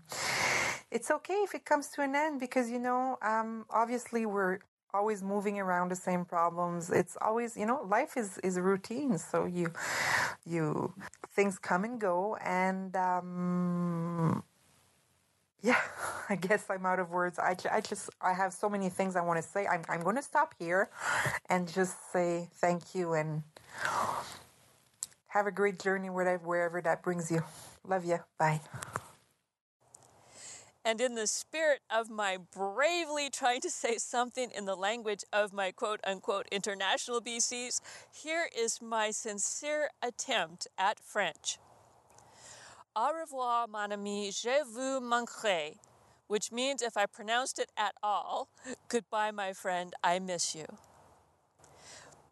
it's 0.91 1.11
okay 1.11 1.41
if 1.43 1.53
it 1.53 1.65
comes 1.65 1.89
to 1.89 2.01
an 2.01 2.15
end 2.15 2.39
because 2.39 2.71
you 2.71 2.79
know 2.79 3.17
um, 3.21 3.65
obviously 3.69 4.25
we're 4.25 4.59
always 4.93 5.21
moving 5.21 5.59
around 5.59 5.91
the 5.91 5.95
same 5.95 6.23
problems 6.25 6.89
it's 6.89 7.17
always 7.21 7.57
you 7.57 7.65
know 7.65 7.83
life 7.83 8.15
is 8.17 8.37
is 8.39 8.57
routine 8.57 9.17
so 9.17 9.45
you 9.45 9.71
you 10.45 10.93
things 11.35 11.59
come 11.59 11.83
and 11.83 11.99
go 11.99 12.37
and 12.37 12.95
um 12.95 14.43
yeah 15.61 15.79
i 16.29 16.35
guess 16.35 16.65
i'm 16.69 16.85
out 16.85 16.99
of 16.99 17.09
words. 17.11 17.39
I, 17.39 17.55
I 17.71 17.81
just 17.81 18.09
i 18.21 18.33
have 18.33 18.53
so 18.53 18.69
many 18.69 18.89
things 18.89 19.15
i 19.15 19.21
want 19.21 19.41
to 19.41 19.47
say. 19.47 19.65
I'm, 19.67 19.83
I'm 19.89 20.01
going 20.01 20.15
to 20.15 20.23
stop 20.23 20.55
here 20.59 20.89
and 21.49 21.71
just 21.71 21.95
say 22.11 22.49
thank 22.55 22.95
you 22.95 23.13
and 23.13 23.43
have 25.27 25.47
a 25.47 25.51
great 25.51 25.79
journey 25.79 26.09
wherever 26.09 26.45
wherever 26.45 26.81
that 26.81 27.03
brings 27.03 27.31
you. 27.31 27.43
Love 27.87 28.05
you 28.05 28.19
bye. 28.39 28.61
And 30.87 31.01
in 31.01 31.15
the 31.15 31.27
spirit 31.27 31.81
of 31.89 32.09
my 32.09 32.37
bravely 32.37 33.29
trying 33.29 33.59
to 33.59 33.69
say 33.69 33.97
something 33.97 34.49
in 34.55 34.63
the 34.63 34.75
language 34.75 35.25
of 35.33 35.51
my 35.51 35.71
quote 35.71 35.99
unquote 36.05 36.47
international 36.49 37.19
BCs, 37.19 37.81
here 38.09 38.47
is 38.57 38.81
my 38.81 39.11
sincere 39.11 39.89
attempt 40.01 40.65
at 40.77 40.97
French. 40.97 41.57
Au 42.99 43.11
revoir, 43.13 43.67
mon 43.67 43.91
ami, 43.91 44.31
je 44.31 44.63
vous 44.73 44.99
manquerai, 44.99 45.77
which 46.25 46.51
means 46.51 46.81
if 46.81 46.97
I 46.97 47.05
pronounced 47.05 47.59
it 47.59 47.69
at 47.77 47.93
all, 48.01 48.49
goodbye, 48.87 49.29
my 49.29 49.53
friend, 49.53 49.93
I 50.03 50.17
miss 50.17 50.55
you. 50.55 50.65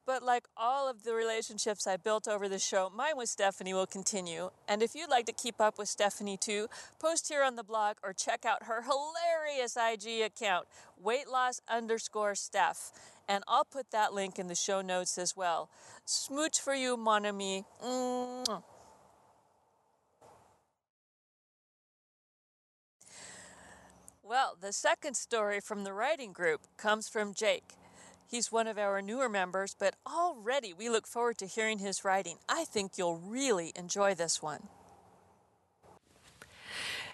But 0.07 0.23
like 0.23 0.45
all 0.57 0.89
of 0.89 1.03
the 1.03 1.13
relationships 1.13 1.85
I 1.85 1.97
built 1.97 2.27
over 2.27 2.49
the 2.49 2.57
show, 2.57 2.91
mine 2.95 3.15
with 3.15 3.29
Stephanie 3.29 3.75
will 3.75 3.85
continue. 3.85 4.49
And 4.67 4.81
if 4.81 4.95
you'd 4.95 5.09
like 5.09 5.27
to 5.27 5.33
keep 5.33 5.61
up 5.61 5.77
with 5.77 5.87
Stephanie 5.87 6.37
too, 6.37 6.67
post 6.97 7.27
here 7.27 7.43
on 7.43 7.57
the 7.57 7.63
blog 7.63 7.97
or 8.03 8.11
check 8.11 8.43
out 8.43 8.63
her 8.63 8.81
hilarious 8.81 9.77
IG 9.77 10.21
account, 10.21 10.65
weight 10.99 11.27
loss 11.27 11.61
underscore 11.69 12.33
Steph. 12.33 12.91
And 13.29 13.43
I'll 13.47 13.65
put 13.65 13.91
that 13.91 14.15
link 14.15 14.39
in 14.39 14.47
the 14.47 14.55
show 14.55 14.81
notes 14.81 15.19
as 15.19 15.37
well. 15.37 15.69
Smooch 16.05 16.59
for 16.59 16.73
you, 16.73 16.97
mon 16.97 17.27
ami. 17.27 17.65
Mwah. 17.83 18.63
Well, 24.27 24.57
the 24.59 24.73
second 24.73 25.13
story 25.13 25.59
from 25.59 25.83
the 25.83 25.93
writing 25.93 26.33
group 26.33 26.61
comes 26.77 27.07
from 27.07 27.35
Jake. 27.35 27.75
He's 28.25 28.51
one 28.51 28.65
of 28.65 28.75
our 28.75 28.99
newer 28.99 29.29
members, 29.29 29.75
but 29.77 29.97
already 30.03 30.73
we 30.73 30.89
look 30.89 31.05
forward 31.05 31.37
to 31.37 31.45
hearing 31.45 31.77
his 31.77 32.03
writing. 32.03 32.37
I 32.49 32.63
think 32.63 32.97
you'll 32.97 33.19
really 33.19 33.71
enjoy 33.75 34.15
this 34.15 34.41
one. 34.41 34.67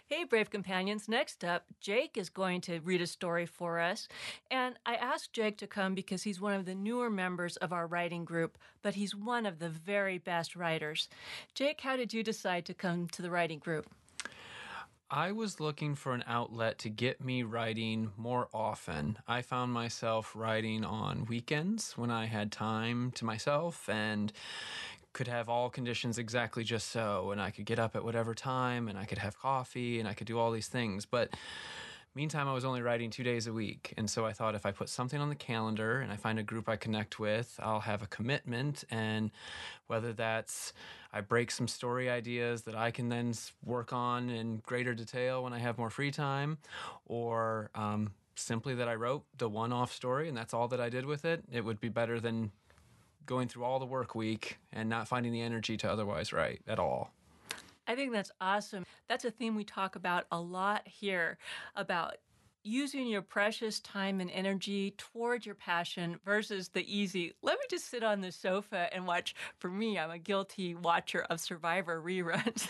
Hey, 0.07 0.23
Brave 0.23 0.49
Companions. 0.49 1.09
Next 1.09 1.43
up, 1.43 1.65
Jake 1.81 2.15
is 2.15 2.29
going 2.29 2.61
to 2.61 2.79
read 2.79 3.01
a 3.01 3.07
story 3.07 3.45
for 3.45 3.81
us. 3.81 4.07
And 4.49 4.75
I 4.85 4.95
asked 4.95 5.33
Jake 5.33 5.57
to 5.57 5.67
come 5.67 5.93
because 5.93 6.23
he's 6.23 6.39
one 6.39 6.53
of 6.53 6.65
the 6.65 6.75
newer 6.75 7.09
members 7.09 7.57
of 7.57 7.73
our 7.73 7.87
writing 7.87 8.23
group, 8.23 8.57
but 8.81 8.95
he's 8.95 9.13
one 9.13 9.45
of 9.45 9.59
the 9.59 9.69
very 9.69 10.17
best 10.17 10.55
writers. 10.55 11.09
Jake, 11.55 11.81
how 11.81 11.97
did 11.97 12.13
you 12.13 12.23
decide 12.23 12.63
to 12.67 12.73
come 12.73 13.09
to 13.09 13.21
the 13.21 13.29
writing 13.29 13.59
group? 13.59 13.85
I 15.13 15.33
was 15.33 15.59
looking 15.59 15.95
for 15.95 16.13
an 16.13 16.23
outlet 16.25 16.79
to 16.79 16.89
get 16.89 17.21
me 17.21 17.43
writing 17.43 18.11
more 18.15 18.47
often. 18.53 19.17
I 19.27 19.41
found 19.41 19.73
myself 19.73 20.31
writing 20.33 20.85
on 20.85 21.25
weekends 21.25 21.97
when 21.97 22.09
I 22.09 22.27
had 22.27 22.49
time 22.49 23.11
to 23.15 23.25
myself 23.25 23.89
and 23.89 24.31
could 25.11 25.27
have 25.27 25.49
all 25.49 25.69
conditions 25.69 26.17
exactly 26.17 26.63
just 26.63 26.91
so 26.91 27.31
and 27.31 27.41
I 27.41 27.51
could 27.51 27.65
get 27.65 27.77
up 27.77 27.93
at 27.97 28.05
whatever 28.05 28.33
time 28.33 28.87
and 28.87 28.97
I 28.97 29.03
could 29.03 29.17
have 29.17 29.37
coffee 29.37 29.99
and 29.99 30.07
I 30.07 30.13
could 30.13 30.27
do 30.27 30.39
all 30.39 30.49
these 30.49 30.69
things. 30.69 31.05
But 31.05 31.35
meantime, 32.15 32.47
I 32.47 32.53
was 32.53 32.65
only 32.65 32.81
writing 32.81 33.09
two 33.09 33.23
days 33.23 33.47
a 33.47 33.53
week. 33.53 33.93
And 33.97 34.09
so 34.09 34.25
I 34.25 34.33
thought 34.33 34.55
if 34.55 34.65
I 34.65 34.71
put 34.71 34.89
something 34.89 35.19
on 35.19 35.29
the 35.29 35.35
calendar 35.35 36.01
and 36.01 36.11
I 36.11 36.15
find 36.15 36.39
a 36.39 36.43
group 36.43 36.67
I 36.67 36.75
connect 36.75 37.19
with, 37.19 37.59
I'll 37.61 37.79
have 37.81 38.01
a 38.01 38.07
commitment. 38.07 38.83
And 38.91 39.31
whether 39.87 40.13
that's 40.13 40.73
I 41.13 41.21
break 41.21 41.51
some 41.51 41.67
story 41.67 42.09
ideas 42.09 42.63
that 42.63 42.75
I 42.75 42.91
can 42.91 43.09
then 43.09 43.33
work 43.63 43.93
on 43.93 44.29
in 44.29 44.57
greater 44.65 44.93
detail 44.93 45.43
when 45.43 45.53
I 45.53 45.59
have 45.59 45.77
more 45.77 45.89
free 45.89 46.11
time, 46.11 46.57
or 47.05 47.69
um, 47.75 48.11
simply 48.35 48.75
that 48.75 48.87
I 48.87 48.95
wrote 48.95 49.23
the 49.37 49.49
one 49.49 49.73
off 49.73 49.91
story 49.91 50.27
and 50.27 50.37
that's 50.37 50.53
all 50.53 50.67
that 50.69 50.79
I 50.79 50.89
did 50.89 51.05
with 51.05 51.25
it, 51.25 51.43
it 51.51 51.63
would 51.63 51.79
be 51.79 51.89
better 51.89 52.19
than 52.19 52.51
going 53.25 53.47
through 53.47 53.63
all 53.63 53.79
the 53.79 53.85
work 53.85 54.15
week 54.15 54.57
and 54.73 54.89
not 54.89 55.07
finding 55.07 55.31
the 55.31 55.41
energy 55.41 55.77
to 55.77 55.91
otherwise 55.91 56.33
write 56.33 56.61
at 56.67 56.79
all. 56.79 57.11
I 57.91 57.95
think 57.95 58.13
that's 58.13 58.31
awesome. 58.39 58.85
That's 59.09 59.25
a 59.25 59.31
theme 59.31 59.53
we 59.53 59.65
talk 59.65 59.97
about 59.97 60.25
a 60.31 60.39
lot 60.39 60.87
here 60.87 61.37
about 61.75 62.15
using 62.63 63.05
your 63.05 63.21
precious 63.21 63.81
time 63.81 64.21
and 64.21 64.31
energy 64.31 64.91
toward 64.97 65.45
your 65.45 65.55
passion 65.55 66.17
versus 66.23 66.69
the 66.69 66.85
easy, 66.87 67.33
let 67.41 67.59
me 67.59 67.65
just 67.69 67.89
sit 67.89 68.01
on 68.01 68.21
the 68.21 68.31
sofa 68.31 68.87
and 68.93 69.05
watch. 69.05 69.35
For 69.59 69.69
me, 69.69 69.99
I'm 69.99 70.09
a 70.09 70.19
guilty 70.19 70.73
watcher 70.73 71.23
of 71.29 71.41
Survivor 71.41 72.01
reruns. 72.01 72.65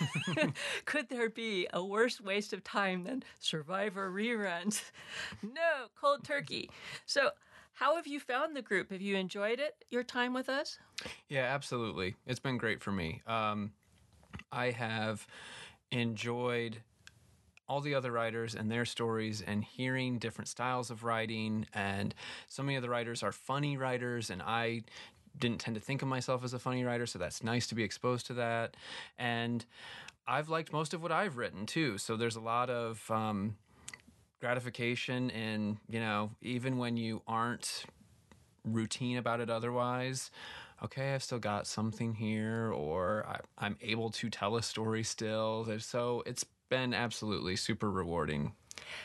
Could 0.86 1.10
there 1.10 1.30
be 1.30 1.68
a 1.72 1.86
worse 1.86 2.20
waste 2.20 2.52
of 2.52 2.64
time 2.64 3.04
than 3.04 3.22
Survivor 3.40 4.12
reruns? 4.12 4.82
no, 5.44 5.86
cold 6.00 6.24
turkey. 6.24 6.72
So, 7.06 7.30
how 7.74 7.96
have 7.96 8.08
you 8.08 8.20
found 8.20 8.56
the 8.56 8.64
group? 8.64 8.92
Have 8.92 9.02
you 9.02 9.18
enjoyed 9.18 9.60
it, 9.60 9.76
your 9.92 10.04
time 10.04 10.34
with 10.34 10.50
us? 10.50 10.80
Yeah, 11.30 11.44
absolutely. 11.44 12.16
It's 12.26 12.40
been 12.40 12.58
great 12.58 12.82
for 12.82 12.92
me. 12.92 13.22
Um, 13.28 13.72
I 14.52 14.72
have 14.72 15.28
enjoyed 15.92 16.78
all 17.68 17.80
the 17.80 17.96
other 17.96 18.12
writers 18.12 18.54
and 18.54 18.70
their 18.70 18.84
stories 18.84 19.42
and 19.42 19.64
hearing 19.64 20.20
different 20.20 20.50
styles 20.50 20.92
of 20.92 21.04
writing. 21.04 21.66
And 21.74 22.14
so 22.48 22.64
many 22.64 22.76
of 22.76 22.82
the 22.82 22.90
writers 22.90 23.24
are 23.24 23.32
funny 23.32 23.78
writers, 23.78 24.30
and 24.30 24.42
I 24.42 24.84
didn't 25.38 25.60
tend 25.60 25.76
to 25.76 25.82
think 25.82 26.02
of 26.02 26.10
myself 26.10 26.44
as 26.44 26.54
a 26.54 26.60
funny 26.60 26.84
writer, 26.84 27.06
so 27.06 27.18
that's 27.18 27.44
nice 27.44 27.68
to 27.68 27.76
be 27.76 27.84
exposed 27.84 28.26
to 28.28 28.34
that. 28.34 28.76
And 29.18 29.66
I've 30.28 30.50
liked 30.50 30.74
most 30.74 30.94
of 30.94 31.02
what 31.02 31.14
I've 31.14 31.38
written 31.38 31.66
too. 31.66 31.98
So 31.98 32.18
there's 32.18 32.36
a 32.36 32.42
lot 32.42 32.70
of 32.70 33.10
um, 33.10 33.56
gratification 34.42 35.30
in, 35.30 35.78
you 35.90 36.02
know, 36.02 36.32
even 36.42 36.78
when 36.78 36.98
you 36.98 37.22
aren't 37.28 37.86
routine 38.66 39.18
about 39.18 39.40
it 39.40 39.50
otherwise. 39.50 40.30
Okay, 40.84 41.14
I've 41.14 41.22
still 41.22 41.38
got 41.38 41.68
something 41.68 42.16
here, 42.16 42.72
or 42.74 43.24
I, 43.60 43.66
am 43.68 43.78
able 43.82 44.10
to 44.12 44.32
tell 44.32 44.56
a 44.56 44.64
story 44.64 45.04
still. 45.04 45.68
So 45.78 46.24
it's 46.26 46.44
been 46.70 46.96
absolutely 46.96 47.56
super 47.56 47.92
rewarding. 47.92 48.54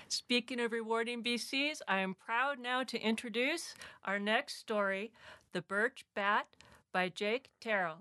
Speaking 0.08 0.58
of 0.58 0.72
rewarding 0.72 1.22
BCs, 1.22 1.82
I 1.86 1.98
am 2.00 2.14
proud 2.14 2.58
now 2.58 2.82
to 2.84 2.98
introduce 2.98 3.74
our 4.06 4.18
next 4.18 4.56
story, 4.56 5.12
The 5.52 5.60
Birch 5.60 6.06
Bat 6.14 6.46
by 6.92 7.10
Jake 7.10 7.50
Terrell. 7.60 7.98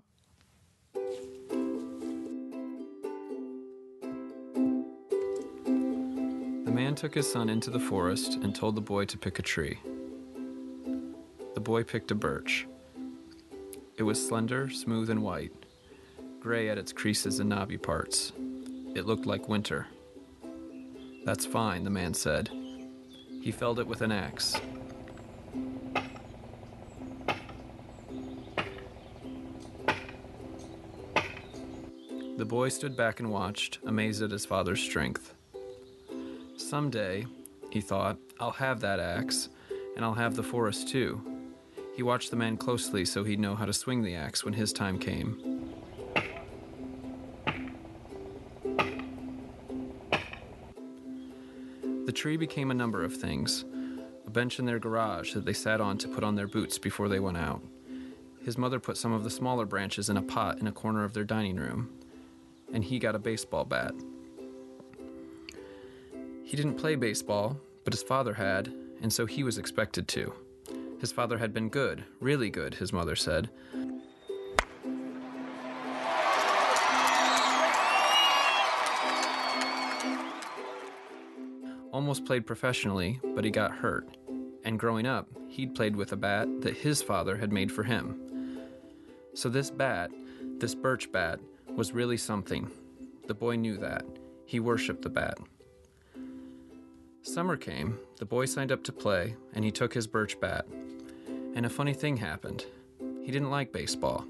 The 6.63 6.71
man 6.71 6.95
took 6.95 7.13
his 7.13 7.29
son 7.29 7.49
into 7.49 7.69
the 7.69 7.79
forest 7.79 8.35
and 8.35 8.55
told 8.55 8.75
the 8.75 8.81
boy 8.81 9.03
to 9.03 9.17
pick 9.17 9.37
a 9.37 9.41
tree. 9.41 9.79
The 11.55 11.61
boy 11.61 11.83
picked 11.83 12.11
a 12.11 12.15
birch. 12.15 12.67
It 13.97 14.03
was 14.03 14.27
slender, 14.27 14.69
smooth, 14.69 15.09
and 15.09 15.23
white, 15.23 15.53
gray 16.41 16.67
at 16.69 16.77
its 16.77 16.91
creases 16.91 17.39
and 17.39 17.49
knobby 17.49 17.77
parts. 17.77 18.33
It 18.93 19.05
looked 19.05 19.25
like 19.25 19.47
winter. 19.47 19.87
That's 21.23 21.45
fine, 21.45 21.85
the 21.85 21.89
man 21.89 22.13
said. 22.13 22.49
He 23.41 23.51
felled 23.51 23.79
it 23.79 23.87
with 23.87 24.01
an 24.01 24.11
axe. 24.11 24.59
The 32.37 32.45
boy 32.45 32.67
stood 32.67 32.97
back 32.97 33.21
and 33.21 33.31
watched, 33.31 33.79
amazed 33.85 34.21
at 34.21 34.31
his 34.31 34.45
father's 34.45 34.81
strength. 34.81 35.33
Someday, 36.57 37.25
he 37.71 37.79
thought, 37.79 38.17
I'll 38.41 38.51
have 38.51 38.81
that 38.81 38.99
axe, 38.99 39.47
and 39.95 40.03
I'll 40.03 40.13
have 40.13 40.35
the 40.35 40.43
forest 40.43 40.89
too. 40.89 41.34
He 41.95 42.03
watched 42.03 42.29
the 42.29 42.35
man 42.35 42.57
closely 42.57 43.05
so 43.05 43.23
he'd 43.23 43.39
know 43.39 43.55
how 43.55 43.65
to 43.65 43.71
swing 43.71 44.03
the 44.03 44.15
axe 44.15 44.43
when 44.43 44.53
his 44.53 44.73
time 44.73 44.99
came. 44.99 45.71
The 52.05 52.11
tree 52.11 52.35
became 52.35 52.69
a 52.69 52.75
number 52.75 53.03
of 53.03 53.15
things 53.15 53.63
a 54.27 54.29
bench 54.29 54.59
in 54.59 54.65
their 54.65 54.79
garage 54.79 55.33
that 55.33 55.45
they 55.45 55.53
sat 55.53 55.79
on 55.79 55.97
to 55.99 56.07
put 56.07 56.23
on 56.23 56.35
their 56.35 56.47
boots 56.47 56.77
before 56.77 57.07
they 57.07 57.19
went 57.19 57.37
out. 57.37 57.61
His 58.43 58.57
mother 58.57 58.79
put 58.79 58.97
some 58.97 59.13
of 59.13 59.23
the 59.23 59.29
smaller 59.29 59.65
branches 59.65 60.09
in 60.09 60.17
a 60.17 60.21
pot 60.21 60.59
in 60.59 60.67
a 60.67 60.71
corner 60.71 61.03
of 61.03 61.13
their 61.13 61.23
dining 61.23 61.55
room, 61.55 61.89
and 62.73 62.83
he 62.83 62.99
got 62.99 63.15
a 63.15 63.19
baseball 63.19 63.65
bat. 63.65 63.93
He 66.43 66.57
didn't 66.57 66.75
play 66.75 66.95
baseball, 66.95 67.57
but 67.83 67.93
his 67.93 68.03
father 68.03 68.33
had, 68.33 68.73
and 69.01 69.13
so 69.13 69.25
he 69.25 69.43
was 69.43 69.57
expected 69.57 70.07
to. 70.09 70.33
His 70.99 71.11
father 71.11 71.37
had 71.37 71.53
been 71.53 71.69
good, 71.69 72.03
really 72.19 72.49
good, 72.49 72.75
his 72.75 72.91
mother 72.91 73.15
said. 73.15 73.49
Almost 81.91 82.25
played 82.25 82.45
professionally, 82.45 83.19
but 83.35 83.45
he 83.45 83.51
got 83.51 83.71
hurt. 83.71 84.17
And 84.63 84.79
growing 84.79 85.05
up, 85.05 85.29
he'd 85.47 85.75
played 85.75 85.95
with 85.95 86.11
a 86.11 86.17
bat 86.17 86.47
that 86.61 86.75
his 86.75 87.01
father 87.01 87.37
had 87.37 87.53
made 87.53 87.71
for 87.71 87.83
him. 87.83 88.19
So 89.33 89.47
this 89.47 89.69
bat, 89.69 90.11
this 90.57 90.75
birch 90.75 91.11
bat, 91.11 91.39
was 91.75 91.93
really 91.93 92.17
something. 92.17 92.71
The 93.27 93.33
boy 93.33 93.55
knew 93.55 93.77
that. 93.77 94.05
He 94.45 94.59
worshipped 94.59 95.01
the 95.03 95.09
bat. 95.09 95.37
Summer 97.21 97.57
came, 97.57 97.97
the 98.17 98.25
boy 98.25 98.45
signed 98.45 98.71
up 98.71 98.83
to 98.83 98.91
play, 98.91 99.35
and 99.53 99.65
he 99.65 99.71
took 99.71 99.93
his 99.93 100.07
birch 100.07 100.39
bat. 100.39 100.65
And 101.55 101.65
a 101.65 101.69
funny 101.69 101.93
thing 101.93 102.17
happened. 102.17 102.65
He 103.23 103.31
didn't 103.31 103.51
like 103.51 103.71
baseball. 103.71 104.25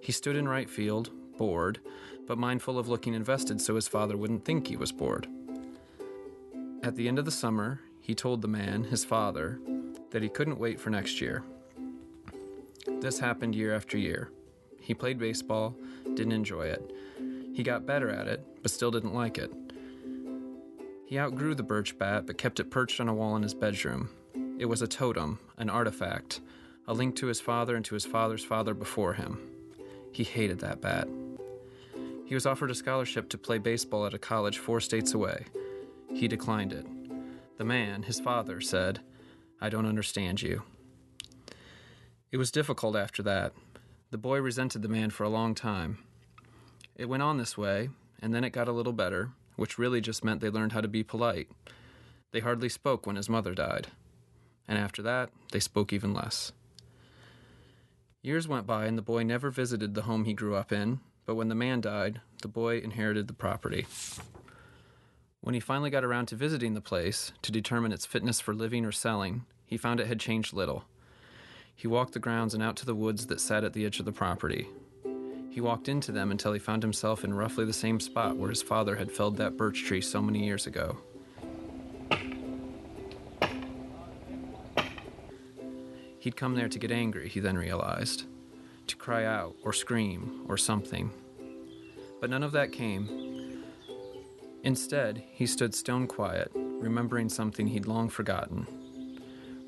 He 0.00 0.12
stood 0.12 0.36
in 0.36 0.48
right 0.48 0.68
field, 0.68 1.10
bored, 1.36 1.80
but 2.26 2.38
mindful 2.38 2.78
of 2.78 2.88
looking 2.88 3.14
invested 3.14 3.60
so 3.60 3.74
his 3.74 3.88
father 3.88 4.16
wouldn't 4.16 4.44
think 4.44 4.66
he 4.66 4.76
was 4.76 4.92
bored. 4.92 5.26
At 6.82 6.96
the 6.96 7.08
end 7.08 7.18
of 7.18 7.24
the 7.24 7.30
summer, 7.30 7.80
he 8.00 8.14
told 8.14 8.40
the 8.40 8.48
man, 8.48 8.84
his 8.84 9.04
father, 9.04 9.60
that 10.10 10.22
he 10.22 10.28
couldn't 10.28 10.58
wait 10.58 10.80
for 10.80 10.90
next 10.90 11.20
year. 11.20 11.42
This 13.00 13.18
happened 13.18 13.54
year 13.54 13.74
after 13.74 13.98
year. 13.98 14.30
He 14.80 14.94
played 14.94 15.18
baseball, 15.18 15.76
didn't 16.14 16.32
enjoy 16.32 16.66
it. 16.66 16.92
He 17.52 17.62
got 17.62 17.86
better 17.86 18.10
at 18.10 18.28
it, 18.28 18.44
but 18.62 18.70
still 18.70 18.90
didn't 18.90 19.14
like 19.14 19.36
it. 19.36 19.52
He 21.10 21.18
outgrew 21.18 21.56
the 21.56 21.64
birch 21.64 21.98
bat, 21.98 22.24
but 22.24 22.38
kept 22.38 22.60
it 22.60 22.70
perched 22.70 23.00
on 23.00 23.08
a 23.08 23.12
wall 23.12 23.34
in 23.34 23.42
his 23.42 23.52
bedroom. 23.52 24.10
It 24.60 24.66
was 24.66 24.80
a 24.80 24.86
totem, 24.86 25.40
an 25.58 25.68
artifact, 25.68 26.40
a 26.86 26.94
link 26.94 27.16
to 27.16 27.26
his 27.26 27.40
father 27.40 27.74
and 27.74 27.84
to 27.86 27.94
his 27.94 28.06
father's 28.06 28.44
father 28.44 28.74
before 28.74 29.14
him. 29.14 29.40
He 30.12 30.22
hated 30.22 30.60
that 30.60 30.80
bat. 30.80 31.08
He 32.26 32.34
was 32.36 32.46
offered 32.46 32.70
a 32.70 32.76
scholarship 32.76 33.28
to 33.30 33.38
play 33.38 33.58
baseball 33.58 34.06
at 34.06 34.14
a 34.14 34.20
college 34.20 34.58
four 34.58 34.80
states 34.80 35.12
away. 35.12 35.46
He 36.14 36.28
declined 36.28 36.72
it. 36.72 36.86
The 37.58 37.64
man, 37.64 38.04
his 38.04 38.20
father, 38.20 38.60
said, 38.60 39.00
I 39.60 39.68
don't 39.68 39.86
understand 39.86 40.40
you. 40.42 40.62
It 42.30 42.36
was 42.36 42.52
difficult 42.52 42.94
after 42.94 43.20
that. 43.24 43.52
The 44.12 44.18
boy 44.18 44.40
resented 44.40 44.82
the 44.82 44.88
man 44.88 45.10
for 45.10 45.24
a 45.24 45.28
long 45.28 45.56
time. 45.56 45.98
It 46.94 47.08
went 47.08 47.24
on 47.24 47.36
this 47.36 47.58
way, 47.58 47.88
and 48.22 48.32
then 48.32 48.44
it 48.44 48.50
got 48.50 48.68
a 48.68 48.72
little 48.72 48.92
better, 48.92 49.30
which 49.60 49.76
really 49.76 50.00
just 50.00 50.24
meant 50.24 50.40
they 50.40 50.48
learned 50.48 50.72
how 50.72 50.80
to 50.80 50.88
be 50.88 51.02
polite. 51.02 51.46
They 52.32 52.40
hardly 52.40 52.70
spoke 52.70 53.06
when 53.06 53.16
his 53.16 53.28
mother 53.28 53.52
died, 53.52 53.88
and 54.66 54.78
after 54.78 55.02
that, 55.02 55.28
they 55.52 55.60
spoke 55.60 55.92
even 55.92 56.14
less. 56.14 56.52
Years 58.22 58.48
went 58.48 58.66
by, 58.66 58.86
and 58.86 58.96
the 58.96 59.02
boy 59.02 59.22
never 59.22 59.50
visited 59.50 59.92
the 59.92 60.02
home 60.02 60.24
he 60.24 60.32
grew 60.32 60.54
up 60.54 60.72
in, 60.72 61.00
but 61.26 61.34
when 61.34 61.50
the 61.50 61.54
man 61.54 61.82
died, 61.82 62.22
the 62.40 62.48
boy 62.48 62.78
inherited 62.78 63.28
the 63.28 63.34
property. 63.34 63.86
When 65.42 65.52
he 65.54 65.60
finally 65.60 65.90
got 65.90 66.04
around 66.04 66.28
to 66.28 66.36
visiting 66.36 66.72
the 66.72 66.80
place 66.80 67.32
to 67.42 67.52
determine 67.52 67.92
its 67.92 68.06
fitness 68.06 68.40
for 68.40 68.54
living 68.54 68.86
or 68.86 68.92
selling, 68.92 69.44
he 69.66 69.76
found 69.76 70.00
it 70.00 70.06
had 70.06 70.20
changed 70.20 70.54
little. 70.54 70.84
He 71.76 71.86
walked 71.86 72.14
the 72.14 72.18
grounds 72.18 72.54
and 72.54 72.62
out 72.62 72.76
to 72.76 72.86
the 72.86 72.94
woods 72.94 73.26
that 73.26 73.42
sat 73.42 73.62
at 73.64 73.74
the 73.74 73.84
edge 73.84 73.98
of 73.98 74.06
the 74.06 74.10
property. 74.12 74.68
He 75.50 75.60
walked 75.60 75.88
into 75.88 76.12
them 76.12 76.30
until 76.30 76.52
he 76.52 76.60
found 76.60 76.82
himself 76.82 77.24
in 77.24 77.34
roughly 77.34 77.64
the 77.64 77.72
same 77.72 77.98
spot 77.98 78.36
where 78.36 78.50
his 78.50 78.62
father 78.62 78.96
had 78.96 79.10
felled 79.10 79.36
that 79.38 79.56
birch 79.56 79.82
tree 79.84 80.00
so 80.00 80.22
many 80.22 80.44
years 80.44 80.66
ago. 80.66 80.96
He'd 86.20 86.36
come 86.36 86.54
there 86.54 86.68
to 86.68 86.78
get 86.78 86.92
angry, 86.92 87.28
he 87.28 87.40
then 87.40 87.58
realized, 87.58 88.26
to 88.86 88.96
cry 88.96 89.24
out 89.24 89.56
or 89.64 89.72
scream 89.72 90.44
or 90.48 90.56
something. 90.56 91.10
But 92.20 92.30
none 92.30 92.42
of 92.42 92.52
that 92.52 92.72
came. 92.72 93.64
Instead, 94.62 95.24
he 95.32 95.46
stood 95.46 95.74
stone 95.74 96.06
quiet, 96.06 96.52
remembering 96.54 97.28
something 97.28 97.66
he'd 97.66 97.86
long 97.86 98.08
forgotten, 98.08 98.66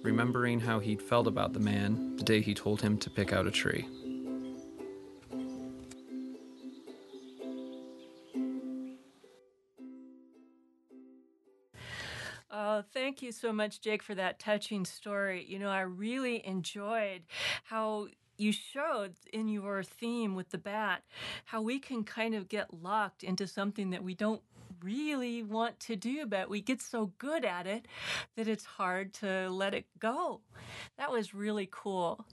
remembering 0.03 0.61
how 0.61 0.79
he'd 0.79 1.03
felt 1.03 1.27
about 1.27 1.55
the 1.55 1.61
man 1.61 2.15
the 2.17 2.23
day 2.23 2.41
he 2.41 2.55
told 2.55 2.83
him 2.83 2.99
to 2.99 3.11
pick 3.11 3.33
out 3.33 3.47
a 3.47 3.51
tree. 3.51 3.89
Thank 12.93 13.23
you 13.23 13.33
so 13.33 13.53
much, 13.53 13.81
Jake, 13.81 14.03
for 14.03 14.15
that 14.15 14.39
touching 14.39 14.85
story. 14.85 15.45
You 15.49 15.59
know, 15.59 15.69
I 15.69 15.81
really 15.81 16.47
enjoyed 16.47 17.23
how 17.65 18.09
you 18.37 18.53
showed 18.53 19.15
in 19.33 19.49
your 19.49 19.83
theme 19.83 20.35
with 20.35 20.51
the 20.51 20.59
bat 20.59 21.03
how 21.47 21.63
we 21.63 21.79
can 21.79 22.03
kind 22.05 22.35
of 22.35 22.49
get 22.49 22.83
locked 22.83 23.23
into 23.23 23.47
something 23.47 23.91
that 23.91 24.03
we 24.03 24.15
don't 24.15 24.43
really 24.83 25.43
want 25.43 25.79
to 25.81 25.97
do, 25.97 26.27
but 26.27 26.49
we 26.49 26.61
get 26.61 26.81
so 26.81 27.13
good 27.19 27.45
at 27.45 27.67
it 27.67 27.87
that 28.37 28.49
it's 28.49 28.65
hard 28.65 29.13
to 29.15 29.49
let 29.51 29.75
it 29.75 29.87
go. 29.99 30.41
That 30.99 31.11
was 31.13 31.35
really 31.35 31.69
cool. 31.71 32.27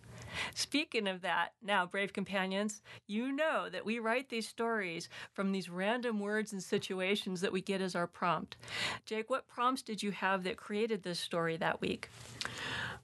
Speaking 0.53 1.07
of 1.07 1.21
that, 1.21 1.53
now, 1.61 1.85
brave 1.85 2.13
companions, 2.13 2.81
you 3.07 3.31
know 3.31 3.69
that 3.69 3.85
we 3.85 3.99
write 3.99 4.29
these 4.29 4.47
stories 4.47 5.09
from 5.33 5.51
these 5.51 5.69
random 5.69 6.19
words 6.19 6.53
and 6.53 6.61
situations 6.61 7.41
that 7.41 7.51
we 7.51 7.61
get 7.61 7.81
as 7.81 7.95
our 7.95 8.07
prompt. 8.07 8.57
Jake, 9.05 9.29
what 9.29 9.47
prompts 9.47 9.81
did 9.81 10.03
you 10.03 10.11
have 10.11 10.43
that 10.43 10.57
created 10.57 11.03
this 11.03 11.19
story 11.19 11.57
that 11.57 11.81
week? 11.81 12.09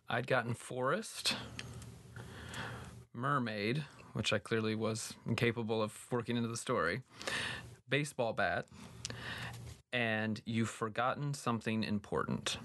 I'd 0.09 0.27
gotten 0.27 0.53
forest, 0.53 1.35
mermaid, 3.13 3.83
which 4.13 4.31
I 4.31 4.37
clearly 4.37 4.75
was 4.75 5.13
incapable 5.25 5.81
of 5.81 5.93
working 6.11 6.37
into 6.37 6.47
the 6.49 6.57
story, 6.57 7.01
baseball 7.89 8.33
bat, 8.33 8.67
and 9.91 10.41
you've 10.45 10.69
forgotten 10.69 11.33
something 11.33 11.83
important. 11.83 12.57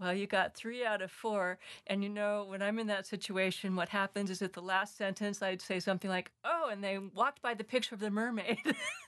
Well, 0.00 0.14
you 0.14 0.26
got 0.26 0.54
three 0.54 0.84
out 0.84 1.02
of 1.02 1.10
four. 1.10 1.58
And 1.86 2.02
you 2.02 2.08
know, 2.08 2.46
when 2.48 2.62
I'm 2.62 2.78
in 2.78 2.86
that 2.86 3.06
situation, 3.06 3.76
what 3.76 3.90
happens 3.90 4.30
is 4.30 4.40
at 4.40 4.54
the 4.54 4.62
last 4.62 4.96
sentence, 4.96 5.42
I'd 5.42 5.60
say 5.60 5.78
something 5.78 6.08
like, 6.08 6.30
oh, 6.42 6.70
and 6.72 6.82
they 6.82 6.96
walked 6.98 7.42
by 7.42 7.52
the 7.52 7.64
picture 7.64 7.94
of 7.94 8.00
the 8.00 8.10
mermaid. 8.10 8.58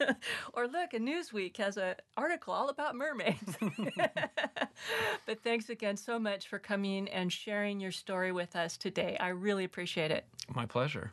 or 0.52 0.68
look, 0.68 0.92
a 0.92 0.98
Newsweek 0.98 1.56
has 1.56 1.78
an 1.78 1.94
article 2.16 2.52
all 2.52 2.68
about 2.68 2.94
mermaids. 2.94 3.56
but 5.26 5.42
thanks 5.42 5.70
again 5.70 5.96
so 5.96 6.18
much 6.18 6.46
for 6.46 6.58
coming 6.58 7.08
and 7.08 7.32
sharing 7.32 7.80
your 7.80 7.92
story 7.92 8.30
with 8.30 8.54
us 8.54 8.76
today. 8.76 9.16
I 9.18 9.28
really 9.28 9.64
appreciate 9.64 10.10
it. 10.10 10.26
My 10.54 10.66
pleasure. 10.66 11.12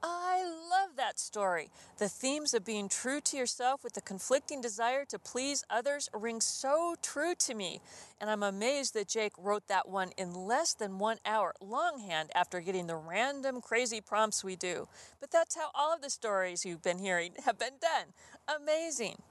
I 0.00 0.44
love 0.44 0.96
that 1.14 1.20
story. 1.20 1.70
The 1.98 2.08
themes 2.08 2.54
of 2.54 2.64
being 2.64 2.88
true 2.88 3.20
to 3.20 3.36
yourself 3.36 3.84
with 3.84 3.92
the 3.94 4.00
conflicting 4.00 4.60
desire 4.60 5.04
to 5.06 5.18
please 5.18 5.64
others 5.70 6.08
ring 6.12 6.40
so 6.40 6.96
true 7.02 7.34
to 7.36 7.54
me. 7.54 7.80
And 8.20 8.30
I'm 8.30 8.42
amazed 8.42 8.94
that 8.94 9.08
Jake 9.08 9.32
wrote 9.38 9.68
that 9.68 9.88
one 9.88 10.10
in 10.16 10.34
less 10.34 10.74
than 10.74 10.98
one 10.98 11.18
hour, 11.24 11.54
longhand, 11.60 12.30
after 12.34 12.60
getting 12.60 12.86
the 12.86 12.96
random 12.96 13.60
crazy 13.60 14.00
prompts 14.00 14.42
we 14.42 14.56
do. 14.56 14.88
But 15.20 15.30
that's 15.30 15.56
how 15.56 15.70
all 15.74 15.94
of 15.94 16.02
the 16.02 16.10
stories 16.10 16.64
you've 16.64 16.82
been 16.82 16.98
hearing 16.98 17.32
have 17.44 17.58
been 17.58 17.78
done. 17.80 18.12
Amazing. 18.60 19.22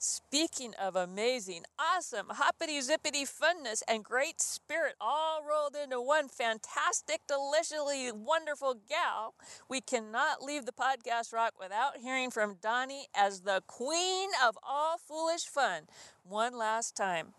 Speaking 0.00 0.74
of 0.80 0.94
amazing, 0.94 1.64
awesome, 1.76 2.26
hoppity 2.30 2.78
zippity 2.78 3.24
funness 3.24 3.82
and 3.88 4.04
great 4.04 4.40
spirit 4.40 4.94
all 5.00 5.42
rolled 5.42 5.74
into 5.74 6.00
one 6.00 6.28
fantastic, 6.28 7.22
deliciously 7.26 8.12
wonderful 8.12 8.76
gal, 8.88 9.34
we 9.68 9.80
cannot 9.80 10.40
leave 10.40 10.66
the 10.66 10.72
podcast 10.72 11.32
rock 11.32 11.54
without 11.58 11.96
hearing 11.96 12.30
from 12.30 12.58
Donnie 12.62 13.08
as 13.12 13.40
the 13.40 13.60
queen 13.66 14.30
of 14.46 14.56
all 14.62 14.98
foolish 14.98 15.46
fun 15.46 15.88
one 16.22 16.56
last 16.56 16.94
time. 16.94 17.34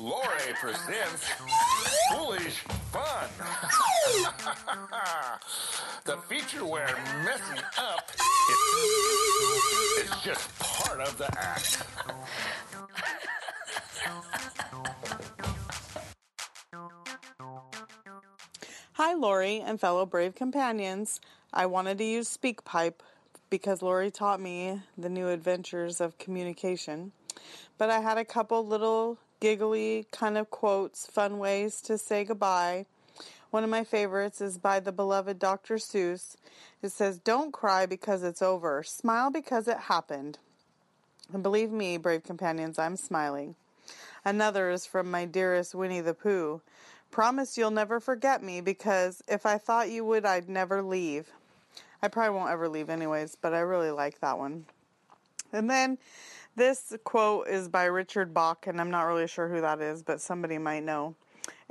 Lori 0.00 0.54
presents 0.58 1.28
Foolish 2.10 2.56
Fun. 2.90 3.28
the 6.06 6.16
feature 6.26 6.64
where 6.64 6.88
messing 7.22 7.62
up 7.76 8.10
is, 9.98 10.10
just 10.24 10.58
part 10.58 11.02
of 11.02 11.18
the 11.18 11.28
act. 11.38 11.82
Hi, 18.92 19.12
Lori 19.12 19.60
and 19.60 19.78
fellow 19.78 20.06
brave 20.06 20.34
companions. 20.34 21.20
I 21.52 21.66
wanted 21.66 21.98
to 21.98 22.04
use 22.04 22.34
SpeakPipe 22.34 22.94
because 23.50 23.82
Lori 23.82 24.10
taught 24.10 24.40
me 24.40 24.80
the 24.96 25.10
new 25.10 25.28
adventures 25.28 26.00
of 26.00 26.16
communication. 26.16 27.12
But 27.76 27.90
I 27.90 28.00
had 28.00 28.16
a 28.16 28.24
couple 28.24 28.66
little 28.66 29.18
giggly 29.40 30.06
kind 30.12 30.38
of 30.38 30.50
quotes, 30.50 31.06
fun 31.06 31.38
ways 31.38 31.80
to 31.82 31.98
say 31.98 32.24
goodbye. 32.24 32.86
One 33.50 33.64
of 33.64 33.70
my 33.70 33.82
favorites 33.82 34.40
is 34.40 34.58
by 34.58 34.78
the 34.78 34.92
beloved 34.92 35.38
Dr. 35.38 35.76
Seuss. 35.76 36.36
It 36.82 36.92
says, 36.92 37.18
Don't 37.18 37.52
cry 37.52 37.86
because 37.86 38.22
it's 38.22 38.42
over, 38.42 38.82
smile 38.82 39.30
because 39.30 39.66
it 39.66 39.78
happened. 39.78 40.38
And 41.32 41.42
believe 41.42 41.72
me, 41.72 41.96
brave 41.96 42.22
companions, 42.22 42.78
I'm 42.78 42.96
smiling. 42.96 43.56
Another 44.24 44.70
is 44.70 44.86
from 44.86 45.10
my 45.10 45.24
dearest 45.24 45.74
Winnie 45.74 46.00
the 46.00 46.14
Pooh. 46.14 46.60
Promise 47.10 47.58
you'll 47.58 47.70
never 47.70 47.98
forget 47.98 48.42
me 48.42 48.60
because 48.60 49.22
if 49.26 49.46
I 49.46 49.58
thought 49.58 49.90
you 49.90 50.04
would, 50.04 50.24
I'd 50.24 50.48
never 50.48 50.82
leave. 50.82 51.30
I 52.02 52.08
probably 52.08 52.36
won't 52.36 52.50
ever 52.50 52.68
leave, 52.68 52.88
anyways, 52.88 53.36
but 53.40 53.52
I 53.52 53.60
really 53.60 53.90
like 53.90 54.20
that 54.20 54.38
one. 54.38 54.66
And 55.52 55.68
then 55.68 55.98
this 56.56 56.96
quote 57.04 57.48
is 57.48 57.68
by 57.68 57.84
Richard 57.84 58.34
Bach, 58.34 58.66
and 58.66 58.80
I'm 58.80 58.90
not 58.90 59.02
really 59.02 59.26
sure 59.26 59.48
who 59.48 59.60
that 59.60 59.80
is, 59.80 60.02
but 60.02 60.20
somebody 60.20 60.58
might 60.58 60.84
know. 60.84 61.14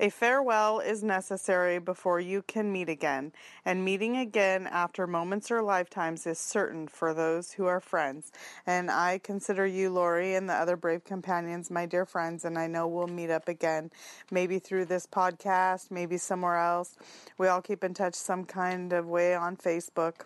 A 0.02 0.10
farewell 0.10 0.80
is 0.80 1.04
necessary 1.04 1.78
before 1.78 2.20
you 2.22 2.42
can 2.42 2.72
meet 2.72 2.88
again, 2.88 3.34
and 3.66 3.84
meeting 3.84 4.16
again 4.16 4.66
after 4.66 5.06
moments 5.06 5.52
or 5.52 5.62
lifetimes 5.62 6.26
is 6.26 6.40
certain 6.40 6.88
for 6.88 7.14
those 7.14 7.52
who 7.52 7.66
are 7.66 7.82
friends. 7.82 8.32
And 8.66 8.90
I 8.90 9.20
consider 9.20 9.68
you, 9.68 9.90
Lori, 9.90 10.36
and 10.36 10.50
the 10.50 10.54
other 10.54 10.78
brave 10.78 11.04
companions, 11.04 11.70
my 11.70 11.86
dear 11.86 12.06
friends, 12.06 12.46
and 12.46 12.58
I 12.58 12.68
know 12.68 12.88
we'll 12.88 13.08
meet 13.08 13.30
up 13.30 13.50
again, 13.50 13.92
maybe 14.32 14.58
through 14.58 14.86
this 14.86 15.06
podcast, 15.06 15.92
maybe 15.92 16.18
somewhere 16.18 16.58
else. 16.58 16.96
We 17.38 17.48
all 17.48 17.62
keep 17.62 17.84
in 17.84 17.94
touch 17.94 18.16
some 18.16 18.46
kind 18.46 18.94
of 18.94 19.06
way 19.06 19.36
on 19.36 19.58
Facebook. 19.58 20.22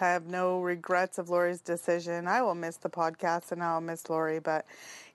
I 0.00 0.06
have 0.06 0.26
no 0.26 0.60
regrets 0.60 1.18
of 1.18 1.28
Lori's 1.28 1.60
decision. 1.60 2.26
I 2.26 2.42
will 2.42 2.54
miss 2.54 2.76
the 2.76 2.90
podcast 2.90 3.52
and 3.52 3.62
I'll 3.62 3.80
miss 3.80 4.08
Lori, 4.08 4.38
but 4.38 4.64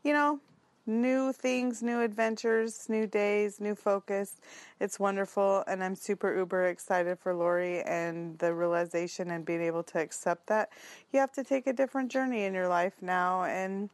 you 0.04 0.14
know, 0.14 0.40
new 0.88 1.34
things, 1.34 1.84
new 1.84 2.02
adventures, 2.02 2.88
new 2.88 3.06
days, 3.06 3.60
new 3.60 3.76
focus. 3.76 4.38
It's 4.80 4.99
wonderful, 4.99 5.64
and 5.68 5.84
I'm 5.84 5.95
super 5.95 6.36
uber 6.36 6.68
excited 6.68 7.20
for 7.20 7.34
Lori 7.34 7.82
and 7.82 8.38
the 8.40 8.54
realization 8.54 9.32
and 9.32 9.45
being 9.45 9.62
able 9.62 9.84
to 9.84 9.99
accept 9.99 10.48
that 10.48 10.70
you 11.12 11.20
have 11.20 11.34
to 11.34 11.44
take 11.44 11.68
a 11.68 11.74
different 11.74 12.12
journey 12.12 12.45
in 12.45 12.54
your 12.54 12.70
life 12.70 12.94
now. 13.02 13.44
And 13.44 13.90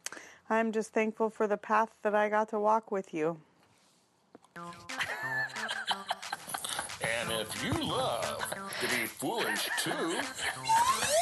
I'm 0.48 0.70
just 0.70 0.92
thankful 0.92 1.30
for 1.30 1.46
the 1.46 1.56
path 1.56 1.90
that 2.02 2.14
I 2.14 2.28
got 2.28 2.50
to 2.50 2.60
walk 2.60 2.92
with 2.92 3.12
you. 3.12 3.38
If 7.46 7.62
you 7.62 7.72
love 7.86 8.38
to 8.80 8.86
be 8.88 9.04
foolish 9.04 9.68
too, 9.82 10.16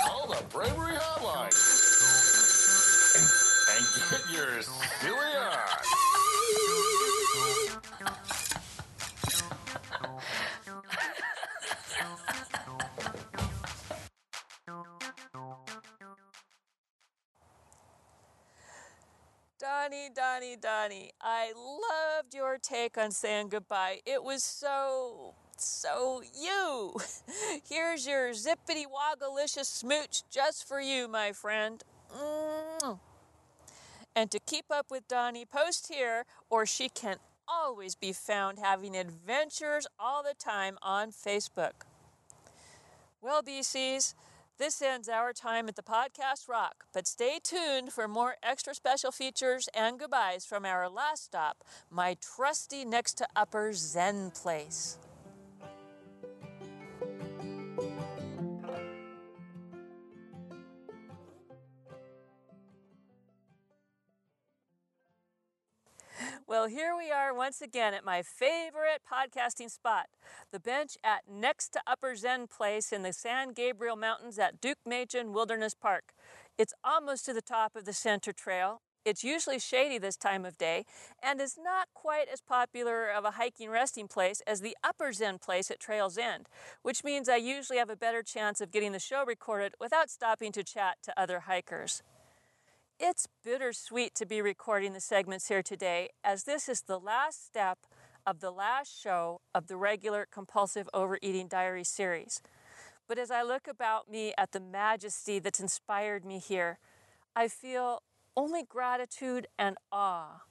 call 0.06 0.28
the 0.28 0.44
Bravery 0.50 0.94
Hotline 0.94 1.50
and 3.74 3.84
get 4.08 4.22
your 4.32 4.62
silly 4.62 5.16
on. 5.36 5.58
Donnie, 19.58 20.10
Donnie, 20.14 20.56
Donnie, 20.56 21.10
I 21.20 21.52
loved 21.56 22.34
your 22.34 22.58
take 22.58 22.96
on 22.96 23.10
saying 23.10 23.48
goodbye. 23.48 24.00
It 24.06 24.22
was 24.22 24.44
so 24.44 25.34
So 25.56 26.22
you, 26.38 26.96
here's 27.68 28.06
your 28.06 28.30
zippity 28.30 28.84
woggalicious 28.84 29.66
smooch 29.66 30.22
just 30.30 30.66
for 30.66 30.80
you, 30.80 31.08
my 31.08 31.32
friend. 31.32 31.82
And 34.14 34.30
to 34.30 34.38
keep 34.40 34.66
up 34.70 34.90
with 34.90 35.08
Donnie, 35.08 35.44
post 35.44 35.92
here, 35.92 36.24
or 36.50 36.66
she 36.66 36.88
can 36.88 37.16
always 37.48 37.94
be 37.94 38.12
found 38.12 38.58
having 38.58 38.96
adventures 38.96 39.86
all 39.98 40.22
the 40.22 40.34
time 40.34 40.78
on 40.82 41.10
Facebook. 41.10 41.86
Well, 43.20 43.42
BCs, 43.42 44.14
this 44.58 44.82
ends 44.82 45.08
our 45.08 45.32
time 45.32 45.68
at 45.68 45.76
the 45.76 45.82
Podcast 45.82 46.48
Rock, 46.48 46.84
but 46.92 47.06
stay 47.06 47.38
tuned 47.42 47.92
for 47.92 48.06
more 48.06 48.36
extra 48.42 48.74
special 48.74 49.10
features 49.10 49.68
and 49.74 49.98
goodbyes 49.98 50.44
from 50.44 50.64
our 50.64 50.88
last 50.88 51.24
stop, 51.24 51.64
my 51.90 52.16
trusty 52.20 52.84
next 52.84 53.14
to 53.14 53.26
upper 53.34 53.72
Zen 53.72 54.30
place. 54.30 54.98
Well, 66.52 66.66
here 66.66 66.94
we 66.94 67.10
are 67.10 67.32
once 67.32 67.62
again 67.62 67.94
at 67.94 68.04
my 68.04 68.20
favorite 68.20 69.00
podcasting 69.10 69.70
spot, 69.70 70.08
the 70.50 70.60
bench 70.60 70.98
at 71.02 71.22
next 71.26 71.70
to 71.70 71.80
Upper 71.86 72.14
Zen 72.14 72.46
Place 72.46 72.92
in 72.92 73.02
the 73.02 73.14
San 73.14 73.54
Gabriel 73.54 73.96
Mountains 73.96 74.38
at 74.38 74.60
Deukmejian 74.60 75.32
Wilderness 75.32 75.72
Park. 75.72 76.12
It's 76.58 76.74
almost 76.84 77.24
to 77.24 77.32
the 77.32 77.40
top 77.40 77.74
of 77.74 77.86
the 77.86 77.94
center 77.94 78.34
trail. 78.34 78.82
It's 79.02 79.24
usually 79.24 79.58
shady 79.58 79.96
this 79.96 80.18
time 80.18 80.44
of 80.44 80.58
day 80.58 80.84
and 81.22 81.40
is 81.40 81.56
not 81.58 81.88
quite 81.94 82.28
as 82.30 82.42
popular 82.42 83.08
of 83.08 83.24
a 83.24 83.30
hiking 83.30 83.70
resting 83.70 84.06
place 84.06 84.42
as 84.46 84.60
the 84.60 84.76
Upper 84.84 85.14
Zen 85.14 85.38
place 85.38 85.70
at 85.70 85.80
Trail's 85.80 86.18
End, 86.18 86.50
which 86.82 87.02
means 87.02 87.30
I 87.30 87.36
usually 87.36 87.78
have 87.78 87.88
a 87.88 87.96
better 87.96 88.22
chance 88.22 88.60
of 88.60 88.70
getting 88.70 88.92
the 88.92 88.98
show 88.98 89.24
recorded 89.24 89.72
without 89.80 90.10
stopping 90.10 90.52
to 90.52 90.62
chat 90.62 90.98
to 91.04 91.18
other 91.18 91.40
hikers. 91.40 92.02
It's 93.04 93.26
bittersweet 93.44 94.14
to 94.14 94.24
be 94.24 94.40
recording 94.40 94.92
the 94.92 95.00
segments 95.00 95.48
here 95.48 95.60
today, 95.60 96.10
as 96.22 96.44
this 96.44 96.68
is 96.68 96.82
the 96.82 97.00
last 97.00 97.44
step 97.44 97.80
of 98.24 98.38
the 98.38 98.52
last 98.52 98.96
show 98.96 99.40
of 99.52 99.66
the 99.66 99.76
regular 99.76 100.24
Compulsive 100.30 100.88
Overeating 100.94 101.48
Diary 101.48 101.82
series. 101.82 102.40
But 103.08 103.18
as 103.18 103.28
I 103.28 103.42
look 103.42 103.66
about 103.66 104.08
me 104.08 104.32
at 104.38 104.52
the 104.52 104.60
majesty 104.60 105.40
that's 105.40 105.58
inspired 105.58 106.24
me 106.24 106.38
here, 106.38 106.78
I 107.34 107.48
feel 107.48 108.04
only 108.36 108.62
gratitude 108.62 109.48
and 109.58 109.78
awe. 109.90 110.42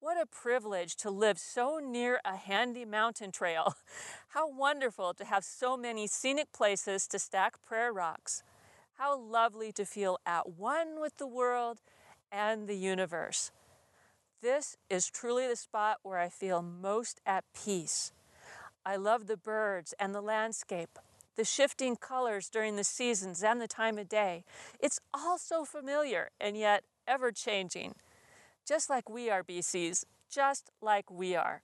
What 0.00 0.16
a 0.18 0.24
privilege 0.24 0.96
to 0.96 1.10
live 1.10 1.38
so 1.38 1.82
near 1.84 2.18
a 2.24 2.36
handy 2.36 2.86
mountain 2.86 3.30
trail. 3.30 3.74
How 4.28 4.48
wonderful 4.48 5.12
to 5.12 5.24
have 5.26 5.44
so 5.44 5.76
many 5.76 6.06
scenic 6.06 6.50
places 6.50 7.06
to 7.08 7.18
stack 7.18 7.62
prayer 7.62 7.92
rocks. 7.92 8.42
How 8.98 9.18
lovely 9.18 9.72
to 9.72 9.84
feel 9.84 10.18
at 10.24 10.50
one 10.50 11.00
with 11.00 11.16
the 11.16 11.26
world 11.26 11.80
and 12.30 12.68
the 12.68 12.76
universe. 12.76 13.50
This 14.40 14.76
is 14.88 15.10
truly 15.10 15.48
the 15.48 15.56
spot 15.56 15.98
where 16.02 16.18
I 16.18 16.28
feel 16.28 16.62
most 16.62 17.20
at 17.26 17.44
peace. 17.54 18.12
I 18.86 18.96
love 18.96 19.26
the 19.26 19.36
birds 19.36 19.94
and 19.98 20.14
the 20.14 20.20
landscape, 20.20 20.98
the 21.34 21.44
shifting 21.44 21.96
colors 21.96 22.48
during 22.48 22.76
the 22.76 22.84
seasons 22.84 23.42
and 23.42 23.60
the 23.60 23.66
time 23.66 23.98
of 23.98 24.08
day. 24.08 24.44
It's 24.78 25.00
all 25.12 25.38
so 25.38 25.64
familiar 25.64 26.30
and 26.40 26.56
yet 26.56 26.84
ever 27.08 27.32
changing. 27.32 27.94
Just 28.64 28.88
like 28.88 29.10
we 29.10 29.28
are, 29.28 29.42
BCs, 29.42 30.04
just 30.30 30.70
like 30.80 31.10
we 31.10 31.34
are. 31.34 31.62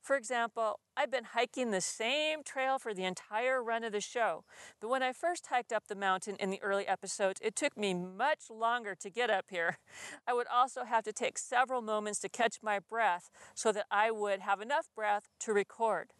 For 0.00 0.16
example, 0.16 0.80
I've 0.96 1.10
been 1.10 1.24
hiking 1.24 1.70
the 1.70 1.80
same 1.80 2.42
trail 2.42 2.78
for 2.78 2.94
the 2.94 3.04
entire 3.04 3.62
run 3.62 3.84
of 3.84 3.92
the 3.92 4.00
show, 4.00 4.44
but 4.80 4.88
when 4.88 5.02
I 5.02 5.12
first 5.12 5.48
hiked 5.48 5.72
up 5.72 5.88
the 5.88 5.94
mountain 5.94 6.36
in 6.36 6.50
the 6.50 6.62
early 6.62 6.86
episodes, 6.86 7.38
it 7.42 7.54
took 7.54 7.76
me 7.76 7.92
much 7.92 8.48
longer 8.48 8.94
to 8.94 9.10
get 9.10 9.28
up 9.28 9.46
here. 9.50 9.78
I 10.26 10.32
would 10.32 10.46
also 10.46 10.84
have 10.84 11.04
to 11.04 11.12
take 11.12 11.36
several 11.36 11.82
moments 11.82 12.18
to 12.20 12.28
catch 12.28 12.58
my 12.62 12.78
breath 12.78 13.30
so 13.54 13.72
that 13.72 13.86
I 13.90 14.10
would 14.10 14.40
have 14.40 14.60
enough 14.60 14.88
breath 14.94 15.28
to 15.40 15.52
record. 15.52 16.12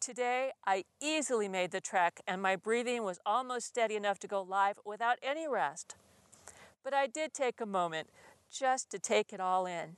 Today, 0.00 0.52
I 0.66 0.84
easily 1.02 1.46
made 1.46 1.72
the 1.72 1.80
trek 1.80 2.20
and 2.26 2.40
my 2.40 2.56
breathing 2.56 3.04
was 3.04 3.20
almost 3.26 3.66
steady 3.66 3.96
enough 3.96 4.18
to 4.20 4.28
go 4.28 4.40
live 4.40 4.78
without 4.84 5.18
any 5.22 5.46
rest. 5.46 5.94
But 6.82 6.94
I 6.94 7.06
did 7.06 7.34
take 7.34 7.60
a 7.60 7.66
moment 7.66 8.08
just 8.50 8.90
to 8.90 8.98
take 8.98 9.30
it 9.30 9.40
all 9.40 9.66
in. 9.66 9.96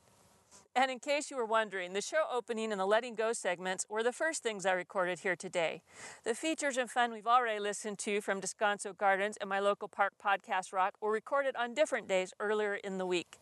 And 0.75 0.89
in 0.89 0.97
case 0.97 1.29
you 1.29 1.37
were 1.37 1.45
wondering, 1.45 1.93
the 1.93 2.01
show 2.01 2.23
opening 2.31 2.71
and 2.71 2.81
the 2.81 2.87
letting 2.87 3.13
go 3.13 3.31
segments 3.31 3.85
were 3.89 4.01
the 4.01 4.11
first 4.11 4.41
things 4.41 4.65
I 4.65 4.71
recorded 4.71 5.19
here 5.19 5.35
today. 5.35 5.83
The 6.23 6.33
features 6.33 6.77
and 6.77 6.89
fun 6.89 7.13
we've 7.13 7.27
already 7.27 7.59
listened 7.59 7.99
to 7.99 8.21
from 8.21 8.41
Descanso 8.41 8.97
Gardens 8.97 9.37
and 9.39 9.47
my 9.47 9.59
local 9.59 9.87
park 9.87 10.13
podcast 10.23 10.73
rock 10.73 10.95
were 10.99 11.11
recorded 11.11 11.55
on 11.55 11.75
different 11.75 12.07
days 12.07 12.33
earlier 12.39 12.73
in 12.73 12.97
the 12.97 13.05
week. 13.05 13.37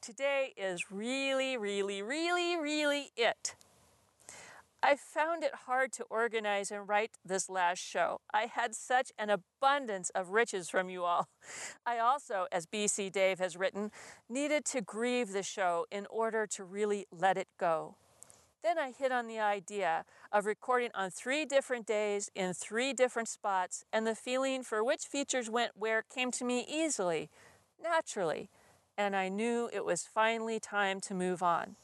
Today 0.00 0.54
is 0.56 0.92
really, 0.92 1.56
really, 1.56 2.00
really, 2.00 2.56
really 2.56 3.10
it. 3.16 3.56
I 4.80 4.94
found 4.94 5.42
it 5.42 5.54
hard 5.66 5.92
to 5.94 6.04
organize 6.04 6.70
and 6.70 6.88
write 6.88 7.10
this 7.24 7.50
last 7.50 7.80
show. 7.80 8.20
I 8.32 8.46
had 8.46 8.76
such 8.76 9.10
an 9.18 9.28
abundance 9.28 10.10
of 10.10 10.30
riches 10.30 10.70
from 10.70 10.88
you 10.88 11.02
all. 11.02 11.28
I 11.86 11.98
also, 11.98 12.46
as 12.52 12.66
BC 12.66 13.10
Dave 13.10 13.40
has 13.40 13.56
written, 13.56 13.90
needed 14.28 14.64
to 14.66 14.80
grieve 14.80 15.32
the 15.32 15.42
show 15.42 15.86
in 15.90 16.06
order 16.10 16.46
to 16.46 16.62
really 16.62 17.06
let 17.10 17.36
it 17.36 17.48
go. 17.58 17.96
Then 18.62 18.78
I 18.78 18.92
hit 18.92 19.10
on 19.10 19.26
the 19.26 19.40
idea 19.40 20.04
of 20.30 20.46
recording 20.46 20.90
on 20.94 21.10
three 21.10 21.44
different 21.44 21.86
days 21.86 22.30
in 22.36 22.54
three 22.54 22.92
different 22.92 23.28
spots, 23.28 23.84
and 23.92 24.06
the 24.06 24.14
feeling 24.14 24.62
for 24.62 24.84
which 24.84 25.06
features 25.06 25.50
went 25.50 25.72
where 25.76 26.02
came 26.02 26.30
to 26.32 26.44
me 26.44 26.64
easily, 26.68 27.30
naturally, 27.82 28.48
and 28.96 29.16
I 29.16 29.28
knew 29.28 29.68
it 29.72 29.84
was 29.84 30.04
finally 30.04 30.60
time 30.60 31.00
to 31.02 31.14
move 31.14 31.42
on. 31.42 31.76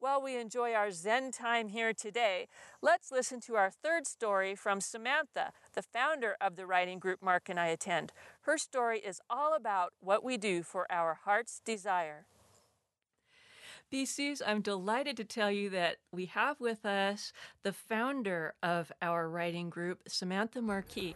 While 0.00 0.22
we 0.22 0.38
enjoy 0.38 0.72
our 0.72 0.90
Zen 0.92 1.30
time 1.30 1.68
here 1.68 1.92
today, 1.92 2.48
let's 2.80 3.12
listen 3.12 3.38
to 3.40 3.56
our 3.56 3.70
third 3.70 4.06
story 4.06 4.54
from 4.54 4.80
Samantha, 4.80 5.52
the 5.74 5.82
founder 5.82 6.36
of 6.40 6.56
the 6.56 6.64
writing 6.64 6.98
group 6.98 7.22
Mark 7.22 7.50
and 7.50 7.60
I 7.60 7.66
attend. 7.66 8.14
Her 8.42 8.56
story 8.56 9.00
is 9.00 9.20
all 9.28 9.54
about 9.54 9.92
what 10.00 10.24
we 10.24 10.38
do 10.38 10.62
for 10.62 10.90
our 10.90 11.18
heart's 11.24 11.60
desire. 11.62 12.24
BCs, 13.92 14.40
I'm 14.46 14.62
delighted 14.62 15.18
to 15.18 15.24
tell 15.24 15.50
you 15.50 15.68
that 15.68 15.96
we 16.10 16.24
have 16.26 16.60
with 16.60 16.86
us 16.86 17.34
the 17.62 17.74
founder 17.74 18.54
of 18.62 18.90
our 19.02 19.28
writing 19.28 19.68
group, 19.68 20.00
Samantha 20.08 20.62
Marquis. 20.62 21.14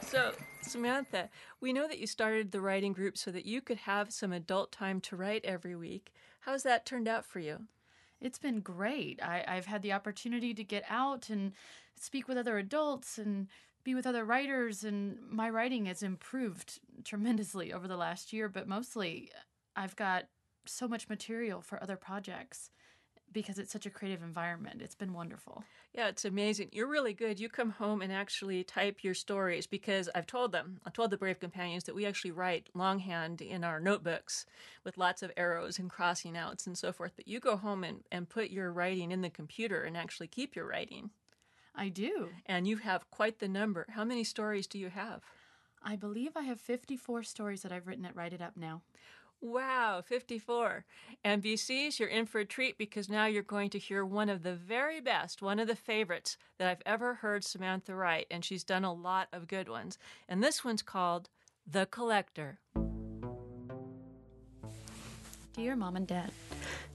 So, 0.00 0.32
Samantha, 0.62 1.30
we 1.60 1.72
know 1.72 1.86
that 1.86 2.00
you 2.00 2.08
started 2.08 2.50
the 2.50 2.60
writing 2.60 2.92
group 2.92 3.16
so 3.16 3.30
that 3.30 3.46
you 3.46 3.60
could 3.60 3.78
have 3.78 4.12
some 4.12 4.32
adult 4.32 4.72
time 4.72 5.00
to 5.02 5.14
write 5.14 5.44
every 5.44 5.76
week. 5.76 6.12
How's 6.46 6.62
that 6.62 6.86
turned 6.86 7.08
out 7.08 7.24
for 7.24 7.40
you? 7.40 7.62
It's 8.20 8.38
been 8.38 8.60
great. 8.60 9.20
I, 9.20 9.44
I've 9.48 9.66
had 9.66 9.82
the 9.82 9.92
opportunity 9.92 10.54
to 10.54 10.62
get 10.62 10.84
out 10.88 11.28
and 11.28 11.52
speak 11.96 12.28
with 12.28 12.38
other 12.38 12.56
adults 12.56 13.18
and 13.18 13.48
be 13.82 13.96
with 13.96 14.06
other 14.06 14.24
writers, 14.24 14.84
and 14.84 15.18
my 15.28 15.50
writing 15.50 15.86
has 15.86 16.04
improved 16.04 16.78
tremendously 17.02 17.72
over 17.72 17.88
the 17.88 17.96
last 17.96 18.32
year, 18.32 18.48
but 18.48 18.68
mostly 18.68 19.28
I've 19.74 19.96
got 19.96 20.26
so 20.66 20.86
much 20.86 21.08
material 21.08 21.60
for 21.62 21.82
other 21.82 21.96
projects 21.96 22.70
because 23.32 23.58
it's 23.58 23.72
such 23.72 23.86
a 23.86 23.90
creative 23.90 24.22
environment. 24.22 24.80
It's 24.80 24.94
been 24.94 25.12
wonderful. 25.12 25.64
Yeah, 25.94 26.08
it's 26.08 26.24
amazing. 26.24 26.70
You're 26.72 26.86
really 26.86 27.12
good. 27.12 27.40
You 27.40 27.48
come 27.48 27.70
home 27.70 28.02
and 28.02 28.12
actually 28.12 28.64
type 28.64 29.02
your 29.02 29.14
stories 29.14 29.66
because 29.66 30.08
I've 30.14 30.26
told 30.26 30.52
them, 30.52 30.80
I 30.86 30.90
told 30.90 31.10
the 31.10 31.16
Brave 31.16 31.40
Companions 31.40 31.84
that 31.84 31.94
we 31.94 32.06
actually 32.06 32.30
write 32.30 32.68
longhand 32.74 33.40
in 33.40 33.64
our 33.64 33.80
notebooks 33.80 34.46
with 34.84 34.98
lots 34.98 35.22
of 35.22 35.32
arrows 35.36 35.78
and 35.78 35.90
crossing 35.90 36.36
outs 36.36 36.66
and 36.66 36.76
so 36.76 36.92
forth. 36.92 37.12
But 37.16 37.28
you 37.28 37.40
go 37.40 37.56
home 37.56 37.84
and, 37.84 38.04
and 38.10 38.28
put 38.28 38.50
your 38.50 38.72
writing 38.72 39.10
in 39.10 39.22
the 39.22 39.30
computer 39.30 39.82
and 39.82 39.96
actually 39.96 40.28
keep 40.28 40.54
your 40.54 40.66
writing. 40.66 41.10
I 41.74 41.88
do. 41.88 42.30
And 42.46 42.66
you 42.66 42.78
have 42.78 43.10
quite 43.10 43.38
the 43.38 43.48
number. 43.48 43.86
How 43.90 44.04
many 44.04 44.24
stories 44.24 44.66
do 44.66 44.78
you 44.78 44.88
have? 44.88 45.20
I 45.82 45.94
believe 45.94 46.32
I 46.36 46.42
have 46.42 46.60
54 46.60 47.22
stories 47.22 47.62
that 47.62 47.70
I've 47.70 47.86
written 47.86 48.06
at 48.06 48.16
Write 48.16 48.32
It 48.32 48.40
Up 48.40 48.56
now. 48.56 48.82
Wow, 49.46 50.02
54. 50.04 50.84
And 51.22 51.40
BCs, 51.40 52.00
you're 52.00 52.08
in 52.08 52.26
for 52.26 52.40
a 52.40 52.44
treat 52.44 52.76
because 52.76 53.08
now 53.08 53.26
you're 53.26 53.44
going 53.44 53.70
to 53.70 53.78
hear 53.78 54.04
one 54.04 54.28
of 54.28 54.42
the 54.42 54.54
very 54.54 55.00
best, 55.00 55.40
one 55.40 55.60
of 55.60 55.68
the 55.68 55.76
favorites 55.76 56.36
that 56.58 56.66
I've 56.66 56.82
ever 56.84 57.14
heard 57.14 57.44
Samantha 57.44 57.94
write, 57.94 58.26
and 58.28 58.44
she's 58.44 58.64
done 58.64 58.82
a 58.82 58.92
lot 58.92 59.28
of 59.32 59.46
good 59.46 59.68
ones. 59.68 59.98
And 60.28 60.42
this 60.42 60.64
one's 60.64 60.82
called 60.82 61.28
The 61.64 61.86
Collector. 61.86 62.58
Dear 65.52 65.76
Mom 65.76 65.94
and 65.94 66.08
Dad, 66.08 66.32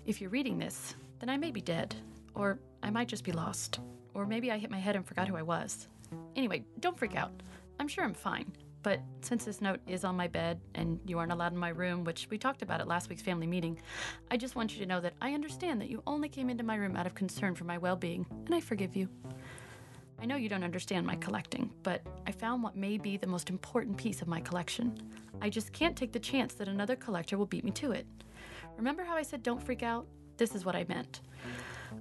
if 0.05 0.19
you're 0.19 0.29
reading 0.29 0.59
this, 0.59 0.93
then 1.19 1.29
I 1.29 1.37
may 1.37 1.51
be 1.51 1.61
dead, 1.61 1.95
or 2.35 2.59
I 2.83 2.89
might 2.89 3.07
just 3.07 3.23
be 3.23 3.31
lost, 3.31 3.79
or 4.13 4.25
maybe 4.25 4.51
I 4.51 4.57
hit 4.57 4.69
my 4.69 4.79
head 4.79 4.97
and 4.97 5.05
forgot 5.05 5.29
who 5.29 5.37
I 5.37 5.41
was. 5.41 5.87
Anyway, 6.35 6.65
don't 6.81 6.99
freak 6.99 7.15
out. 7.15 7.31
I'm 7.79 7.87
sure 7.87 8.03
I'm 8.03 8.13
fine. 8.13 8.51
But 8.83 8.99
since 9.21 9.45
this 9.45 9.61
note 9.61 9.79
is 9.87 10.03
on 10.03 10.15
my 10.15 10.27
bed 10.27 10.59
and 10.75 10.99
you 11.05 11.19
aren't 11.19 11.31
allowed 11.31 11.53
in 11.53 11.57
my 11.57 11.69
room, 11.69 12.03
which 12.03 12.27
we 12.29 12.37
talked 12.37 12.61
about 12.61 12.81
at 12.81 12.87
last 12.87 13.09
week's 13.09 13.21
family 13.21 13.47
meeting, 13.47 13.79
I 14.29 14.37
just 14.37 14.55
want 14.55 14.73
you 14.73 14.79
to 14.79 14.85
know 14.85 14.99
that 15.01 15.13
I 15.21 15.33
understand 15.33 15.81
that 15.81 15.89
you 15.89 16.01
only 16.07 16.29
came 16.29 16.49
into 16.49 16.63
my 16.63 16.75
room 16.75 16.95
out 16.95 17.05
of 17.05 17.13
concern 17.13 17.55
for 17.55 17.63
my 17.63 17.77
well 17.77 17.95
being, 17.95 18.25
and 18.45 18.55
I 18.55 18.59
forgive 18.59 18.95
you. 18.95 19.07
I 20.19 20.25
know 20.25 20.35
you 20.35 20.49
don't 20.49 20.63
understand 20.63 21.05
my 21.05 21.15
collecting, 21.15 21.71
but 21.81 22.01
I 22.27 22.31
found 22.31 22.61
what 22.61 22.75
may 22.75 22.97
be 22.97 23.17
the 23.17 23.27
most 23.27 23.49
important 23.49 23.97
piece 23.97 24.21
of 24.21 24.27
my 24.27 24.39
collection. 24.39 24.95
I 25.41 25.49
just 25.49 25.73
can't 25.73 25.95
take 25.95 26.11
the 26.11 26.19
chance 26.19 26.53
that 26.55 26.67
another 26.67 26.95
collector 26.95 27.37
will 27.37 27.47
beat 27.47 27.63
me 27.63 27.71
to 27.71 27.91
it. 27.91 28.05
Remember 28.77 29.03
how 29.03 29.15
I 29.15 29.23
said 29.23 29.41
don't 29.41 29.61
freak 29.61 29.81
out? 29.81 30.05
This 30.37 30.53
is 30.53 30.63
what 30.63 30.75
I 30.75 30.85
meant. 30.87 31.21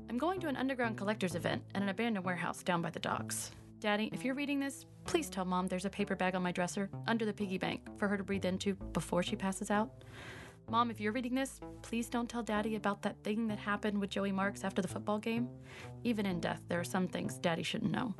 I'm 0.09 0.19
going 0.19 0.41
to 0.41 0.49
an 0.49 0.57
underground 0.57 0.99
collector's 0.99 1.35
event 1.35 1.63
at 1.75 1.83
an 1.83 1.89
abandoned 1.89 2.25
warehouse 2.25 2.63
down 2.63 2.83
by 2.83 2.91
the 2.91 2.99
docks. 2.99 3.53
Daddy, 3.81 4.11
if 4.13 4.25
you're 4.25 4.35
mm. 4.35 4.39
reading 4.39 4.61
this, 4.61 4.85
please 5.07 5.31
tell 5.31 5.47
Mom 5.47 5.67
there's 5.67 5.87
a 5.87 5.91
paper 5.91 6.15
bag 6.15 6.35
on 6.35 6.43
my 6.43 6.53
dresser 6.53 6.91
under 7.09 7.25
the 7.25 7.33
piggy 7.33 7.57
bank 7.57 7.81
for 7.99 8.09
her 8.09 8.19
to 8.19 8.23
breathe 8.23 8.45
into 8.45 8.75
before 8.93 9.23
she 9.23 9.37
passes 9.37 9.71
out. 9.71 10.05
Mom, 10.69 10.91
if 10.91 11.01
you're 11.01 11.13
reading 11.13 11.35
this, 11.35 11.61
please 11.81 12.09
don't 12.11 12.29
tell 12.29 12.43
Daddy 12.43 12.77
about 12.77 13.01
that 13.03 13.17
thing 13.25 13.49
that 13.49 13.59
happened 13.59 13.99
with 13.99 14.11
Joey 14.11 14.33
Marks 14.33 14.65
after 14.65 14.83
the 14.83 14.89
football 14.89 15.19
game. 15.19 15.49
Even 16.05 16.27
in 16.27 16.41
death, 16.41 16.61
there 16.69 16.79
are 16.79 16.85
some 16.85 17.09
things 17.09 17.39
Daddy 17.39 17.63
shouldn't 17.63 17.91
know. 17.91 18.15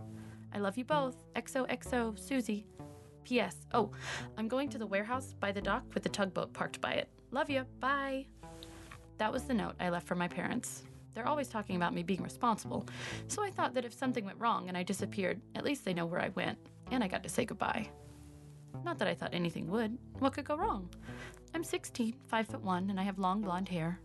I 0.53 0.59
love 0.59 0.79
you 0.79 0.85
both. 0.85 1.17
XOXO, 1.37 2.19
Susie. 2.19 2.67
P.S. 3.25 3.57
Oh, 3.75 3.91
I'm 4.39 4.49
going 4.49 4.71
to 4.71 4.79
the 4.79 4.87
warehouse 4.87 5.35
by 5.39 5.53
the 5.53 5.61
dock 5.61 5.85
with 5.93 6.03
the 6.03 6.09
tugboat 6.09 6.55
parked 6.55 6.81
by 6.81 6.93
it. 6.93 7.09
Love 7.31 7.51
you. 7.51 7.65
Bye. 7.79 8.27
That 9.19 9.31
was 9.31 9.43
the 9.45 9.55
note 9.55 9.75
I 9.79 9.91
left 9.91 10.09
for 10.09 10.15
my 10.15 10.27
parents. 10.27 10.85
They're 11.15 11.29
always 11.29 11.49
talking 11.49 11.77
about 11.77 11.95
me 11.95 12.03
being 12.03 12.23
responsible, 12.23 12.87
so 13.29 13.43
I 13.43 13.51
thought 13.51 13.75
that 13.75 13.85
if 13.85 13.93
something 13.93 14.25
went 14.25 14.39
wrong 14.39 14.69
and 14.69 14.77
I 14.77 14.83
disappeared, 14.83 15.41
at 15.55 15.65
least 15.65 15.85
they 15.85 15.95
know 15.95 16.07
where 16.07 16.21
I 16.21 16.29
went, 16.31 16.59
and 16.91 17.03
I 17.03 17.09
got 17.09 17.23
to 17.25 17.29
say 17.29 17.45
goodbye. 17.45 17.89
Not 18.85 18.99
that 18.99 19.09
I 19.09 19.15
thought 19.15 19.35
anything 19.35 19.69
would. 19.69 19.99
What 20.19 20.33
could 20.35 20.45
go 20.45 20.57
wrong? 20.57 20.89
I'm 21.55 21.65
16, 21.65 22.15
5 22.29 22.47
foot 22.47 22.63
1, 22.63 22.91
and 22.91 23.01
I 23.01 23.03
have 23.03 23.19
long 23.19 23.43
blonde 23.43 23.69
hair. 23.69 24.01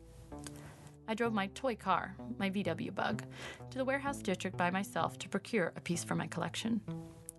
I 1.08 1.14
drove 1.14 1.34
my 1.34 1.48
toy 1.48 1.76
car, 1.76 2.16
my 2.40 2.50
VW 2.50 2.94
bug, 2.94 3.24
to 3.70 3.78
the 3.78 3.86
warehouse 3.86 4.18
district 4.18 4.58
by 4.58 4.72
myself 4.72 5.20
to 5.20 5.30
procure 5.30 5.72
a 5.76 5.82
piece 5.82 6.04
for 6.04 6.16
my 6.16 6.26
collection. 6.28 6.82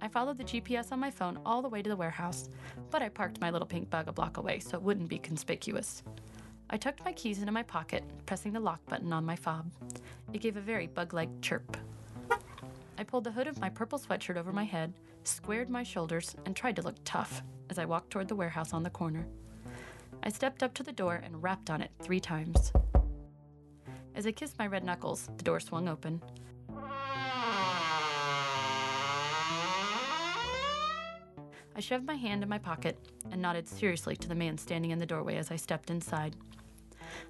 I 0.01 0.09
followed 0.09 0.39
the 0.39 0.45
GPS 0.45 0.93
on 0.93 1.01
my 1.01 1.11
phone 1.11 1.41
all 1.45 1.63
the 1.63 1.69
way 1.69 1.83
to 1.83 1.89
the 1.89 1.97
warehouse, 1.97 2.49
but 2.91 3.03
I 3.03 3.09
parked 3.09 3.41
my 3.41 3.51
little 3.51 3.67
pink 3.67 3.91
bug 3.91 4.07
a 4.07 4.13
block 4.13 4.37
away 4.37 4.61
so 4.61 4.77
it 4.77 4.83
wouldn't 4.83 5.09
be 5.09 5.19
conspicuous. 5.19 6.05
I 6.69 6.77
tucked 6.77 7.05
my 7.05 7.13
keys 7.13 7.39
into 7.39 7.53
my 7.53 7.63
pocket, 7.63 8.03
pressing 8.27 8.53
the 8.53 8.61
lock 8.61 8.85
button 8.87 9.13
on 9.13 9.25
my 9.25 9.37
fob. 9.37 9.71
It 10.33 10.41
gave 10.41 10.57
a 10.57 10.61
very 10.61 10.89
bug 10.89 11.15
like 11.15 11.41
chirp. 11.41 11.77
I 12.99 13.05
pulled 13.05 13.25
the 13.25 13.31
hood 13.31 13.47
of 13.47 13.61
my 13.61 13.69
purple 13.69 13.99
sweatshirt 13.99 14.37
over 14.37 14.53
my 14.53 14.65
head, 14.65 14.93
squared 15.23 15.71
my 15.71 15.85
shoulders, 15.85 16.35
and 16.45 16.57
tried 16.57 16.77
to 16.77 16.83
look 16.83 16.97
tough 17.05 17.43
as 17.71 17.79
I 17.79 17.85
walked 17.85 18.11
toward 18.11 18.27
the 18.27 18.35
warehouse 18.35 18.73
on 18.73 18.83
the 18.83 18.91
corner. 18.91 19.27
I 20.25 20.29
stepped 20.31 20.63
up 20.63 20.75
to 20.75 20.83
the 20.83 20.93
door 20.93 21.21
and 21.23 21.43
rapped 21.43 21.71
on 21.71 21.83
it 21.83 21.93
three 22.01 22.21
times. 22.21 22.73
As 24.17 24.27
I 24.27 24.33
kissed 24.33 24.59
my 24.59 24.67
red 24.67 24.83
knuckles, 24.83 25.29
the 25.37 25.45
door 25.45 25.61
swung 25.61 25.89
open. 25.89 26.21
I 31.77 31.81
shoved 31.81 32.07
my 32.07 32.15
hand 32.15 32.43
in 32.43 32.49
my 32.49 32.59
pocket 32.59 32.99
and 33.31 33.41
nodded 33.41 33.69
seriously 33.69 34.17
to 34.17 34.29
the 34.29 34.35
man 34.35 34.57
standing 34.57 34.91
in 34.91 34.99
the 34.99 35.07
doorway 35.07 35.37
as 35.37 35.51
I 35.51 35.57
stepped 35.57 35.91
inside. 35.91 36.35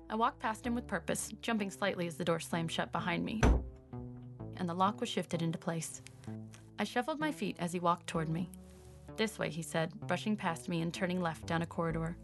I 0.09 0.15
walked 0.15 0.39
past 0.39 0.67
him 0.67 0.75
with 0.75 0.87
purpose, 0.87 1.33
jumping 1.43 1.71
slightly 1.71 2.07
as 2.07 2.15
the 2.15 2.25
door 2.25 2.39
slammed 2.39 2.71
shut 2.71 2.93
behind 2.93 3.25
me, 3.25 3.43
and 4.57 4.69
the 4.69 4.75
lock 4.75 5.01
was 5.01 5.09
shifted 5.09 5.43
into 5.43 5.59
place. 5.59 6.01
I 6.79 6.85
shuffled 6.85 7.19
my 7.19 7.33
feet 7.33 7.57
as 7.59 7.73
he 7.73 7.81
walked 7.81 8.07
toward 8.07 8.29
me. 8.29 8.49
This 9.17 9.39
way, 9.39 9.51
he 9.51 9.63
said, 9.63 9.93
brushing 10.07 10.37
past 10.37 10.69
me 10.69 10.83
and 10.83 10.93
turning 10.93 11.21
left 11.21 11.47
down 11.47 11.63
a 11.63 11.67
corridor. 11.67 12.17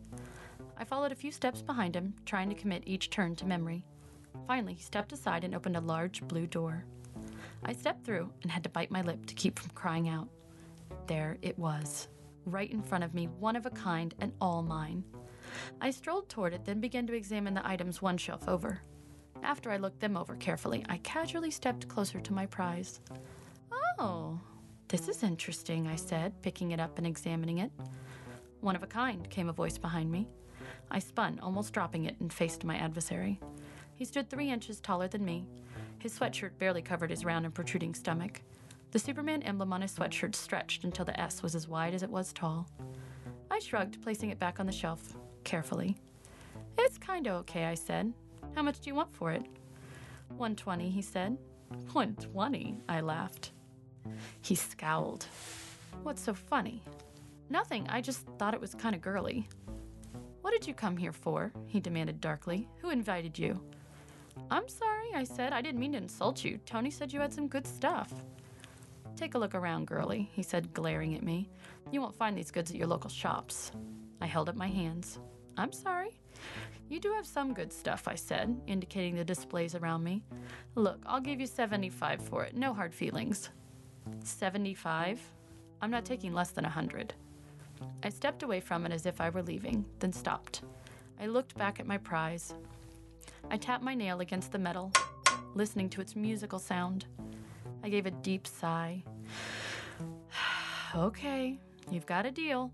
I 0.76 0.84
followed 0.84 1.10
a 1.10 1.16
few 1.16 1.32
steps 1.32 1.62
behind 1.62 1.96
him, 1.96 2.14
trying 2.24 2.48
to 2.50 2.54
commit 2.54 2.82
each 2.86 3.10
turn 3.10 3.34
to 3.36 3.46
memory. 3.46 3.84
Finally, 4.46 4.74
he 4.74 4.82
stepped 4.82 5.12
aside 5.12 5.42
and 5.42 5.54
opened 5.54 5.76
a 5.76 5.80
large 5.80 6.22
blue 6.28 6.46
door. 6.46 6.84
I 7.64 7.72
stepped 7.72 8.04
through 8.04 8.30
and 8.42 8.50
had 8.50 8.62
to 8.64 8.68
bite 8.68 8.90
my 8.90 9.02
lip 9.02 9.26
to 9.26 9.34
keep 9.34 9.58
from 9.58 9.70
crying 9.70 10.08
out. 10.08 10.28
There 11.06 11.38
it 11.42 11.58
was, 11.58 12.08
right 12.44 12.70
in 12.70 12.82
front 12.82 13.04
of 13.04 13.14
me, 13.14 13.26
one 13.26 13.56
of 13.56 13.66
a 13.66 13.70
kind 13.70 14.14
and 14.20 14.32
all 14.40 14.62
mine. 14.62 15.04
I 15.80 15.90
strolled 15.90 16.28
toward 16.28 16.54
it, 16.54 16.64
then 16.64 16.80
began 16.80 17.06
to 17.06 17.14
examine 17.14 17.54
the 17.54 17.66
items 17.66 18.00
one 18.02 18.16
shelf 18.16 18.48
over. 18.48 18.80
After 19.42 19.70
I 19.70 19.76
looked 19.76 20.00
them 20.00 20.16
over 20.16 20.36
carefully, 20.36 20.84
I 20.88 20.98
casually 20.98 21.50
stepped 21.50 21.88
closer 21.88 22.20
to 22.20 22.32
my 22.32 22.46
prize. 22.46 23.00
Oh, 23.98 24.40
this 24.88 25.08
is 25.08 25.22
interesting, 25.22 25.86
I 25.88 25.96
said, 25.96 26.40
picking 26.42 26.70
it 26.70 26.80
up 26.80 26.98
and 26.98 27.06
examining 27.06 27.58
it. 27.58 27.72
One 28.60 28.76
of 28.76 28.82
a 28.82 28.86
kind, 28.86 29.28
came 29.30 29.48
a 29.48 29.52
voice 29.52 29.78
behind 29.78 30.10
me. 30.10 30.28
I 30.90 30.98
spun, 30.98 31.40
almost 31.40 31.72
dropping 31.72 32.04
it, 32.04 32.16
and 32.20 32.32
faced 32.32 32.64
my 32.64 32.76
adversary. 32.76 33.40
He 33.94 34.04
stood 34.04 34.28
three 34.28 34.50
inches 34.50 34.80
taller 34.80 35.08
than 35.08 35.24
me. 35.24 35.46
His 35.98 36.18
sweatshirt 36.18 36.58
barely 36.58 36.82
covered 36.82 37.10
his 37.10 37.24
round 37.24 37.44
and 37.44 37.54
protruding 37.54 37.94
stomach. 37.94 38.42
The 38.90 38.98
Superman 38.98 39.42
emblem 39.42 39.72
on 39.72 39.82
his 39.82 39.92
sweatshirt 39.92 40.34
stretched 40.34 40.84
until 40.84 41.04
the 41.04 41.18
S 41.18 41.42
was 41.42 41.54
as 41.54 41.66
wide 41.66 41.94
as 41.94 42.02
it 42.02 42.10
was 42.10 42.32
tall. 42.32 42.68
I 43.50 43.58
shrugged, 43.58 44.02
placing 44.02 44.30
it 44.30 44.38
back 44.38 44.60
on 44.60 44.66
the 44.66 44.72
shelf, 44.72 45.16
carefully. 45.44 45.96
It's 46.78 46.98
kinda 46.98 47.32
okay, 47.34 47.64
I 47.64 47.74
said. 47.74 48.12
How 48.54 48.62
much 48.62 48.80
do 48.80 48.90
you 48.90 48.94
want 48.94 49.14
for 49.14 49.30
it? 49.32 49.42
120, 50.28 50.90
he 50.90 51.02
said. 51.02 51.36
120, 51.68 52.76
I 52.88 53.00
laughed. 53.00 53.52
He 54.40 54.54
scowled. 54.54 55.26
What's 56.02 56.22
so 56.22 56.34
funny? 56.34 56.82
Nothing, 57.50 57.86
I 57.88 58.00
just 58.00 58.26
thought 58.38 58.54
it 58.54 58.60
was 58.60 58.74
kinda 58.74 58.98
girly. 58.98 59.48
What 60.40 60.52
did 60.52 60.66
you 60.66 60.74
come 60.74 60.96
here 60.96 61.12
for? 61.12 61.52
he 61.66 61.80
demanded 61.80 62.20
darkly. 62.20 62.68
Who 62.80 62.90
invited 62.90 63.38
you? 63.38 63.60
I'm 64.50 64.68
sorry, 64.68 65.12
I 65.14 65.24
said. 65.24 65.52
I 65.52 65.62
didn't 65.62 65.80
mean 65.80 65.92
to 65.92 65.98
insult 65.98 66.44
you. 66.44 66.58
Tony 66.66 66.90
said 66.90 67.12
you 67.12 67.20
had 67.20 67.32
some 67.32 67.48
good 67.48 67.66
stuff. 67.66 68.12
Take 69.16 69.34
a 69.34 69.38
look 69.38 69.54
around, 69.54 69.86
girlie, 69.86 70.30
he 70.32 70.42
said, 70.42 70.72
glaring 70.72 71.14
at 71.14 71.22
me. 71.22 71.48
You 71.90 72.00
won't 72.00 72.16
find 72.16 72.36
these 72.36 72.50
goods 72.50 72.70
at 72.70 72.76
your 72.76 72.86
local 72.86 73.10
shops. 73.10 73.70
I 74.20 74.26
held 74.26 74.48
up 74.48 74.56
my 74.56 74.68
hands. 74.68 75.18
I'm 75.56 75.72
sorry. 75.72 76.18
You 76.88 77.00
do 77.00 77.12
have 77.12 77.26
some 77.26 77.54
good 77.54 77.72
stuff, 77.72 78.06
I 78.06 78.14
said, 78.14 78.60
indicating 78.66 79.14
the 79.14 79.24
displays 79.24 79.74
around 79.74 80.04
me. 80.04 80.22
Look, 80.74 81.00
I'll 81.06 81.20
give 81.20 81.40
you 81.40 81.46
75 81.46 82.20
for 82.22 82.44
it. 82.44 82.54
No 82.54 82.74
hard 82.74 82.94
feelings. 82.94 83.50
75? 84.24 85.20
I'm 85.80 85.90
not 85.90 86.04
taking 86.04 86.32
less 86.32 86.50
than 86.50 86.64
a 86.64 86.68
100. 86.68 87.14
I 88.02 88.08
stepped 88.08 88.42
away 88.42 88.60
from 88.60 88.84
it 88.86 88.92
as 88.92 89.06
if 89.06 89.20
I 89.20 89.30
were 89.30 89.42
leaving, 89.42 89.84
then 90.00 90.12
stopped. 90.12 90.62
I 91.20 91.26
looked 91.26 91.56
back 91.56 91.80
at 91.80 91.86
my 91.86 91.98
prize. 91.98 92.54
I 93.50 93.56
tapped 93.56 93.82
my 93.82 93.94
nail 93.94 94.20
against 94.20 94.52
the 94.52 94.58
metal, 94.58 94.92
listening 95.54 95.88
to 95.90 96.00
its 96.00 96.16
musical 96.16 96.58
sound. 96.58 97.06
I 97.82 97.88
gave 97.88 98.06
a 98.06 98.10
deep 98.10 98.46
sigh. 98.46 99.02
okay, 100.94 101.58
you've 101.90 102.06
got 102.06 102.26
a 102.26 102.30
deal. 102.30 102.70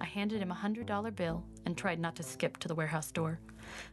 I 0.00 0.04
handed 0.04 0.40
him 0.40 0.50
a 0.50 0.54
hundred 0.54 0.86
dollar 0.86 1.10
bill 1.10 1.44
and 1.66 1.76
tried 1.76 1.98
not 1.98 2.16
to 2.16 2.22
skip 2.22 2.56
to 2.58 2.68
the 2.68 2.74
warehouse 2.74 3.10
door. 3.12 3.38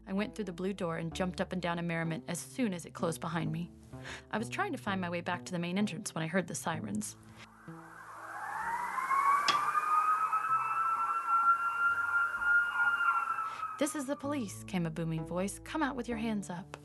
I 0.07 0.13
went 0.13 0.35
through 0.35 0.45
the 0.45 0.51
blue 0.51 0.73
door 0.73 0.97
and 0.97 1.13
jumped 1.13 1.41
up 1.41 1.53
and 1.53 1.61
down 1.61 1.79
in 1.79 1.87
merriment 1.87 2.23
as 2.27 2.39
soon 2.39 2.73
as 2.73 2.85
it 2.85 2.93
closed 2.93 3.21
behind 3.21 3.51
me. 3.51 3.71
I 4.31 4.37
was 4.37 4.49
trying 4.49 4.71
to 4.71 4.77
find 4.77 4.99
my 5.01 5.09
way 5.09 5.21
back 5.21 5.45
to 5.45 5.51
the 5.51 5.59
main 5.59 5.77
entrance 5.77 6.15
when 6.15 6.23
I 6.23 6.27
heard 6.27 6.47
the 6.47 6.55
sirens. 6.55 7.15
This 13.79 13.95
is 13.95 14.05
the 14.05 14.15
police, 14.15 14.65
came 14.67 14.85
a 14.85 14.89
booming 14.89 15.25
voice. 15.25 15.61
Come 15.63 15.81
out 15.81 15.95
with 15.95 16.09
your 16.09 16.17
hands 16.17 16.49
up. 16.49 16.75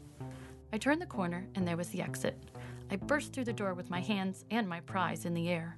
I 0.73 0.79
turned 0.79 1.03
the 1.03 1.07
corner 1.07 1.49
and 1.57 1.67
there 1.67 1.77
was 1.77 1.89
the 1.89 2.01
exit. 2.01 2.39
I 2.91 2.97
burst 2.97 3.33
through 3.33 3.45
the 3.45 3.53
door 3.53 3.75
with 3.75 3.91
my 3.91 4.01
hands 4.01 4.45
and 4.51 4.69
my 4.69 4.79
prize 4.81 5.25
in 5.25 5.35
the 5.35 5.49
air. 5.49 5.77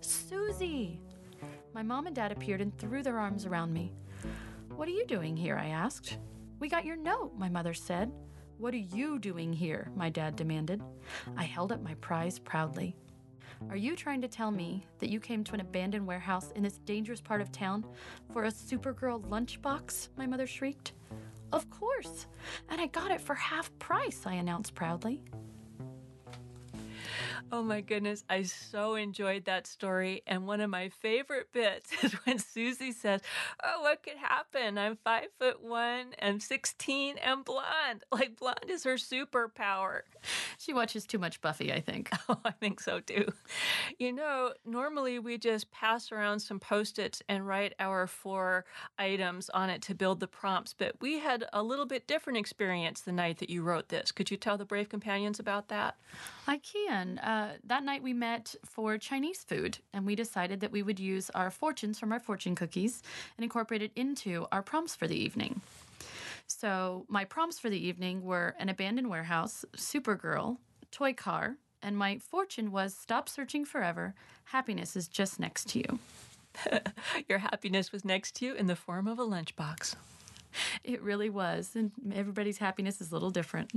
Susie! 0.00 1.00
My 1.76 1.82
mom 1.82 2.06
and 2.06 2.16
dad 2.16 2.32
appeared 2.32 2.62
and 2.62 2.74
threw 2.78 3.02
their 3.02 3.18
arms 3.18 3.44
around 3.44 3.70
me. 3.70 3.92
What 4.76 4.88
are 4.88 4.92
you 4.92 5.04
doing 5.04 5.36
here? 5.36 5.58
I 5.58 5.66
asked. 5.66 6.16
We 6.58 6.70
got 6.70 6.86
your 6.86 6.96
note, 6.96 7.34
my 7.36 7.50
mother 7.50 7.74
said. 7.74 8.10
What 8.56 8.72
are 8.72 8.78
you 8.78 9.18
doing 9.18 9.52
here? 9.52 9.90
my 9.94 10.08
dad 10.08 10.36
demanded. 10.36 10.82
I 11.36 11.44
held 11.44 11.72
up 11.72 11.82
my 11.82 11.92
prize 11.96 12.38
proudly. 12.38 12.96
Are 13.68 13.76
you 13.76 13.94
trying 13.94 14.22
to 14.22 14.28
tell 14.28 14.50
me 14.50 14.86
that 15.00 15.10
you 15.10 15.20
came 15.20 15.44
to 15.44 15.52
an 15.52 15.60
abandoned 15.60 16.06
warehouse 16.06 16.50
in 16.52 16.62
this 16.62 16.78
dangerous 16.78 17.20
part 17.20 17.42
of 17.42 17.52
town 17.52 17.84
for 18.32 18.44
a 18.44 18.50
Supergirl 18.50 19.22
lunchbox? 19.28 20.08
My 20.16 20.26
mother 20.26 20.46
shrieked. 20.46 20.94
Of 21.52 21.68
course, 21.68 22.26
and 22.70 22.80
I 22.80 22.86
got 22.86 23.10
it 23.10 23.20
for 23.20 23.34
half 23.34 23.70
price, 23.78 24.22
I 24.24 24.32
announced 24.32 24.74
proudly. 24.74 25.20
Oh 27.52 27.62
my 27.62 27.80
goodness, 27.80 28.24
I 28.28 28.42
so 28.42 28.94
enjoyed 28.94 29.44
that 29.44 29.66
story. 29.66 30.22
And 30.26 30.46
one 30.46 30.60
of 30.60 30.70
my 30.70 30.88
favorite 30.88 31.52
bits 31.52 31.90
is 32.02 32.12
when 32.24 32.38
Susie 32.38 32.92
says, 32.92 33.20
Oh, 33.62 33.82
what 33.82 34.02
could 34.02 34.16
happen? 34.16 34.78
I'm 34.78 34.96
five 35.04 35.28
foot 35.38 35.62
one 35.62 36.14
and 36.18 36.42
16 36.42 37.16
and 37.18 37.44
blonde. 37.44 38.04
Like, 38.10 38.36
blonde 38.36 38.68
is 38.68 38.84
her 38.84 38.94
superpower. 38.94 40.00
She 40.58 40.72
watches 40.72 41.06
too 41.06 41.18
much 41.18 41.40
Buffy, 41.40 41.72
I 41.72 41.80
think. 41.80 42.10
Oh, 42.28 42.40
I 42.44 42.50
think 42.50 42.80
so 42.80 42.98
too. 42.98 43.28
You 43.98 44.12
know, 44.12 44.52
normally 44.64 45.20
we 45.20 45.38
just 45.38 45.70
pass 45.70 46.10
around 46.10 46.40
some 46.40 46.58
post 46.58 46.98
its 46.98 47.22
and 47.28 47.46
write 47.46 47.74
our 47.78 48.08
four 48.08 48.64
items 48.98 49.48
on 49.50 49.70
it 49.70 49.80
to 49.82 49.94
build 49.94 50.18
the 50.18 50.26
prompts, 50.26 50.74
but 50.76 50.96
we 51.00 51.20
had 51.20 51.44
a 51.52 51.62
little 51.62 51.86
bit 51.86 52.08
different 52.08 52.38
experience 52.38 53.00
the 53.00 53.12
night 53.12 53.38
that 53.38 53.50
you 53.50 53.62
wrote 53.62 53.90
this. 53.90 54.10
Could 54.10 54.30
you 54.30 54.36
tell 54.36 54.58
the 54.58 54.64
Brave 54.64 54.88
Companions 54.88 55.38
about 55.38 55.68
that? 55.68 55.96
I 56.48 56.58
can. 56.58 57.18
Uh, 57.18 57.54
that 57.64 57.82
night 57.82 58.02
we 58.02 58.12
met 58.12 58.54
for 58.64 58.98
Chinese 58.98 59.42
food, 59.42 59.78
and 59.92 60.06
we 60.06 60.14
decided 60.14 60.60
that 60.60 60.70
we 60.70 60.82
would 60.82 61.00
use 61.00 61.30
our 61.30 61.50
fortunes 61.50 61.98
from 61.98 62.12
our 62.12 62.20
fortune 62.20 62.54
cookies 62.54 63.02
and 63.36 63.44
incorporate 63.44 63.82
it 63.82 63.92
into 63.96 64.46
our 64.52 64.62
prompts 64.62 64.94
for 64.94 65.08
the 65.08 65.16
evening. 65.16 65.60
So, 66.46 67.04
my 67.08 67.24
prompts 67.24 67.58
for 67.58 67.68
the 67.68 67.84
evening 67.84 68.22
were 68.22 68.54
an 68.58 68.68
abandoned 68.68 69.10
warehouse, 69.10 69.64
Supergirl, 69.76 70.58
toy 70.92 71.12
car, 71.12 71.56
and 71.82 71.98
my 71.98 72.18
fortune 72.18 72.70
was 72.70 72.94
stop 72.94 73.28
searching 73.28 73.64
forever. 73.64 74.14
Happiness 74.44 74.94
is 74.94 75.08
just 75.08 75.40
next 75.40 75.68
to 75.70 75.80
you. 75.80 75.98
Your 77.28 77.38
happiness 77.38 77.90
was 77.90 78.04
next 78.04 78.36
to 78.36 78.46
you 78.46 78.54
in 78.54 78.66
the 78.66 78.76
form 78.76 79.08
of 79.08 79.18
a 79.18 79.26
lunchbox. 79.26 79.96
It 80.84 81.02
really 81.02 81.30
was. 81.30 81.72
And 81.74 81.92
everybody's 82.14 82.58
happiness 82.58 83.00
is 83.00 83.10
a 83.10 83.14
little 83.14 83.30
different. 83.30 83.72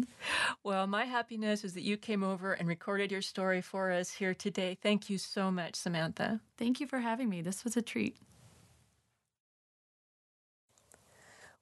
Well, 0.63 0.87
my 0.87 1.05
happiness 1.05 1.63
is 1.63 1.73
that 1.73 1.83
you 1.83 1.97
came 1.97 2.23
over 2.23 2.53
and 2.53 2.67
recorded 2.67 3.11
your 3.11 3.21
story 3.21 3.61
for 3.61 3.91
us 3.91 4.11
here 4.11 4.33
today. 4.33 4.77
Thank 4.81 5.09
you 5.09 5.17
so 5.17 5.51
much, 5.51 5.75
Samantha. 5.75 6.41
Thank 6.57 6.79
you 6.79 6.87
for 6.87 6.99
having 6.99 7.29
me. 7.29 7.41
This 7.41 7.63
was 7.63 7.77
a 7.77 7.81
treat. 7.81 8.17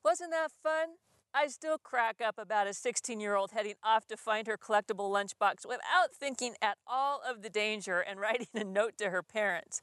Wasn't 0.04 0.32
that 0.32 0.52
fun? 0.64 0.90
I 1.40 1.50
still 1.50 1.78
crack 1.78 2.20
up 2.20 2.40
about 2.40 2.66
a 2.66 2.74
16 2.74 3.20
year 3.20 3.36
old 3.36 3.52
heading 3.52 3.76
off 3.84 4.08
to 4.08 4.18
find 4.18 4.48
her 4.48 4.58
collectible 4.58 5.12
lunchbox 5.12 5.68
without 5.68 6.12
thinking 6.12 6.56
at 6.64 6.80
all 6.88 7.22
of 7.30 7.44
the 7.44 7.50
danger 7.50 8.00
and 8.00 8.20
writing 8.20 8.48
a 8.56 8.64
note 8.64 8.98
to 8.98 9.12
her 9.12 9.22
parents. 9.22 9.80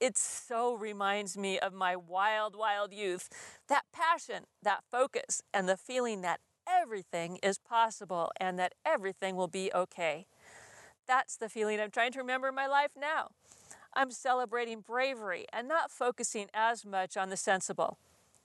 It 0.00 0.18
so 0.18 0.74
reminds 0.74 1.38
me 1.38 1.58
of 1.58 1.72
my 1.72 1.96
wild, 1.96 2.54
wild 2.54 2.92
youth 2.92 3.30
that 3.68 3.84
passion, 3.90 4.44
that 4.62 4.84
focus, 4.90 5.40
and 5.54 5.66
the 5.66 5.78
feeling 5.78 6.20
that 6.20 6.40
everything 6.68 7.38
is 7.42 7.58
possible 7.58 8.30
and 8.38 8.58
that 8.58 8.74
everything 8.84 9.34
will 9.34 9.48
be 9.48 9.70
okay. 9.74 10.26
That's 11.06 11.38
the 11.38 11.48
feeling 11.48 11.80
I'm 11.80 11.90
trying 11.90 12.12
to 12.12 12.18
remember 12.18 12.48
in 12.48 12.54
my 12.54 12.66
life 12.66 12.90
now. 12.94 13.28
I'm 13.94 14.10
celebrating 14.10 14.82
bravery 14.82 15.46
and 15.54 15.66
not 15.66 15.90
focusing 15.90 16.48
as 16.52 16.84
much 16.84 17.16
on 17.16 17.30
the 17.30 17.38
sensible. 17.38 17.96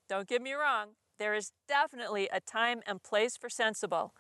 Don't 0.08 0.30
get 0.30 0.42
me 0.42 0.54
wrong, 0.54 0.92
there 1.20 1.34
is 1.34 1.52
definitely 1.68 2.30
a 2.32 2.40
time 2.40 2.82
and 2.88 3.02
place 3.02 3.38
for 3.38 3.50
sensible, 3.50 4.14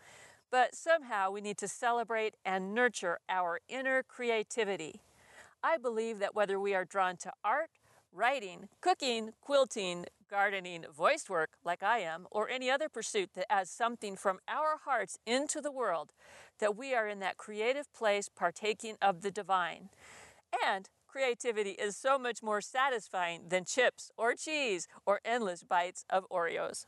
but 0.51 0.75
somehow 0.75 1.31
we 1.31 1.41
need 1.41 1.57
to 1.57 1.67
celebrate 1.67 2.35
and 2.45 2.73
nurture 2.73 3.19
our 3.27 3.59
inner 3.67 4.03
creativity. 4.03 5.01
I 5.63 5.77
believe 5.77 6.19
that 6.19 6.35
whether 6.35 6.59
we 6.59 6.75
are 6.75 6.85
drawn 6.85 7.17
to 7.17 7.31
art, 7.43 7.69
writing, 8.11 8.69
cooking, 8.81 9.31
quilting, 9.41 10.05
gardening, 10.29 10.85
voice 10.95 11.29
work, 11.29 11.51
like 11.63 11.81
I 11.81 11.99
am, 11.99 12.27
or 12.31 12.49
any 12.49 12.69
other 12.69 12.89
pursuit 12.89 13.31
that 13.35 13.51
adds 13.51 13.69
something 13.69 14.15
from 14.15 14.39
our 14.47 14.77
hearts 14.83 15.17
into 15.25 15.61
the 15.61 15.71
world, 15.71 16.13
that 16.59 16.75
we 16.75 16.93
are 16.93 17.07
in 17.07 17.19
that 17.19 17.37
creative 17.37 17.91
place 17.93 18.29
partaking 18.29 18.95
of 19.01 19.21
the 19.21 19.31
divine. 19.31 19.89
And 20.65 20.89
creativity 21.13 21.71
is 21.71 21.95
so 21.95 22.17
much 22.17 22.41
more 22.41 22.59
satisfying 22.59 23.43
than 23.49 23.63
chips 23.63 24.11
or 24.17 24.33
cheese 24.33 24.87
or 25.05 25.19
endless 25.23 25.63
bites 25.63 26.05
of 26.09 26.27
Oreos. 26.31 26.87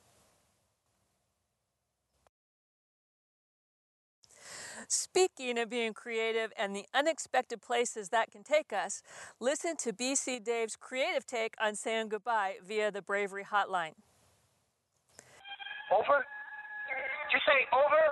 Speaking 4.88 5.60
of 5.60 5.70
being 5.70 5.94
creative 5.94 6.52
and 6.58 6.76
the 6.76 6.86
unexpected 6.92 7.62
places 7.62 8.10
that 8.10 8.32
can 8.32 8.42
take 8.42 8.74
us, 8.74 9.04
listen 9.40 9.78
to 9.78 9.94
BC 9.94 10.44
Dave's 10.44 10.76
creative 10.76 11.28
take 11.28 11.54
on 11.62 11.76
saying 11.76 12.10
goodbye 12.10 12.56
via 12.68 12.90
the 12.90 13.04
Bravery 13.04 13.46
Hotline. 13.46 13.94
Over? 15.94 16.26
Did 17.30 17.32
you 17.32 17.40
say 17.46 17.68
over? 17.72 18.04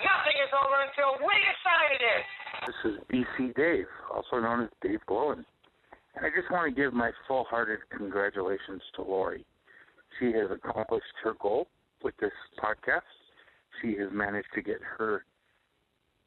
Nothing 0.00 0.36
is 0.40 0.52
over 0.56 0.78
until 0.80 1.20
we 1.20 1.34
decide 1.44 1.90
it 1.92 2.04
is. 2.04 2.24
This 2.66 2.80
is 2.92 2.96
BC 3.08 3.54
Dave, 3.56 3.86
also 4.12 4.40
known 4.40 4.64
as 4.64 4.70
Dave 4.82 5.00
Glowen. 5.08 5.44
And 6.16 6.26
I 6.26 6.30
just 6.34 6.50
want 6.50 6.68
to 6.68 6.74
give 6.74 6.92
my 6.92 7.10
full 7.28 7.44
hearted 7.44 7.80
congratulations 7.96 8.82
to 8.96 9.02
Lori. 9.02 9.44
She 10.18 10.32
has 10.32 10.50
accomplished 10.50 11.04
her 11.22 11.34
goal 11.40 11.68
with 12.02 12.16
this 12.18 12.32
podcast. 12.58 13.06
She 13.80 13.96
has 13.96 14.08
managed 14.12 14.48
to 14.54 14.62
get 14.62 14.80
her 14.98 15.24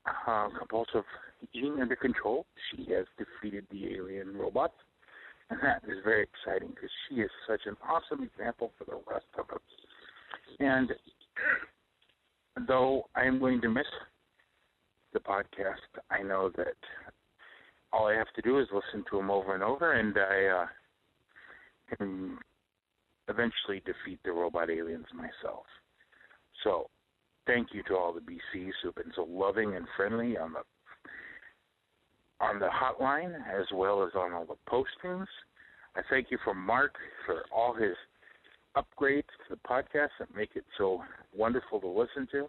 uh, 0.05 0.49
compulsive 0.57 1.03
eating 1.53 1.79
under 1.81 1.95
control. 1.95 2.45
She 2.71 2.91
has 2.93 3.05
defeated 3.17 3.65
the 3.71 3.95
alien 3.95 4.37
robots. 4.37 4.75
And 5.49 5.59
that 5.61 5.83
is 5.87 5.97
very 6.03 6.23
exciting 6.23 6.69
because 6.69 6.89
she 7.07 7.15
is 7.15 7.29
such 7.47 7.61
an 7.65 7.75
awesome 7.87 8.23
example 8.23 8.71
for 8.77 8.85
the 8.85 8.99
rest 9.11 9.25
of 9.37 9.49
us. 9.49 9.61
And 10.59 10.91
though 12.67 13.07
I 13.15 13.23
am 13.23 13.39
going 13.39 13.61
to 13.61 13.69
miss 13.69 13.87
the 15.13 15.19
podcast, 15.19 15.75
I 16.09 16.21
know 16.23 16.51
that 16.57 16.75
all 17.91 18.07
I 18.07 18.15
have 18.15 18.31
to 18.35 18.41
do 18.41 18.59
is 18.59 18.67
listen 18.73 19.05
to 19.09 19.17
them 19.17 19.29
over 19.29 19.53
and 19.53 19.63
over, 19.63 19.93
and 19.93 20.17
I 20.17 20.63
uh, 20.63 20.65
can 21.95 22.37
eventually 23.27 23.81
defeat 23.85 24.19
the 24.23 24.31
robot 24.31 24.69
aliens 24.69 25.05
myself. 25.13 25.65
So, 26.63 26.89
thank 27.45 27.69
you 27.73 27.83
to 27.83 27.95
all 27.95 28.13
the 28.13 28.21
BCs 28.21 28.71
who've 28.81 28.95
been 28.95 29.11
so 29.15 29.27
loving 29.29 29.75
and 29.75 29.85
friendly 29.95 30.37
on 30.37 30.53
the 30.53 30.59
on 32.41 32.59
the 32.59 32.67
hotline 32.67 33.35
as 33.47 33.65
well 33.73 34.03
as 34.03 34.09
on 34.15 34.33
all 34.33 34.45
the 34.45 34.55
postings. 34.69 35.27
I 35.95 36.01
thank 36.09 36.27
you 36.29 36.37
for 36.43 36.53
Mark 36.53 36.95
for 37.25 37.43
all 37.55 37.73
his 37.73 37.95
upgrades 38.75 39.31
to 39.47 39.49
the 39.51 39.59
podcast 39.67 40.09
that 40.19 40.35
make 40.35 40.51
it 40.55 40.65
so 40.77 41.03
wonderful 41.35 41.79
to 41.79 41.87
listen 41.87 42.27
to, 42.31 42.47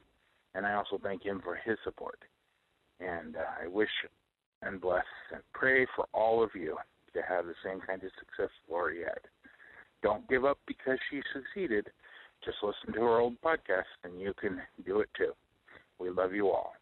and 0.55 0.67
I 0.67 0.75
also 0.75 0.99
thank 1.03 1.23
him 1.23 1.41
for 1.43 1.57
his 1.57 1.77
support. 1.85 2.19
And 3.01 3.37
uh, 3.37 3.65
I 3.65 3.67
wish 3.67 3.89
and 4.63 4.81
bless 4.81 5.05
and 5.33 5.43
pray 5.53 5.87
for 5.95 6.07
all 6.13 6.43
of 6.43 6.51
you 6.55 6.77
to 7.13 7.21
have 7.29 7.47
the 7.47 7.55
same 7.65 7.81
kind 7.81 8.03
of 8.03 8.11
success 8.19 8.51
Lori 8.71 9.01
had. 9.01 9.21
Don't 10.03 10.29
give 10.29 10.45
up 10.45 10.59
because 10.67 10.99
she 11.11 11.23
succeeded. 11.33 11.89
Just 12.45 12.59
listen 12.63 12.95
to 12.95 13.01
her 13.01 13.21
old 13.21 13.41
podcast 13.43 13.91
and 14.05 14.21
you 14.21 14.35
can 14.39 14.61
do 14.85 15.01
it 15.01 15.09
too. 15.17 15.33
We 15.99 16.11
love 16.11 16.33
you 16.33 16.49
all. 16.49 16.75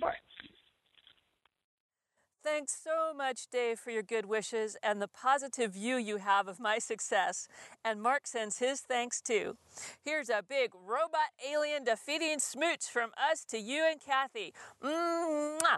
Bye. 0.00 0.14
Thanks 2.50 2.80
so 2.82 3.12
much, 3.14 3.48
Dave, 3.52 3.78
for 3.78 3.90
your 3.90 4.02
good 4.02 4.24
wishes 4.24 4.74
and 4.82 5.02
the 5.02 5.06
positive 5.06 5.74
view 5.74 5.96
you 5.96 6.16
have 6.16 6.48
of 6.48 6.58
my 6.58 6.78
success. 6.78 7.46
And 7.84 8.00
Mark 8.00 8.26
sends 8.26 8.58
his 8.58 8.80
thanks 8.80 9.20
too. 9.20 9.58
Here's 10.02 10.30
a 10.30 10.42
big 10.48 10.70
robot 10.74 11.28
alien 11.46 11.84
defeating 11.84 12.38
smooch 12.38 12.84
from 12.84 13.10
us 13.30 13.44
to 13.50 13.58
you 13.58 13.86
and 13.88 14.00
Kathy. 14.00 14.54
Mwah! 14.82 15.76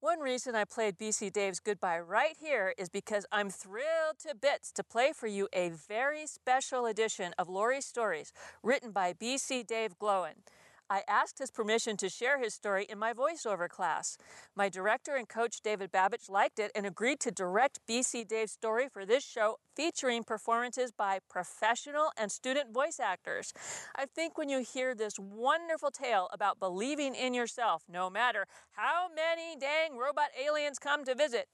One 0.00 0.20
reason 0.20 0.54
I 0.54 0.64
played 0.64 0.98
BC 0.98 1.32
Dave's 1.32 1.60
Goodbye 1.60 2.00
right 2.00 2.36
here 2.38 2.74
is 2.76 2.90
because 2.90 3.24
I'm 3.32 3.48
thrilled 3.48 4.18
to 4.26 4.34
bits 4.34 4.70
to 4.72 4.84
play 4.84 5.12
for 5.14 5.28
you 5.28 5.48
a 5.54 5.70
very 5.70 6.26
special 6.26 6.84
edition 6.84 7.32
of 7.38 7.48
Lori's 7.48 7.86
Stories 7.86 8.34
written 8.62 8.92
by 8.92 9.14
BC 9.14 9.66
Dave 9.66 9.98
Glowen. 9.98 10.44
I 10.90 11.04
asked 11.06 11.38
his 11.38 11.52
permission 11.52 11.96
to 11.98 12.08
share 12.08 12.40
his 12.40 12.52
story 12.52 12.84
in 12.88 12.98
my 12.98 13.12
voiceover 13.12 13.68
class. 13.68 14.18
My 14.56 14.68
director 14.68 15.14
and 15.14 15.28
coach 15.28 15.60
David 15.62 15.92
Babich 15.92 16.28
liked 16.28 16.58
it 16.58 16.72
and 16.74 16.84
agreed 16.84 17.20
to 17.20 17.30
direct 17.30 17.78
BC 17.88 18.26
Dave's 18.26 18.50
story 18.50 18.88
for 18.92 19.06
this 19.06 19.24
show 19.24 19.58
featuring 19.76 20.24
performances 20.24 20.90
by 20.90 21.20
professional 21.30 22.10
and 22.18 22.32
student 22.32 22.74
voice 22.74 22.98
actors. 22.98 23.52
I 23.94 24.06
think 24.06 24.36
when 24.36 24.48
you 24.48 24.64
hear 24.64 24.96
this 24.96 25.16
wonderful 25.16 25.92
tale 25.92 26.28
about 26.32 26.58
believing 26.58 27.14
in 27.14 27.34
yourself, 27.34 27.84
no 27.88 28.10
matter 28.10 28.46
how 28.72 29.06
many 29.14 29.56
dang 29.56 29.96
robot 29.96 30.30
aliens 30.44 30.80
come 30.80 31.04
to 31.04 31.14
visit, 31.14 31.46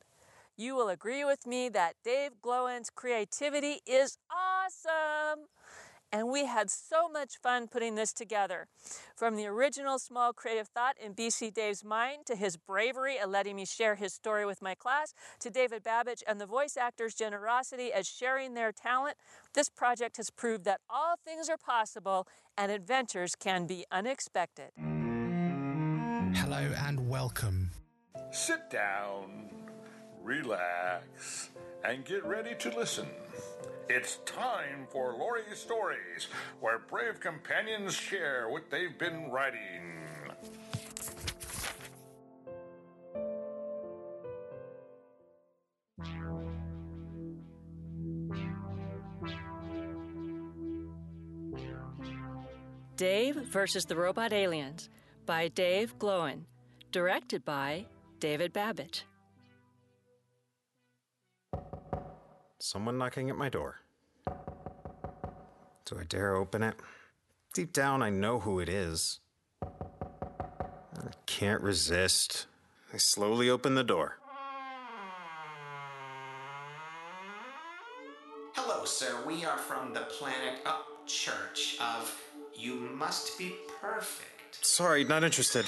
you 0.56 0.74
will 0.74 0.88
agree 0.88 1.22
with 1.26 1.46
me 1.46 1.68
that 1.68 1.96
Dave 2.02 2.40
Glowen's 2.40 2.88
creativity 2.88 3.80
is 3.86 4.16
awesome 4.30 5.44
and 6.16 6.30
we 6.30 6.47
had 6.47 6.70
so 6.70 7.10
much 7.10 7.36
fun 7.43 7.68
putting 7.68 7.94
this 7.94 8.10
together. 8.10 8.68
From 9.14 9.36
the 9.36 9.44
original 9.44 9.98
small 9.98 10.32
creative 10.32 10.66
thought 10.66 10.97
in 10.98 11.12
BC 11.12 11.52
Dave's 11.52 11.84
mind 11.84 12.24
to 12.24 12.34
his 12.34 12.56
bravery 12.56 13.18
at 13.18 13.28
letting 13.28 13.55
me 13.55 13.66
share 13.66 13.97
his 13.97 14.14
story 14.14 14.47
with 14.47 14.62
my 14.62 14.74
class, 14.74 15.12
to 15.40 15.51
David 15.51 15.82
Babbage 15.82 16.24
and 16.26 16.40
the 16.40 16.47
voice 16.47 16.78
actors' 16.78 17.14
generosity 17.14 17.93
as 17.93 18.06
sharing 18.06 18.55
their 18.55 18.72
talent, 18.72 19.18
this 19.52 19.68
project 19.68 20.16
has 20.16 20.30
proved 20.30 20.64
that 20.64 20.80
all 20.88 21.16
things 21.22 21.51
are 21.51 21.59
possible 21.59 22.26
and 22.56 22.72
adventures 22.72 23.34
can 23.34 23.66
be 23.66 23.84
unexpected. 23.93 24.70
Hello 26.34 26.72
and 26.86 27.10
welcome. 27.10 27.70
sit 28.30 28.70
down, 28.70 29.51
relax, 30.22 31.51
and 31.84 32.06
get 32.06 32.24
ready 32.24 32.55
to 32.55 32.70
listen. 32.74 33.06
It's 33.88 34.16
time 34.26 34.88
for 34.90 35.12
Lori's 35.12 35.58
Stories, 35.58 36.26
where 36.60 36.80
brave 36.80 37.20
companions 37.20 37.94
share 37.94 38.48
what 38.48 38.68
they've 38.68 38.98
been 38.98 39.30
writing. 39.30 39.92
Dave 52.96 53.36
versus 53.36 53.84
the 53.84 53.94
Robot 53.94 54.32
Aliens 54.32 54.88
by 55.26 55.46
Dave 55.48 55.96
Glowen. 55.98 56.46
Directed 56.90 57.44
by 57.44 57.86
David 58.18 58.52
Babbage. 58.52 59.04
Someone 62.58 62.96
knocking 62.98 63.28
at 63.30 63.36
my 63.36 63.48
door. 63.48 63.80
Do 65.84 65.98
I 66.00 66.04
dare 66.08 66.34
open 66.34 66.62
it? 66.62 66.74
Deep 67.52 67.72
down, 67.72 68.02
I 68.02 68.10
know 68.10 68.40
who 68.40 68.58
it 68.60 68.68
is. 68.68 69.20
I 69.62 71.10
can't 71.26 71.60
resist. 71.60 72.46
I 72.92 72.96
slowly 72.96 73.50
open 73.50 73.74
the 73.74 73.84
door. 73.84 74.18
Hello, 78.54 78.84
sir. 78.84 79.22
We 79.26 79.44
are 79.44 79.58
from 79.58 79.92
the 79.92 80.00
planet 80.00 80.60
Up 80.64 81.06
Church 81.06 81.76
of 81.80 82.20
You 82.54 82.74
Must 82.74 83.38
Be 83.38 83.54
Perfect. 83.80 84.64
Sorry, 84.64 85.04
not 85.04 85.22
interested. 85.24 85.66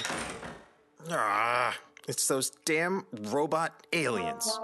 Ah, 1.09 1.77
it's 2.07 2.27
those 2.27 2.49
damn 2.65 3.05
robot 3.13 3.73
aliens. 3.93 4.59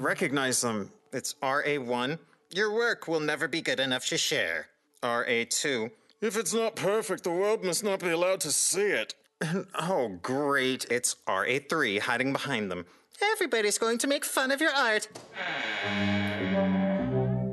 I 0.00 0.02
recognize 0.02 0.62
them. 0.62 0.92
It's 1.12 1.34
RA1. 1.42 2.18
Your 2.54 2.72
work 2.72 3.06
will 3.06 3.20
never 3.20 3.46
be 3.46 3.60
good 3.60 3.78
enough 3.78 4.06
to 4.06 4.16
share. 4.16 4.68
RA2. 5.02 5.90
If 6.22 6.38
it's 6.38 6.54
not 6.54 6.74
perfect, 6.74 7.24
the 7.24 7.30
world 7.30 7.62
must 7.62 7.84
not 7.84 8.00
be 8.00 8.08
allowed 8.08 8.40
to 8.40 8.50
see 8.50 8.80
it. 8.80 9.14
And 9.42 9.66
oh, 9.74 10.18
great, 10.22 10.86
it's 10.90 11.16
RA3 11.26 12.00
hiding 12.00 12.32
behind 12.32 12.70
them. 12.70 12.86
Everybody's 13.20 13.76
going 13.76 13.98
to 13.98 14.06
make 14.06 14.24
fun 14.24 14.50
of 14.50 14.62
your 14.62 14.72
art. 14.72 15.06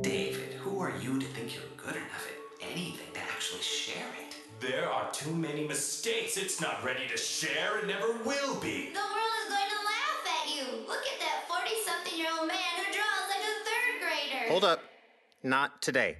David, 0.02 0.54
who 0.54 0.80
are 0.80 0.94
you 1.02 1.20
to 1.20 1.26
think 1.26 1.54
you're 1.54 1.64
good 1.76 1.98
enough 1.98 2.30
at 2.62 2.72
anything 2.72 3.14
to 3.14 3.20
actually 3.20 3.62
share 3.62 4.08
it? 4.22 4.38
There 4.62 4.90
are 4.90 5.12
too 5.12 5.36
many 5.36 5.68
mistakes. 5.68 6.38
It's 6.38 6.62
not 6.62 6.82
ready 6.82 7.10
to 7.10 7.18
share. 7.18 7.80
It 7.80 7.88
never 7.88 8.14
will 8.24 8.56
be. 8.62 8.92
The 8.94 9.00
world 9.00 9.36
is 9.44 9.50
going 9.50 9.70
to 9.70 9.82
laugh 9.84 10.24
at 10.42 10.56
you. 10.56 10.88
Look 10.88 11.04
at 11.14 11.17
Hold 14.48 14.64
up. 14.64 14.82
Not 15.44 15.82
today. 15.82 16.18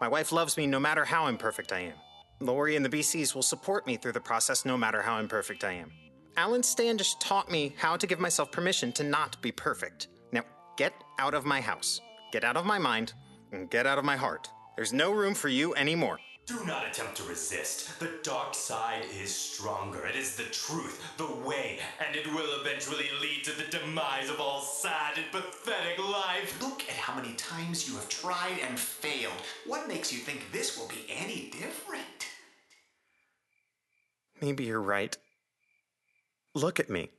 My 0.00 0.08
wife 0.08 0.32
loves 0.32 0.56
me 0.56 0.66
no 0.66 0.80
matter 0.80 1.04
how 1.04 1.28
imperfect 1.28 1.72
I 1.72 1.80
am. 1.80 1.94
Lori 2.40 2.74
and 2.74 2.84
the 2.84 2.88
BCs 2.88 3.32
will 3.32 3.42
support 3.42 3.86
me 3.86 3.96
through 3.96 4.12
the 4.12 4.20
process 4.20 4.64
no 4.64 4.76
matter 4.76 5.00
how 5.00 5.18
imperfect 5.18 5.62
I 5.62 5.74
am. 5.74 5.92
Alan 6.36 6.64
Standish 6.64 7.14
taught 7.20 7.48
me 7.48 7.74
how 7.78 7.96
to 7.96 8.08
give 8.08 8.18
myself 8.18 8.50
permission 8.50 8.90
to 8.92 9.04
not 9.04 9.40
be 9.40 9.52
perfect. 9.52 10.08
Now, 10.32 10.42
get 10.76 10.92
out 11.20 11.34
of 11.34 11.44
my 11.44 11.60
house, 11.60 12.00
get 12.32 12.42
out 12.42 12.56
of 12.56 12.66
my 12.66 12.78
mind, 12.78 13.12
and 13.52 13.70
get 13.70 13.86
out 13.86 13.98
of 13.98 14.04
my 14.04 14.16
heart. 14.16 14.48
There's 14.74 14.92
no 14.92 15.12
room 15.12 15.34
for 15.34 15.48
you 15.48 15.76
anymore. 15.76 16.18
Do 16.44 16.64
not 16.66 16.86
attempt 16.86 17.16
to 17.18 17.22
resist. 17.22 18.00
The 18.00 18.18
dark 18.24 18.54
side 18.54 19.04
is 19.22 19.32
stronger. 19.32 20.04
It 20.06 20.16
is 20.16 20.34
the 20.34 20.42
truth, 20.44 21.00
the 21.16 21.32
way, 21.46 21.78
and 22.04 22.16
it 22.16 22.26
will 22.26 22.60
eventually 22.60 23.06
lead 23.20 23.44
to 23.44 23.52
the 23.52 23.70
demise 23.70 24.28
of 24.28 24.40
all 24.40 24.60
sad 24.60 25.18
and 25.18 25.30
pathetic 25.30 25.98
life. 25.98 26.60
Look 26.60 26.82
at 26.88 26.96
how 26.96 27.14
many 27.14 27.34
times 27.34 27.88
you 27.88 27.94
have 27.94 28.08
tried 28.08 28.58
and 28.68 28.76
failed. 28.76 29.40
What 29.66 29.86
makes 29.86 30.12
you 30.12 30.18
think 30.18 30.50
this 30.50 30.76
will 30.76 30.88
be 30.88 31.06
any 31.08 31.50
different? 31.50 32.26
Maybe 34.40 34.64
you're 34.64 34.82
right. 34.82 35.16
Look 36.56 36.80
at 36.80 36.90
me. 36.90 37.10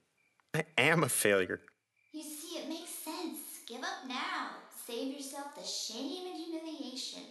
I 0.54 0.66
am 0.78 1.02
a 1.04 1.10
failure. 1.10 1.62
You 2.12 2.24
see, 2.24 2.58
it 2.58 2.68
makes 2.68 2.92
sense. 2.92 3.40
Give 3.66 3.82
up 3.82 4.06
now. 4.06 4.50
Save 4.86 5.14
yourself 5.14 5.56
the 5.56 5.64
shame 5.64 6.28
and 6.28 6.36
humiliation. 6.36 7.24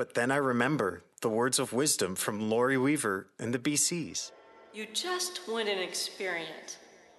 But 0.00 0.14
then 0.14 0.30
I 0.30 0.36
remember 0.36 1.04
the 1.20 1.28
words 1.28 1.58
of 1.58 1.74
wisdom 1.74 2.14
from 2.14 2.48
Lori 2.48 2.78
Weaver 2.78 3.26
and 3.38 3.52
the 3.52 3.58
BCs. 3.58 4.30
You 4.72 4.86
just 4.94 5.46
want 5.46 5.68
an 5.68 5.78
experience 5.78 6.78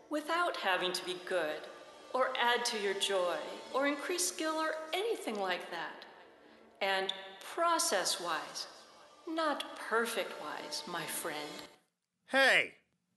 without 0.09 0.57
having 0.57 0.91
to 0.93 1.05
be 1.05 1.15
good 1.29 1.61
or 2.15 2.29
add 2.41 2.65
to 2.65 2.79
your 2.79 2.95
joy 2.95 3.35
or 3.71 3.85
increase 3.85 4.27
skill 4.27 4.55
or 4.55 4.71
anything 4.93 5.39
like 5.39 5.69
that. 5.69 6.05
And 6.81 7.13
process 7.53 8.19
wise, 8.19 8.65
not 9.27 9.77
perfect 9.77 10.33
wise, 10.41 10.81
my 10.87 11.05
friend. 11.05 11.37
Hey, 12.29 12.71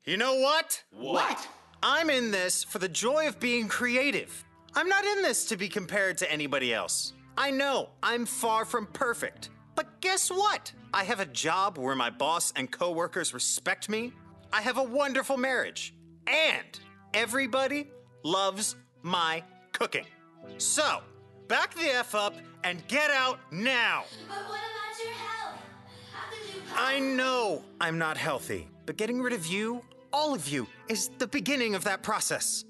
you 0.04 0.18
know 0.18 0.34
what? 0.34 0.84
What? 0.90 1.48
I'm 1.82 2.10
in 2.10 2.32
this 2.32 2.64
for 2.64 2.80
the 2.80 2.90
joy 2.90 3.28
of 3.28 3.40
being 3.40 3.68
creative. 3.68 4.44
I'm 4.74 4.90
not 4.90 5.06
in 5.06 5.22
this 5.22 5.46
to 5.46 5.56
be 5.56 5.70
compared 5.70 6.18
to 6.18 6.30
anybody 6.30 6.74
else. 6.74 7.14
I 7.36 7.50
know 7.50 7.90
I'm 8.02 8.26
far 8.26 8.64
from 8.64 8.86
perfect. 8.86 9.50
But 9.74 10.00
guess 10.00 10.30
what? 10.30 10.72
I 10.92 11.02
have 11.04 11.18
a 11.18 11.26
job 11.26 11.78
where 11.78 11.96
my 11.96 12.10
boss 12.10 12.52
and 12.54 12.70
coworkers 12.70 13.34
respect 13.34 13.88
me. 13.88 14.12
I 14.52 14.60
have 14.60 14.78
a 14.78 14.82
wonderful 14.82 15.36
marriage. 15.36 15.94
And 16.28 16.78
everybody 17.12 17.88
loves 18.22 18.76
my 19.02 19.42
cooking. 19.72 20.06
So, 20.58 21.00
back 21.48 21.74
the 21.74 21.88
F 21.88 22.14
up 22.14 22.36
and 22.62 22.86
get 22.86 23.10
out 23.10 23.40
now. 23.50 24.04
But 24.28 24.36
what 24.36 24.60
about 24.60 25.04
your 25.04 25.12
health? 25.14 25.60
How 26.12 26.30
could 26.30 26.54
you 26.54 26.62
I 26.76 27.00
know 27.00 27.64
I'm 27.80 27.98
not 27.98 28.16
healthy, 28.16 28.68
but 28.86 28.96
getting 28.96 29.20
rid 29.20 29.32
of 29.32 29.46
you, 29.46 29.82
all 30.12 30.34
of 30.34 30.48
you, 30.48 30.68
is 30.88 31.10
the 31.18 31.26
beginning 31.26 31.74
of 31.74 31.82
that 31.84 32.02
process. 32.04 32.64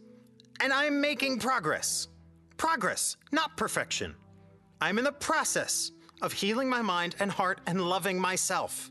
And 0.61 0.73
I'm 0.73 1.01
making 1.01 1.41
progress. 1.41 2.09
Progress, 2.57 3.17
not 3.31 3.57
perfection. 3.57 4.15
I'm 4.85 4.99
in 4.99 5.05
the 5.05 5.13
process 5.13 5.93
of 6.21 6.35
healing 6.35 6.69
my 6.69 6.83
mind 6.83 7.17
and 7.19 7.31
heart 7.31 7.59
and 7.67 7.81
loving 7.81 8.21
myself. 8.21 8.91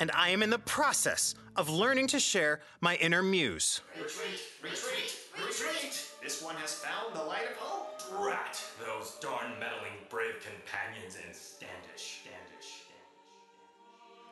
And 0.00 0.10
I 0.14 0.30
am 0.30 0.42
in 0.42 0.48
the 0.48 0.58
process 0.60 1.34
of 1.56 1.68
learning 1.68 2.06
to 2.06 2.18
share 2.18 2.60
my 2.80 2.96
inner 2.96 3.22
muse. 3.22 3.82
Retreat, 3.98 4.40
retreat, 4.62 5.14
retreat! 5.36 6.08
This 6.22 6.40
one 6.42 6.56
has 6.56 6.72
found 6.72 7.14
the 7.14 7.22
light 7.22 7.50
of 7.50 7.56
hope. 7.58 8.24
Drat 8.24 8.64
those 8.82 9.18
darn 9.20 9.50
meddling 9.60 9.98
brave 10.08 10.36
companions 10.40 11.18
and 11.22 11.36
Standish, 11.36 12.22
Standish. 12.22 12.84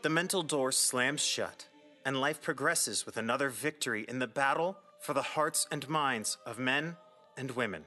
The 0.00 0.08
mental 0.08 0.42
door 0.42 0.72
slams 0.72 1.22
shut, 1.22 1.66
and 2.06 2.18
life 2.18 2.40
progresses 2.40 3.04
with 3.04 3.18
another 3.18 3.50
victory 3.50 4.06
in 4.08 4.20
the 4.20 4.26
battle 4.26 4.78
for 5.02 5.12
the 5.12 5.20
hearts 5.20 5.66
and 5.70 5.86
minds 5.86 6.38
of 6.46 6.58
men 6.58 6.96
and 7.36 7.50
women. 7.50 7.84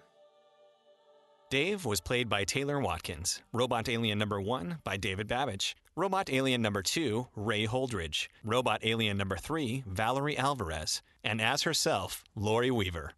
Dave 1.50 1.86
was 1.86 2.02
played 2.02 2.28
by 2.28 2.44
Taylor 2.44 2.78
Watkins. 2.78 3.42
Robot 3.54 3.88
Alien 3.88 4.20
Number 4.20 4.42
1 4.42 4.80
by 4.84 4.98
David 4.98 5.30
Babbage. 5.30 5.78
Robot 5.96 6.30
Alien 6.30 6.62
Number 6.62 6.82
2, 6.82 7.26
Ray 7.38 7.66
Holdridge. 7.66 8.28
Robot 8.44 8.82
Alien 8.84 9.16
Number 9.16 9.38
3, 9.38 9.86
Valerie 9.88 10.38
Alvarez. 10.38 11.02
And 11.24 11.40
as 11.40 11.62
herself, 11.62 12.26
Lori 12.36 12.70
Weaver. 12.70 13.14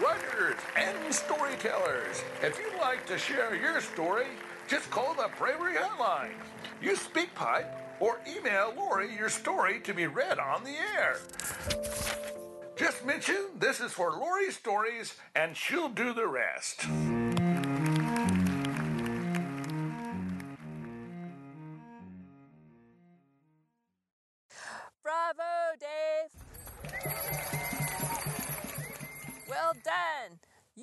Writers 0.00 0.56
and 0.74 1.14
storytellers, 1.14 2.22
if 2.42 2.58
you'd 2.58 2.80
like 2.80 3.04
to 3.08 3.18
share 3.18 3.54
your 3.54 3.82
story, 3.82 4.28
just 4.66 4.90
call 4.90 5.12
the 5.12 5.28
Bravery 5.38 5.74
Hotline. 5.74 6.32
Use 6.80 7.00
SpeakPipe 7.00 7.87
or 8.00 8.20
email 8.26 8.72
Lori 8.76 9.14
your 9.16 9.28
story 9.28 9.80
to 9.80 9.94
be 9.94 10.06
read 10.06 10.38
on 10.38 10.64
the 10.64 10.76
air. 10.96 11.18
Just 12.76 13.04
mention 13.04 13.36
this 13.58 13.80
is 13.80 13.92
for 13.92 14.12
Lori's 14.12 14.56
Stories 14.56 15.14
and 15.34 15.56
she'll 15.56 15.88
do 15.88 16.12
the 16.12 16.26
rest. 16.26 16.86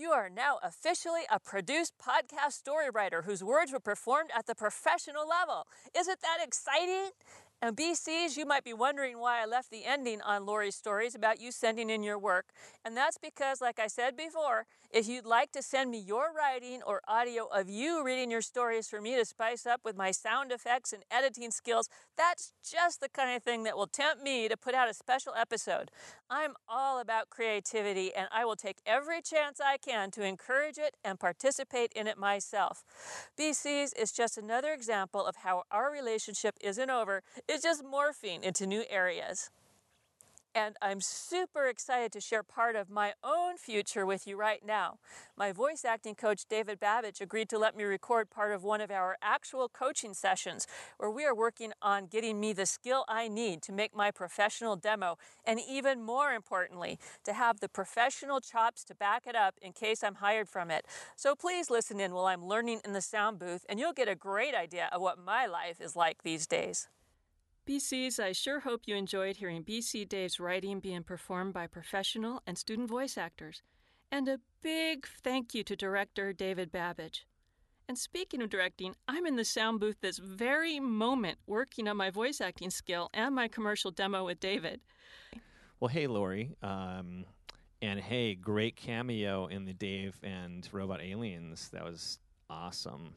You 0.05 0.11
are 0.11 0.29
now 0.29 0.59
officially 0.61 1.21
a 1.31 1.39
produced 1.39 1.93
podcast 1.97 2.51
story 2.51 2.91
writer 2.93 3.23
whose 3.23 3.43
words 3.43 3.71
were 3.71 3.79
performed 3.79 4.29
at 4.37 4.45
the 4.45 4.53
professional 4.53 5.27
level. 5.27 5.65
Isn't 5.97 6.21
that 6.21 6.45
exciting? 6.45 7.09
And 7.61 7.75
BCs, 7.75 8.37
you 8.37 8.45
might 8.45 8.63
be 8.63 8.73
wondering 8.73 9.17
why 9.17 9.41
I 9.41 9.45
left 9.45 9.71
the 9.71 9.85
ending 9.85 10.21
on 10.21 10.45
Lori's 10.45 10.75
stories 10.75 11.15
about 11.15 11.39
you 11.39 11.51
sending 11.51 11.89
in 11.89 12.03
your 12.03 12.19
work. 12.19 12.47
And 12.83 12.95
that's 12.95 13.17
because, 13.17 13.61
like 13.61 13.79
I 13.79 13.87
said 13.87 14.15
before, 14.15 14.65
if 14.91 15.07
you'd 15.07 15.25
like 15.25 15.51
to 15.53 15.61
send 15.61 15.89
me 15.89 15.99
your 15.99 16.31
writing 16.35 16.81
or 16.85 17.01
audio 17.07 17.47
of 17.47 17.69
you 17.69 18.03
reading 18.03 18.29
your 18.29 18.41
stories 18.41 18.87
for 18.87 19.01
me 19.01 19.15
to 19.15 19.25
spice 19.25 19.65
up 19.65 19.81
with 19.83 19.97
my 19.97 20.11
sound 20.11 20.51
effects 20.51 20.93
and 20.93 21.03
editing 21.09 21.49
skills, 21.49 21.89
that's 22.17 22.51
just 22.63 23.01
the 23.01 23.09
kind 23.09 23.35
of 23.35 23.41
thing 23.41 23.63
that 23.63 23.75
will 23.75 23.87
tempt 23.87 24.21
me 24.21 24.47
to 24.47 24.57
put 24.57 24.75
out 24.75 24.89
a 24.89 24.93
special 24.93 25.33
episode. 25.35 25.91
I'm 26.29 26.53
all 26.67 26.99
about 26.99 27.29
creativity 27.29 28.13
and 28.13 28.27
I 28.31 28.45
will 28.45 28.55
take 28.55 28.77
every 28.85 29.21
chance 29.21 29.59
I 29.59 29.77
can 29.77 30.11
to 30.11 30.23
encourage 30.23 30.77
it 30.77 30.95
and 31.03 31.19
participate 31.19 31.91
in 31.95 32.07
it 32.07 32.17
myself. 32.17 32.83
BCs 33.39 33.89
is 33.97 34.11
just 34.11 34.37
another 34.37 34.71
example 34.71 35.25
of 35.25 35.37
how 35.37 35.63
our 35.71 35.91
relationship 35.91 36.55
isn't 36.61 36.89
over, 36.89 37.21
it's 37.55 37.63
just 37.63 37.85
morphing 37.85 38.43
into 38.43 38.67
new 38.67 38.83
areas. 38.89 39.49
And 40.53 40.75
I'm 40.81 40.99
super 40.99 41.67
excited 41.67 42.11
to 42.11 42.19
share 42.19 42.43
part 42.43 42.75
of 42.75 42.89
my 42.89 43.13
own 43.23 43.55
future 43.55 44.05
with 44.05 44.27
you 44.27 44.35
right 44.35 44.61
now. 44.65 44.99
My 45.37 45.53
voice 45.53 45.85
acting 45.85 46.15
coach, 46.15 46.43
David 46.49 46.81
Babbage, 46.81 47.21
agreed 47.21 47.47
to 47.49 47.57
let 47.57 47.75
me 47.75 47.85
record 47.85 48.29
part 48.29 48.51
of 48.51 48.65
one 48.65 48.81
of 48.81 48.91
our 48.91 49.15
actual 49.21 49.69
coaching 49.69 50.13
sessions 50.13 50.67
where 50.97 51.09
we 51.09 51.25
are 51.25 51.35
working 51.35 51.71
on 51.81 52.07
getting 52.07 52.41
me 52.41 52.51
the 52.51 52.65
skill 52.65 53.05
I 53.07 53.29
need 53.29 53.61
to 53.63 53.71
make 53.71 53.95
my 53.95 54.11
professional 54.11 54.75
demo, 54.75 55.17
and 55.45 55.59
even 55.65 56.03
more 56.03 56.33
importantly, 56.33 56.99
to 57.23 57.31
have 57.31 57.61
the 57.61 57.69
professional 57.69 58.41
chops 58.41 58.83
to 58.85 58.95
back 58.95 59.27
it 59.27 59.35
up 59.35 59.55
in 59.61 59.71
case 59.71 60.03
I'm 60.03 60.15
hired 60.15 60.49
from 60.49 60.71
it. 60.71 60.85
So 61.15 61.35
please 61.35 61.69
listen 61.69 62.01
in 62.01 62.13
while 62.13 62.25
I'm 62.25 62.45
learning 62.45 62.81
in 62.83 62.91
the 62.91 63.01
sound 63.01 63.39
booth, 63.39 63.65
and 63.69 63.79
you'll 63.79 63.93
get 63.93 64.09
a 64.09 64.15
great 64.15 64.55
idea 64.55 64.89
of 64.91 65.01
what 65.01 65.17
my 65.17 65.45
life 65.45 65.79
is 65.79 65.95
like 65.95 66.23
these 66.23 66.47
days. 66.47 66.89
BCs, 67.65 68.19
I 68.19 68.31
sure 68.31 68.59
hope 68.59 68.81
you 68.85 68.95
enjoyed 68.95 69.37
hearing 69.37 69.63
BC 69.63 70.07
Dave's 70.07 70.39
writing 70.39 70.79
being 70.79 71.01
performed 71.01 71.53
by 71.53 71.65
professional 71.65 72.43
and 72.45 72.59
student 72.59 72.87
voice 72.87 73.17
actors. 73.17 73.63
And 74.11 74.27
a 74.27 74.39
big 74.61 75.07
thank 75.07 75.55
you 75.55 75.63
to 75.63 75.75
director 75.75 76.31
David 76.31 76.71
Babbage. 76.71 77.25
And 77.87 77.97
speaking 77.97 78.43
of 78.43 78.51
directing, 78.51 78.95
I'm 79.07 79.25
in 79.25 79.35
the 79.35 79.43
sound 79.43 79.79
booth 79.79 79.99
this 80.01 80.19
very 80.19 80.79
moment 80.79 81.39
working 81.47 81.87
on 81.87 81.97
my 81.97 82.11
voice 82.11 82.39
acting 82.39 82.69
skill 82.69 83.09
and 83.15 83.33
my 83.33 83.47
commercial 83.47 83.89
demo 83.89 84.25
with 84.25 84.39
David. 84.39 84.81
Well, 85.79 85.89
hey, 85.89 86.05
Lori. 86.05 86.55
Um, 86.61 87.25
and 87.81 87.99
hey, 87.99 88.35
great 88.35 88.75
cameo 88.75 89.47
in 89.47 89.65
the 89.65 89.73
Dave 89.73 90.19
and 90.21 90.69
Robot 90.71 91.01
Aliens. 91.01 91.69
That 91.69 91.83
was 91.83 92.19
awesome. 92.47 93.15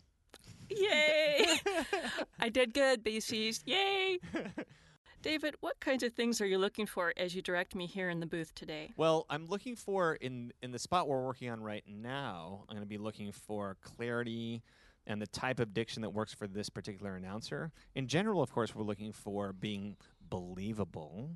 Yay! 0.70 1.60
I 2.40 2.48
did 2.48 2.74
good, 2.74 3.04
BCs. 3.04 3.62
Yay! 3.66 4.18
David, 5.22 5.56
what 5.60 5.80
kinds 5.80 6.04
of 6.04 6.12
things 6.12 6.40
are 6.40 6.46
you 6.46 6.58
looking 6.58 6.86
for 6.86 7.12
as 7.16 7.34
you 7.34 7.42
direct 7.42 7.74
me 7.74 7.86
here 7.86 8.08
in 8.08 8.20
the 8.20 8.26
booth 8.26 8.54
today? 8.54 8.92
Well, 8.96 9.26
I'm 9.28 9.46
looking 9.46 9.74
for 9.74 10.14
in 10.14 10.52
in 10.62 10.70
the 10.70 10.78
spot 10.78 11.08
we're 11.08 11.24
working 11.24 11.50
on 11.50 11.60
right 11.60 11.82
now. 11.88 12.64
I'm 12.68 12.76
going 12.76 12.86
to 12.86 12.88
be 12.88 12.98
looking 12.98 13.32
for 13.32 13.76
clarity 13.82 14.62
and 15.08 15.20
the 15.20 15.26
type 15.26 15.58
of 15.58 15.74
diction 15.74 16.02
that 16.02 16.10
works 16.10 16.34
for 16.34 16.46
this 16.46 16.68
particular 16.68 17.16
announcer. 17.16 17.72
In 17.96 18.06
general, 18.06 18.42
of 18.42 18.52
course, 18.52 18.74
we're 18.74 18.84
looking 18.84 19.12
for 19.12 19.52
being 19.52 19.96
believable 20.28 21.30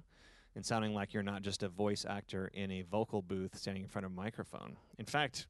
and 0.55 0.65
sounding 0.65 0.95
like 0.95 1.15
you're 1.15 1.23
not 1.23 1.43
just 1.43 1.63
a 1.63 1.69
voice 1.69 2.05
actor 2.09 2.51
in 2.53 2.71
a 2.71 2.83
vocal 2.83 3.23
booth 3.23 3.57
standing 3.57 3.83
in 3.83 3.89
front 3.89 4.05
of 4.05 4.13
a 4.13 4.15
microphone. 4.15 4.77
In 4.99 5.07
fact, 5.07 5.47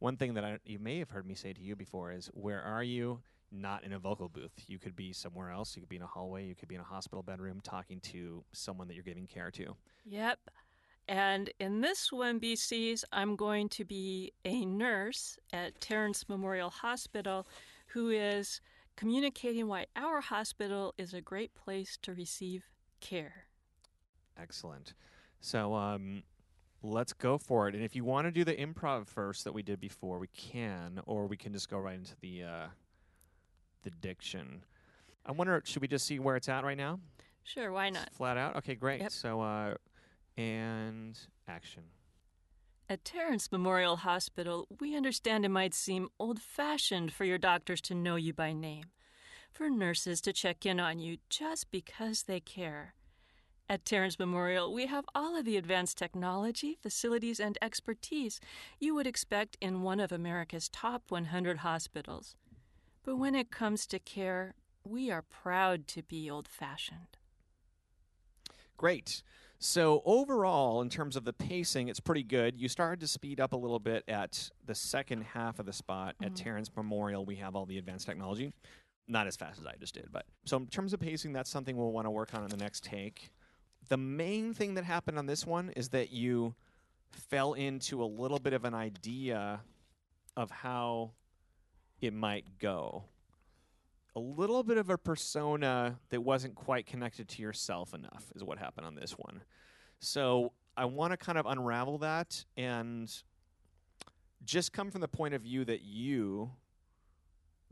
one 0.00 0.16
thing 0.16 0.34
that 0.34 0.44
I, 0.44 0.58
you 0.64 0.78
may 0.78 0.98
have 0.98 1.10
heard 1.10 1.26
me 1.26 1.34
say 1.34 1.52
to 1.52 1.60
you 1.60 1.76
before 1.76 2.12
is, 2.12 2.26
"Where 2.34 2.60
are 2.60 2.82
you?" 2.82 3.20
Not 3.52 3.84
in 3.84 3.92
a 3.92 3.98
vocal 3.98 4.28
booth. 4.28 4.52
You 4.68 4.78
could 4.78 4.94
be 4.94 5.12
somewhere 5.12 5.50
else. 5.50 5.74
You 5.74 5.82
could 5.82 5.88
be 5.88 5.96
in 5.96 6.02
a 6.02 6.06
hallway. 6.06 6.46
You 6.46 6.54
could 6.54 6.68
be 6.68 6.76
in 6.76 6.80
a 6.80 6.84
hospital 6.84 7.22
bedroom 7.22 7.60
talking 7.62 8.00
to 8.00 8.44
someone 8.52 8.86
that 8.88 8.94
you're 8.94 9.02
giving 9.02 9.26
care 9.26 9.50
to. 9.52 9.76
Yep. 10.04 10.38
And 11.08 11.50
in 11.58 11.80
this 11.80 12.12
one, 12.12 12.38
BCs, 12.38 13.02
I'm 13.12 13.34
going 13.34 13.68
to 13.70 13.84
be 13.84 14.32
a 14.44 14.64
nurse 14.64 15.36
at 15.52 15.80
Terrence 15.80 16.28
Memorial 16.28 16.70
Hospital 16.70 17.48
who 17.88 18.10
is 18.10 18.60
communicating 18.96 19.66
why 19.66 19.86
our 19.96 20.20
hospital 20.20 20.94
is 20.98 21.12
a 21.12 21.20
great 21.20 21.54
place 21.54 21.98
to 22.02 22.14
receive 22.14 22.62
care. 23.00 23.46
Excellent. 24.40 24.94
So, 25.40 25.74
um, 25.74 26.22
let's 26.82 27.12
go 27.12 27.38
for 27.38 27.68
it. 27.68 27.74
And 27.74 27.84
if 27.84 27.94
you 27.94 28.04
want 28.04 28.26
to 28.26 28.30
do 28.30 28.44
the 28.44 28.54
improv 28.54 29.06
first 29.06 29.44
that 29.44 29.52
we 29.52 29.62
did 29.62 29.80
before, 29.80 30.18
we 30.18 30.28
can, 30.28 31.00
or 31.06 31.26
we 31.26 31.36
can 31.36 31.52
just 31.52 31.68
go 31.68 31.78
right 31.78 31.94
into 31.96 32.14
the 32.20 32.44
uh, 32.44 32.66
the 33.82 33.90
diction. 33.90 34.64
I 35.24 35.32
wonder, 35.32 35.60
should 35.64 35.82
we 35.82 35.88
just 35.88 36.06
see 36.06 36.18
where 36.18 36.36
it's 36.36 36.48
at 36.48 36.64
right 36.64 36.76
now? 36.76 37.00
Sure, 37.42 37.72
why 37.72 37.90
not? 37.90 38.12
Flat 38.12 38.36
out. 38.36 38.56
Okay, 38.56 38.74
great. 38.74 39.00
Yep. 39.00 39.12
So, 39.12 39.40
uh, 39.40 39.74
and 40.36 41.18
action. 41.48 41.82
At 42.88 43.04
Terrence 43.04 43.52
Memorial 43.52 43.96
Hospital, 43.96 44.66
we 44.80 44.96
understand 44.96 45.44
it 45.44 45.50
might 45.50 45.74
seem 45.74 46.08
old 46.18 46.40
fashioned 46.40 47.12
for 47.12 47.24
your 47.24 47.38
doctors 47.38 47.80
to 47.82 47.94
know 47.94 48.16
you 48.16 48.32
by 48.32 48.52
name, 48.52 48.86
for 49.52 49.70
nurses 49.70 50.20
to 50.22 50.32
check 50.32 50.66
in 50.66 50.80
on 50.80 50.98
you 50.98 51.18
just 51.28 51.70
because 51.70 52.24
they 52.24 52.40
care. 52.40 52.94
At 53.70 53.84
Terrence 53.84 54.18
Memorial, 54.18 54.74
we 54.74 54.86
have 54.86 55.04
all 55.14 55.36
of 55.36 55.44
the 55.44 55.56
advanced 55.56 55.96
technology, 55.96 56.76
facilities, 56.82 57.38
and 57.38 57.56
expertise 57.62 58.40
you 58.80 58.96
would 58.96 59.06
expect 59.06 59.56
in 59.60 59.82
one 59.82 60.00
of 60.00 60.10
America's 60.10 60.68
top 60.68 61.04
100 61.08 61.58
hospitals. 61.58 62.34
But 63.04 63.14
when 63.14 63.36
it 63.36 63.52
comes 63.52 63.86
to 63.86 64.00
care, 64.00 64.56
we 64.82 65.08
are 65.08 65.22
proud 65.22 65.86
to 65.86 66.02
be 66.02 66.28
old 66.28 66.48
fashioned. 66.48 67.16
Great. 68.76 69.22
So 69.60 70.02
overall, 70.04 70.82
in 70.82 70.88
terms 70.88 71.14
of 71.14 71.24
the 71.24 71.32
pacing, 71.32 71.86
it's 71.86 72.00
pretty 72.00 72.24
good. 72.24 72.60
You 72.60 72.68
started 72.68 72.98
to 72.98 73.06
speed 73.06 73.38
up 73.38 73.52
a 73.52 73.56
little 73.56 73.78
bit 73.78 74.02
at 74.08 74.50
the 74.66 74.74
second 74.74 75.22
half 75.22 75.60
of 75.60 75.66
the 75.66 75.72
spot 75.72 76.16
at 76.20 76.32
Mhm. 76.32 76.36
Terrence 76.42 76.74
Memorial. 76.74 77.24
We 77.24 77.36
have 77.36 77.54
all 77.54 77.66
the 77.66 77.78
advanced 77.78 78.06
technology, 78.06 78.52
not 79.06 79.28
as 79.28 79.36
fast 79.36 79.60
as 79.60 79.66
I 79.66 79.76
just 79.76 79.94
did, 79.94 80.10
but 80.10 80.26
so 80.44 80.56
in 80.56 80.66
terms 80.66 80.92
of 80.92 80.98
pacing, 80.98 81.32
that's 81.32 81.50
something 81.50 81.76
we'll 81.76 81.92
want 81.92 82.06
to 82.06 82.10
work 82.10 82.34
on 82.34 82.42
in 82.42 82.50
the 82.50 82.56
next 82.56 82.82
take. 82.82 83.30
The 83.88 83.96
main 83.96 84.54
thing 84.54 84.74
that 84.74 84.84
happened 84.84 85.18
on 85.18 85.26
this 85.26 85.46
one 85.46 85.70
is 85.76 85.88
that 85.90 86.12
you 86.12 86.54
fell 87.10 87.54
into 87.54 88.02
a 88.02 88.06
little 88.06 88.38
bit 88.38 88.52
of 88.52 88.64
an 88.64 88.74
idea 88.74 89.60
of 90.36 90.50
how 90.50 91.12
it 92.00 92.12
might 92.12 92.58
go. 92.58 93.04
A 94.16 94.20
little 94.20 94.62
bit 94.62 94.76
of 94.76 94.90
a 94.90 94.98
persona 94.98 95.98
that 96.10 96.22
wasn't 96.22 96.54
quite 96.54 96.86
connected 96.86 97.28
to 97.28 97.42
yourself 97.42 97.94
enough 97.94 98.24
is 98.34 98.42
what 98.42 98.58
happened 98.58 98.86
on 98.86 98.94
this 98.94 99.12
one. 99.12 99.42
So 100.00 100.52
I 100.76 100.84
want 100.86 101.12
to 101.12 101.16
kind 101.16 101.38
of 101.38 101.46
unravel 101.46 101.98
that 101.98 102.44
and 102.56 103.12
just 104.44 104.72
come 104.72 104.90
from 104.90 105.00
the 105.00 105.08
point 105.08 105.34
of 105.34 105.42
view 105.42 105.64
that 105.64 105.82
you 105.82 106.50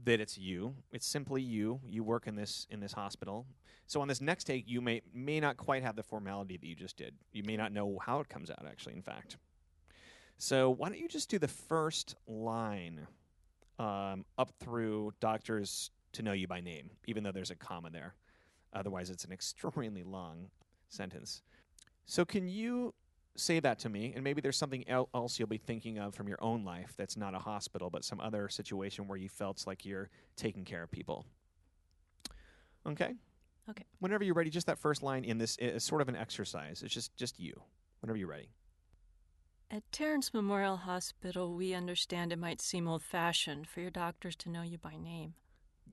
that 0.04 0.20
it's 0.20 0.38
you. 0.38 0.74
It's 0.92 1.06
simply 1.06 1.42
you. 1.42 1.80
You 1.84 2.04
work 2.04 2.26
in 2.26 2.36
this 2.36 2.66
in 2.70 2.80
this 2.80 2.92
hospital. 2.92 3.46
So 3.86 4.00
on 4.00 4.08
this 4.08 4.20
next 4.20 4.44
take, 4.44 4.68
you 4.68 4.80
may 4.80 5.02
may 5.12 5.40
not 5.40 5.56
quite 5.56 5.82
have 5.82 5.96
the 5.96 6.02
formality 6.02 6.56
that 6.56 6.66
you 6.66 6.74
just 6.74 6.96
did. 6.96 7.14
You 7.32 7.42
may 7.44 7.56
not 7.56 7.72
know 7.72 7.98
how 8.04 8.20
it 8.20 8.28
comes 8.28 8.50
out. 8.50 8.64
Actually, 8.66 8.94
in 8.94 9.02
fact. 9.02 9.36
So 10.36 10.70
why 10.70 10.88
don't 10.88 10.98
you 10.98 11.08
just 11.08 11.28
do 11.28 11.38
the 11.38 11.48
first 11.48 12.14
line 12.28 13.06
um, 13.78 14.24
up 14.36 14.52
through 14.60 15.12
doctors 15.20 15.90
to 16.12 16.22
know 16.22 16.32
you 16.32 16.46
by 16.46 16.60
name, 16.60 16.90
even 17.06 17.22
though 17.22 17.32
there's 17.32 17.50
a 17.50 17.56
comma 17.56 17.90
there. 17.90 18.14
Otherwise, 18.72 19.10
it's 19.10 19.24
an 19.24 19.32
extremely 19.32 20.02
long 20.02 20.48
sentence. 20.88 21.42
So 22.06 22.24
can 22.24 22.48
you 22.48 22.94
say 23.36 23.60
that 23.60 23.78
to 23.80 23.88
me? 23.88 24.12
And 24.14 24.24
maybe 24.24 24.40
there's 24.40 24.56
something 24.56 24.88
el- 24.88 25.08
else 25.14 25.38
you'll 25.38 25.48
be 25.48 25.58
thinking 25.58 25.98
of 25.98 26.14
from 26.14 26.28
your 26.28 26.42
own 26.42 26.64
life 26.64 26.94
that's 26.96 27.16
not 27.16 27.34
a 27.34 27.38
hospital, 27.38 27.90
but 27.90 28.04
some 28.04 28.20
other 28.20 28.48
situation 28.48 29.08
where 29.08 29.18
you 29.18 29.28
felt 29.28 29.66
like 29.66 29.84
you're 29.84 30.10
taking 30.36 30.64
care 30.64 30.82
of 30.82 30.90
people. 30.90 31.24
Okay. 32.86 33.14
Okay. 33.70 33.84
Whenever 34.00 34.24
you're 34.24 34.34
ready, 34.34 34.50
just 34.50 34.66
that 34.66 34.78
first 34.78 35.02
line 35.02 35.24
in 35.24 35.38
this 35.38 35.56
is 35.58 35.84
sort 35.84 36.00
of 36.00 36.08
an 36.08 36.16
exercise. 36.16 36.82
It's 36.82 36.94
just 36.94 37.14
just 37.16 37.38
you. 37.38 37.60
Whenever 38.00 38.16
you're 38.16 38.28
ready. 38.28 38.48
At 39.70 39.82
Terrence 39.92 40.32
Memorial 40.32 40.78
Hospital, 40.78 41.54
we 41.54 41.74
understand 41.74 42.32
it 42.32 42.38
might 42.38 42.62
seem 42.62 42.88
old 42.88 43.02
fashioned 43.02 43.66
for 43.68 43.80
your 43.80 43.90
doctors 43.90 44.34
to 44.36 44.48
know 44.48 44.62
you 44.62 44.78
by 44.78 44.96
name. 44.96 45.34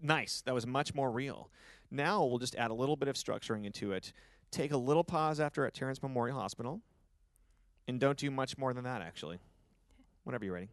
Nice. 0.02 0.42
That 0.46 0.54
was 0.54 0.66
much 0.66 0.94
more 0.94 1.12
real. 1.12 1.50
Now 1.92 2.24
we'll 2.24 2.40
just 2.40 2.56
add 2.56 2.72
a 2.72 2.76
little 2.76 2.96
bit 2.96 3.10
of 3.10 3.16
structuring 3.16 3.66
into 3.66 3.92
it. 3.92 4.14
Take 4.52 4.72
a 4.72 4.78
little 4.78 5.04
pause 5.04 5.42
after 5.42 5.66
at 5.66 5.74
Terrence 5.74 6.02
Memorial 6.02 6.40
Hospital, 6.40 6.82
and 7.88 8.00
don't 8.00 8.18
do 8.18 8.32
much 8.32 8.58
more 8.58 8.74
than 8.74 8.84
that, 8.84 9.02
actually. 9.02 9.40
Whenever 10.24 10.46
you're 10.46 10.54
ready. 10.54 10.70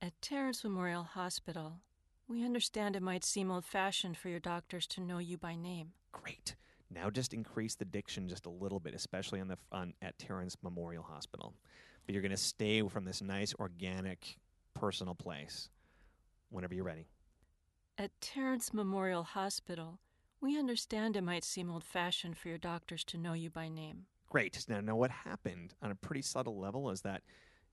At 0.00 0.20
Terrence 0.20 0.62
Memorial 0.62 1.02
Hospital, 1.02 1.80
we 2.28 2.44
understand 2.44 2.94
it 2.94 3.02
might 3.02 3.24
seem 3.24 3.50
old 3.50 3.64
fashioned 3.64 4.16
for 4.16 4.28
your 4.28 4.38
doctors 4.38 4.86
to 4.88 5.00
know 5.00 5.18
you 5.18 5.38
by 5.38 5.54
name. 5.54 5.92
Great. 6.12 6.54
Now 6.90 7.10
just 7.10 7.34
increase 7.34 7.74
the 7.74 7.84
diction 7.84 8.28
just 8.28 8.46
a 8.46 8.50
little 8.50 8.80
bit, 8.80 8.94
especially 8.94 9.40
on 9.40 9.48
the 9.48 9.58
on 9.72 9.94
at 10.00 10.18
Terrence 10.18 10.56
Memorial 10.62 11.02
Hospital. 11.02 11.54
But 12.06 12.12
you're 12.12 12.22
going 12.22 12.30
to 12.30 12.36
stay 12.36 12.82
from 12.88 13.04
this 13.04 13.20
nice, 13.20 13.54
organic, 13.58 14.38
personal 14.74 15.14
place. 15.14 15.68
Whenever 16.50 16.74
you're 16.74 16.84
ready. 16.84 17.06
At 17.98 18.10
Terrence 18.20 18.72
Memorial 18.72 19.22
Hospital, 19.22 19.98
We 20.40 20.56
understand 20.56 21.16
it 21.16 21.24
might 21.24 21.42
seem 21.42 21.68
old 21.68 21.82
fashioned 21.82 22.38
for 22.38 22.48
your 22.48 22.58
doctors 22.58 23.02
to 23.04 23.18
know 23.18 23.32
you 23.32 23.50
by 23.50 23.68
name. 23.68 24.06
Great. 24.28 24.64
Now, 24.68 24.80
now, 24.80 24.96
what 24.96 25.10
happened 25.10 25.74
on 25.82 25.90
a 25.90 25.94
pretty 25.94 26.22
subtle 26.22 26.58
level 26.58 26.90
is 26.90 27.00
that 27.02 27.22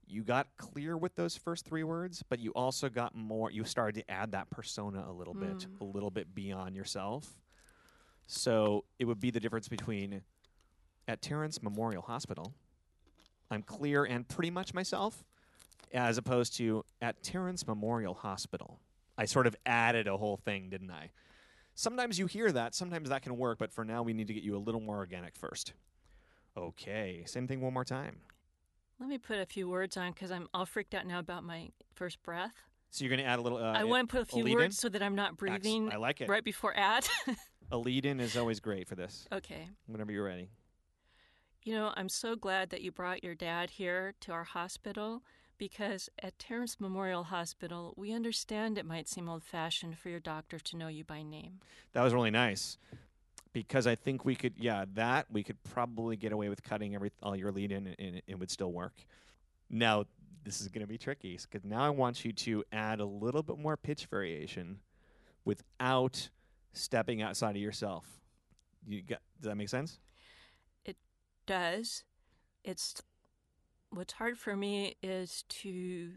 you 0.08 0.24
got 0.24 0.48
clear 0.58 0.96
with 0.98 1.16
those 1.16 1.36
first 1.36 1.66
three 1.66 1.84
words, 1.84 2.24
but 2.30 2.40
you 2.40 2.52
also 2.52 2.88
got 2.90 3.16
more. 3.16 3.52
You 3.52 3.64
started 3.66 3.96
to 4.02 4.12
add 4.12 4.32
that 4.32 4.50
persona 4.50 5.04
a 5.08 5.12
little 5.12 5.34
bit, 5.34 5.58
Mm. 5.58 5.82
a 5.82 5.84
little 5.84 6.12
bit 6.12 6.34
beyond 6.34 6.76
yourself. 6.76 7.40
So 8.28 8.86
it 9.00 9.06
would 9.06 9.20
be 9.20 9.32
the 9.32 9.40
difference 9.40 9.68
between 9.68 10.22
at 11.08 11.22
Terrence 11.22 11.62
Memorial 11.62 12.02
Hospital, 12.04 12.54
I'm 13.52 13.62
clear 13.62 14.06
and 14.06 14.28
pretty 14.28 14.50
much 14.50 14.74
myself, 14.74 15.24
as 15.94 16.18
opposed 16.18 16.56
to 16.58 16.84
at 17.02 17.22
Terrence 17.22 17.68
Memorial 17.68 18.14
Hospital. 18.16 18.80
I 19.18 19.26
sort 19.26 19.46
of 19.48 19.56
added 19.66 20.08
a 20.08 20.18
whole 20.18 20.38
thing, 20.38 20.70
didn't 20.70 20.90
I? 20.92 21.12
Sometimes 21.76 22.18
you 22.18 22.26
hear 22.26 22.52
that, 22.52 22.74
sometimes 22.74 23.10
that 23.10 23.22
can 23.22 23.38
work, 23.38 23.60
but 23.60 23.72
for 23.72 23.84
now 23.86 24.02
we 24.02 24.14
need 24.14 24.28
to 24.28 24.34
get 24.34 24.44
you 24.44 24.56
a 24.56 24.60
little 24.60 24.82
more 24.82 24.98
organic 24.98 25.36
first. 25.36 25.74
Okay, 26.58 27.24
same 27.26 27.48
thing 27.48 27.62
one 27.62 27.74
more 27.74 27.84
time. 27.84 28.18
Let 29.00 29.10
me 29.10 29.18
put 29.18 29.40
a 29.40 29.46
few 29.46 29.68
words 29.68 29.98
on 29.98 30.12
because 30.12 30.32
I'm 30.32 30.48
all 30.54 30.66
freaked 30.66 30.94
out 30.96 31.06
now 31.06 31.20
about 31.20 31.44
my 31.44 31.70
first 31.96 32.24
breath. 32.24 32.54
So 32.92 33.04
you're 33.04 33.10
going 33.10 33.26
to 33.26 33.30
add 33.30 33.40
a 33.40 33.42
little. 33.42 33.58
Uh, 33.58 33.74
I 33.74 33.84
want 33.84 34.10
to 34.10 34.16
put 34.16 34.22
a 34.22 34.26
few 34.26 34.54
words 34.54 34.78
so 34.78 34.88
that 34.88 35.04
I'm 35.04 35.16
not 35.16 35.36
breathing 35.36 35.92
I 35.92 35.98
like 35.98 36.22
it. 36.22 36.30
right 36.30 36.44
before 36.44 36.74
ad. 36.78 37.06
A 37.72 37.78
lead 37.78 38.06
in 38.06 38.20
is 38.20 38.38
always 38.38 38.60
great 38.60 38.88
for 38.88 38.96
this. 38.96 39.28
okay. 39.34 39.68
Whenever 39.88 40.12
you're 40.12 40.24
ready. 40.24 40.50
You 41.64 41.74
know, 41.74 41.94
I'm 41.98 42.10
so 42.10 42.36
glad 42.36 42.70
that 42.70 42.82
you 42.82 42.92
brought 42.92 43.24
your 43.24 43.34
dad 43.34 43.72
here 43.72 44.14
to 44.22 44.32
our 44.32 44.44
hospital 44.44 45.24
because 45.58 46.10
at 46.22 46.38
Terrence 46.38 46.80
Memorial 46.80 47.24
Hospital, 47.24 47.96
we 47.98 48.14
understand 48.14 48.78
it 48.78 48.86
might 48.86 49.10
seem 49.10 49.28
old 49.28 49.44
fashioned 49.44 49.98
for 49.98 50.10
your 50.10 50.20
doctor 50.20 50.60
to 50.60 50.78
know 50.78 50.90
you 50.90 51.04
by 51.04 51.24
name. 51.24 51.60
That 51.94 52.04
was 52.04 52.14
really 52.14 52.32
nice 52.32 52.78
because 53.56 53.88
I 53.88 53.96
think 53.96 54.26
we 54.26 54.36
could, 54.36 54.56
yeah, 54.58 54.84
that 54.96 55.28
we 55.32 55.42
could 55.42 55.64
probably 55.64 56.18
get 56.18 56.34
away 56.34 56.50
with 56.50 56.62
cutting 56.62 56.94
every 56.94 57.10
all 57.24 57.38
your 57.38 57.54
lead 57.54 57.72
in, 57.72 57.96
and 57.98 58.22
it 58.28 58.38
would 58.38 58.52
still 58.52 58.74
work. 58.74 59.06
Now 59.70 60.04
this 60.44 60.60
is 60.60 60.68
going 60.68 60.82
to 60.82 60.88
be 60.88 60.98
tricky 60.98 61.40
because 61.42 61.64
now 61.64 61.82
I 61.82 61.90
want 61.90 62.26
you 62.26 62.34
to 62.34 62.66
add 62.74 63.00
a 63.00 63.06
little 63.06 63.42
bit 63.42 63.58
more 63.58 63.78
pitch 63.78 64.08
variation 64.08 64.80
without 65.46 66.30
stepping 66.74 67.22
outside 67.22 67.52
of 67.52 67.62
yourself. 67.62 68.06
You 68.86 69.02
got? 69.02 69.22
Does 69.40 69.48
that 69.48 69.56
make 69.56 69.70
sense? 69.70 70.00
It 70.84 70.98
does. 71.48 72.04
It's 72.66 73.02
what's 73.90 74.14
hard 74.14 74.38
for 74.38 74.58
me 74.58 74.98
is 75.02 75.46
to 75.48 76.12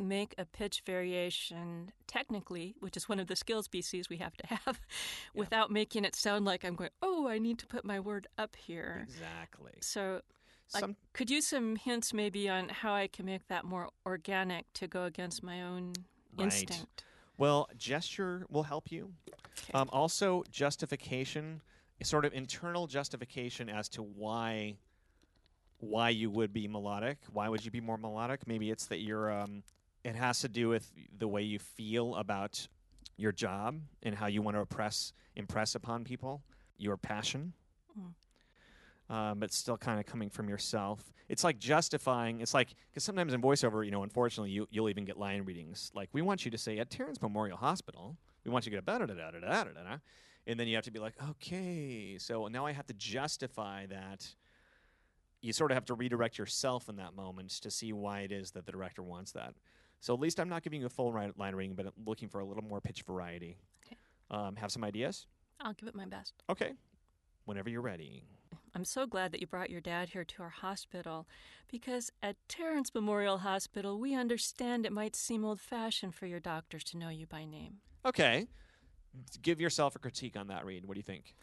make 0.00 0.34
a 0.38 0.44
pitch 0.44 0.82
variation 0.84 1.92
technically, 2.06 2.74
which 2.80 2.96
is 2.96 3.08
one 3.08 3.20
of 3.20 3.26
the 3.26 3.36
skills 3.36 3.68
BCs 3.68 4.08
we 4.08 4.16
have 4.16 4.36
to 4.36 4.46
have, 4.46 4.80
without 5.34 5.70
making 5.70 6.04
it 6.04 6.16
sound 6.16 6.44
like 6.44 6.64
I'm 6.64 6.74
going, 6.74 6.90
oh, 7.02 7.28
I 7.28 7.38
need 7.38 7.58
to 7.58 7.66
put 7.66 7.84
my 7.84 8.00
word 8.00 8.26
up 8.38 8.56
here. 8.56 9.06
Exactly. 9.08 9.72
So, 9.80 10.22
Some- 10.68 10.96
could 11.12 11.30
use 11.30 11.46
some 11.46 11.76
hints 11.76 12.12
maybe 12.12 12.48
on 12.48 12.68
how 12.68 12.94
I 12.94 13.06
can 13.06 13.26
make 13.26 13.46
that 13.48 13.64
more 13.64 13.90
organic 14.06 14.72
to 14.74 14.86
go 14.86 15.04
against 15.04 15.42
my 15.42 15.62
own 15.62 15.92
instinct. 16.38 17.04
Well, 17.38 17.68
gesture 17.76 18.44
will 18.50 18.64
help 18.64 18.92
you. 18.92 19.12
Um, 19.72 19.88
also, 19.92 20.44
justification, 20.50 21.62
sort 22.02 22.24
of 22.24 22.34
internal 22.34 22.86
justification 22.86 23.68
as 23.68 23.88
to 23.90 24.02
why 24.02 24.76
why 25.80 26.10
you 26.10 26.30
would 26.30 26.52
be 26.52 26.68
melodic. 26.68 27.18
Why 27.32 27.48
would 27.48 27.64
you 27.64 27.70
be 27.70 27.80
more 27.80 27.96
melodic? 27.96 28.46
Maybe 28.46 28.70
it's 28.70 28.86
that 28.86 29.00
you're. 29.00 29.30
Um, 29.30 29.62
it 30.04 30.16
has 30.16 30.40
to 30.40 30.48
do 30.48 30.68
with 30.68 30.90
the 31.16 31.28
way 31.28 31.42
you 31.42 31.58
feel 31.58 32.14
about 32.16 32.66
your 33.16 33.32
job 33.32 33.80
and 34.02 34.14
how 34.14 34.26
you 34.26 34.42
want 34.42 34.56
to 34.56 34.60
impress 34.60 35.12
impress 35.36 35.74
upon 35.74 36.04
people. 36.04 36.42
Your 36.78 36.96
passion. 36.96 37.52
Mm. 37.98 39.14
Um, 39.14 39.40
but 39.40 39.52
still 39.52 39.76
kind 39.76 39.98
of 39.98 40.06
coming 40.06 40.30
from 40.30 40.48
yourself. 40.48 41.12
It's 41.28 41.44
like 41.44 41.58
justifying. 41.58 42.40
It's 42.40 42.54
like 42.54 42.74
because 42.90 43.04
sometimes 43.04 43.34
in 43.34 43.42
voiceover, 43.42 43.84
you 43.84 43.90
know, 43.90 44.02
unfortunately, 44.02 44.50
you 44.50 44.66
you'll 44.70 44.88
even 44.88 45.04
get 45.04 45.18
line 45.18 45.42
readings. 45.44 45.90
Like 45.94 46.08
we 46.12 46.22
want 46.22 46.44
you 46.44 46.50
to 46.50 46.58
say 46.58 46.78
at 46.78 46.90
Terrence 46.90 47.20
Memorial 47.20 47.56
Hospital, 47.56 48.16
we 48.44 48.50
want 48.50 48.66
you 48.66 48.70
to 48.70 48.76
get 48.76 48.86
da 48.86 48.98
da 48.98 49.06
da 49.06 49.14
da 49.14 49.30
da 49.30 49.64
da 49.64 49.70
da, 49.70 49.96
and 50.46 50.58
then 50.58 50.68
you 50.68 50.76
have 50.76 50.84
to 50.84 50.90
be 50.90 50.98
like, 50.98 51.14
okay, 51.30 52.16
so 52.18 52.46
now 52.46 52.66
I 52.66 52.72
have 52.72 52.86
to 52.86 52.94
justify 52.94 53.86
that. 53.86 54.26
You 55.42 55.52
sort 55.52 55.70
of 55.70 55.76
have 55.76 55.86
to 55.86 55.94
redirect 55.94 56.38
yourself 56.38 56.88
in 56.88 56.96
that 56.96 57.14
moment 57.14 57.50
to 57.62 57.70
see 57.70 57.92
why 57.92 58.20
it 58.20 58.32
is 58.32 58.50
that 58.52 58.66
the 58.66 58.72
director 58.72 59.02
wants 59.02 59.32
that. 59.32 59.54
So 60.00 60.14
at 60.14 60.20
least 60.20 60.40
I'm 60.40 60.48
not 60.48 60.62
giving 60.62 60.80
you 60.80 60.86
a 60.86 60.90
full 60.90 61.12
ri- 61.12 61.32
line 61.36 61.54
reading, 61.54 61.74
but 61.76 61.86
I'm 61.86 61.92
looking 62.06 62.28
for 62.28 62.40
a 62.40 62.44
little 62.44 62.64
more 62.64 62.80
pitch 62.80 63.02
variety. 63.02 63.58
Um, 64.30 64.56
have 64.56 64.70
some 64.72 64.84
ideas? 64.84 65.26
I'll 65.60 65.74
give 65.74 65.88
it 65.88 65.94
my 65.94 66.06
best. 66.06 66.34
Okay. 66.48 66.72
Whenever 67.44 67.68
you're 67.68 67.82
ready. 67.82 68.24
I'm 68.74 68.84
so 68.84 69.04
glad 69.06 69.32
that 69.32 69.40
you 69.40 69.46
brought 69.46 69.68
your 69.70 69.80
dad 69.80 70.10
here 70.10 70.24
to 70.24 70.42
our 70.44 70.48
hospital 70.50 71.26
because 71.68 72.10
at 72.22 72.36
Terrence 72.48 72.94
Memorial 72.94 73.38
Hospital, 73.38 73.98
we 73.98 74.14
understand 74.14 74.86
it 74.86 74.92
might 74.92 75.16
seem 75.16 75.44
old 75.44 75.60
fashioned 75.60 76.14
for 76.14 76.26
your 76.26 76.38
doctors 76.40 76.84
to 76.84 76.96
know 76.96 77.08
you 77.08 77.26
by 77.26 77.44
name. 77.44 77.78
Okay. 78.06 78.46
Give 79.42 79.60
yourself 79.60 79.96
a 79.96 79.98
critique 79.98 80.36
on 80.36 80.46
that 80.46 80.64
read. 80.64 80.86
What 80.86 80.94
do 80.94 80.98
you 81.00 81.04
think? 81.04 81.34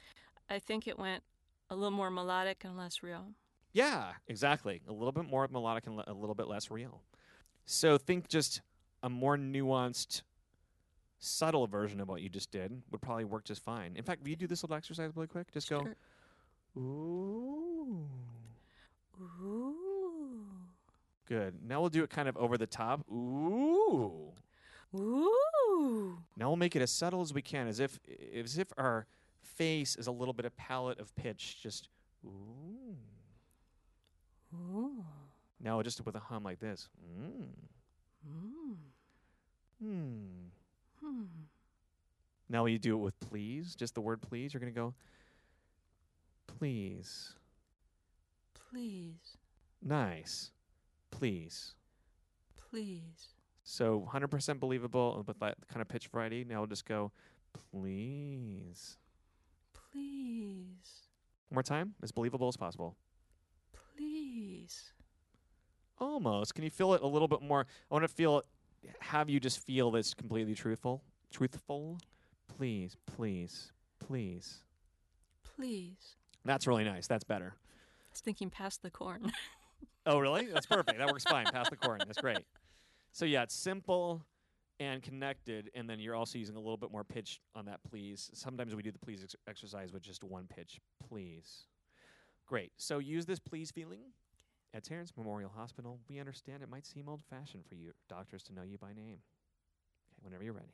I 0.50 0.60
think 0.60 0.88
it 0.88 0.98
went 0.98 1.24
a 1.70 1.76
little 1.76 1.92
more 1.92 2.10
melodic 2.10 2.64
and 2.64 2.78
less 2.78 3.04
real. 3.04 3.26
Yeah, 3.74 4.14
exactly. 4.28 4.82
A 4.88 4.94
little 4.94 5.12
bit 5.12 5.26
more 5.30 5.46
melodic 5.52 5.86
and 5.86 5.98
le- 5.98 6.06
a 6.08 6.14
little 6.14 6.34
bit 6.36 6.48
less 6.48 6.72
real. 6.72 7.02
So 7.70 7.98
think 7.98 8.30
just 8.30 8.62
a 9.04 9.10
more 9.10 9.38
nuanced, 9.38 10.22
subtle 11.20 11.68
version 11.68 12.00
of 12.00 12.08
what 12.08 12.22
you 12.22 12.30
just 12.30 12.50
did 12.50 12.82
would 12.92 13.02
probably 13.02 13.26
work 13.26 13.44
just 13.44 13.62
fine. 13.62 13.94
In 13.98 14.04
fact, 14.04 14.24
will 14.24 14.30
you 14.30 14.38
do 14.38 14.48
this 14.48 14.64
little 14.64 14.78
exercise 14.78 15.12
really 15.16 15.28
quick? 15.28 15.52
Just 15.52 15.70
go. 15.70 15.86
Ooh. 16.78 18.08
Ooh. 19.22 19.76
Good. 21.28 21.56
Now 21.62 21.82
we'll 21.82 21.90
do 21.90 22.04
it 22.04 22.10
kind 22.10 22.30
of 22.30 22.38
over 22.38 22.58
the 22.58 22.68
top. 22.68 23.02
Ooh. 23.12 24.32
Ooh. 24.96 26.18
Now 26.38 26.48
we'll 26.48 26.56
make 26.56 26.78
it 26.78 26.82
as 26.82 26.90
subtle 26.90 27.20
as 27.22 27.34
we 27.34 27.42
can, 27.42 27.68
as 27.68 27.82
if 27.82 28.00
as 28.34 28.58
if 28.58 28.70
our 28.78 29.08
face 29.42 29.98
is 29.98 30.08
a 30.08 30.12
little 30.12 30.34
bit 30.34 30.46
of 30.46 30.56
palette 30.56 31.00
of 31.00 31.14
pitch. 31.18 31.62
Just 31.62 31.90
ooh. 32.26 32.96
Ooh. 34.56 35.04
Now 35.60 35.82
just 35.82 36.06
with 36.06 36.16
a 36.16 36.20
hum 36.20 36.44
like 36.44 36.60
this. 36.60 36.90
Mm. 37.04 37.48
Mm. 38.28 38.76
Hmm. 39.82 40.26
Hmm. 41.04 41.24
Now 42.50 42.66
you 42.66 42.80
do 42.80 42.96
it 42.96 43.02
with 43.02 43.20
please, 43.20 43.76
just 43.76 43.96
the 43.96 44.02
word 44.02 44.22
please. 44.22 44.54
You're 44.54 44.62
going 44.62 44.74
to 44.74 44.80
go, 44.80 44.94
please. 46.48 47.34
Please. 48.70 49.38
Nice. 49.82 50.52
Please. 51.12 51.74
Please. 52.70 53.34
So 53.64 54.08
100% 54.12 54.60
believable 54.60 55.24
with 55.28 55.40
that 55.40 55.58
kind 55.68 55.82
of 55.82 55.88
pitch 55.88 56.08
variety. 56.08 56.44
Now 56.44 56.60
we'll 56.60 56.68
just 56.68 56.86
go, 56.86 57.12
please. 57.72 58.98
Please. 59.74 61.08
One 61.50 61.56
more 61.56 61.64
time, 61.64 61.94
as 62.02 62.12
believable 62.12 62.48
as 62.48 62.58
possible. 62.58 62.96
Please. 63.96 64.94
Almost. 66.00 66.56
Can 66.56 66.64
you 66.64 66.70
feel 66.70 66.94
it 66.94 67.02
a 67.02 67.08
little 67.08 67.28
bit 67.28 67.42
more? 67.42 67.66
I 67.90 67.94
want 67.94 68.04
to 68.04 68.08
feel 68.08 68.44
have 69.00 69.30
you 69.30 69.40
just 69.40 69.60
feel 69.66 69.92
this 69.92 70.14
completely 70.14 70.54
truthful. 70.56 71.02
Truthful. 71.32 71.98
Please, 72.58 72.96
please, 73.06 73.72
please. 74.00 74.64
Please. 75.56 76.16
That's 76.46 76.68
really 76.68 76.84
nice. 76.84 77.08
That's 77.08 77.24
better. 77.24 77.56
I 77.56 78.10
was 78.12 78.22
thinking 78.22 78.50
past 78.50 78.82
the 78.82 78.90
corn. 78.90 79.32
Oh, 80.10 80.20
really? 80.20 80.46
That's 80.46 80.66
perfect. 80.78 80.98
That 80.98 81.08
works 81.12 81.26
fine. 81.26 81.46
Past 81.48 81.70
the 81.70 81.76
corn. 81.76 82.00
That's 82.08 82.22
great. 82.22 82.46
So 83.12 83.26
yeah, 83.26 83.44
it's 83.44 83.54
simple 83.54 84.24
and 84.80 85.04
connected, 85.04 85.70
and 85.76 85.90
then 85.90 86.00
you're 86.00 86.16
also 86.16 86.38
using 86.38 86.56
a 86.56 86.60
little 86.60 86.78
bit 86.78 86.92
more 86.94 87.04
pitch 87.04 87.42
on 87.56 87.66
that 87.66 87.82
please. 87.84 88.32
Sometimes 88.34 88.74
we 88.74 88.82
do 88.82 88.92
the 88.92 89.00
please 89.00 89.22
ex- 89.22 89.36
exercise 89.50 89.92
with 89.92 90.02
just 90.02 90.24
one 90.24 90.46
pitch. 90.48 90.80
Please. 91.10 91.66
Great. 92.46 92.72
So 92.78 93.00
use 93.00 93.26
this 93.26 93.40
please 93.40 93.70
feeling. 93.70 94.00
At 94.74 94.84
Terrence 94.84 95.14
Memorial 95.18 95.52
Hospital, 95.56 96.00
we 96.10 96.20
understand 96.20 96.62
it 96.62 96.70
might 96.70 96.86
seem 96.86 97.08
old 97.10 97.24
fashioned 97.24 97.66
for 97.66 97.76
you 97.76 97.94
doctors 98.10 98.44
to 98.44 98.54
know 98.54 98.64
you 98.64 98.78
by 98.78 98.94
name. 98.94 99.20
Okay, 100.12 100.22
whenever 100.22 100.44
you're 100.44 100.54
ready. 100.54 100.74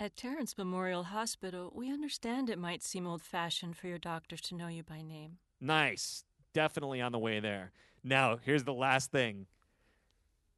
At 0.00 0.16
Terrence 0.16 0.56
Memorial 0.56 1.04
Hospital, 1.04 1.72
we 1.74 1.92
understand 1.92 2.48
it 2.50 2.58
might 2.58 2.82
seem 2.82 3.06
old 3.06 3.22
fashioned 3.22 3.76
for 3.76 3.86
your 3.86 3.98
doctors 3.98 4.40
to 4.42 4.54
know 4.54 4.68
you 4.68 4.82
by 4.82 5.02
name. 5.02 5.38
Nice. 5.60 6.24
Definitely 6.52 7.00
on 7.00 7.12
the 7.12 7.18
way 7.18 7.40
there. 7.40 7.72
Now, 8.02 8.38
here's 8.42 8.64
the 8.64 8.72
last 8.72 9.10
thing 9.10 9.46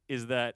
is 0.07 0.27
that 0.27 0.55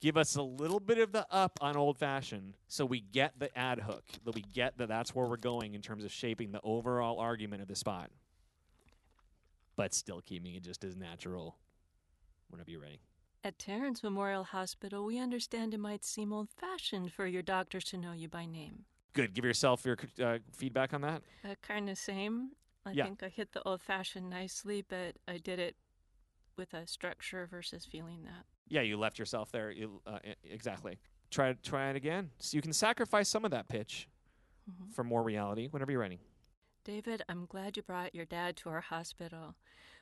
give 0.00 0.16
us 0.16 0.36
a 0.36 0.42
little 0.42 0.80
bit 0.80 0.98
of 0.98 1.12
the 1.12 1.26
up 1.30 1.58
on 1.60 1.76
old 1.76 1.98
fashioned 1.98 2.54
so 2.68 2.86
we 2.86 3.00
get 3.00 3.38
the 3.38 3.56
ad 3.58 3.80
hook, 3.80 4.04
that 4.24 4.34
we 4.34 4.42
get 4.42 4.78
that 4.78 4.88
that's 4.88 5.14
where 5.14 5.26
we're 5.26 5.36
going 5.36 5.74
in 5.74 5.82
terms 5.82 6.04
of 6.04 6.12
shaping 6.12 6.52
the 6.52 6.60
overall 6.62 7.18
argument 7.18 7.62
of 7.62 7.68
the 7.68 7.76
spot. 7.76 8.10
But 9.78 9.94
still 9.94 10.20
keeping 10.20 10.56
it 10.56 10.64
just 10.64 10.82
as 10.82 10.96
natural 10.96 11.56
whenever 12.50 12.68
you're 12.68 12.80
ready. 12.80 12.98
At 13.44 13.60
Terrence 13.60 14.02
Memorial 14.02 14.42
Hospital, 14.42 15.04
we 15.04 15.20
understand 15.20 15.72
it 15.72 15.78
might 15.78 16.04
seem 16.04 16.32
old 16.32 16.48
fashioned 16.50 17.12
for 17.12 17.28
your 17.28 17.42
doctors 17.42 17.84
to 17.84 17.96
know 17.96 18.10
you 18.10 18.28
by 18.28 18.44
name. 18.44 18.86
Good. 19.12 19.34
Give 19.34 19.44
yourself 19.44 19.84
your 19.84 19.96
uh, 20.20 20.38
feedback 20.50 20.92
on 20.92 21.02
that. 21.02 21.22
Uh, 21.44 21.54
kind 21.62 21.88
of 21.88 21.96
same. 21.96 22.50
I 22.84 22.90
Yeah. 22.90 23.04
think 23.04 23.22
I 23.22 23.28
hit 23.28 23.52
the 23.52 23.62
old 23.62 23.80
fashioned 23.80 24.28
nicely, 24.28 24.82
but 24.82 25.14
I 25.28 25.38
did 25.38 25.60
it 25.60 25.76
with 26.56 26.74
a 26.74 26.84
structure 26.88 27.46
versus 27.46 27.86
feeling 27.86 28.24
that. 28.24 28.46
Yeah, 28.66 28.80
you 28.80 28.96
left 28.96 29.16
yourself 29.16 29.52
there. 29.52 29.70
You, 29.70 30.02
uh, 30.06 30.18
exactly. 30.42 30.98
Try 31.30 31.52
try 31.62 31.90
it 31.90 31.94
again. 31.96 32.32
So 32.40 32.56
you 32.56 32.62
can 32.62 32.72
sacrifice 32.72 33.28
some 33.28 33.44
of 33.44 33.52
that 33.52 33.68
pitch 33.68 34.08
Mhm. 34.68 34.92
for 34.92 35.04
more 35.04 35.22
reality 35.22 35.68
whenever 35.68 35.92
you're 35.92 36.00
ready. 36.00 36.18
David, 36.88 37.22
I'm 37.28 37.44
glad 37.44 37.76
you 37.76 37.82
brought 37.82 38.14
your 38.14 38.24
dad 38.24 38.56
to 38.56 38.70
our 38.70 38.80
hospital 38.80 39.56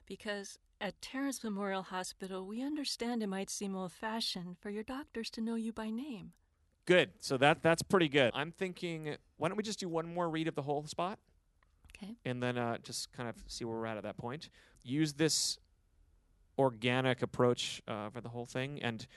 because 0.07 0.61
at 0.81 1.03
Terrence 1.03 1.43
Memorial 1.43 1.83
Hospital, 1.83 2.47
we 2.47 2.63
understand 2.63 3.25
it 3.25 3.27
might 3.27 3.51
seem 3.51 3.75
old 3.75 3.91
fashioned 3.91 4.57
for 4.61 4.71
your 4.71 4.85
doctors 4.85 5.29
to 5.31 5.41
know 5.41 5.57
you 5.57 5.73
by 5.73 5.91
name. 5.91 6.31
Good. 6.85 7.11
So 7.19 7.37
that 7.39 7.61
that's 7.61 7.83
pretty 7.83 8.09
good. 8.09 8.31
I'm 8.35 8.53
thinking, 8.53 9.17
why 9.37 9.49
don't 9.49 9.57
we 9.57 9.65
just 9.65 9.81
do 9.81 9.89
one 9.89 10.15
more 10.15 10.31
read 10.31 10.47
of 10.47 10.55
the 10.55 10.63
whole 10.63 10.87
spot? 10.87 11.19
Okay. 11.91 12.15
And 12.25 12.41
then 12.41 12.57
uh, 12.57 12.79
just 12.85 13.13
kind 13.13 13.29
of 13.29 13.35
see 13.49 13.65
where 13.65 13.77
we're 13.77 13.87
at 13.87 13.97
at 13.97 14.05
that 14.05 14.17
point. 14.17 14.49
Use 14.85 15.15
this 15.15 15.59
organic 16.57 17.21
approach 17.21 17.83
uh, 17.89 18.11
for 18.11 18.21
the 18.21 18.29
whole 18.29 18.47
thing, 18.47 18.81
and 18.81 19.09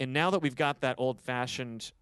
and 0.00 0.12
now 0.12 0.30
that 0.30 0.42
we've 0.42 0.56
got 0.56 0.80
that 0.80 0.96
old-fashioned 0.98 1.92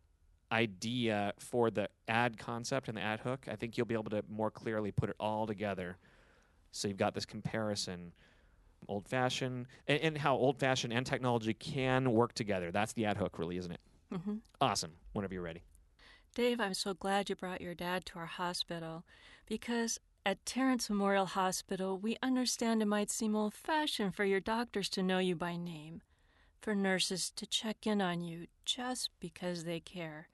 idea 0.52 1.32
for 1.38 1.70
the 1.70 1.88
ad 2.08 2.38
concept 2.38 2.88
and 2.88 2.96
the 2.96 3.02
ad 3.02 3.20
hook, 3.20 3.46
I 3.50 3.56
think 3.56 3.76
you'll 3.76 3.86
be 3.86 3.94
able 3.94 4.10
to 4.10 4.24
more 4.28 4.50
clearly 4.50 4.90
put 4.90 5.10
it 5.10 5.16
all 5.20 5.46
together. 5.46 5.96
So 6.72 6.88
you've 6.88 6.96
got 6.96 7.14
this 7.14 7.26
comparison, 7.26 8.12
old-fashioned, 8.88 9.66
and, 9.86 10.00
and 10.00 10.18
how 10.18 10.36
old-fashioned 10.36 10.92
and 10.92 11.06
technology 11.06 11.54
can 11.54 12.12
work 12.12 12.32
together. 12.34 12.70
That's 12.70 12.92
the 12.92 13.06
ad 13.06 13.16
hook, 13.16 13.38
really, 13.38 13.56
isn't 13.56 13.72
it? 13.72 13.80
Mm-hmm. 14.12 14.36
Awesome. 14.60 14.92
Whenever 15.12 15.34
you're 15.34 15.42
ready. 15.42 15.62
Dave, 16.34 16.60
I'm 16.60 16.74
so 16.74 16.94
glad 16.94 17.28
you 17.28 17.36
brought 17.36 17.60
your 17.60 17.74
dad 17.74 18.06
to 18.06 18.18
our 18.18 18.26
hospital 18.26 19.04
because 19.46 19.98
at 20.24 20.44
Terrence 20.44 20.88
Memorial 20.90 21.26
Hospital, 21.26 21.98
we 21.98 22.16
understand 22.22 22.82
it 22.82 22.86
might 22.86 23.10
seem 23.10 23.34
old 23.34 23.54
fashioned 23.54 24.14
for 24.14 24.24
your 24.24 24.38
doctors 24.38 24.88
to 24.90 25.02
know 25.02 25.18
you 25.18 25.34
by 25.34 25.56
name, 25.56 26.02
for 26.60 26.74
nurses 26.74 27.30
to 27.36 27.46
check 27.46 27.86
in 27.86 28.00
on 28.02 28.20
you 28.22 28.46
just 28.64 29.10
because 29.18 29.64
they 29.64 29.80
care. 29.80 30.28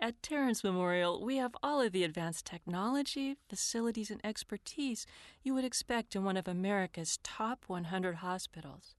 At 0.00 0.22
Terrence 0.22 0.62
Memorial, 0.62 1.24
we 1.24 1.38
have 1.38 1.56
all 1.60 1.80
of 1.80 1.90
the 1.90 2.04
advanced 2.04 2.46
technology, 2.46 3.36
facilities, 3.48 4.10
and 4.12 4.20
expertise 4.24 5.06
you 5.42 5.54
would 5.54 5.64
expect 5.64 6.14
in 6.14 6.22
one 6.22 6.36
of 6.36 6.46
America's 6.46 7.18
top 7.24 7.64
100 7.66 8.16
hospitals. 8.16 8.94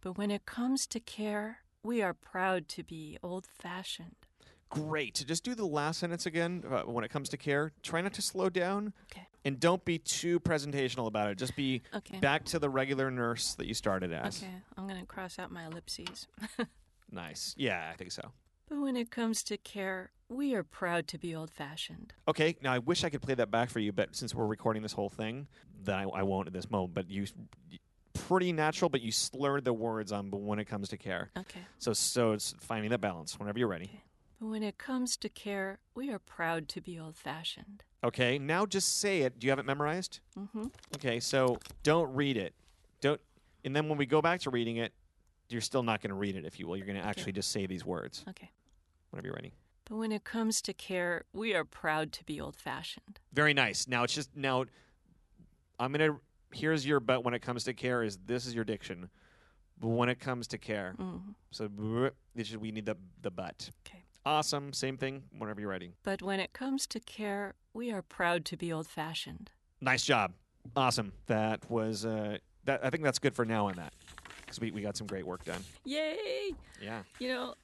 But 0.00 0.16
when 0.16 0.30
it 0.30 0.46
comes 0.46 0.86
to 0.86 1.00
care, 1.00 1.58
we 1.82 2.00
are 2.00 2.14
proud 2.14 2.66
to 2.68 2.82
be 2.82 3.18
old 3.22 3.46
fashioned. 3.46 4.16
Great. 4.70 5.22
Just 5.26 5.44
do 5.44 5.54
the 5.54 5.66
last 5.66 6.00
sentence 6.00 6.24
again 6.24 6.64
uh, 6.70 6.80
when 6.84 7.04
it 7.04 7.10
comes 7.10 7.28
to 7.28 7.36
care. 7.36 7.72
Try 7.82 8.00
not 8.00 8.14
to 8.14 8.22
slow 8.22 8.48
down. 8.48 8.94
Okay. 9.12 9.26
And 9.44 9.60
don't 9.60 9.84
be 9.84 9.98
too 9.98 10.40
presentational 10.40 11.08
about 11.08 11.28
it. 11.28 11.36
Just 11.36 11.54
be 11.56 11.82
Okay. 11.94 12.18
back 12.20 12.44
to 12.46 12.58
the 12.58 12.70
regular 12.70 13.10
nurse 13.10 13.52
that 13.56 13.66
you 13.66 13.74
started 13.74 14.12
as. 14.14 14.42
Okay, 14.42 14.52
I'm 14.78 14.88
going 14.88 14.98
to 15.00 15.04
cross 15.06 15.38
out 15.38 15.50
my 15.52 15.66
ellipses. 15.66 16.26
Nice. 17.14 17.54
Yeah, 17.58 17.90
I 17.92 17.96
think 17.96 18.10
so. 18.10 18.32
But 18.68 18.80
when 18.80 18.96
it 18.96 19.10
comes 19.10 19.42
to 19.44 19.56
care, 19.56 20.10
we 20.28 20.54
are 20.54 20.62
proud 20.62 21.06
to 21.08 21.18
be 21.18 21.34
old 21.34 21.50
fashioned. 21.50 22.14
Okay. 22.26 22.56
Now 22.62 22.72
I 22.72 22.78
wish 22.78 23.04
I 23.04 23.10
could 23.10 23.22
play 23.22 23.34
that 23.34 23.50
back 23.50 23.70
for 23.70 23.80
you, 23.80 23.92
but 23.92 24.16
since 24.16 24.34
we're 24.34 24.46
recording 24.46 24.82
this 24.82 24.92
whole 24.92 25.10
thing, 25.10 25.46
then 25.84 25.98
I, 25.98 26.02
I 26.04 26.22
won't 26.22 26.46
at 26.46 26.52
this 26.52 26.70
moment. 26.70 26.94
But 26.94 27.10
you, 27.10 27.26
pretty 28.14 28.52
natural, 28.52 28.88
but 28.88 29.02
you 29.02 29.12
slurred 29.12 29.64
the 29.64 29.72
words 29.72 30.12
on. 30.12 30.30
But 30.30 30.40
when 30.40 30.58
it 30.58 30.64
comes 30.66 30.88
to 30.90 30.96
care, 30.96 31.30
Okay. 31.38 31.60
So 31.78 31.92
so 31.92 32.32
it's 32.32 32.54
finding 32.60 32.90
the 32.90 32.98
balance. 32.98 33.38
Whenever 33.38 33.58
you're 33.58 33.68
ready. 33.68 33.84
Okay. 33.84 34.02
But 34.40 34.48
when 34.48 34.62
it 34.62 34.76
comes 34.78 35.16
to 35.18 35.28
care, 35.28 35.78
we 35.94 36.10
are 36.10 36.18
proud 36.18 36.68
to 36.70 36.80
be 36.80 36.98
old 36.98 37.16
fashioned. 37.16 37.84
Okay. 38.02 38.38
Now 38.38 38.66
just 38.66 38.98
say 39.00 39.20
it. 39.20 39.38
Do 39.38 39.46
you 39.46 39.50
have 39.50 39.58
it 39.58 39.66
memorized? 39.66 40.20
Mm-hmm. 40.38 40.64
Okay, 40.96 41.20
so 41.20 41.58
don't 41.82 42.12
read 42.14 42.36
it. 42.36 42.54
Don't 43.00 43.20
and 43.64 43.76
then 43.76 43.88
when 43.88 43.98
we 43.98 44.06
go 44.06 44.20
back 44.20 44.40
to 44.40 44.50
reading 44.50 44.78
it, 44.78 44.92
you're 45.52 45.60
still 45.60 45.82
not 45.82 46.00
going 46.00 46.10
to 46.10 46.14
read 46.16 46.36
it 46.36 46.44
if 46.44 46.58
you 46.58 46.66
will. 46.66 46.76
You're 46.76 46.86
going 46.86 47.00
to 47.00 47.06
actually 47.06 47.32
just 47.32 47.50
say 47.52 47.66
these 47.66 47.84
words. 47.84 48.24
Okay. 48.28 48.50
Whenever 49.10 49.26
you're 49.28 49.34
writing. 49.34 49.52
But 49.84 49.96
when 49.96 50.12
it 50.12 50.24
comes 50.24 50.62
to 50.62 50.72
care, 50.72 51.24
we 51.32 51.54
are 51.54 51.64
proud 51.64 52.12
to 52.12 52.24
be 52.24 52.40
old 52.40 52.56
fashioned. 52.56 53.20
Very 53.32 53.52
nice. 53.52 53.86
Now 53.88 54.04
it's 54.04 54.14
just 54.14 54.30
now 54.36 54.64
I'm 55.78 55.92
going 55.92 56.12
to 56.12 56.20
here's 56.52 56.86
your 56.86 57.00
but 57.00 57.24
when 57.24 57.34
it 57.34 57.40
comes 57.40 57.64
to 57.64 57.74
care 57.74 58.02
is 58.02 58.18
this 58.26 58.46
is 58.46 58.54
your 58.54 58.64
diction. 58.64 59.10
But 59.80 59.88
when 59.88 60.08
it 60.08 60.20
comes 60.20 60.46
to 60.48 60.58
care. 60.58 60.94
Mhm. 60.98 61.34
So 61.50 61.68
brr, 61.68 62.10
this 62.34 62.50
is, 62.50 62.56
we 62.56 62.70
need 62.70 62.86
the 62.86 62.96
the 63.20 63.30
but. 63.30 63.70
Okay. 63.86 64.04
Awesome. 64.24 64.72
Same 64.72 64.96
thing 64.96 65.24
whenever 65.36 65.60
you're 65.60 65.70
writing. 65.70 65.94
But 66.04 66.22
when 66.22 66.38
it 66.38 66.52
comes 66.52 66.86
to 66.86 67.00
care, 67.00 67.54
we 67.74 67.90
are 67.90 68.02
proud 68.02 68.44
to 68.46 68.56
be 68.56 68.72
old 68.72 68.86
fashioned. 68.86 69.50
Nice 69.80 70.04
job. 70.04 70.34
Awesome. 70.76 71.12
That 71.26 71.68
was 71.68 72.06
uh 72.06 72.38
that 72.64 72.84
I 72.84 72.90
think 72.90 73.02
that's 73.02 73.18
good 73.18 73.34
for 73.34 73.44
now 73.44 73.66
on 73.66 73.74
that. 73.74 73.92
Cuz 74.52 74.60
we 74.60 74.70
we 74.70 74.82
got 74.82 74.96
some 74.96 75.06
great 75.06 75.26
work 75.26 75.44
done. 75.44 75.62
Yay! 75.84 76.52
Yeah. 76.80 77.02
You 77.18 77.28
know, 77.28 77.54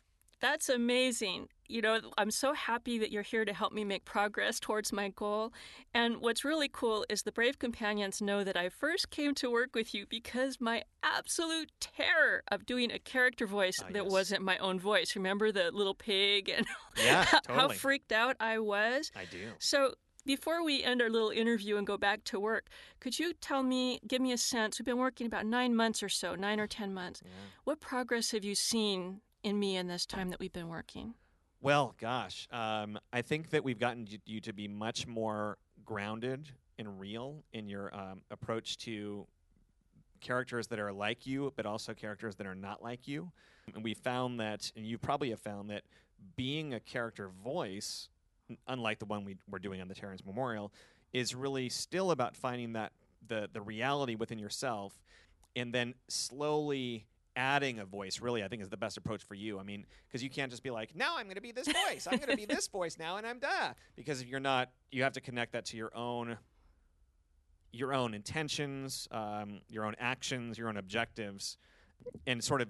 that's 0.41 0.69
amazing. 0.71 1.49
You 1.67 1.83
know, 1.83 2.01
I'm 2.17 2.31
so 2.31 2.55
happy 2.55 2.99
that 2.99 3.13
you're 3.13 3.23
here 3.23 3.45
to 3.45 3.53
help 3.53 3.73
me 3.75 3.85
make 3.85 4.07
progress 4.07 4.59
towards 4.59 4.91
my 4.91 5.11
goal. 5.11 5.53
And 5.93 6.17
what's 6.19 6.45
really 6.47 6.71
cool 6.73 7.05
is 7.11 7.25
the 7.25 7.33
Brave 7.33 7.59
Companions 7.59 8.23
know 8.23 8.43
that 8.43 8.57
I 8.57 8.71
first 8.71 9.11
came 9.11 9.35
to 9.35 9.51
work 9.51 9.75
with 9.75 9.93
you 9.95 10.07
because 10.09 10.63
my 10.63 10.85
absolute 11.03 11.71
terror 11.81 12.43
of 12.51 12.65
doing 12.65 12.91
a 12.91 12.99
character 12.99 13.47
voice 13.47 13.75
ah, 13.83 13.89
that 13.93 14.07
wasn't 14.07 14.43
my 14.43 14.57
own 14.59 14.81
voice. 14.81 15.15
Remember 15.15 15.53
the 15.53 15.71
little 15.73 15.95
pig 15.95 16.49
and 16.49 16.67
Yeah, 16.97 17.25
how 17.25 17.41
totally. 17.41 17.77
freaked 17.77 18.13
out 18.13 18.37
I 18.41 18.61
was? 18.61 19.13
I 19.15 19.27
do. 19.27 19.51
So, 19.59 19.93
before 20.29 20.63
we 20.63 20.83
end 20.83 21.01
our 21.01 21.09
little 21.09 21.31
interview 21.31 21.79
and 21.79 21.87
go 21.87 21.97
back 21.97 22.23
to 22.23 22.39
work, 22.39 22.67
could 23.01 23.19
you 23.19 23.33
tell 23.33 23.63
me, 23.63 23.99
give 24.07 24.21
me 24.21 24.31
a 24.31 24.37
sense? 24.37 24.79
We've 24.79 24.85
been 24.85 24.99
working 24.99 25.27
about 25.27 25.47
nine 25.47 25.75
months 25.75 26.03
or 26.03 26.11
so, 26.11 26.35
nine 26.35 26.61
or 26.61 26.67
10 26.67 26.93
months. 26.93 27.23
What 27.65 27.81
progress 27.81 28.33
have 28.33 28.45
you 28.45 28.55
seen 28.55 29.23
in 29.43 29.59
me 29.59 29.79
in 29.79 29.87
this 29.87 30.05
time 30.05 30.29
that 30.29 30.39
we've 30.39 30.53
been 30.53 30.69
working? 30.69 31.15
Well, 31.63 31.95
gosh, 31.99 32.47
um, 32.53 32.99
I 33.11 33.23
think 33.23 33.49
that 33.51 33.65
we've 33.65 33.79
gotten 33.79 34.07
you, 34.27 34.43
to 34.43 34.53
be 34.53 34.69
much 34.69 35.07
more 35.07 35.57
grounded 35.87 36.51
and 36.79 37.01
real 37.01 37.43
in 37.55 37.67
your 37.67 37.95
um, 37.97 38.21
approach 38.31 38.77
to 38.81 39.27
characters 40.21 40.67
that 40.67 40.79
are 40.79 40.93
like 40.93 41.27
you, 41.27 41.55
but 41.57 41.65
also 41.65 41.95
characters 41.95 42.37
that 42.37 42.47
are 42.47 42.55
not 42.55 42.83
like 42.83 43.09
you. 43.09 43.33
And 43.75 43.83
we 43.83 43.95
found 43.95 44.41
that, 44.41 44.71
and 44.77 44.85
you 44.85 44.99
probably 44.99 45.31
have 45.31 45.41
found 45.41 45.71
that 45.71 45.85
being 46.37 46.75
a 46.75 46.81
character 46.81 47.31
voice, 47.43 48.11
unlike 48.67 48.99
the 48.99 49.05
one 49.05 49.25
we 49.25 49.37
were 49.51 49.59
doing 49.59 49.81
on 49.81 49.89
the 49.89 49.95
Terrence 49.95 50.25
Memorial, 50.25 50.73
is 51.13 51.35
really 51.35 51.69
still 51.69 52.11
about 52.11 52.37
finding 52.37 52.73
that 52.75 52.93
the 53.27 53.49
the 53.53 53.61
reality 53.61 54.15
within 54.15 54.39
yourself, 54.39 54.93
and 55.57 55.73
then 55.73 55.95
slowly 56.09 57.07
adding 57.37 57.79
a 57.79 57.85
voice. 57.85 58.21
Really, 58.21 58.43
I 58.43 58.49
think 58.49 58.63
is 58.63 58.69
the 58.69 58.77
best 58.77 58.97
approach 58.97 59.23
for 59.23 59.35
you. 59.35 59.59
I 59.59 59.63
mean, 59.63 59.87
because 60.07 60.23
you 60.23 60.31
can't 60.31 60.51
just 60.51 60.63
be 60.63 60.71
like, 60.71 60.95
now 60.95 61.17
I'm 61.17 61.25
going 61.25 61.37
to 61.37 61.41
be 61.41 61.53
this 61.53 61.69
voice. 61.69 62.07
I'm 62.11 62.19
going 62.19 62.31
to 62.31 62.37
be 62.37 62.47
this 62.47 62.67
voice 62.79 62.99
now, 62.99 63.17
and 63.17 63.27
I'm 63.27 63.39
da. 63.39 63.73
Because 63.97 64.21
if 64.21 64.29
you're 64.29 64.41
not, 64.41 64.71
you 64.91 65.05
have 65.05 65.13
to 65.13 65.21
connect 65.21 65.53
that 65.53 65.65
to 65.67 65.77
your 65.77 65.97
own 65.97 66.37
your 67.71 67.93
own 67.93 68.15
intentions, 68.15 69.07
um, 69.11 69.61
your 69.69 69.85
own 69.85 69.95
actions, 69.99 70.57
your 70.57 70.69
own 70.69 70.77
objectives, 70.77 71.59
and 72.27 72.43
sort 72.43 72.63
of 72.63 72.69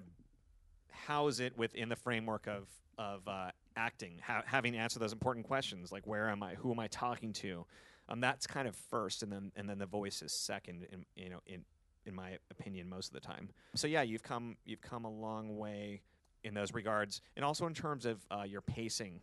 house 0.91 1.39
it 1.39 1.57
within 1.57 1.89
the 1.89 1.95
framework 1.95 2.47
of 2.47 2.67
of 2.97 3.27
uh, 3.27 3.51
acting, 3.79 4.19
ha- 4.25 4.43
having 4.45 4.73
to 4.73 4.79
answer 4.79 4.99
those 4.99 5.13
important 5.13 5.45
questions 5.45 5.91
like 5.91 6.05
where 6.05 6.29
am 6.29 6.43
I, 6.43 6.55
who 6.55 6.71
am 6.71 6.79
I 6.79 6.87
talking 6.87 7.33
to, 7.33 7.65
um, 8.09 8.19
that's 8.19 8.45
kind 8.47 8.67
of 8.67 8.75
first, 8.75 9.23
and 9.23 9.31
then 9.31 9.51
and 9.55 9.69
then 9.69 9.77
the 9.77 9.85
voice 9.85 10.21
is 10.21 10.31
second. 10.33 10.87
In, 10.91 11.05
you 11.15 11.29
know, 11.29 11.41
in 11.45 11.63
in 12.05 12.15
my 12.15 12.37
opinion, 12.49 12.89
most 12.89 13.07
of 13.07 13.13
the 13.13 13.19
time. 13.19 13.49
So 13.75 13.87
yeah, 13.87 14.01
you've 14.01 14.23
come 14.23 14.57
you've 14.65 14.81
come 14.81 15.05
a 15.05 15.11
long 15.11 15.57
way 15.57 16.01
in 16.43 16.53
those 16.53 16.73
regards, 16.73 17.21
and 17.35 17.45
also 17.45 17.67
in 17.67 17.73
terms 17.73 18.05
of 18.05 18.25
uh, 18.31 18.43
your 18.43 18.61
pacing 18.61 19.21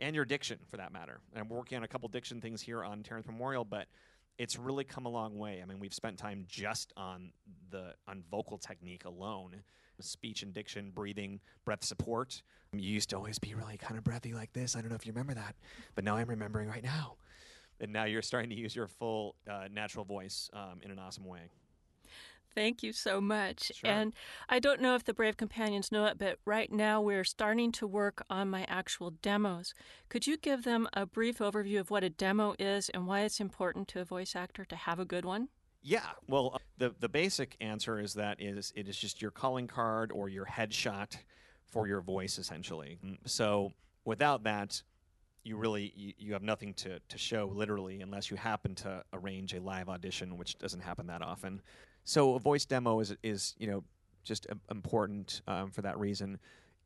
and 0.00 0.14
your 0.14 0.24
diction, 0.24 0.58
for 0.70 0.76
that 0.76 0.92
matter. 0.92 1.20
And 1.32 1.42
I'm 1.42 1.48
working 1.48 1.78
on 1.78 1.84
a 1.84 1.88
couple 1.88 2.08
diction 2.08 2.40
things 2.40 2.60
here 2.62 2.84
on 2.84 3.02
Terrence 3.02 3.26
Memorial, 3.26 3.64
but 3.64 3.86
it's 4.38 4.58
really 4.58 4.84
come 4.84 5.06
a 5.06 5.10
long 5.10 5.38
way. 5.38 5.60
I 5.62 5.66
mean, 5.66 5.78
we've 5.78 5.94
spent 5.94 6.18
time 6.18 6.44
just 6.48 6.92
on 6.96 7.32
the 7.70 7.94
on 8.06 8.22
vocal 8.30 8.58
technique 8.58 9.04
alone, 9.04 9.62
speech 10.02 10.42
and 10.42 10.52
diction, 10.52 10.90
breathing, 10.94 11.40
breath 11.64 11.84
support. 11.84 12.42
You 12.72 12.88
used 12.88 13.10
to 13.10 13.16
always 13.16 13.38
be 13.38 13.54
really 13.54 13.76
kind 13.76 13.98
of 13.98 14.04
breathy 14.04 14.32
like 14.32 14.52
this. 14.52 14.76
I 14.76 14.80
don't 14.80 14.90
know 14.90 14.96
if 14.96 15.06
you 15.06 15.12
remember 15.12 15.34
that, 15.34 15.56
but 15.94 16.04
now 16.04 16.16
I'm 16.16 16.28
remembering 16.28 16.68
right 16.68 16.84
now. 16.84 17.16
And 17.80 17.92
now 17.92 18.04
you're 18.04 18.22
starting 18.22 18.50
to 18.50 18.56
use 18.56 18.76
your 18.76 18.86
full 18.86 19.36
uh, 19.50 19.68
natural 19.72 20.04
voice 20.04 20.50
um, 20.52 20.80
in 20.82 20.90
an 20.90 20.98
awesome 20.98 21.24
way. 21.24 21.50
Thank 22.54 22.82
you 22.82 22.92
so 22.92 23.20
much. 23.20 23.72
Sure. 23.74 23.90
And 23.90 24.14
I 24.48 24.58
don't 24.58 24.80
know 24.80 24.94
if 24.94 25.04
the 25.04 25.14
Brave 25.14 25.36
Companions 25.36 25.92
know 25.92 26.06
it, 26.06 26.18
but 26.18 26.38
right 26.44 26.70
now 26.70 27.00
we're 27.00 27.24
starting 27.24 27.70
to 27.72 27.86
work 27.86 28.24
on 28.28 28.50
my 28.50 28.64
actual 28.68 29.10
demos. 29.10 29.72
Could 30.08 30.26
you 30.26 30.36
give 30.36 30.64
them 30.64 30.88
a 30.92 31.06
brief 31.06 31.38
overview 31.38 31.78
of 31.78 31.90
what 31.90 32.04
a 32.04 32.10
demo 32.10 32.54
is 32.58 32.88
and 32.90 33.06
why 33.06 33.20
it's 33.20 33.40
important 33.40 33.88
to 33.88 34.00
a 34.00 34.04
voice 34.04 34.34
actor 34.34 34.64
to 34.64 34.76
have 34.76 34.98
a 34.98 35.04
good 35.04 35.24
one? 35.24 35.48
Yeah, 35.82 36.06
well, 36.28 36.52
uh, 36.54 36.58
the 36.78 36.94
the 37.00 37.08
basic 37.08 37.56
answer 37.60 37.98
is 37.98 38.14
that 38.14 38.40
is 38.40 38.72
it 38.76 38.88
is 38.88 38.96
just 38.96 39.22
your 39.22 39.30
calling 39.30 39.66
card 39.66 40.12
or 40.12 40.28
your 40.28 40.44
headshot 40.44 41.16
for 41.66 41.86
your 41.86 42.00
voice, 42.00 42.38
essentially. 42.38 42.98
Mm, 43.04 43.18
So 43.24 43.72
without 44.04 44.42
that, 44.44 44.82
you 45.42 45.56
really 45.56 45.92
you, 45.96 46.12
you 46.18 46.32
have 46.34 46.42
nothing 46.42 46.74
to, 46.74 46.98
to 47.00 47.18
show 47.18 47.50
literally 47.54 48.00
unless 48.02 48.30
you 48.30 48.36
happen 48.36 48.74
to 48.76 49.02
arrange 49.12 49.54
a 49.54 49.60
live 49.60 49.88
audition, 49.88 50.36
which 50.36 50.58
doesn't 50.58 50.80
happen 50.80 51.06
that 51.06 51.22
often. 51.22 51.62
So 52.04 52.34
a 52.34 52.38
voice 52.38 52.66
demo 52.66 53.00
is 53.00 53.14
is 53.22 53.54
you 53.58 53.66
know 53.66 53.84
just 54.24 54.46
important 54.70 55.40
um, 55.46 55.70
for 55.70 55.82
that 55.82 55.98
reason. 55.98 56.38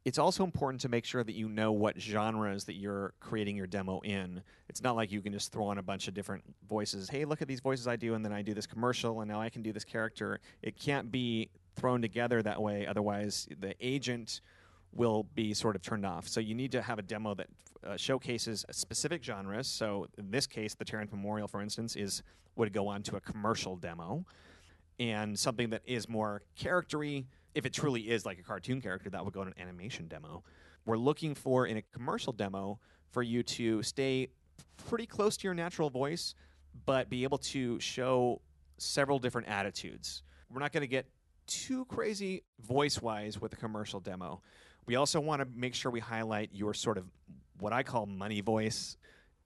It's 0.04 0.18
also 0.18 0.44
important 0.44 0.82
to 0.82 0.90
make 0.90 1.06
sure 1.06 1.24
that 1.24 1.34
you 1.34 1.48
know 1.48 1.72
what 1.72 1.98
genres 1.98 2.64
that 2.64 2.74
you're 2.74 3.14
creating 3.20 3.56
your 3.56 3.66
demo 3.66 4.00
in. 4.00 4.42
It's 4.68 4.82
not 4.82 4.96
like 4.96 5.10
you 5.10 5.22
can 5.22 5.32
just 5.32 5.50
throw 5.50 5.64
on 5.64 5.78
a 5.78 5.82
bunch 5.82 6.08
of 6.08 6.14
different 6.14 6.44
voices. 6.68 7.08
Hey, 7.08 7.24
look 7.24 7.40
at 7.40 7.48
these 7.48 7.60
voices 7.60 7.88
I 7.88 7.96
do, 7.96 8.12
and 8.12 8.22
then 8.22 8.32
I 8.32 8.42
do 8.42 8.52
this 8.52 8.66
commercial, 8.66 9.22
and 9.22 9.30
now 9.30 9.40
I 9.40 9.48
can 9.48 9.62
do 9.62 9.72
this 9.72 9.84
character. 9.84 10.40
It 10.60 10.78
can't 10.78 11.10
be 11.10 11.48
thrown 11.74 12.02
together 12.02 12.42
that 12.42 12.60
way. 12.60 12.86
Otherwise, 12.86 13.48
the 13.60 13.74
agent 13.80 14.42
will 14.92 15.24
be 15.34 15.54
sort 15.54 15.74
of 15.74 15.80
turned 15.80 16.04
off. 16.04 16.28
So 16.28 16.38
you 16.38 16.54
need 16.54 16.72
to 16.72 16.82
have 16.82 16.98
a 16.98 17.02
demo 17.02 17.34
that 17.34 17.48
uh, 17.84 17.96
showcases 17.96 18.64
specific 18.70 19.24
genres. 19.24 19.68
So 19.68 20.06
in 20.18 20.30
this 20.30 20.46
case, 20.46 20.74
the 20.74 20.84
Terrence 20.84 21.12
Memorial, 21.12 21.48
for 21.48 21.62
instance, 21.62 21.96
is 21.96 22.22
would 22.56 22.72
go 22.72 22.86
on 22.88 23.02
to 23.04 23.16
a 23.16 23.20
commercial 23.20 23.74
demo, 23.74 24.24
and 25.00 25.38
something 25.38 25.70
that 25.70 25.82
is 25.86 26.08
more 26.08 26.42
charactery. 26.56 27.24
If 27.54 27.66
it 27.66 27.72
truly 27.72 28.10
is 28.10 28.26
like 28.26 28.38
a 28.38 28.42
cartoon 28.42 28.80
character, 28.80 29.10
that 29.10 29.24
would 29.24 29.34
go 29.34 29.44
to 29.44 29.50
an 29.50 29.54
animation 29.58 30.08
demo. 30.08 30.42
We're 30.86 30.98
looking 30.98 31.34
for 31.34 31.66
in 31.66 31.76
a 31.76 31.82
commercial 31.82 32.32
demo 32.32 32.78
for 33.10 33.22
you 33.22 33.42
to 33.42 33.82
stay 33.82 34.28
pretty 34.88 35.06
close 35.06 35.36
to 35.38 35.44
your 35.44 35.54
natural 35.54 35.88
voice, 35.88 36.34
but 36.84 37.08
be 37.08 37.22
able 37.22 37.38
to 37.38 37.78
show 37.80 38.40
several 38.76 39.18
different 39.18 39.48
attitudes. 39.48 40.22
We're 40.50 40.60
not 40.60 40.72
going 40.72 40.82
to 40.82 40.88
get 40.88 41.06
too 41.46 41.84
crazy 41.86 42.42
voice 42.60 43.00
wise 43.00 43.40
with 43.40 43.52
a 43.52 43.56
commercial 43.56 44.00
demo. 44.00 44.40
We 44.86 44.96
also 44.96 45.20
want 45.20 45.40
to 45.40 45.48
make 45.54 45.74
sure 45.74 45.90
we 45.90 46.00
highlight 46.00 46.50
your 46.52 46.74
sort 46.74 46.98
of 46.98 47.04
what 47.58 47.72
I 47.72 47.82
call 47.82 48.06
money 48.06 48.40
voice, 48.40 48.96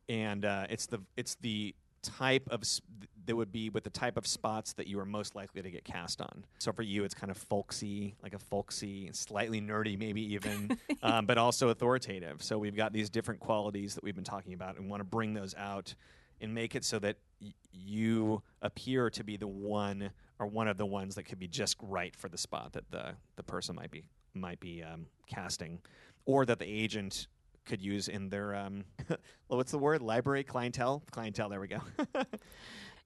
and 0.09 0.45
uh, 0.45 0.67
it's 0.71 0.87
the 0.87 1.01
it's 1.17 1.37
the 1.37 1.75
type 2.09 2.49
of 2.51 2.63
s- 2.63 2.81
that 3.27 3.37
would 3.37 3.53
be 3.53 3.69
with 3.69 3.85
the 3.85 3.91
type 3.91 4.17
of 4.17 4.27
spots 4.27 4.73
that 4.75 4.87
you 4.87 4.99
are 4.99 5.05
most 5.05 5.35
likely 5.37 5.61
to 5.61 5.71
get 5.71 5.85
cast 5.85 6.21
on. 6.23 6.45
So 6.59 6.73
for 6.73 6.83
you, 6.83 7.05
it's 7.05 7.13
kind 7.15 7.31
of 7.31 7.37
folksy, 7.37 8.15
like 8.23 8.33
a 8.33 8.39
folksy, 8.39 9.11
slightly 9.13 9.61
nerdy, 9.61 9.99
maybe 9.99 10.23
even, 10.33 10.79
um, 11.03 11.27
but 11.27 11.37
also 11.37 11.69
authoritative. 11.69 12.43
So 12.43 12.57
we've 12.59 12.75
got 12.77 12.93
these 12.95 13.11
different 13.11 13.41
qualities 13.41 13.95
that 13.95 14.03
we've 14.03 14.15
been 14.15 14.25
talking 14.25 14.55
about, 14.55 14.79
and 14.79 14.89
want 14.89 15.01
to 15.01 15.05
bring 15.05 15.35
those 15.35 15.55
out 15.57 15.95
and 16.41 16.55
make 16.55 16.75
it 16.75 16.85
so 16.85 16.99
that 17.01 17.17
y- 17.43 17.53
you 17.71 18.43
appear 18.63 19.11
to 19.11 19.23
be 19.25 19.37
the 19.37 19.47
one 19.47 20.11
or 20.39 20.47
one 20.47 20.69
of 20.69 20.79
the 20.79 20.87
ones 20.87 21.15
that 21.17 21.25
could 21.25 21.39
be 21.39 21.49
just 21.49 21.77
right 21.83 22.17
for 22.17 22.29
the 22.31 22.39
spot 22.39 22.73
that 22.73 22.91
the 22.91 23.11
the 23.37 23.43
person 23.43 23.75
might 23.75 23.91
be 23.91 24.05
might 24.35 24.61
be 24.61 24.83
um, 24.83 25.05
casting, 25.27 25.81
or 26.25 26.47
that 26.47 26.59
the 26.59 26.67
agent 26.67 27.27
could 27.69 27.83
use 27.83 28.09
in 28.09 28.31
their 28.31 28.55
um, 28.55 28.85
what's 29.47 29.71
the 29.71 29.79
word 29.79 30.03
library 30.03 30.43
clientele 30.43 31.03
clientele. 31.11 31.49
There 31.49 31.61
we 31.61 31.69
go. 31.69 31.81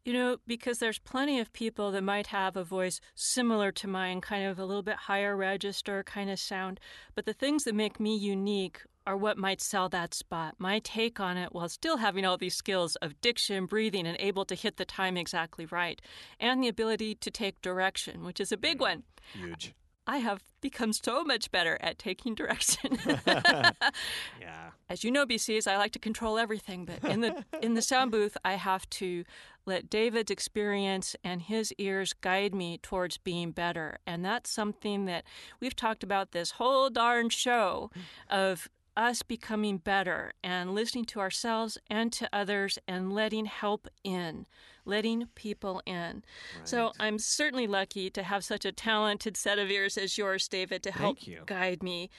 You 0.04 0.14
know, 0.14 0.38
because 0.48 0.78
there's 0.78 0.98
plenty 0.98 1.38
of 1.38 1.52
people 1.52 1.92
that 1.92 2.02
might 2.02 2.26
have 2.26 2.56
a 2.56 2.64
voice 2.64 3.00
similar 3.14 3.70
to 3.70 3.86
mine, 3.86 4.20
kind 4.20 4.44
of 4.44 4.58
a 4.58 4.64
little 4.64 4.82
bit 4.82 4.96
higher 4.96 5.36
register 5.36 6.02
kind 6.02 6.28
of 6.28 6.40
sound. 6.40 6.80
But 7.14 7.24
the 7.24 7.32
things 7.32 7.62
that 7.62 7.74
make 7.76 8.00
me 8.00 8.16
unique 8.16 8.80
are 9.06 9.16
what 9.16 9.38
might 9.38 9.60
sell 9.60 9.88
that 9.90 10.12
spot. 10.12 10.56
My 10.58 10.80
take 10.80 11.20
on 11.20 11.36
it 11.36 11.52
while 11.52 11.68
still 11.68 11.98
having 11.98 12.24
all 12.24 12.36
these 12.36 12.56
skills 12.56 12.96
of 12.96 13.20
diction, 13.20 13.66
breathing, 13.66 14.06
and 14.06 14.16
able 14.18 14.44
to 14.46 14.56
hit 14.56 14.76
the 14.76 14.84
time 14.84 15.16
exactly 15.16 15.66
right, 15.66 16.02
and 16.40 16.62
the 16.62 16.68
ability 16.68 17.14
to 17.16 17.30
take 17.30 17.62
direction, 17.62 18.24
which 18.24 18.40
is 18.40 18.50
a 18.50 18.56
big 18.56 18.80
one. 18.80 19.04
Huge. 19.34 19.72
I 20.06 20.18
have 20.18 20.42
become 20.60 20.92
so 20.92 21.22
much 21.22 21.50
better 21.50 21.78
at 21.80 21.98
taking 21.98 22.34
direction. 22.34 22.98
yeah. 23.26 24.70
As 24.88 25.04
you 25.04 25.10
know, 25.10 25.24
BCs, 25.24 25.66
I 25.66 25.78
like 25.78 25.92
to 25.92 25.98
control 25.98 26.38
everything, 26.38 26.84
but 26.84 27.04
in 27.08 27.20
the 27.20 27.44
in 27.62 27.74
the 27.74 27.82
sound 27.82 28.10
booth, 28.10 28.36
I 28.44 28.54
have 28.54 28.88
to 28.90 29.24
let 29.64 29.88
David's 29.88 30.30
experience 30.30 31.14
and 31.22 31.42
his 31.42 31.72
ears 31.78 32.12
guide 32.12 32.54
me 32.54 32.78
towards 32.78 33.16
being 33.16 33.52
better, 33.52 33.98
and 34.06 34.24
that's 34.24 34.50
something 34.50 35.04
that 35.04 35.24
we've 35.60 35.76
talked 35.76 36.02
about 36.02 36.32
this 36.32 36.52
whole 36.52 36.90
darn 36.90 37.28
show 37.28 37.90
of 38.28 38.68
us 38.96 39.22
becoming 39.22 39.78
better 39.78 40.32
and 40.42 40.74
listening 40.74 41.04
to 41.06 41.20
ourselves 41.20 41.78
and 41.88 42.12
to 42.12 42.28
others 42.32 42.78
and 42.86 43.12
letting 43.12 43.46
help 43.46 43.88
in, 44.04 44.46
letting 44.84 45.26
people 45.34 45.82
in. 45.86 46.22
So 46.64 46.92
I'm 47.00 47.18
certainly 47.18 47.66
lucky 47.66 48.10
to 48.10 48.22
have 48.22 48.44
such 48.44 48.64
a 48.64 48.72
talented 48.72 49.36
set 49.36 49.58
of 49.58 49.70
ears 49.70 49.96
as 49.96 50.18
yours, 50.18 50.48
David, 50.48 50.82
to 50.82 50.90
help 50.92 51.26
you. 51.26 51.42
guide 51.46 51.82
me. 51.82 52.10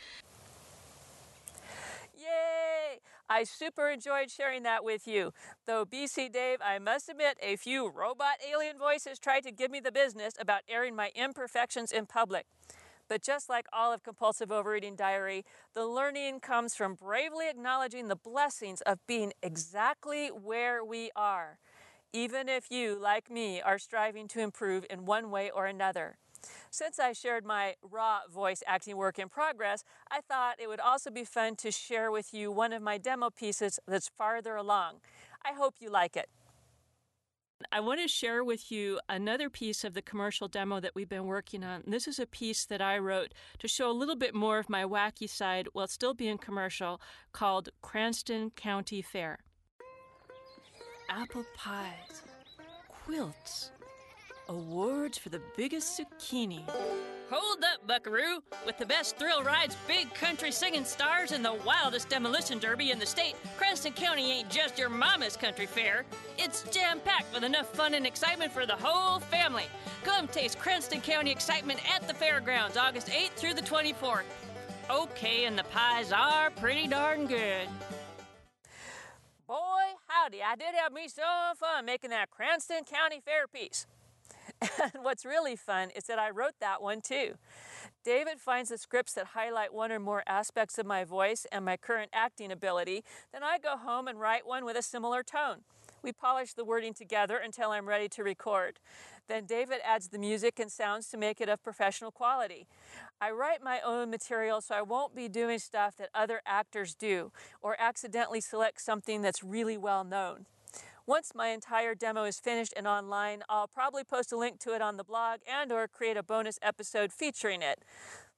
Yay! 2.17 2.99
I 3.29 3.43
super 3.43 3.89
enjoyed 3.89 4.29
sharing 4.29 4.63
that 4.63 4.83
with 4.83 5.07
you. 5.07 5.33
Though, 5.65 5.85
BC 5.85 6.31
Dave, 6.31 6.59
I 6.63 6.79
must 6.79 7.09
admit, 7.09 7.37
a 7.41 7.55
few 7.55 7.89
robot 7.89 8.35
alien 8.49 8.77
voices 8.77 9.19
tried 9.19 9.43
to 9.43 9.51
give 9.51 9.71
me 9.71 9.79
the 9.79 9.91
business 9.91 10.33
about 10.39 10.61
airing 10.67 10.95
my 10.95 11.11
imperfections 11.15 11.91
in 11.91 12.05
public. 12.05 12.45
But 13.09 13.21
just 13.21 13.49
like 13.49 13.65
all 13.73 13.91
of 13.93 14.03
Compulsive 14.03 14.51
Overeating 14.51 14.95
Diary, 14.95 15.45
the 15.73 15.85
learning 15.85 16.39
comes 16.39 16.75
from 16.75 16.95
bravely 16.95 17.49
acknowledging 17.49 18.07
the 18.07 18.15
blessings 18.15 18.81
of 18.81 18.99
being 19.07 19.33
exactly 19.41 20.27
where 20.29 20.83
we 20.83 21.11
are, 21.15 21.59
even 22.13 22.47
if 22.47 22.71
you, 22.71 22.97
like 22.99 23.29
me, 23.29 23.61
are 23.61 23.77
striving 23.79 24.27
to 24.29 24.39
improve 24.39 24.85
in 24.89 25.05
one 25.05 25.29
way 25.31 25.49
or 25.49 25.65
another. 25.65 26.17
Since 26.69 26.99
I 26.99 27.13
shared 27.13 27.45
my 27.45 27.75
raw 27.81 28.21
voice 28.31 28.63
acting 28.67 28.97
work 28.97 29.17
in 29.19 29.29
progress, 29.29 29.83
I 30.11 30.19
thought 30.21 30.59
it 30.59 30.67
would 30.67 30.79
also 30.79 31.09
be 31.09 31.23
fun 31.23 31.55
to 31.57 31.71
share 31.71 32.11
with 32.11 32.33
you 32.33 32.51
one 32.51 32.73
of 32.73 32.81
my 32.81 32.97
demo 32.97 33.29
pieces 33.29 33.79
that's 33.87 34.09
farther 34.17 34.55
along. 34.55 34.99
I 35.45 35.53
hope 35.53 35.75
you 35.79 35.89
like 35.89 36.15
it. 36.17 36.29
I 37.71 37.79
want 37.79 38.01
to 38.01 38.07
share 38.07 38.43
with 38.43 38.71
you 38.71 38.99
another 39.09 39.49
piece 39.49 39.83
of 39.83 39.93
the 39.93 40.01
commercial 40.01 40.47
demo 40.47 40.79
that 40.79 40.95
we've 40.95 41.09
been 41.09 41.25
working 41.25 41.63
on. 41.63 41.83
This 41.85 42.07
is 42.07 42.19
a 42.19 42.25
piece 42.25 42.65
that 42.65 42.81
I 42.81 42.97
wrote 42.97 43.33
to 43.59 43.67
show 43.67 43.89
a 43.89 43.93
little 43.93 44.15
bit 44.15 44.33
more 44.33 44.59
of 44.59 44.69
my 44.69 44.83
wacky 44.83 45.29
side 45.29 45.67
while 45.73 45.87
still 45.87 46.13
being 46.13 46.37
commercial 46.37 47.01
called 47.31 47.69
Cranston 47.81 48.51
County 48.51 49.01
Fair. 49.01 49.39
Apple 51.09 51.45
pies, 51.55 52.23
quilts, 52.87 53.71
awards 54.49 55.17
for 55.17 55.29
the 55.29 55.41
biggest 55.55 55.99
zucchini. 55.99 56.63
Hold 57.29 57.63
up, 57.63 57.87
Buckaroo! 57.87 58.43
With 58.65 58.77
the 58.77 58.85
best 58.85 59.17
thrill 59.17 59.43
rides, 59.43 59.75
big 59.87 60.13
country 60.13 60.51
singing 60.51 60.85
stars, 60.85 61.31
and 61.31 61.43
the 61.43 61.53
wildest 61.65 62.09
demolition 62.09 62.59
derby 62.59 62.91
in 62.91 62.99
the 62.99 63.05
state, 63.05 63.35
Cranston 63.57 63.93
County 63.93 64.31
ain't 64.31 64.49
just 64.49 64.77
your 64.77 64.89
mama's 64.89 65.35
country 65.35 65.65
fair. 65.65 66.05
It's 66.37 66.63
jam 66.69 66.99
packed 66.99 67.33
with 67.33 67.43
enough 67.43 67.73
fun 67.73 67.93
and 67.95 68.05
excitement 68.05 68.51
for 68.51 68.65
the 68.65 68.75
whole 68.75 69.19
family. 69.19 69.65
Come 70.03 70.27
taste 70.27 70.59
Cranston 70.59 71.01
County 71.01 71.31
excitement 71.31 71.79
at 71.93 72.07
the 72.07 72.13
fairgrounds 72.13 72.77
August 72.77 73.07
8th 73.07 73.31
through 73.31 73.55
the 73.55 73.61
24th. 73.61 74.23
Okay, 74.89 75.45
and 75.45 75.57
the 75.57 75.63
pies 75.65 76.11
are 76.11 76.51
pretty 76.51 76.87
darn 76.87 77.25
good. 77.25 77.67
Boy, 79.47 79.83
howdy, 80.07 80.41
I 80.43 80.55
did 80.55 80.75
have 80.75 80.91
me 80.91 81.07
some 81.07 81.55
fun 81.55 81.85
making 81.85 82.09
that 82.11 82.29
Cranston 82.29 82.83
County 82.83 83.21
Fair 83.23 83.47
piece. 83.47 83.87
And 84.81 85.03
what's 85.03 85.25
really 85.25 85.55
fun 85.55 85.89
is 85.91 86.05
that 86.05 86.19
I 86.19 86.29
wrote 86.29 86.53
that 86.59 86.81
one 86.81 87.01
too. 87.01 87.35
David 88.03 88.39
finds 88.39 88.69
the 88.69 88.77
scripts 88.77 89.13
that 89.13 89.27
highlight 89.27 89.73
one 89.73 89.91
or 89.91 89.99
more 89.99 90.23
aspects 90.27 90.77
of 90.77 90.85
my 90.85 91.03
voice 91.03 91.45
and 91.51 91.65
my 91.65 91.77
current 91.77 92.11
acting 92.13 92.51
ability. 92.51 93.03
Then 93.31 93.43
I 93.43 93.57
go 93.57 93.77
home 93.77 94.07
and 94.07 94.19
write 94.19 94.45
one 94.45 94.65
with 94.65 94.77
a 94.77 94.81
similar 94.81 95.23
tone. 95.23 95.59
We 96.01 96.11
polish 96.11 96.53
the 96.53 96.65
wording 96.65 96.93
together 96.93 97.37
until 97.37 97.71
I'm 97.71 97.87
ready 97.87 98.09
to 98.09 98.23
record. 98.23 98.79
Then 99.29 99.45
David 99.45 99.79
adds 99.85 100.09
the 100.09 100.19
music 100.19 100.59
and 100.59 100.69
sounds 100.69 101.07
to 101.09 101.17
make 101.17 101.39
it 101.39 101.47
of 101.47 101.63
professional 101.63 102.11
quality. 102.11 102.67
I 103.21 103.31
write 103.31 103.63
my 103.63 103.79
own 103.79 104.09
material 104.09 104.59
so 104.59 104.75
I 104.75 104.81
won't 104.81 105.15
be 105.15 105.29
doing 105.29 105.59
stuff 105.59 105.95
that 105.97 106.09
other 106.13 106.41
actors 106.45 106.93
do 106.93 107.31
or 107.61 107.77
accidentally 107.79 108.41
select 108.41 108.81
something 108.81 109.21
that's 109.21 109.43
really 109.43 109.77
well 109.77 110.03
known. 110.03 110.45
Once 111.05 111.33
my 111.35 111.49
entire 111.49 111.93
demo 111.93 112.23
is 112.23 112.39
finished 112.39 112.73
and 112.77 112.87
online, 112.87 113.43
I'll 113.49 113.67
probably 113.67 114.05
post 114.05 114.31
a 114.31 114.37
link 114.37 114.59
to 114.59 114.73
it 114.73 114.81
on 114.81 114.95
the 114.95 115.03
blog 115.03 115.41
and 115.45 115.69
or 115.69 115.85
create 115.85 116.15
a 116.15 116.23
bonus 116.23 116.57
episode 116.61 117.11
featuring 117.11 117.61
it. 117.61 117.83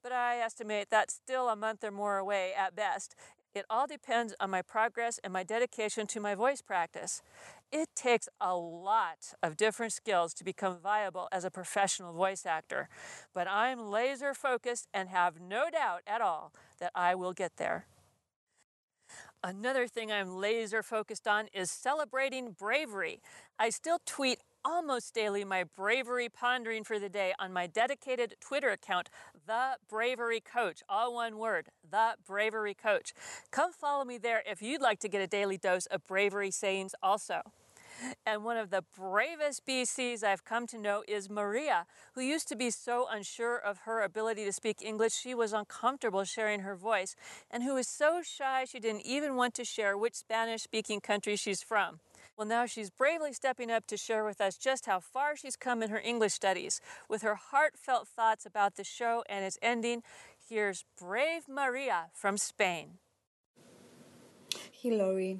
But 0.02 0.12
I 0.12 0.38
estimate 0.38 0.88
that's 0.90 1.14
still 1.14 1.48
a 1.50 1.56
month 1.56 1.84
or 1.84 1.92
more 1.92 2.18
away 2.18 2.54
at 2.58 2.76
best. 2.76 3.16
It 3.54 3.66
all 3.70 3.86
depends 3.86 4.34
on 4.40 4.50
my 4.50 4.64
progress 4.64 5.20
and 5.24 5.32
my 5.32 5.44
dedication 5.44 6.08
to 6.08 6.20
my 6.20 6.34
voice 6.34 6.64
practice. 6.64 7.22
It 7.72 7.90
takes 7.96 8.28
a 8.42 8.56
lot 8.56 9.34
of 9.44 9.58
different 9.58 9.94
skills 9.94 10.34
to 10.34 10.44
become 10.44 10.80
viable 10.82 11.28
as 11.32 11.46
a 11.46 11.52
professional 11.52 12.14
voice 12.14 12.48
actor, 12.48 12.90
but 13.32 13.48
I'm 13.48 13.92
laser 13.92 14.34
focused 14.34 14.88
and 14.92 15.10
have 15.10 15.40
no 15.40 15.70
doubt 15.70 16.02
at 16.08 16.20
all 16.20 16.52
that 16.80 16.92
I 16.96 17.14
will 17.14 17.34
get 17.34 17.58
there. 17.58 17.86
Another 19.44 19.88
thing 19.88 20.12
I'm 20.12 20.38
laser 20.38 20.82
focused 20.82 21.28
on 21.28 21.48
is 21.53 21.70
celebrating 21.70 22.52
bravery. 22.52 23.22
I 23.60 23.70
still 23.70 23.99
tweet 24.06 24.40
almost 24.64 25.14
daily 25.14 25.44
my 25.44 25.64
bravery 25.64 26.28
pondering 26.30 26.84
for 26.84 26.98
the 26.98 27.10
day 27.10 27.34
on 27.38 27.53
my 27.53 27.68
dedicated 27.68 28.36
Twitter 28.40 28.70
account, 28.70 29.10
The 29.45 29.78
Bravery 29.88 30.41
Coach. 30.41 30.82
All 30.90 31.14
one 31.14 31.38
word, 31.38 31.68
The 31.90 32.16
Bravery 32.26 32.74
Coach. 32.74 33.14
Come 33.52 33.72
follow 33.72 34.03
me 34.03 34.18
there 34.18 34.41
if 34.49 34.62
you'd 34.62 34.82
like 34.82 34.99
to 35.02 35.10
get 35.10 35.22
a 35.22 35.28
daily 35.28 35.57
dose 35.57 35.86
of 35.86 36.06
bravery 36.07 36.49
sayings 36.49 36.95
also. 37.03 37.41
And 38.26 38.44
one 38.44 38.58
of 38.58 38.70
the 38.70 38.84
bravest 38.98 39.66
BCs 39.66 40.24
I've 40.24 40.44
come 40.44 40.68
to 40.68 40.78
know 40.78 41.04
is 41.08 41.30
Maria, 41.30 41.86
who 42.14 42.22
used 42.22 42.48
to 42.50 42.56
be 42.56 42.70
so 42.70 43.08
unsure 43.12 43.58
of 43.58 43.80
her 43.80 44.02
ability 44.02 44.46
to 44.46 44.54
speak 44.54 44.82
English 44.82 45.14
she 45.14 45.34
was 45.34 45.54
uncomfortable 45.54 46.24
sharing 46.24 46.62
her 46.62 46.76
voice, 46.76 47.16
and 47.50 47.64
who 47.64 47.76
was 47.76 47.88
so 47.88 48.22
shy 48.24 48.66
she 48.66 48.80
didn't 48.80 49.06
even 49.06 49.36
want 49.36 49.54
to 49.56 49.66
share 49.66 49.98
which 49.98 50.16
Spanish 50.16 50.64
speaking 50.64 51.02
country 51.02 51.36
she's 51.36 51.62
from. 51.62 52.00
Well, 52.38 52.48
now 52.48 52.66
she's 52.66 52.90
bravely 52.90 53.32
stepping 53.32 53.72
up 53.72 53.88
to 53.88 53.98
share 53.98 54.26
with 54.26 54.42
us 54.42 54.58
just 54.58 54.86
how 54.86 55.00
far 55.00 55.38
she's 55.38 55.56
come 55.56 55.82
in 55.82 55.90
her 55.90 56.00
English 56.00 56.34
studies. 56.34 56.82
With 57.08 57.22
her 57.22 57.36
heartfelt 57.36 58.08
thoughts 58.08 58.46
about 58.46 58.76
the 58.76 58.84
show 58.84 59.24
and 59.30 59.46
its 59.46 59.58
ending, 59.62 60.04
here's 60.50 60.84
Brave 61.00 61.48
Maria 61.48 62.08
from 62.14 62.38
Spain. 62.38 62.98
Hillary, 64.72 65.40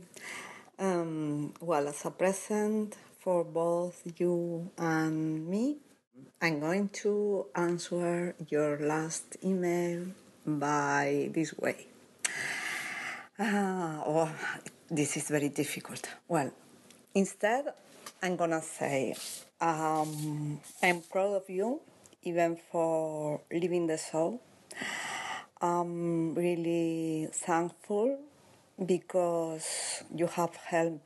um, 0.80 1.54
well, 1.62 1.88
as 1.88 2.06
a 2.06 2.12
present 2.12 2.96
for 3.20 3.44
both 3.44 4.02
you 4.18 4.72
and 4.78 5.48
me, 5.48 5.78
I'm 6.42 6.60
going 6.60 6.90
to 7.04 7.48
answer 7.56 8.36
your 8.50 8.80
last 8.80 9.38
email 9.44 10.08
by 10.46 11.30
this 11.34 11.58
way. 11.58 11.88
Ah, 13.40 14.04
oh, 14.06 14.32
this 14.90 15.18
is 15.18 15.30
very 15.30 15.50
difficult. 15.50 16.08
Well, 16.28 16.52
instead, 17.14 17.74
I'm 18.22 18.36
gonna 18.36 18.62
say 18.62 19.16
um, 19.60 20.62
I'm 20.84 21.02
proud 21.02 21.36
of 21.36 21.50
you, 21.50 21.82
even 22.24 22.58
for 22.72 23.42
leaving 23.52 23.88
the 23.88 23.98
show. 23.98 24.40
I'm 25.62 26.36
really 26.36 27.28
thankful 27.32 28.20
because 28.84 30.04
you 30.14 30.28
have 30.28 30.56
helped 30.56 31.02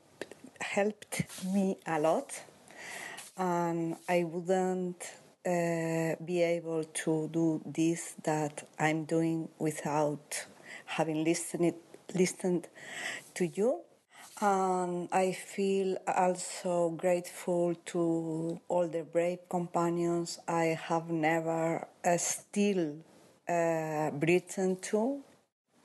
helped 0.60 1.22
me 1.54 1.76
a 1.86 1.98
lot, 2.00 2.42
and 3.36 3.96
I 4.08 4.24
wouldn't 4.24 5.02
uh, 5.46 6.16
be 6.24 6.42
able 6.42 6.84
to 6.84 7.28
do 7.32 7.62
this 7.64 8.14
that 8.24 8.66
I'm 8.78 9.04
doing 9.04 9.48
without 9.58 10.46
having 10.84 11.24
listened 11.24 11.74
listened 12.14 12.68
to 13.34 13.46
you. 13.46 13.80
And 14.42 15.08
I 15.12 15.32
feel 15.32 15.98
also 16.06 16.90
grateful 16.90 17.74
to 17.86 18.60
all 18.68 18.88
the 18.88 19.02
brave 19.02 19.46
companions 19.50 20.38
I 20.48 20.78
have 20.88 21.10
never 21.10 21.86
uh, 22.04 22.16
still 22.16 22.96
uh, 23.48 24.10
written 24.12 24.76
to. 24.76 25.22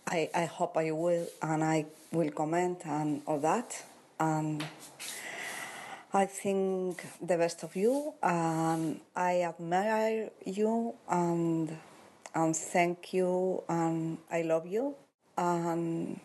I, 0.07 0.29
I 0.35 0.45
hope 0.45 0.77
I 0.77 0.91
will, 0.91 1.27
and 1.41 1.63
I 1.63 1.85
will 2.11 2.29
comment 2.29 2.81
and 2.85 3.21
all 3.25 3.39
that. 3.39 3.83
And 4.19 4.63
I 6.13 6.25
think 6.25 7.03
the 7.21 7.37
best 7.37 7.63
of 7.63 7.75
you, 7.75 8.13
and 8.21 9.01
I 9.15 9.41
admire 9.41 10.29
you, 10.45 10.93
and 11.09 11.75
and 12.33 12.55
thank 12.55 13.13
you, 13.13 13.63
and 13.67 14.17
I 14.31 14.43
love 14.43 14.67
you, 14.67 14.95
and 15.37 16.19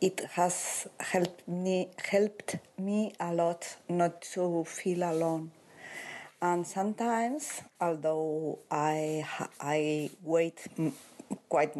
it 0.00 0.20
has 0.32 0.86
helped 0.98 1.48
me 1.48 1.88
helped 2.10 2.56
me 2.78 3.14
a 3.18 3.32
lot 3.34 3.76
not 3.88 4.22
to 4.34 4.64
feel 4.64 5.02
alone. 5.10 5.52
And 6.42 6.66
sometimes, 6.66 7.62
although 7.80 8.60
I 8.70 9.26
I 9.60 10.10
wait 10.22 10.66
quite 11.48 11.74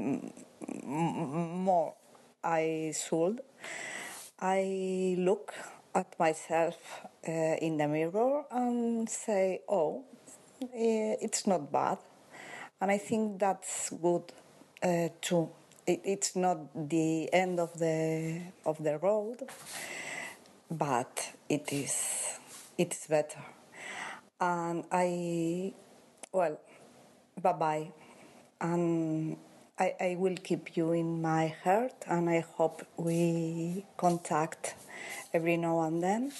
more 0.84 1.94
I 2.42 2.94
should, 2.96 3.40
I 4.40 5.14
look 5.18 5.54
at 5.94 6.18
myself 6.18 6.76
uh, 7.28 7.30
in 7.30 7.76
the 7.76 7.88
mirror 7.88 8.44
and 8.50 9.08
say, 9.08 9.60
oh, 9.68 10.04
it's 10.72 11.46
not 11.46 11.70
bad. 11.70 11.98
And 12.80 12.90
I 12.90 12.98
think 12.98 13.38
that's 13.38 13.90
good 13.90 14.32
uh, 14.82 15.08
too. 15.20 15.50
It, 15.86 16.00
it's 16.04 16.36
not 16.36 16.88
the 16.88 17.32
end 17.32 17.60
of 17.60 17.78
the 17.78 18.40
of 18.64 18.82
the 18.82 18.98
road, 18.98 19.42
but 20.70 21.32
it 21.48 21.72
is 21.72 22.38
it 22.78 22.94
is 22.94 23.06
better. 23.06 23.40
And 24.40 24.84
I, 24.90 25.74
well, 26.32 26.58
bye 27.42 27.52
bye, 27.52 27.92
and 28.60 29.36
I, 29.80 29.94
I 29.98 30.16
will 30.18 30.36
keep 30.36 30.76
you 30.76 30.92
in 30.92 31.22
my 31.22 31.48
heart, 31.64 31.94
and 32.06 32.28
I 32.28 32.40
hope 32.40 32.86
we 32.98 33.86
contact 33.96 34.74
every 35.32 35.56
now 35.56 35.80
and 35.80 36.02
then. 36.02 36.32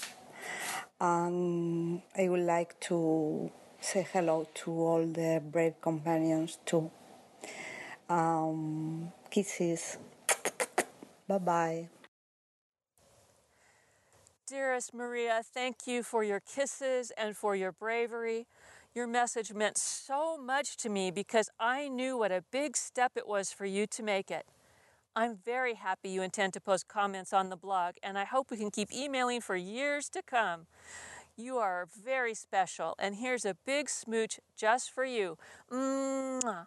And 1.01 2.03
I 2.17 2.29
would 2.29 2.45
like 2.45 2.79
to 2.81 3.51
say 3.81 4.07
hello 4.12 4.47
to 4.57 4.71
all 4.71 5.07
the 5.07 5.43
brave 5.43 5.81
companions 5.81 6.59
too. 6.67 6.91
Um, 8.11 9.11
kisses. 9.31 9.97
bye 11.27 11.39
bye. 11.39 11.89
Dearest 14.47 14.93
Maria, 14.93 15.43
thank 15.45 15.87
you 15.87 16.03
for 16.03 16.25
your 16.25 16.41
kisses 16.41 17.12
and 17.17 17.37
for 17.37 17.55
your 17.57 17.73
bravery. 17.73 18.47
Your 18.93 19.07
message 19.07 19.53
meant 19.55 19.79
so 19.79 20.37
much 20.37 20.77
to 20.79 20.89
me 20.89 21.12
because 21.12 21.49
I 21.61 21.89
knew 21.89 22.19
what 22.19 22.33
a 22.33 22.43
big 22.51 22.77
step 22.77 23.12
it 23.15 23.29
was 23.29 23.53
for 23.53 23.65
you 23.65 23.87
to 23.87 24.03
make 24.03 24.33
it. 24.33 24.47
I'm 25.15 25.37
very 25.45 25.75
happy 25.75 26.09
you 26.09 26.23
intend 26.23 26.55
to 26.55 26.61
post 26.61 26.89
comments 26.89 27.33
on 27.33 27.51
the 27.51 27.57
blog, 27.57 27.95
and 28.03 28.19
I 28.19 28.25
hope 28.25 28.51
we 28.51 28.57
can 28.57 28.73
keep 28.73 28.93
emailing 28.93 29.43
for 29.43 29.55
years 29.55 30.09
to 30.09 30.23
come. 30.23 30.67
You 31.37 31.59
are 31.59 31.87
very 32.05 32.35
special, 32.35 32.97
and 32.99 33.15
here's 33.15 33.45
a 33.45 33.57
big 33.65 33.89
smooch 33.89 34.41
just 34.57 34.91
for 34.91 35.05
you. 35.05 35.39
Mwah. 35.71 36.67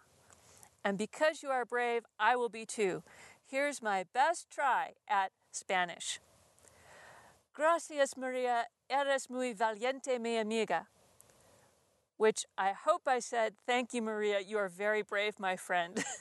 And 0.81 0.97
because 0.97 1.43
you 1.43 1.49
are 1.49 1.65
brave, 1.65 2.03
I 2.17 2.37
will 2.37 2.49
be 2.49 2.65
too. 2.65 3.03
Here's 3.45 3.81
my 3.81 4.05
best 4.13 4.49
try 4.49 4.93
at 5.09 5.31
Spanish. 5.51 6.21
Gracias, 7.53 8.15
Maria. 8.15 8.67
Eres 8.89 9.29
muy 9.29 9.53
valiente, 9.53 10.19
mi 10.21 10.37
amiga. 10.37 10.87
Which 12.17 12.45
I 12.57 12.73
hope 12.73 13.03
I 13.07 13.19
said, 13.19 13.55
Thank 13.65 13.93
you, 13.93 14.01
Maria. 14.01 14.39
You 14.39 14.57
are 14.57 14.69
very 14.69 15.01
brave, 15.01 15.39
my 15.39 15.55
friend. 15.55 16.03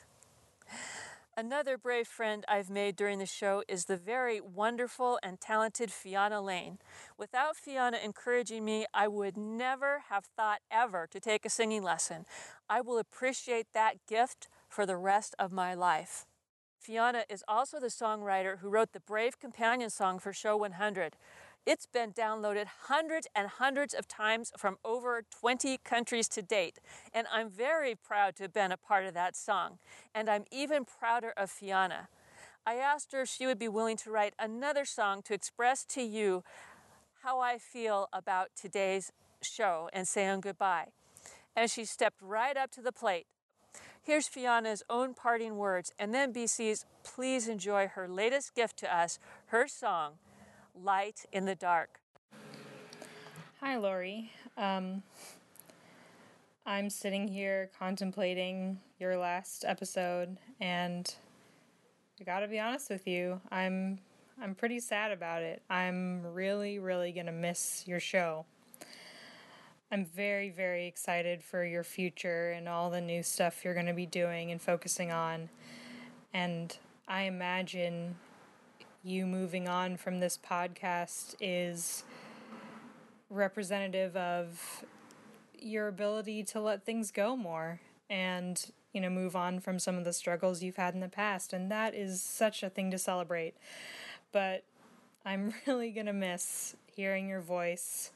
Another 1.34 1.78
brave 1.78 2.08
friend 2.08 2.44
I've 2.46 2.68
made 2.68 2.94
during 2.94 3.18
the 3.18 3.24
show 3.24 3.62
is 3.66 3.86
the 3.86 3.96
very 3.96 4.38
wonderful 4.38 5.18
and 5.22 5.40
talented 5.40 5.90
Fiona 5.90 6.42
Lane. 6.42 6.78
Without 7.16 7.56
Fiona 7.56 7.96
encouraging 8.04 8.66
me, 8.66 8.84
I 8.92 9.08
would 9.08 9.38
never 9.38 10.02
have 10.10 10.26
thought 10.36 10.60
ever 10.70 11.08
to 11.10 11.18
take 11.18 11.46
a 11.46 11.50
singing 11.50 11.82
lesson. 11.82 12.26
I 12.68 12.82
will 12.82 12.98
appreciate 12.98 13.68
that 13.72 14.04
gift 14.06 14.48
for 14.68 14.84
the 14.84 14.98
rest 14.98 15.34
of 15.38 15.52
my 15.52 15.72
life. 15.72 16.26
Fiona 16.78 17.24
is 17.30 17.44
also 17.48 17.80
the 17.80 17.86
songwriter 17.86 18.58
who 18.58 18.68
wrote 18.68 18.92
the 18.92 19.00
Brave 19.00 19.38
Companion 19.38 19.88
song 19.88 20.18
for 20.18 20.34
Show 20.34 20.58
100. 20.58 21.16
It's 21.64 21.86
been 21.86 22.10
downloaded 22.10 22.66
hundreds 22.88 23.28
and 23.36 23.46
hundreds 23.46 23.94
of 23.94 24.08
times 24.08 24.52
from 24.58 24.78
over 24.84 25.22
20 25.30 25.78
countries 25.84 26.26
to 26.30 26.42
date, 26.42 26.80
and 27.14 27.28
I'm 27.32 27.50
very 27.50 27.94
proud 27.94 28.34
to 28.36 28.44
have 28.44 28.52
been 28.52 28.72
a 28.72 28.76
part 28.76 29.06
of 29.06 29.14
that 29.14 29.36
song. 29.36 29.78
And 30.12 30.28
I'm 30.28 30.44
even 30.50 30.84
prouder 30.84 31.32
of 31.36 31.52
Fiona. 31.52 32.08
I 32.66 32.74
asked 32.76 33.12
her 33.12 33.22
if 33.22 33.28
she 33.28 33.46
would 33.46 33.60
be 33.60 33.68
willing 33.68 33.96
to 33.98 34.10
write 34.10 34.34
another 34.40 34.84
song 34.84 35.22
to 35.22 35.34
express 35.34 35.84
to 35.86 36.02
you 36.02 36.42
how 37.22 37.38
I 37.38 37.58
feel 37.58 38.08
about 38.12 38.48
today's 38.60 39.12
show 39.40 39.88
and 39.92 40.08
saying 40.08 40.40
goodbye. 40.40 40.88
And 41.54 41.70
she 41.70 41.84
stepped 41.84 42.20
right 42.20 42.56
up 42.56 42.72
to 42.72 42.82
the 42.82 42.92
plate. 42.92 43.26
Here's 44.02 44.26
Fiona's 44.26 44.82
own 44.90 45.14
parting 45.14 45.56
words, 45.56 45.92
and 45.96 46.12
then 46.12 46.32
BC's 46.32 46.86
please 47.04 47.46
enjoy 47.46 47.86
her 47.86 48.08
latest 48.08 48.56
gift 48.56 48.76
to 48.78 48.92
us, 48.92 49.20
her 49.46 49.68
song, 49.68 50.14
Light 50.74 51.26
in 51.32 51.44
the 51.44 51.54
Dark. 51.54 52.00
Hi, 53.60 53.76
Lori. 53.76 54.32
Um, 54.56 55.02
I'm 56.66 56.90
sitting 56.90 57.28
here 57.28 57.70
contemplating 57.78 58.80
your 58.98 59.16
last 59.16 59.64
episode, 59.66 60.36
and 60.60 61.14
I 62.20 62.24
gotta 62.24 62.48
be 62.48 62.58
honest 62.58 62.90
with 62.90 63.06
you, 63.06 63.40
I'm 63.50 63.98
I'm 64.40 64.54
pretty 64.54 64.80
sad 64.80 65.12
about 65.12 65.42
it. 65.42 65.62
I'm 65.68 66.22
really, 66.32 66.78
really 66.78 67.12
gonna 67.12 67.32
miss 67.32 67.84
your 67.86 68.00
show. 68.00 68.46
I'm 69.92 70.06
very, 70.06 70.50
very 70.50 70.86
excited 70.86 71.42
for 71.42 71.64
your 71.64 71.84
future 71.84 72.52
and 72.52 72.68
all 72.68 72.90
the 72.90 73.00
new 73.00 73.22
stuff 73.22 73.64
you're 73.64 73.74
gonna 73.74 73.92
be 73.92 74.06
doing 74.06 74.50
and 74.50 74.60
focusing 74.60 75.12
on. 75.12 75.48
And 76.32 76.76
I 77.06 77.22
imagine 77.22 78.16
you 79.02 79.26
moving 79.26 79.68
on 79.68 79.96
from 79.96 80.20
this 80.20 80.38
podcast 80.38 81.34
is 81.40 82.04
representative 83.30 84.16
of 84.16 84.84
your 85.58 85.88
ability 85.88 86.42
to 86.44 86.60
let 86.60 86.84
things 86.84 87.10
go 87.10 87.36
more 87.36 87.80
and 88.10 88.72
you 88.92 89.00
know 89.00 89.08
move 89.08 89.34
on 89.34 89.58
from 89.58 89.78
some 89.78 89.96
of 89.96 90.04
the 90.04 90.12
struggles 90.12 90.62
you've 90.62 90.76
had 90.76 90.94
in 90.94 91.00
the 91.00 91.08
past. 91.08 91.52
And 91.52 91.70
that 91.70 91.94
is 91.94 92.22
such 92.22 92.62
a 92.62 92.70
thing 92.70 92.90
to 92.90 92.98
celebrate. 92.98 93.54
But 94.32 94.64
i'm 95.24 95.52
really 95.66 95.90
going 95.90 96.06
to 96.06 96.12
miss 96.12 96.76
hearing 96.94 97.28
your 97.28 97.40
voice 97.40 98.10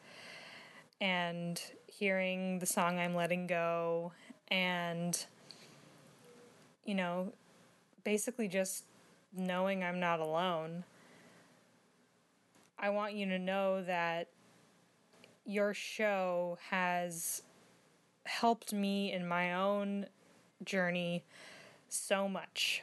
and 1.01 1.61
hearing 1.87 2.59
the 2.59 2.67
song 2.67 2.99
i'm 2.99 3.15
letting 3.15 3.47
go 3.47 4.13
and 4.49 5.27
you 6.85 6.95
know 6.95 7.33
basically 8.05 8.49
just 8.49 8.85
knowing 9.37 9.85
i'm 9.85 10.01
not 10.01 10.21
alone 10.21 10.85
i 12.79 12.89
want 12.91 13.15
you 13.15 13.27
to 13.27 13.39
know 13.39 13.83
that 13.83 14.29
your 15.45 15.73
show 15.73 16.59
has 16.71 17.43
helped 18.25 18.73
me 18.73 19.13
in 19.13 19.27
my 19.27 19.55
own 19.55 20.07
journey 20.65 21.25
so 21.89 22.29
much. 22.29 22.83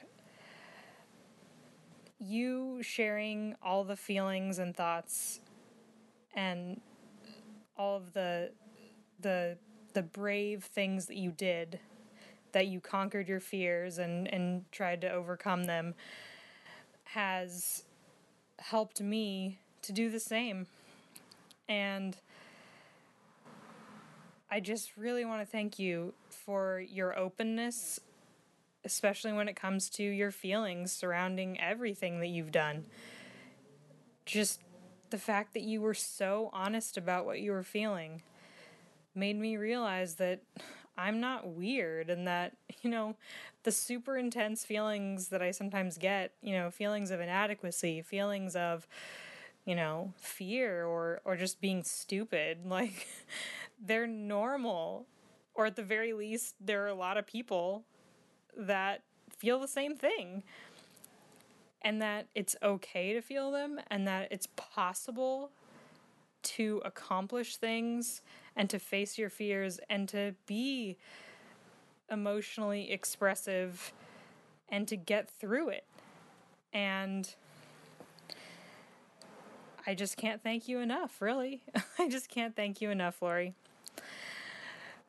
You 2.19 2.79
sharing 2.81 3.55
all 3.61 3.83
the 3.83 3.97
feelings 3.97 4.59
and 4.59 4.75
thoughts 4.75 5.41
and 6.33 6.79
all 7.77 7.97
of 7.97 8.13
the 8.13 8.51
the 9.19 9.57
the 9.93 10.03
brave 10.03 10.63
things 10.63 11.05
that 11.07 11.17
you 11.17 11.31
did 11.31 11.79
that 12.51 12.67
you 12.67 12.79
conquered 12.79 13.27
your 13.27 13.39
fears 13.39 13.97
and 13.97 14.31
and 14.33 14.63
tried 14.71 15.01
to 15.01 15.11
overcome 15.11 15.65
them 15.65 15.93
has 17.13 17.83
helped 18.59 19.01
me 19.01 19.59
to 19.83 19.91
do 19.91 20.09
the 20.09 20.19
same. 20.19 20.65
And 21.69 22.17
I 24.49 24.59
just 24.59 24.97
really 24.97 25.25
want 25.25 25.41
to 25.41 25.45
thank 25.45 25.77
you 25.77 26.13
for 26.29 26.79
your 26.79 27.17
openness, 27.17 27.99
especially 28.83 29.31
when 29.31 29.47
it 29.47 29.55
comes 29.55 29.89
to 29.91 30.03
your 30.03 30.31
feelings 30.31 30.91
surrounding 30.91 31.59
everything 31.59 32.19
that 32.19 32.27
you've 32.27 32.51
done. 32.51 32.85
Just 34.25 34.61
the 35.11 35.17
fact 35.17 35.53
that 35.53 35.61
you 35.61 35.81
were 35.81 35.93
so 35.93 36.49
honest 36.51 36.97
about 36.97 37.25
what 37.25 37.39
you 37.39 37.51
were 37.51 37.63
feeling 37.63 38.23
made 39.13 39.39
me 39.39 39.57
realize 39.57 40.15
that 40.15 40.41
I'm 40.97 41.19
not 41.19 41.47
weird 41.47 42.09
and 42.09 42.27
that, 42.27 42.53
you 42.81 42.89
know, 42.89 43.15
the 43.63 43.71
super 43.71 44.17
intense 44.17 44.65
feelings 44.65 45.29
that 45.29 45.41
I 45.41 45.51
sometimes 45.51 45.97
get, 45.97 46.33
you 46.41 46.53
know, 46.53 46.69
feelings 46.69 47.11
of 47.11 47.19
inadequacy, 47.19 48.01
feelings 48.01 48.55
of, 48.55 48.87
you 49.65 49.75
know, 49.75 50.13
fear 50.17 50.85
or 50.85 51.21
or 51.25 51.35
just 51.35 51.61
being 51.61 51.83
stupid, 51.83 52.59
like 52.65 53.07
they're 53.83 54.07
normal. 54.07 55.07
Or 55.55 55.67
at 55.67 55.75
the 55.75 55.83
very 55.83 56.13
least, 56.13 56.55
there 56.59 56.83
are 56.83 56.87
a 56.87 56.95
lot 56.95 57.15
of 57.15 57.27
people 57.27 57.83
that 58.57 59.03
feel 59.37 59.59
the 59.59 59.67
same 59.67 59.95
thing. 59.95 60.43
And 61.83 62.01
that 62.01 62.27
it's 62.33 62.55
okay 62.63 63.13
to 63.13 63.21
feel 63.21 63.51
them 63.51 63.79
and 63.91 64.07
that 64.07 64.29
it's 64.31 64.47
possible 64.55 65.51
to 66.43 66.81
accomplish 66.85 67.57
things 67.57 68.21
and 68.55 68.69
to 68.69 68.79
face 68.79 69.17
your 69.17 69.29
fears 69.29 69.79
and 69.89 70.07
to 70.09 70.35
be 70.45 70.97
emotionally 72.13 72.91
expressive 72.91 73.91
and 74.69 74.87
to 74.87 74.95
get 74.95 75.29
through 75.29 75.69
it. 75.69 75.85
And 76.71 77.33
I 79.85 79.93
just 79.95 80.15
can't 80.15 80.41
thank 80.41 80.67
you 80.67 80.79
enough, 80.79 81.21
really. 81.21 81.61
I 81.99 82.07
just 82.07 82.29
can't 82.29 82.55
thank 82.55 82.79
you 82.81 82.89
enough, 82.89 83.21
Lori. 83.21 83.53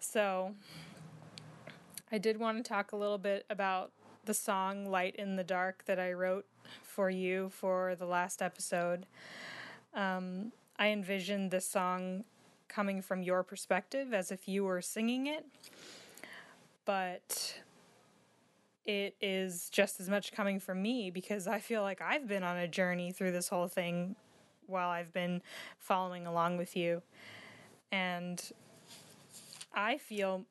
So, 0.01 0.55
I 2.11 2.19
did 2.19 2.39
want 2.39 2.63
to 2.63 2.69
talk 2.69 2.93
a 2.93 2.97
little 2.97 3.19
bit 3.19 3.47
about 3.49 3.93
the 4.25 4.35
song 4.35 4.87
Light 4.87 5.15
in 5.17 5.37
the 5.37 5.45
Dark 5.45 5.85
that 5.87 5.99
I 5.99 6.13
wrote 6.13 6.47
for 6.83 7.11
you 7.11 7.51
for 7.51 7.95
the 7.95 8.07
last 8.07 8.43
episode. 8.43 9.07
Um, 9.95 10.53
I 10.79 10.89
envisioned 10.89 11.51
this 11.51 11.67
song 11.69 12.25
coming 12.69 13.01
from 13.01 13.23
your 13.23 13.43
perspective 13.43 14.13
as 14.13 14.33
if 14.33 14.49
you 14.49 14.65
were 14.65 14.81
singing 14.81 15.27
it, 15.27 15.47
but 16.85 17.59
it 18.85 19.17
is 19.21 19.71
just 19.71 20.01
as 20.01 20.09
much 20.09 20.33
coming 20.33 20.61
from 20.61 20.83
me 20.83 21.11
because 21.11 21.47
I 21.47 21.59
feel 21.59 21.83
like 21.83 22.03
I've 22.03 22.29
been 22.29 22.43
on 22.43 22.57
a 22.57 22.69
journey 22.69 23.13
through 23.13 23.33
this 23.33 23.49
whole 23.49 23.69
thing 23.69 24.15
while 24.67 24.91
I've 24.91 25.13
been 25.13 25.43
following 25.79 26.27
along 26.27 26.59
with 26.59 26.77
you. 26.77 27.03
And 27.91 28.43
I 29.75 29.99
feel 29.99 30.45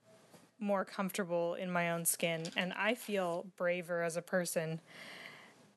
more 0.60 0.86
comfortable 0.86 1.56
in 1.56 1.70
my 1.72 1.92
own 1.92 2.06
skin 2.06 2.44
and 2.56 2.74
I 2.74 2.96
feel 2.96 3.46
braver 3.58 4.02
as 4.02 4.18
a 4.18 4.22
person. 4.22 4.80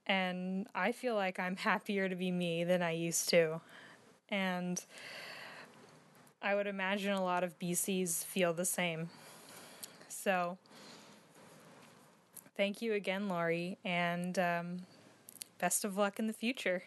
And 0.07 0.69
I 0.75 0.93
feel 0.93 1.15
like 1.15 1.41
I'm 1.41 1.57
happier 1.57 2.09
to 2.09 2.15
be 2.15 2.31
me 2.31 2.65
than 2.65 2.81
I 2.83 2.93
used 2.93 3.29
to. 3.31 3.61
And 4.31 4.83
I 6.41 6.55
would 6.55 6.67
imagine 6.67 7.13
a 7.13 7.23
lot 7.23 7.43
of 7.43 7.59
BCs 7.59 8.25
feel 8.25 8.53
the 8.53 8.65
same. 8.65 9.11
So, 10.27 10.59
thank 12.57 12.83
you 12.83 12.95
again, 12.95 13.29
Lori, 13.29 13.79
and 13.85 14.37
um, 14.41 14.79
best 15.61 15.85
of 15.85 15.97
luck 15.97 16.19
in 16.19 16.27
the 16.27 16.33
future. 16.33 16.83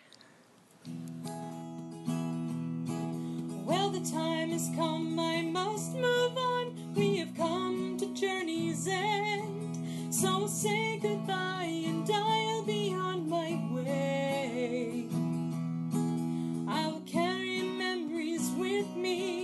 Well, 3.65 3.91
the 3.91 4.05
time 4.11 4.49
has 4.49 4.69
come, 4.75 5.17
I 5.17 5.41
must 5.43 5.93
move 5.93 6.37
on. 6.37 6.93
We 6.95 7.15
have 7.19 7.33
come 7.37 7.95
to 7.99 8.13
journey's 8.13 8.85
end. 8.89 10.13
So 10.13 10.45
say 10.45 10.99
goodbye, 11.01 11.83
and 11.85 12.11
I'll 12.11 12.63
be 12.63 12.93
on 12.93 13.29
my 13.29 13.57
way. 13.71 15.05
I'll 16.67 16.99
carry 17.07 17.61
memories 17.61 18.51
with 18.57 18.93
me, 18.97 19.38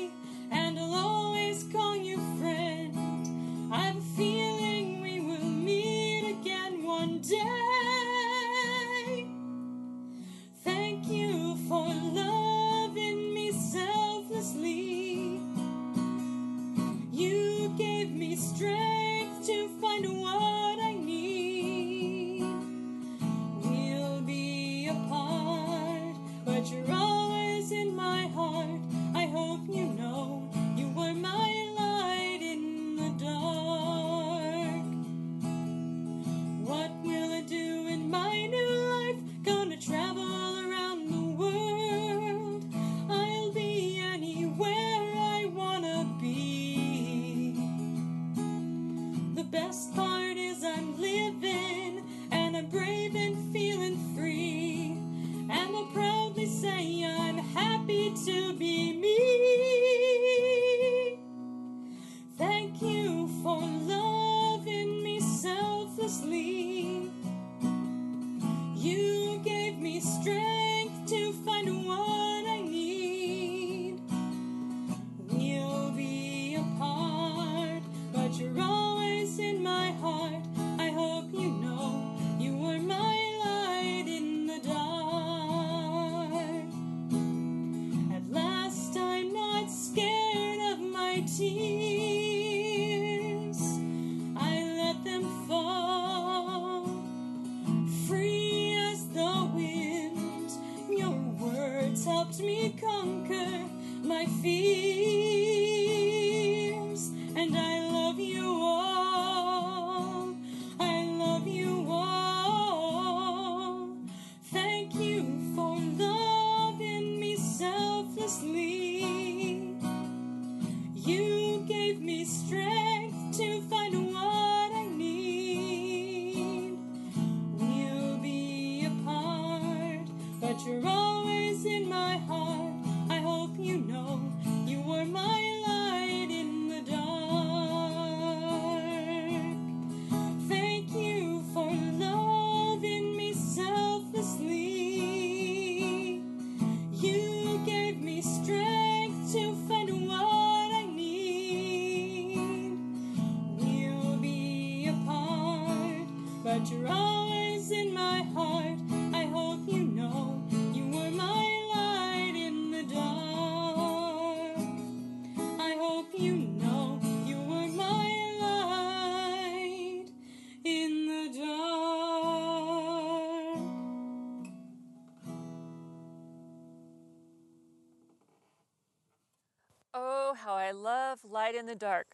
In 181.57 181.67
the 181.67 181.75
Dark. 181.75 182.07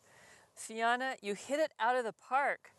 Fiona, 0.53 1.15
you 1.21 1.33
hit 1.33 1.59
it 1.59 1.71
out 1.79 1.95
of 1.95 2.03
the 2.03 2.13
park. 2.13 2.69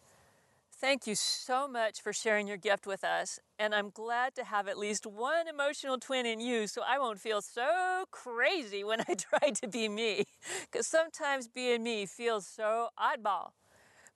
Thank 0.70 1.08
you 1.08 1.16
so 1.16 1.66
much 1.66 2.00
for 2.00 2.12
sharing 2.12 2.46
your 2.46 2.56
gift 2.56 2.86
with 2.86 3.02
us, 3.02 3.40
and 3.58 3.74
I'm 3.74 3.90
glad 3.90 4.36
to 4.36 4.44
have 4.44 4.68
at 4.68 4.78
least 4.78 5.04
one 5.04 5.48
emotional 5.48 5.98
twin 5.98 6.24
in 6.24 6.40
you 6.40 6.68
so 6.68 6.82
I 6.86 6.98
won't 6.98 7.20
feel 7.20 7.40
so 7.40 8.04
crazy 8.12 8.84
when 8.84 9.00
I 9.00 9.14
try 9.16 9.50
to 9.50 9.66
be 9.66 9.88
me. 9.88 10.24
Because 10.70 10.86
sometimes 10.86 11.48
being 11.48 11.82
me 11.82 12.06
feels 12.06 12.46
so 12.46 12.88
oddball. 12.98 13.50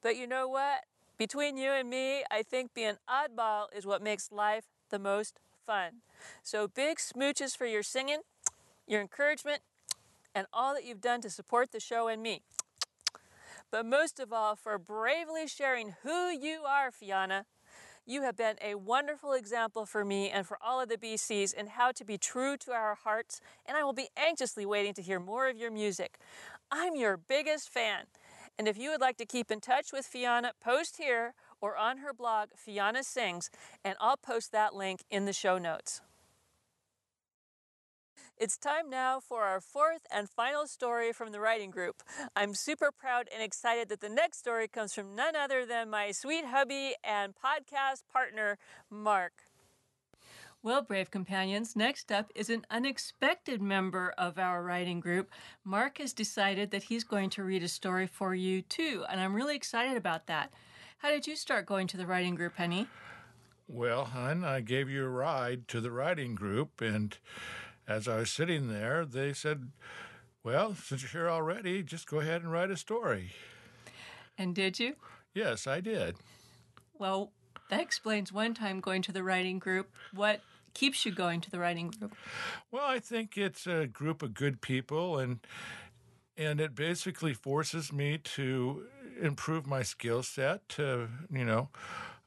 But 0.00 0.16
you 0.16 0.28
know 0.28 0.46
what? 0.46 0.84
Between 1.18 1.56
you 1.56 1.70
and 1.70 1.90
me, 1.90 2.22
I 2.30 2.42
think 2.42 2.74
being 2.74 2.94
oddball 3.10 3.66
is 3.76 3.86
what 3.86 4.02
makes 4.02 4.30
life 4.30 4.64
the 4.90 4.98
most 5.00 5.40
fun. 5.66 6.02
So 6.44 6.68
big 6.68 6.98
smooches 6.98 7.56
for 7.56 7.66
your 7.66 7.82
singing, 7.82 8.20
your 8.86 9.00
encouragement, 9.00 9.62
and 10.36 10.46
all 10.52 10.74
that 10.74 10.84
you've 10.84 11.00
done 11.00 11.22
to 11.22 11.30
support 11.30 11.72
the 11.72 11.80
show 11.80 12.08
and 12.08 12.22
me. 12.22 12.42
But 13.72 13.86
most 13.86 14.20
of 14.20 14.34
all, 14.34 14.54
for 14.54 14.78
bravely 14.78 15.48
sharing 15.48 15.94
who 16.02 16.28
you 16.28 16.60
are, 16.68 16.90
Fiona. 16.90 17.46
You 18.04 18.22
have 18.22 18.36
been 18.36 18.56
a 18.62 18.76
wonderful 18.76 19.32
example 19.32 19.86
for 19.86 20.04
me 20.04 20.30
and 20.30 20.46
for 20.46 20.58
all 20.62 20.80
of 20.80 20.88
the 20.88 20.98
BCs 20.98 21.52
in 21.52 21.68
how 21.68 21.90
to 21.90 22.04
be 22.04 22.18
true 22.18 22.56
to 22.58 22.72
our 22.72 22.94
hearts, 22.94 23.40
and 23.64 23.76
I 23.76 23.82
will 23.82 23.94
be 23.94 24.10
anxiously 24.16 24.64
waiting 24.64 24.94
to 24.94 25.02
hear 25.02 25.18
more 25.18 25.48
of 25.48 25.56
your 25.56 25.72
music. 25.72 26.18
I'm 26.70 26.94
your 26.94 27.16
biggest 27.16 27.68
fan. 27.70 28.04
And 28.58 28.68
if 28.68 28.78
you 28.78 28.90
would 28.90 29.00
like 29.00 29.16
to 29.16 29.26
keep 29.26 29.50
in 29.50 29.60
touch 29.60 29.92
with 29.92 30.06
Fiona, 30.06 30.52
post 30.62 30.98
here 30.98 31.34
or 31.60 31.76
on 31.76 31.98
her 31.98 32.12
blog, 32.12 32.50
Fiona 32.54 33.02
Sings, 33.02 33.50
and 33.82 33.96
I'll 34.00 34.18
post 34.18 34.52
that 34.52 34.74
link 34.74 35.02
in 35.10 35.24
the 35.24 35.32
show 35.32 35.58
notes. 35.58 36.02
It's 38.38 38.58
time 38.58 38.90
now 38.90 39.18
for 39.18 39.44
our 39.44 39.62
fourth 39.62 40.02
and 40.12 40.28
final 40.28 40.66
story 40.66 41.10
from 41.10 41.32
the 41.32 41.40
writing 41.40 41.70
group. 41.70 42.02
I'm 42.36 42.52
super 42.52 42.90
proud 42.92 43.28
and 43.32 43.42
excited 43.42 43.88
that 43.88 44.00
the 44.00 44.10
next 44.10 44.36
story 44.36 44.68
comes 44.68 44.92
from 44.92 45.14
none 45.14 45.34
other 45.34 45.64
than 45.64 45.88
my 45.88 46.12
sweet 46.12 46.44
hubby 46.44 46.94
and 47.02 47.32
podcast 47.34 48.02
partner, 48.12 48.58
Mark. 48.90 49.32
Well, 50.62 50.82
brave 50.82 51.10
companions, 51.10 51.76
next 51.76 52.12
up 52.12 52.30
is 52.34 52.50
an 52.50 52.66
unexpected 52.70 53.62
member 53.62 54.12
of 54.18 54.38
our 54.38 54.62
writing 54.62 55.00
group. 55.00 55.30
Mark 55.64 55.96
has 55.96 56.12
decided 56.12 56.70
that 56.72 56.82
he's 56.82 57.04
going 57.04 57.30
to 57.30 57.42
read 57.42 57.62
a 57.62 57.68
story 57.68 58.06
for 58.06 58.34
you 58.34 58.60
too, 58.60 59.06
and 59.08 59.18
I'm 59.18 59.34
really 59.34 59.56
excited 59.56 59.96
about 59.96 60.26
that. 60.26 60.52
How 60.98 61.08
did 61.08 61.26
you 61.26 61.36
start 61.36 61.64
going 61.64 61.86
to 61.86 61.96
the 61.96 62.06
writing 62.06 62.34
group, 62.34 62.56
Penny? 62.56 62.86
Well, 63.68 64.04
hon, 64.04 64.44
I 64.44 64.60
gave 64.60 64.88
you 64.90 65.04
a 65.04 65.08
ride 65.08 65.66
to 65.68 65.80
the 65.80 65.90
writing 65.90 66.34
group, 66.34 66.80
and 66.80 67.16
as 67.88 68.08
I 68.08 68.16
was 68.18 68.30
sitting 68.30 68.68
there, 68.68 69.04
they 69.04 69.32
said, 69.32 69.70
Well, 70.42 70.74
since 70.74 71.02
you're 71.02 71.24
here 71.24 71.30
already, 71.30 71.82
just 71.82 72.06
go 72.06 72.20
ahead 72.20 72.42
and 72.42 72.50
write 72.50 72.70
a 72.70 72.76
story. 72.76 73.30
And 74.38 74.54
did 74.54 74.78
you? 74.78 74.94
Yes, 75.34 75.66
I 75.66 75.80
did. 75.80 76.16
Well, 76.98 77.32
that 77.70 77.80
explains 77.80 78.32
one 78.32 78.54
time 78.54 78.80
going 78.80 79.02
to 79.02 79.12
the 79.12 79.22
writing 79.22 79.58
group. 79.58 79.90
What 80.12 80.40
keeps 80.74 81.04
you 81.06 81.12
going 81.12 81.40
to 81.40 81.50
the 81.50 81.58
writing 81.58 81.90
group? 81.90 82.14
Well, 82.70 82.84
I 82.86 82.98
think 82.98 83.36
it's 83.36 83.66
a 83.66 83.86
group 83.86 84.22
of 84.22 84.34
good 84.34 84.60
people, 84.60 85.18
and 85.18 85.40
and 86.36 86.60
it 86.60 86.74
basically 86.74 87.32
forces 87.32 87.92
me 87.92 88.18
to 88.18 88.86
improve 89.20 89.66
my 89.66 89.82
skill 89.82 90.22
set. 90.22 90.68
To 90.70 91.08
you 91.30 91.44
know, 91.44 91.68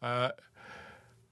uh, 0.02 0.32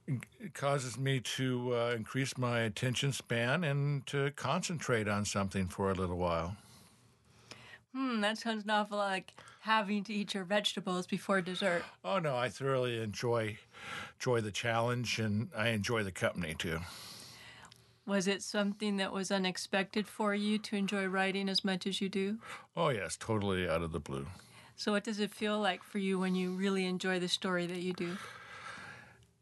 it 0.07 0.53
causes 0.53 0.97
me 0.97 1.19
to 1.19 1.75
uh, 1.75 1.93
increase 1.95 2.37
my 2.37 2.61
attention 2.61 3.11
span 3.11 3.63
and 3.63 4.05
to 4.07 4.31
concentrate 4.31 5.07
on 5.07 5.25
something 5.25 5.67
for 5.67 5.91
a 5.91 5.93
little 5.93 6.17
while. 6.17 6.55
Hmm, 7.93 8.21
that 8.21 8.37
sounds 8.37 8.63
an 8.63 8.69
awful 8.69 8.97
like 8.97 9.33
having 9.61 10.03
to 10.05 10.13
eat 10.13 10.33
your 10.33 10.43
vegetables 10.43 11.07
before 11.07 11.41
dessert. 11.41 11.83
Oh 12.05 12.19
no, 12.19 12.35
I 12.35 12.49
thoroughly 12.49 13.01
enjoy 13.01 13.57
enjoy 14.19 14.41
the 14.41 14.51
challenge, 14.51 15.19
and 15.19 15.49
I 15.55 15.69
enjoy 15.69 16.03
the 16.03 16.11
company 16.11 16.53
too. 16.53 16.79
Was 18.05 18.27
it 18.27 18.41
something 18.41 18.97
that 18.97 19.11
was 19.11 19.31
unexpected 19.31 20.07
for 20.07 20.33
you 20.33 20.57
to 20.59 20.77
enjoy 20.77 21.07
writing 21.07 21.49
as 21.49 21.65
much 21.65 21.85
as 21.85 21.99
you 21.99 22.07
do? 22.07 22.37
Oh 22.75 22.89
yes, 22.89 23.17
totally 23.19 23.67
out 23.67 23.81
of 23.81 23.91
the 23.91 23.99
blue. 23.99 24.27
So, 24.77 24.91
what 24.93 25.03
does 25.03 25.19
it 25.19 25.31
feel 25.31 25.59
like 25.59 25.83
for 25.83 25.97
you 25.97 26.19
when 26.19 26.35
you 26.35 26.51
really 26.51 26.85
enjoy 26.85 27.19
the 27.19 27.27
story 27.27 27.65
that 27.65 27.81
you 27.81 27.93
do? 27.93 28.15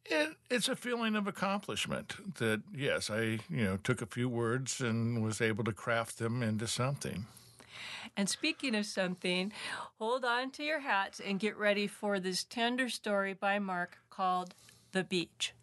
It, 0.08 0.36
it's 0.52 0.68
a 0.68 0.76
feeling 0.76 1.16
of 1.16 1.28
accomplishment 1.28 2.36
that 2.38 2.62
yes, 2.74 3.10
I 3.10 3.40
you 3.50 3.64
know 3.64 3.78
took 3.78 4.02
a 4.02 4.06
few 4.06 4.30
words 4.30 4.80
and 4.80 5.24
was 5.24 5.42
able 5.42 5.64
to 5.64 5.72
craft 5.72 6.20
them 6.20 6.44
into 6.44 6.68
something. 6.68 7.26
And 8.16 8.30
speaking 8.30 8.76
of 8.76 8.86
something, 8.86 9.52
hold 10.00 10.24
on 10.24 10.52
to 10.52 10.64
your 10.64 10.80
hats 10.80 11.20
and 11.20 11.40
get 11.40 11.58
ready 11.58 11.88
for 11.88 12.20
this 12.20 12.44
tender 12.44 12.88
story 12.90 13.34
by 13.34 13.60
Mark 13.60 13.98
called 14.10 14.54
The 14.92 15.04
Beach. 15.04 15.54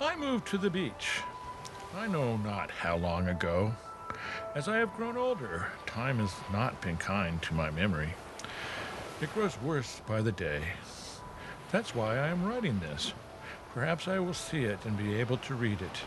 I 0.00 0.14
moved 0.16 0.46
to 0.48 0.58
the 0.58 0.70
beach. 0.70 1.20
I 1.96 2.06
know 2.06 2.36
not 2.36 2.70
how 2.70 2.96
long 2.96 3.28
ago. 3.28 3.74
As 4.58 4.66
I 4.66 4.78
have 4.78 4.96
grown 4.96 5.16
older, 5.16 5.68
time 5.86 6.18
has 6.18 6.34
not 6.52 6.80
been 6.80 6.96
kind 6.96 7.40
to 7.42 7.54
my 7.54 7.70
memory. 7.70 8.12
It 9.20 9.32
grows 9.32 9.56
worse 9.62 10.00
by 10.04 10.20
the 10.20 10.32
day. 10.32 10.60
That's 11.70 11.94
why 11.94 12.18
I 12.18 12.26
am 12.26 12.44
writing 12.44 12.80
this. 12.80 13.12
Perhaps 13.72 14.08
I 14.08 14.18
will 14.18 14.34
see 14.34 14.64
it 14.64 14.84
and 14.84 14.98
be 14.98 15.14
able 15.14 15.36
to 15.36 15.54
read 15.54 15.80
it, 15.80 16.00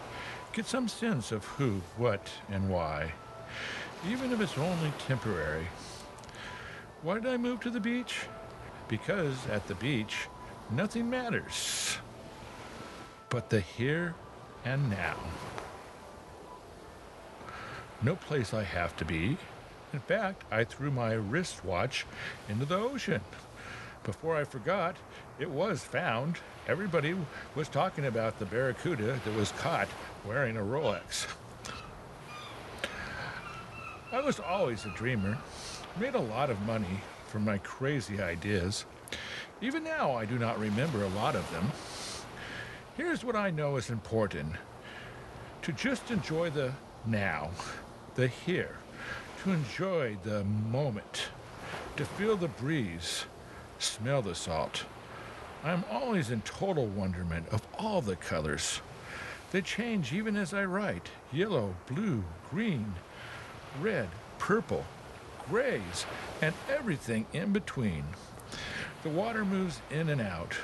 get 0.51 0.65
some 0.65 0.89
sense 0.89 1.31
of 1.31 1.45
who, 1.45 1.79
what, 1.95 2.29
and 2.49 2.69
why, 2.69 3.13
even 4.09 4.33
if 4.33 4.41
it's 4.41 4.57
only 4.57 4.91
temporary. 5.07 5.67
Why 7.03 7.13
did 7.19 7.27
I 7.27 7.37
move 7.37 7.61
to 7.61 7.69
the 7.69 7.79
beach? 7.79 8.25
Because 8.89 9.47
at 9.47 9.65
the 9.67 9.75
beach, 9.75 10.27
nothing 10.69 11.09
matters 11.09 11.99
but 13.29 13.49
the 13.49 13.61
here 13.61 14.13
and 14.65 14.89
now. 14.89 15.15
No 18.03 18.15
place 18.15 18.53
I 18.53 18.63
have 18.63 18.95
to 18.97 19.05
be. 19.05 19.37
In 19.93 19.99
fact, 19.99 20.43
I 20.51 20.63
threw 20.63 20.89
my 20.89 21.13
wristwatch 21.13 22.05
into 22.49 22.65
the 22.65 22.77
ocean. 22.77 23.21
Before 24.03 24.35
I 24.35 24.43
forgot, 24.43 24.95
it 25.37 25.49
was 25.49 25.83
found. 25.83 26.37
Everybody 26.67 27.15
was 27.53 27.69
talking 27.69 28.05
about 28.05 28.39
the 28.39 28.45
barracuda 28.45 29.19
that 29.23 29.35
was 29.35 29.51
caught 29.51 29.87
wearing 30.25 30.57
a 30.57 30.61
Rolex. 30.61 31.27
I 34.11 34.21
was 34.21 34.39
always 34.39 34.85
a 34.85 34.89
dreamer, 34.89 35.37
made 35.99 36.15
a 36.15 36.19
lot 36.19 36.49
of 36.49 36.59
money 36.61 37.01
from 37.27 37.45
my 37.45 37.59
crazy 37.59 38.21
ideas, 38.21 38.85
Even 39.61 39.83
now, 39.83 40.13
I 40.13 40.25
do 40.25 40.39
not 40.39 40.59
remember 40.59 41.03
a 41.03 41.09
lot 41.09 41.35
of 41.35 41.49
them. 41.51 41.71
Here's 42.97 43.23
what 43.23 43.35
I 43.35 43.51
know 43.51 43.77
is 43.77 43.91
important 43.91 44.53
to 45.61 45.71
just 45.71 46.09
enjoy 46.09 46.49
the 46.49 46.73
now, 47.05 47.51
the 48.15 48.27
here, 48.27 48.75
to 49.43 49.51
enjoy 49.51 50.17
the 50.23 50.43
moment, 50.43 51.29
to 51.95 52.05
feel 52.05 52.35
the 52.35 52.47
breeze, 52.47 53.25
smell 53.79 54.21
the 54.21 54.35
salt. 54.35 54.85
I'm 55.63 55.83
always 55.91 56.31
in 56.31 56.41
total 56.41 56.87
wonderment 56.87 57.47
of 57.49 57.61
all 57.77 58.01
the 58.01 58.15
colors. 58.15 58.81
They 59.51 59.61
change 59.61 60.13
even 60.13 60.35
as 60.35 60.53
I 60.53 60.65
write 60.65 61.09
yellow, 61.31 61.75
blue, 61.87 62.23
green, 62.49 62.93
red, 63.79 64.09
purple, 64.39 64.85
grays, 65.49 66.05
and 66.41 66.53
everything 66.69 67.25
in 67.33 67.51
between. 67.53 68.03
The 69.03 69.09
water 69.09 69.45
moves 69.45 69.79
in 69.89 70.09
and 70.09 70.21
out, 70.21 70.55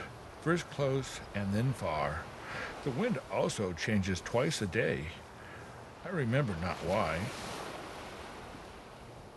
first 0.42 0.70
close 0.72 1.20
and 1.36 1.54
then 1.54 1.74
far. 1.74 2.22
The 2.84 2.92
wind 2.92 3.20
also 3.32 3.74
changes 3.74 4.22
twice 4.22 4.62
a 4.62 4.68
day. 4.68 5.06
I 6.08 6.10
remember 6.12 6.56
not 6.62 6.78
why. 6.86 7.20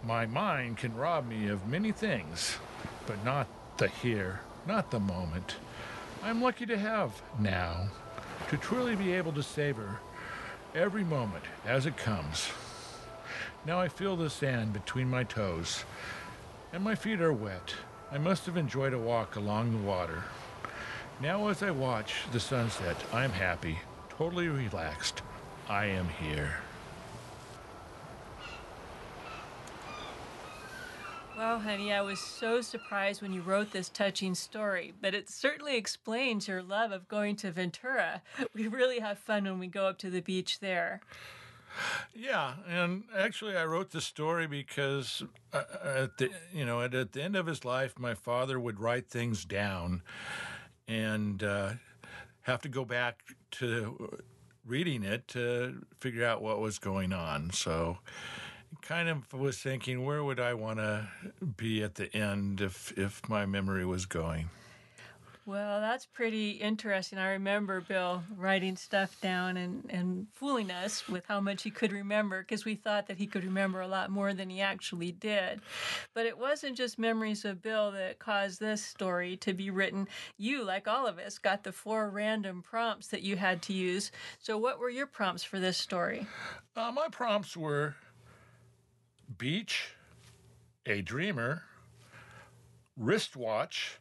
My 0.04 0.24
mind 0.24 0.76
can 0.76 0.94
rob 0.94 1.26
me 1.26 1.48
of 1.48 1.66
many 1.66 1.90
things, 1.90 2.58
but 3.06 3.24
not 3.24 3.48
the 3.76 3.88
here, 3.88 4.40
not 4.68 4.92
the 4.92 5.00
moment. 5.00 5.56
I'm 6.22 6.40
lucky 6.40 6.66
to 6.66 6.78
have 6.78 7.20
now, 7.40 7.88
to 8.50 8.56
truly 8.56 8.94
be 8.94 9.12
able 9.14 9.32
to 9.32 9.42
savor 9.42 9.98
every 10.72 11.02
moment 11.02 11.42
as 11.66 11.86
it 11.86 11.96
comes. 11.96 12.50
Now 13.66 13.80
I 13.80 13.88
feel 13.88 14.14
the 14.14 14.30
sand 14.30 14.72
between 14.72 15.10
my 15.10 15.24
toes, 15.24 15.84
and 16.72 16.84
my 16.84 16.94
feet 16.94 17.20
are 17.20 17.32
wet. 17.32 17.74
I 18.12 18.18
must 18.18 18.46
have 18.46 18.56
enjoyed 18.56 18.94
a 18.94 18.98
walk 18.98 19.34
along 19.34 19.72
the 19.72 19.88
water. 19.88 20.22
Now, 21.20 21.48
as 21.48 21.64
I 21.64 21.72
watch 21.72 22.14
the 22.30 22.40
sunset, 22.40 22.96
I 23.12 23.24
am 23.24 23.32
happy, 23.32 23.80
totally 24.08 24.48
relaxed. 24.48 25.22
I 25.70 25.84
am 25.84 26.08
here. 26.20 26.50
Wow, 31.38 31.60
honey, 31.60 31.92
I 31.92 32.00
was 32.00 32.18
so 32.18 32.60
surprised 32.60 33.22
when 33.22 33.32
you 33.32 33.40
wrote 33.40 33.70
this 33.70 33.88
touching 33.88 34.34
story, 34.34 34.92
but 35.00 35.14
it 35.14 35.30
certainly 35.30 35.76
explains 35.76 36.48
your 36.48 36.60
love 36.60 36.90
of 36.90 37.06
going 37.06 37.36
to 37.36 37.52
Ventura. 37.52 38.22
We 38.52 38.66
really 38.66 38.98
have 38.98 39.20
fun 39.20 39.44
when 39.44 39.60
we 39.60 39.68
go 39.68 39.86
up 39.86 39.98
to 39.98 40.10
the 40.10 40.20
beach 40.20 40.58
there. 40.58 41.02
Yeah, 42.16 42.54
and 42.68 43.04
actually, 43.16 43.56
I 43.56 43.64
wrote 43.64 43.92
the 43.92 44.00
story 44.00 44.48
because 44.48 45.22
uh, 45.52 45.62
at 45.84 46.18
the 46.18 46.30
you 46.52 46.66
know 46.66 46.80
at, 46.80 46.94
at 46.94 47.12
the 47.12 47.22
end 47.22 47.36
of 47.36 47.46
his 47.46 47.64
life, 47.64 47.96
my 47.96 48.14
father 48.14 48.58
would 48.58 48.80
write 48.80 49.08
things 49.08 49.44
down, 49.44 50.02
and 50.88 51.44
uh, 51.44 51.74
have 52.42 52.60
to 52.62 52.68
go 52.68 52.84
back 52.84 53.20
to 53.52 54.18
reading 54.66 55.02
it 55.02 55.28
to 55.28 55.84
figure 55.98 56.24
out 56.24 56.42
what 56.42 56.60
was 56.60 56.78
going 56.78 57.12
on. 57.12 57.50
So, 57.50 57.98
kind 58.82 59.08
of 59.08 59.32
was 59.32 59.58
thinking, 59.58 60.04
where 60.04 60.22
would 60.22 60.40
I 60.40 60.54
want 60.54 60.78
to 60.78 61.08
be 61.56 61.82
at 61.82 61.96
the 61.96 62.14
end 62.14 62.60
if 62.60 62.96
if 62.96 63.28
my 63.28 63.46
memory 63.46 63.84
was 63.84 64.06
going? 64.06 64.50
Well, 65.50 65.80
that's 65.80 66.06
pretty 66.06 66.50
interesting. 66.50 67.18
I 67.18 67.30
remember 67.30 67.80
Bill 67.80 68.22
writing 68.36 68.76
stuff 68.76 69.20
down 69.20 69.56
and, 69.56 69.84
and 69.88 70.28
fooling 70.32 70.70
us 70.70 71.08
with 71.08 71.26
how 71.26 71.40
much 71.40 71.64
he 71.64 71.72
could 71.72 71.90
remember 71.90 72.42
because 72.42 72.64
we 72.64 72.76
thought 72.76 73.08
that 73.08 73.16
he 73.16 73.26
could 73.26 73.42
remember 73.42 73.80
a 73.80 73.88
lot 73.88 74.10
more 74.10 74.32
than 74.32 74.48
he 74.48 74.60
actually 74.60 75.10
did. 75.10 75.60
But 76.14 76.26
it 76.26 76.38
wasn't 76.38 76.76
just 76.76 77.00
memories 77.00 77.44
of 77.44 77.62
Bill 77.62 77.90
that 77.90 78.20
caused 78.20 78.60
this 78.60 78.80
story 78.80 79.36
to 79.38 79.52
be 79.52 79.70
written. 79.70 80.06
You, 80.38 80.62
like 80.62 80.86
all 80.86 81.08
of 81.08 81.18
us, 81.18 81.36
got 81.38 81.64
the 81.64 81.72
four 81.72 82.10
random 82.10 82.62
prompts 82.62 83.08
that 83.08 83.22
you 83.22 83.34
had 83.34 83.60
to 83.62 83.72
use. 83.72 84.12
So, 84.38 84.56
what 84.56 84.78
were 84.78 84.88
your 84.88 85.08
prompts 85.08 85.42
for 85.42 85.58
this 85.58 85.76
story? 85.76 86.28
Uh, 86.76 86.92
my 86.92 87.08
prompts 87.10 87.56
were 87.56 87.96
beach, 89.36 89.96
a 90.86 91.02
dreamer, 91.02 91.64
wristwatch, 92.96 93.98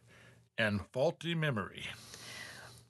and 0.60 0.80
faulty 0.92 1.34
memory. 1.34 1.86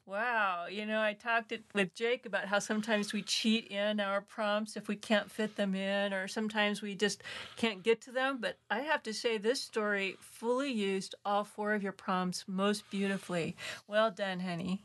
Wow, 0.05 0.67
you 0.69 0.87
know, 0.87 1.01
I 1.01 1.13
talked 1.13 1.53
it 1.53 1.63
with 1.73 1.95
Jake 1.95 2.27
about 2.27 2.47
how 2.47 2.59
sometimes 2.59 3.13
we 3.13 3.23
cheat 3.23 3.69
in 3.69 4.01
our 4.01 4.21
prompts 4.21 4.77
if 4.77 4.89
we 4.89 4.97
can't 4.97 5.31
fit 5.31 5.55
them 5.55 5.77
in, 5.77 6.13
or 6.13 6.27
sometimes 6.27 6.83
we 6.83 6.97
just 6.97 7.23
can't 7.57 7.85
get 7.85 8.01
to 8.03 8.11
them. 8.11 8.39
But 8.41 8.59
I 8.69 8.81
have 8.81 9.05
to 9.05 9.15
say, 9.15 9.39
this 9.39 9.61
story 9.61 10.17
fully 10.19 10.73
used 10.73 11.15
all 11.25 11.45
four 11.45 11.75
of 11.75 11.83
your 11.85 11.93
prompts 11.93 12.45
most 12.49 12.91
beautifully. 12.91 13.55
Well 13.87 14.11
done, 14.11 14.41
honey. 14.41 14.83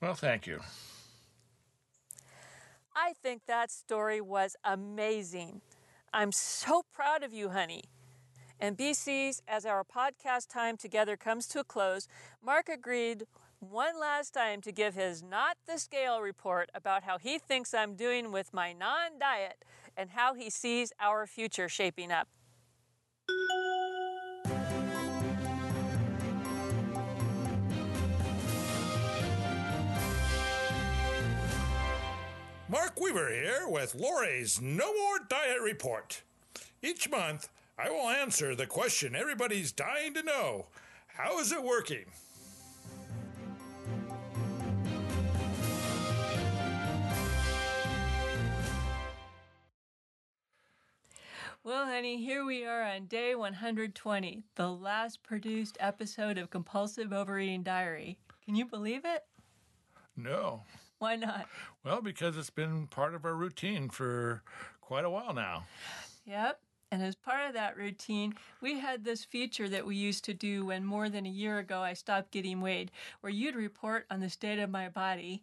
Well, 0.00 0.14
thank 0.14 0.46
you. 0.46 0.60
I 2.96 3.12
think 3.22 3.42
that 3.46 3.70
story 3.70 4.22
was 4.22 4.56
amazing. 4.64 5.60
I'm 6.14 6.32
so 6.32 6.84
proud 6.90 7.22
of 7.22 7.34
you, 7.34 7.50
honey. 7.50 7.82
And 8.60 8.78
BCs, 8.78 9.40
as 9.48 9.66
our 9.66 9.84
podcast 9.84 10.48
time 10.48 10.76
together 10.76 11.16
comes 11.16 11.46
to 11.48 11.60
a 11.60 11.64
close, 11.64 12.08
Mark 12.42 12.68
agreed 12.68 13.24
one 13.60 13.98
last 13.98 14.32
time 14.32 14.60
to 14.62 14.72
give 14.72 14.94
his 14.94 15.22
not 15.22 15.56
the 15.66 15.78
scale 15.78 16.20
report 16.20 16.70
about 16.74 17.02
how 17.02 17.18
he 17.18 17.38
thinks 17.38 17.74
I'm 17.74 17.94
doing 17.94 18.30
with 18.32 18.52
my 18.52 18.72
non 18.72 19.18
diet 19.18 19.64
and 19.96 20.10
how 20.10 20.34
he 20.34 20.50
sees 20.50 20.92
our 21.00 21.26
future 21.26 21.68
shaping 21.68 22.12
up. 22.12 22.28
Mark 32.68 32.98
Weaver 33.00 33.30
here 33.30 33.68
with 33.68 33.94
Lori's 33.94 34.60
No 34.60 34.92
More 34.92 35.18
Diet 35.28 35.60
Report. 35.62 36.22
Each 36.82 37.08
month, 37.08 37.48
I 37.76 37.90
will 37.90 38.08
answer 38.08 38.54
the 38.54 38.66
question 38.66 39.16
everybody's 39.16 39.72
dying 39.72 40.14
to 40.14 40.22
know 40.22 40.66
How 41.08 41.40
is 41.40 41.50
it 41.50 41.62
working? 41.62 42.04
Well, 51.64 51.86
honey, 51.86 52.22
here 52.22 52.44
we 52.44 52.64
are 52.66 52.82
on 52.82 53.06
day 53.06 53.34
120, 53.34 54.44
the 54.54 54.68
last 54.70 55.22
produced 55.22 55.78
episode 55.80 56.36
of 56.36 56.50
Compulsive 56.50 57.12
Overeating 57.12 57.62
Diary. 57.62 58.18
Can 58.44 58.54
you 58.54 58.66
believe 58.66 59.04
it? 59.04 59.24
No. 60.14 60.62
Why 60.98 61.16
not? 61.16 61.48
Well, 61.82 62.02
because 62.02 62.36
it's 62.36 62.50
been 62.50 62.86
part 62.86 63.14
of 63.14 63.24
our 63.24 63.34
routine 63.34 63.88
for 63.88 64.42
quite 64.80 65.04
a 65.04 65.10
while 65.10 65.32
now. 65.32 65.64
Yep. 66.26 66.60
And 66.94 67.02
as 67.02 67.16
part 67.16 67.48
of 67.48 67.54
that 67.54 67.76
routine, 67.76 68.34
we 68.60 68.78
had 68.78 69.02
this 69.02 69.24
feature 69.24 69.68
that 69.68 69.84
we 69.84 69.96
used 69.96 70.22
to 70.26 70.32
do 70.32 70.66
when 70.66 70.84
more 70.84 71.08
than 71.08 71.26
a 71.26 71.28
year 71.28 71.58
ago 71.58 71.80
I 71.80 71.94
stopped 71.94 72.30
getting 72.30 72.60
weighed, 72.60 72.92
where 73.20 73.32
you'd 73.32 73.56
report 73.56 74.06
on 74.12 74.20
the 74.20 74.30
state 74.30 74.60
of 74.60 74.70
my 74.70 74.88
body. 74.88 75.42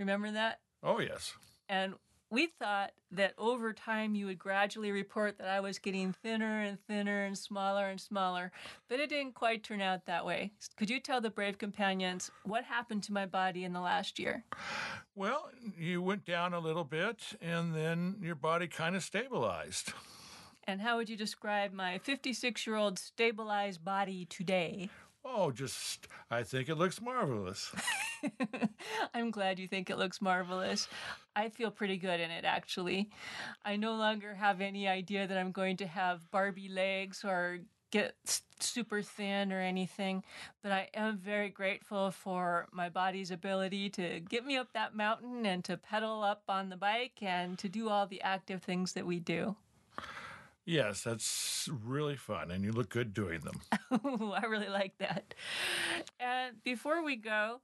Remember 0.00 0.32
that? 0.32 0.58
Oh, 0.82 0.98
yes. 0.98 1.34
And 1.68 1.94
we 2.28 2.48
thought 2.58 2.90
that 3.12 3.34
over 3.38 3.72
time 3.72 4.16
you 4.16 4.26
would 4.26 4.40
gradually 4.40 4.90
report 4.90 5.38
that 5.38 5.46
I 5.46 5.60
was 5.60 5.78
getting 5.78 6.12
thinner 6.12 6.60
and 6.60 6.76
thinner 6.88 7.24
and 7.24 7.38
smaller 7.38 7.86
and 7.86 8.00
smaller, 8.00 8.50
but 8.88 8.98
it 8.98 9.10
didn't 9.10 9.36
quite 9.36 9.62
turn 9.62 9.80
out 9.80 10.06
that 10.06 10.26
way. 10.26 10.50
Could 10.76 10.90
you 10.90 10.98
tell 10.98 11.20
the 11.20 11.30
brave 11.30 11.56
companions 11.56 12.32
what 12.42 12.64
happened 12.64 13.04
to 13.04 13.12
my 13.12 13.26
body 13.26 13.62
in 13.62 13.72
the 13.72 13.80
last 13.80 14.18
year? 14.18 14.42
Well, 15.14 15.50
you 15.78 16.02
went 16.02 16.24
down 16.24 16.52
a 16.52 16.58
little 16.58 16.82
bit 16.82 17.36
and 17.40 17.76
then 17.76 18.16
your 18.20 18.34
body 18.34 18.66
kind 18.66 18.96
of 18.96 19.04
stabilized. 19.04 19.92
And 20.64 20.80
how 20.80 20.96
would 20.96 21.08
you 21.08 21.16
describe 21.16 21.72
my 21.72 21.98
56 21.98 22.66
year 22.66 22.76
old 22.76 22.98
stabilized 22.98 23.84
body 23.84 24.24
today? 24.26 24.90
Oh, 25.24 25.50
just, 25.50 26.08
I 26.30 26.42
think 26.44 26.68
it 26.68 26.76
looks 26.76 27.00
marvelous. 27.00 27.70
I'm 29.14 29.30
glad 29.30 29.58
you 29.58 29.68
think 29.68 29.90
it 29.90 29.98
looks 29.98 30.22
marvelous. 30.22 30.88
I 31.36 31.50
feel 31.50 31.70
pretty 31.70 31.98
good 31.98 32.20
in 32.20 32.30
it, 32.30 32.44
actually. 32.44 33.10
I 33.64 33.76
no 33.76 33.94
longer 33.96 34.34
have 34.34 34.60
any 34.62 34.88
idea 34.88 35.26
that 35.26 35.36
I'm 35.36 35.52
going 35.52 35.76
to 35.78 35.86
have 35.86 36.30
Barbie 36.30 36.70
legs 36.70 37.22
or 37.22 37.58
get 37.90 38.14
s- 38.26 38.42
super 38.60 39.02
thin 39.02 39.52
or 39.52 39.60
anything, 39.60 40.24
but 40.62 40.72
I 40.72 40.88
am 40.94 41.18
very 41.18 41.50
grateful 41.50 42.10
for 42.10 42.66
my 42.72 42.88
body's 42.88 43.30
ability 43.30 43.90
to 43.90 44.20
get 44.20 44.46
me 44.46 44.56
up 44.56 44.72
that 44.72 44.94
mountain 44.94 45.44
and 45.44 45.62
to 45.64 45.76
pedal 45.76 46.22
up 46.22 46.44
on 46.48 46.70
the 46.70 46.76
bike 46.76 47.18
and 47.20 47.58
to 47.58 47.68
do 47.68 47.88
all 47.90 48.06
the 48.06 48.22
active 48.22 48.62
things 48.62 48.92
that 48.94 49.06
we 49.06 49.18
do. 49.18 49.56
Yes, 50.70 51.02
that's 51.02 51.68
really 51.82 52.14
fun, 52.14 52.52
and 52.52 52.62
you 52.62 52.70
look 52.70 52.90
good 52.90 53.12
doing 53.12 53.40
them. 53.40 53.60
Ooh, 53.92 54.30
I 54.36 54.46
really 54.46 54.68
like 54.68 54.96
that. 54.98 55.34
And 56.20 56.62
before 56.62 57.02
we 57.02 57.16
go, 57.16 57.60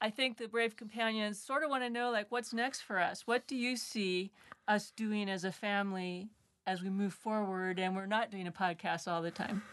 I 0.00 0.10
think 0.10 0.38
the 0.38 0.46
brave 0.46 0.76
companions 0.76 1.40
sort 1.40 1.64
of 1.64 1.70
want 1.70 1.82
to 1.82 1.90
know 1.90 2.12
like 2.12 2.30
what's 2.30 2.52
next 2.52 2.82
for 2.82 3.00
us. 3.00 3.26
What 3.26 3.48
do 3.48 3.56
you 3.56 3.76
see 3.76 4.30
us 4.68 4.92
doing 4.92 5.28
as 5.28 5.42
a 5.42 5.50
family 5.50 6.28
as 6.68 6.82
we 6.82 6.88
move 6.88 7.12
forward 7.12 7.80
and 7.80 7.96
we're 7.96 8.06
not 8.06 8.30
doing 8.30 8.46
a 8.46 8.52
podcast 8.52 9.08
all 9.08 9.20
the 9.20 9.32
time? 9.32 9.64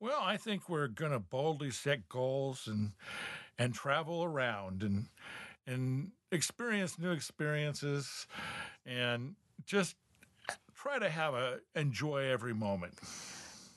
Well, 0.00 0.20
I 0.20 0.36
think 0.36 0.68
we're 0.68 0.88
going 0.88 1.12
to 1.12 1.20
boldly 1.20 1.70
set 1.70 2.06
goals 2.10 2.66
and 2.66 2.92
and 3.58 3.72
travel 3.72 4.24
around 4.24 4.82
and 4.82 5.06
and 5.66 6.10
experience 6.30 6.98
new 6.98 7.12
experiences 7.12 8.26
and 8.84 9.36
just 9.64 9.96
try 10.84 10.98
to 10.98 11.08
have 11.08 11.32
a 11.32 11.60
enjoy 11.74 12.30
every 12.30 12.52
moment. 12.52 12.92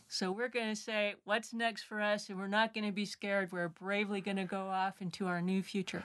So 0.10 0.30
we're 0.32 0.50
going 0.50 0.70
to 0.70 0.76
say 0.76 1.16
what's 1.24 1.54
next 1.54 1.84
for 1.84 2.02
us, 2.02 2.28
and 2.28 2.38
we're 2.38 2.48
not 2.48 2.74
going 2.74 2.86
to 2.86 2.92
be 2.92 3.06
scared. 3.06 3.52
We're 3.52 3.70
bravely 3.70 4.20
going 4.20 4.36
to 4.38 4.46
go 4.46 4.68
off 4.68 5.02
into 5.02 5.26
our 5.26 5.42
new 5.42 5.64
future. 5.64 6.04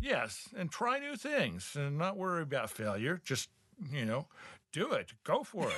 Yes, 0.00 0.48
and 0.56 0.70
try 0.70 0.98
new 0.98 1.16
things 1.16 1.76
and 1.76 1.96
not 1.96 2.16
worry 2.16 2.42
about 2.42 2.70
failure. 2.70 3.20
Just, 3.24 3.50
you 3.92 4.04
know, 4.04 4.26
do 4.72 4.92
it. 4.92 5.12
Go 5.22 5.44
for 5.44 5.68
it. 5.68 5.74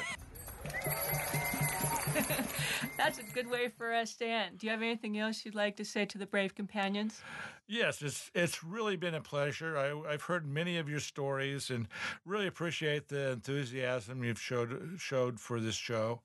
That's 2.97 3.19
a 3.19 3.23
good 3.23 3.49
way 3.49 3.69
for 3.69 3.93
us 3.93 4.15
to 4.17 4.27
end. 4.27 4.59
Do 4.59 4.67
you 4.67 4.73
have 4.73 4.83
anything 4.83 5.19
else 5.19 5.45
you'd 5.45 5.55
like 5.55 5.77
to 5.77 5.85
say 5.85 6.05
to 6.07 6.19
the 6.19 6.27
brave 6.27 6.55
companions? 6.55 7.21
Yes, 7.67 8.03
it's 8.03 8.31
it's 8.35 8.63
really 8.63 8.97
been 8.97 9.15
a 9.15 9.21
pleasure. 9.21 9.79
I, 9.79 10.13
I've 10.13 10.23
heard 10.23 10.47
many 10.47 10.77
of 10.77 10.89
your 10.89 11.01
stories 11.01 11.71
and 11.71 11.89
really 12.27 12.47
appreciate 12.47 13.09
the 13.09 13.31
enthusiasm 13.31 14.23
you've 14.23 14.41
showed 14.41 14.97
showed 14.99 15.41
for 15.41 15.61
this 15.61 15.75
show. 15.75 16.21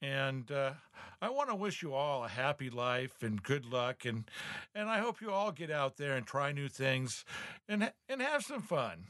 And 0.00 0.50
uh, 0.52 0.72
I 1.20 1.30
want 1.30 1.48
to 1.50 1.56
wish 1.56 1.82
you 1.82 1.94
all 1.94 2.24
a 2.24 2.28
happy 2.28 2.70
life 2.70 3.22
and 3.22 3.42
good 3.42 3.64
luck, 3.64 4.04
and 4.04 4.30
and 4.74 4.88
I 4.88 4.98
hope 4.98 5.20
you 5.20 5.32
all 5.32 5.50
get 5.50 5.70
out 5.70 5.96
there 5.96 6.14
and 6.14 6.24
try 6.24 6.52
new 6.52 6.68
things, 6.68 7.24
and 7.68 7.90
and 8.08 8.22
have 8.22 8.44
some 8.44 8.62
fun. 8.62 9.04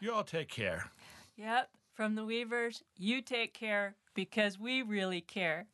You 0.00 0.12
all 0.12 0.24
take 0.24 0.48
care. 0.48 0.90
Yep. 1.36 1.70
From 1.94 2.14
the 2.14 2.24
Weavers, 2.24 2.82
you 2.96 3.20
take 3.20 3.52
care 3.52 3.96
because 4.14 4.58
we 4.58 4.82
really 4.82 5.20
care. 5.20 5.66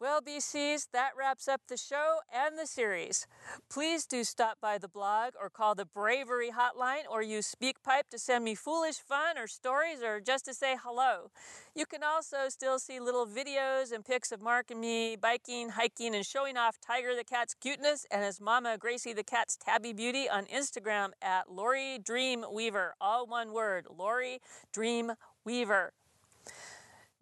Well, 0.00 0.20
BCs, 0.20 0.88
that 0.92 1.12
wraps 1.16 1.46
up 1.46 1.62
the 1.68 1.76
show 1.76 2.18
and 2.32 2.58
the 2.58 2.66
series. 2.66 3.28
Please 3.70 4.06
do 4.06 4.24
stop 4.24 4.58
by 4.60 4.76
the 4.76 4.88
blog 4.88 5.34
or 5.40 5.48
call 5.48 5.76
the 5.76 5.84
Bravery 5.84 6.50
Hotline 6.50 7.04
or 7.08 7.22
use 7.22 7.54
SpeakPipe 7.54 8.08
to 8.10 8.18
send 8.18 8.44
me 8.44 8.56
foolish 8.56 8.96
fun 8.96 9.38
or 9.38 9.46
stories 9.46 10.02
or 10.02 10.20
just 10.20 10.46
to 10.46 10.54
say 10.54 10.76
hello. 10.82 11.30
You 11.76 11.86
can 11.86 12.02
also 12.02 12.48
still 12.48 12.80
see 12.80 12.98
little 12.98 13.24
videos 13.24 13.92
and 13.92 14.04
pics 14.04 14.32
of 14.32 14.42
Mark 14.42 14.72
and 14.72 14.80
me 14.80 15.14
biking, 15.14 15.70
hiking, 15.70 16.16
and 16.16 16.26
showing 16.26 16.56
off 16.56 16.76
Tiger 16.84 17.14
the 17.14 17.24
cat's 17.24 17.54
cuteness 17.54 18.04
and 18.10 18.24
his 18.24 18.40
mama 18.40 18.76
Gracie 18.76 19.12
the 19.12 19.22
cat's 19.22 19.56
tabby 19.56 19.92
beauty 19.92 20.28
on 20.28 20.46
Instagram 20.46 21.10
at 21.22 21.52
Lori 21.52 22.00
Dream 22.00 22.44
Weaver. 22.52 22.94
All 23.00 23.28
one 23.28 23.52
word, 23.52 23.86
Lori 23.96 24.40
Dream 24.72 25.12
Weaver. 25.44 25.92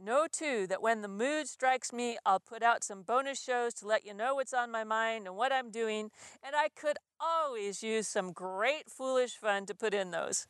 Know 0.04 0.26
too 0.26 0.66
that 0.66 0.82
when 0.82 1.02
the 1.02 1.06
mood 1.06 1.46
strikes 1.46 1.92
me, 1.92 2.18
I'll 2.26 2.40
put 2.40 2.60
out 2.60 2.82
some 2.82 3.02
bonus 3.02 3.40
shows 3.40 3.72
to 3.74 3.86
let 3.86 4.04
you 4.04 4.12
know 4.12 4.34
what's 4.34 4.52
on 4.52 4.68
my 4.68 4.82
mind 4.82 5.28
and 5.28 5.36
what 5.36 5.52
I'm 5.52 5.70
doing, 5.70 6.10
and 6.42 6.56
I 6.56 6.70
could 6.70 6.96
always 7.20 7.84
use 7.84 8.08
some 8.08 8.32
great 8.32 8.90
foolish 8.90 9.36
fun 9.36 9.64
to 9.66 9.76
put 9.76 9.94
in 9.94 10.10
those. 10.10 10.48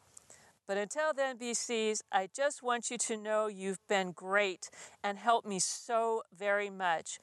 But 0.67 0.79
until 0.79 1.13
then, 1.13 1.37
BCs, 1.37 2.01
I 2.11 2.31
just 2.35 2.63
want 2.63 2.91
you 2.91 2.97
to 2.97 3.17
know 3.19 3.47
you've 3.47 3.87
been 3.89 4.13
great 4.13 4.71
and 5.05 5.19
helped 5.19 5.47
me 5.47 5.59
so 5.59 6.23
very 6.35 6.71
much. 6.71 7.19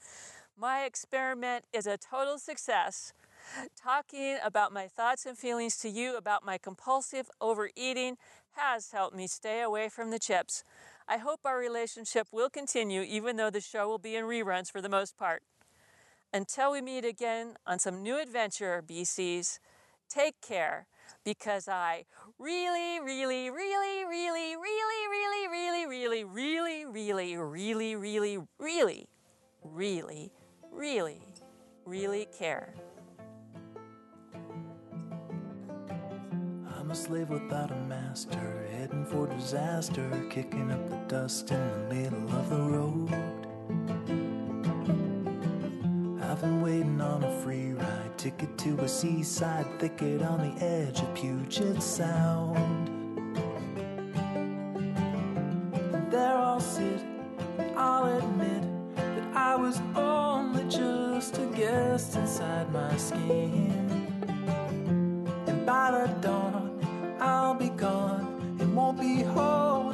My 0.56 0.84
experiment 0.84 1.64
is 1.72 1.88
a 1.88 1.98
total 1.98 2.38
success. 2.38 3.12
Talking 3.76 4.38
about 4.44 4.72
my 4.72 4.86
thoughts 4.86 5.26
and 5.26 5.36
feelings 5.36 5.78
to 5.78 5.88
you 5.88 6.16
about 6.16 6.44
my 6.44 6.58
compulsive 6.58 7.28
overeating 7.40 8.18
has 8.52 8.92
helped 8.92 9.16
me 9.16 9.26
stay 9.26 9.62
away 9.62 9.88
from 9.88 10.10
the 10.10 10.18
chips. 10.20 10.62
I 11.10 11.16
hope 11.16 11.40
our 11.44 11.58
relationship 11.58 12.28
will 12.30 12.48
continue 12.48 13.02
even 13.02 13.34
though 13.34 13.50
the 13.50 13.60
show 13.60 13.88
will 13.88 13.98
be 13.98 14.14
in 14.14 14.26
reruns 14.26 14.70
for 14.70 14.80
the 14.80 14.88
most 14.88 15.18
part. 15.18 15.42
Until 16.32 16.70
we 16.70 16.80
meet 16.80 17.04
again 17.04 17.56
on 17.66 17.80
some 17.80 18.00
new 18.00 18.16
adventure, 18.16 18.80
BCs, 18.88 19.58
take 20.08 20.40
care 20.40 20.86
because 21.24 21.66
I 21.66 22.04
really, 22.38 23.00
really, 23.00 23.50
really, 23.50 24.04
really, 24.04 24.54
really, 24.54 25.00
really, 25.10 25.48
really, 25.48 26.24
really, 26.24 26.24
really, 26.24 27.34
really, 27.34 27.96
really, 27.96 28.36
really, 28.60 29.08
really, 29.08 29.08
really, 29.64 30.30
really, 30.70 31.22
really 31.84 32.28
care. 32.38 32.72
A 36.90 36.94
slave 36.94 37.30
without 37.30 37.70
a 37.70 37.76
master, 37.76 38.66
heading 38.72 39.06
for 39.06 39.28
disaster, 39.28 40.10
kicking 40.28 40.72
up 40.72 40.90
the 40.90 40.96
dust 41.06 41.52
in 41.52 41.88
the 41.88 41.94
middle 41.94 42.28
of 42.36 42.50
the 42.50 42.56
road. 42.56 43.12
I've 46.20 46.40
been 46.40 46.60
waiting 46.60 47.00
on 47.00 47.22
a 47.22 47.30
free 47.42 47.74
ride 47.74 48.18
ticket 48.18 48.58
to 48.58 48.76
a 48.80 48.88
seaside 48.88 49.66
thicket 49.78 50.20
on 50.20 50.40
the 50.40 50.64
edge 50.64 50.98
of 50.98 51.14
Puget 51.14 51.80
Sound. 51.80 52.88
And 55.94 56.12
there 56.12 56.36
I'll 56.36 56.58
sit, 56.58 57.04
and 57.58 57.78
I'll 57.78 58.18
admit 58.18 58.64
that 58.96 59.36
I 59.36 59.54
was 59.54 59.80
only 59.94 60.64
just 60.64 61.38
a 61.38 61.46
guest 61.54 62.16
inside 62.16 62.72
my 62.72 62.96
skin. 62.96 64.08
And 65.46 65.64
by 65.64 65.92
the 65.92 66.08
dawn, 66.20 66.49
I'll 67.20 67.54
be 67.54 67.68
gone. 67.68 68.56
And 68.60 68.74
won't 68.74 68.98
be 69.00 69.22
holding 69.22 69.89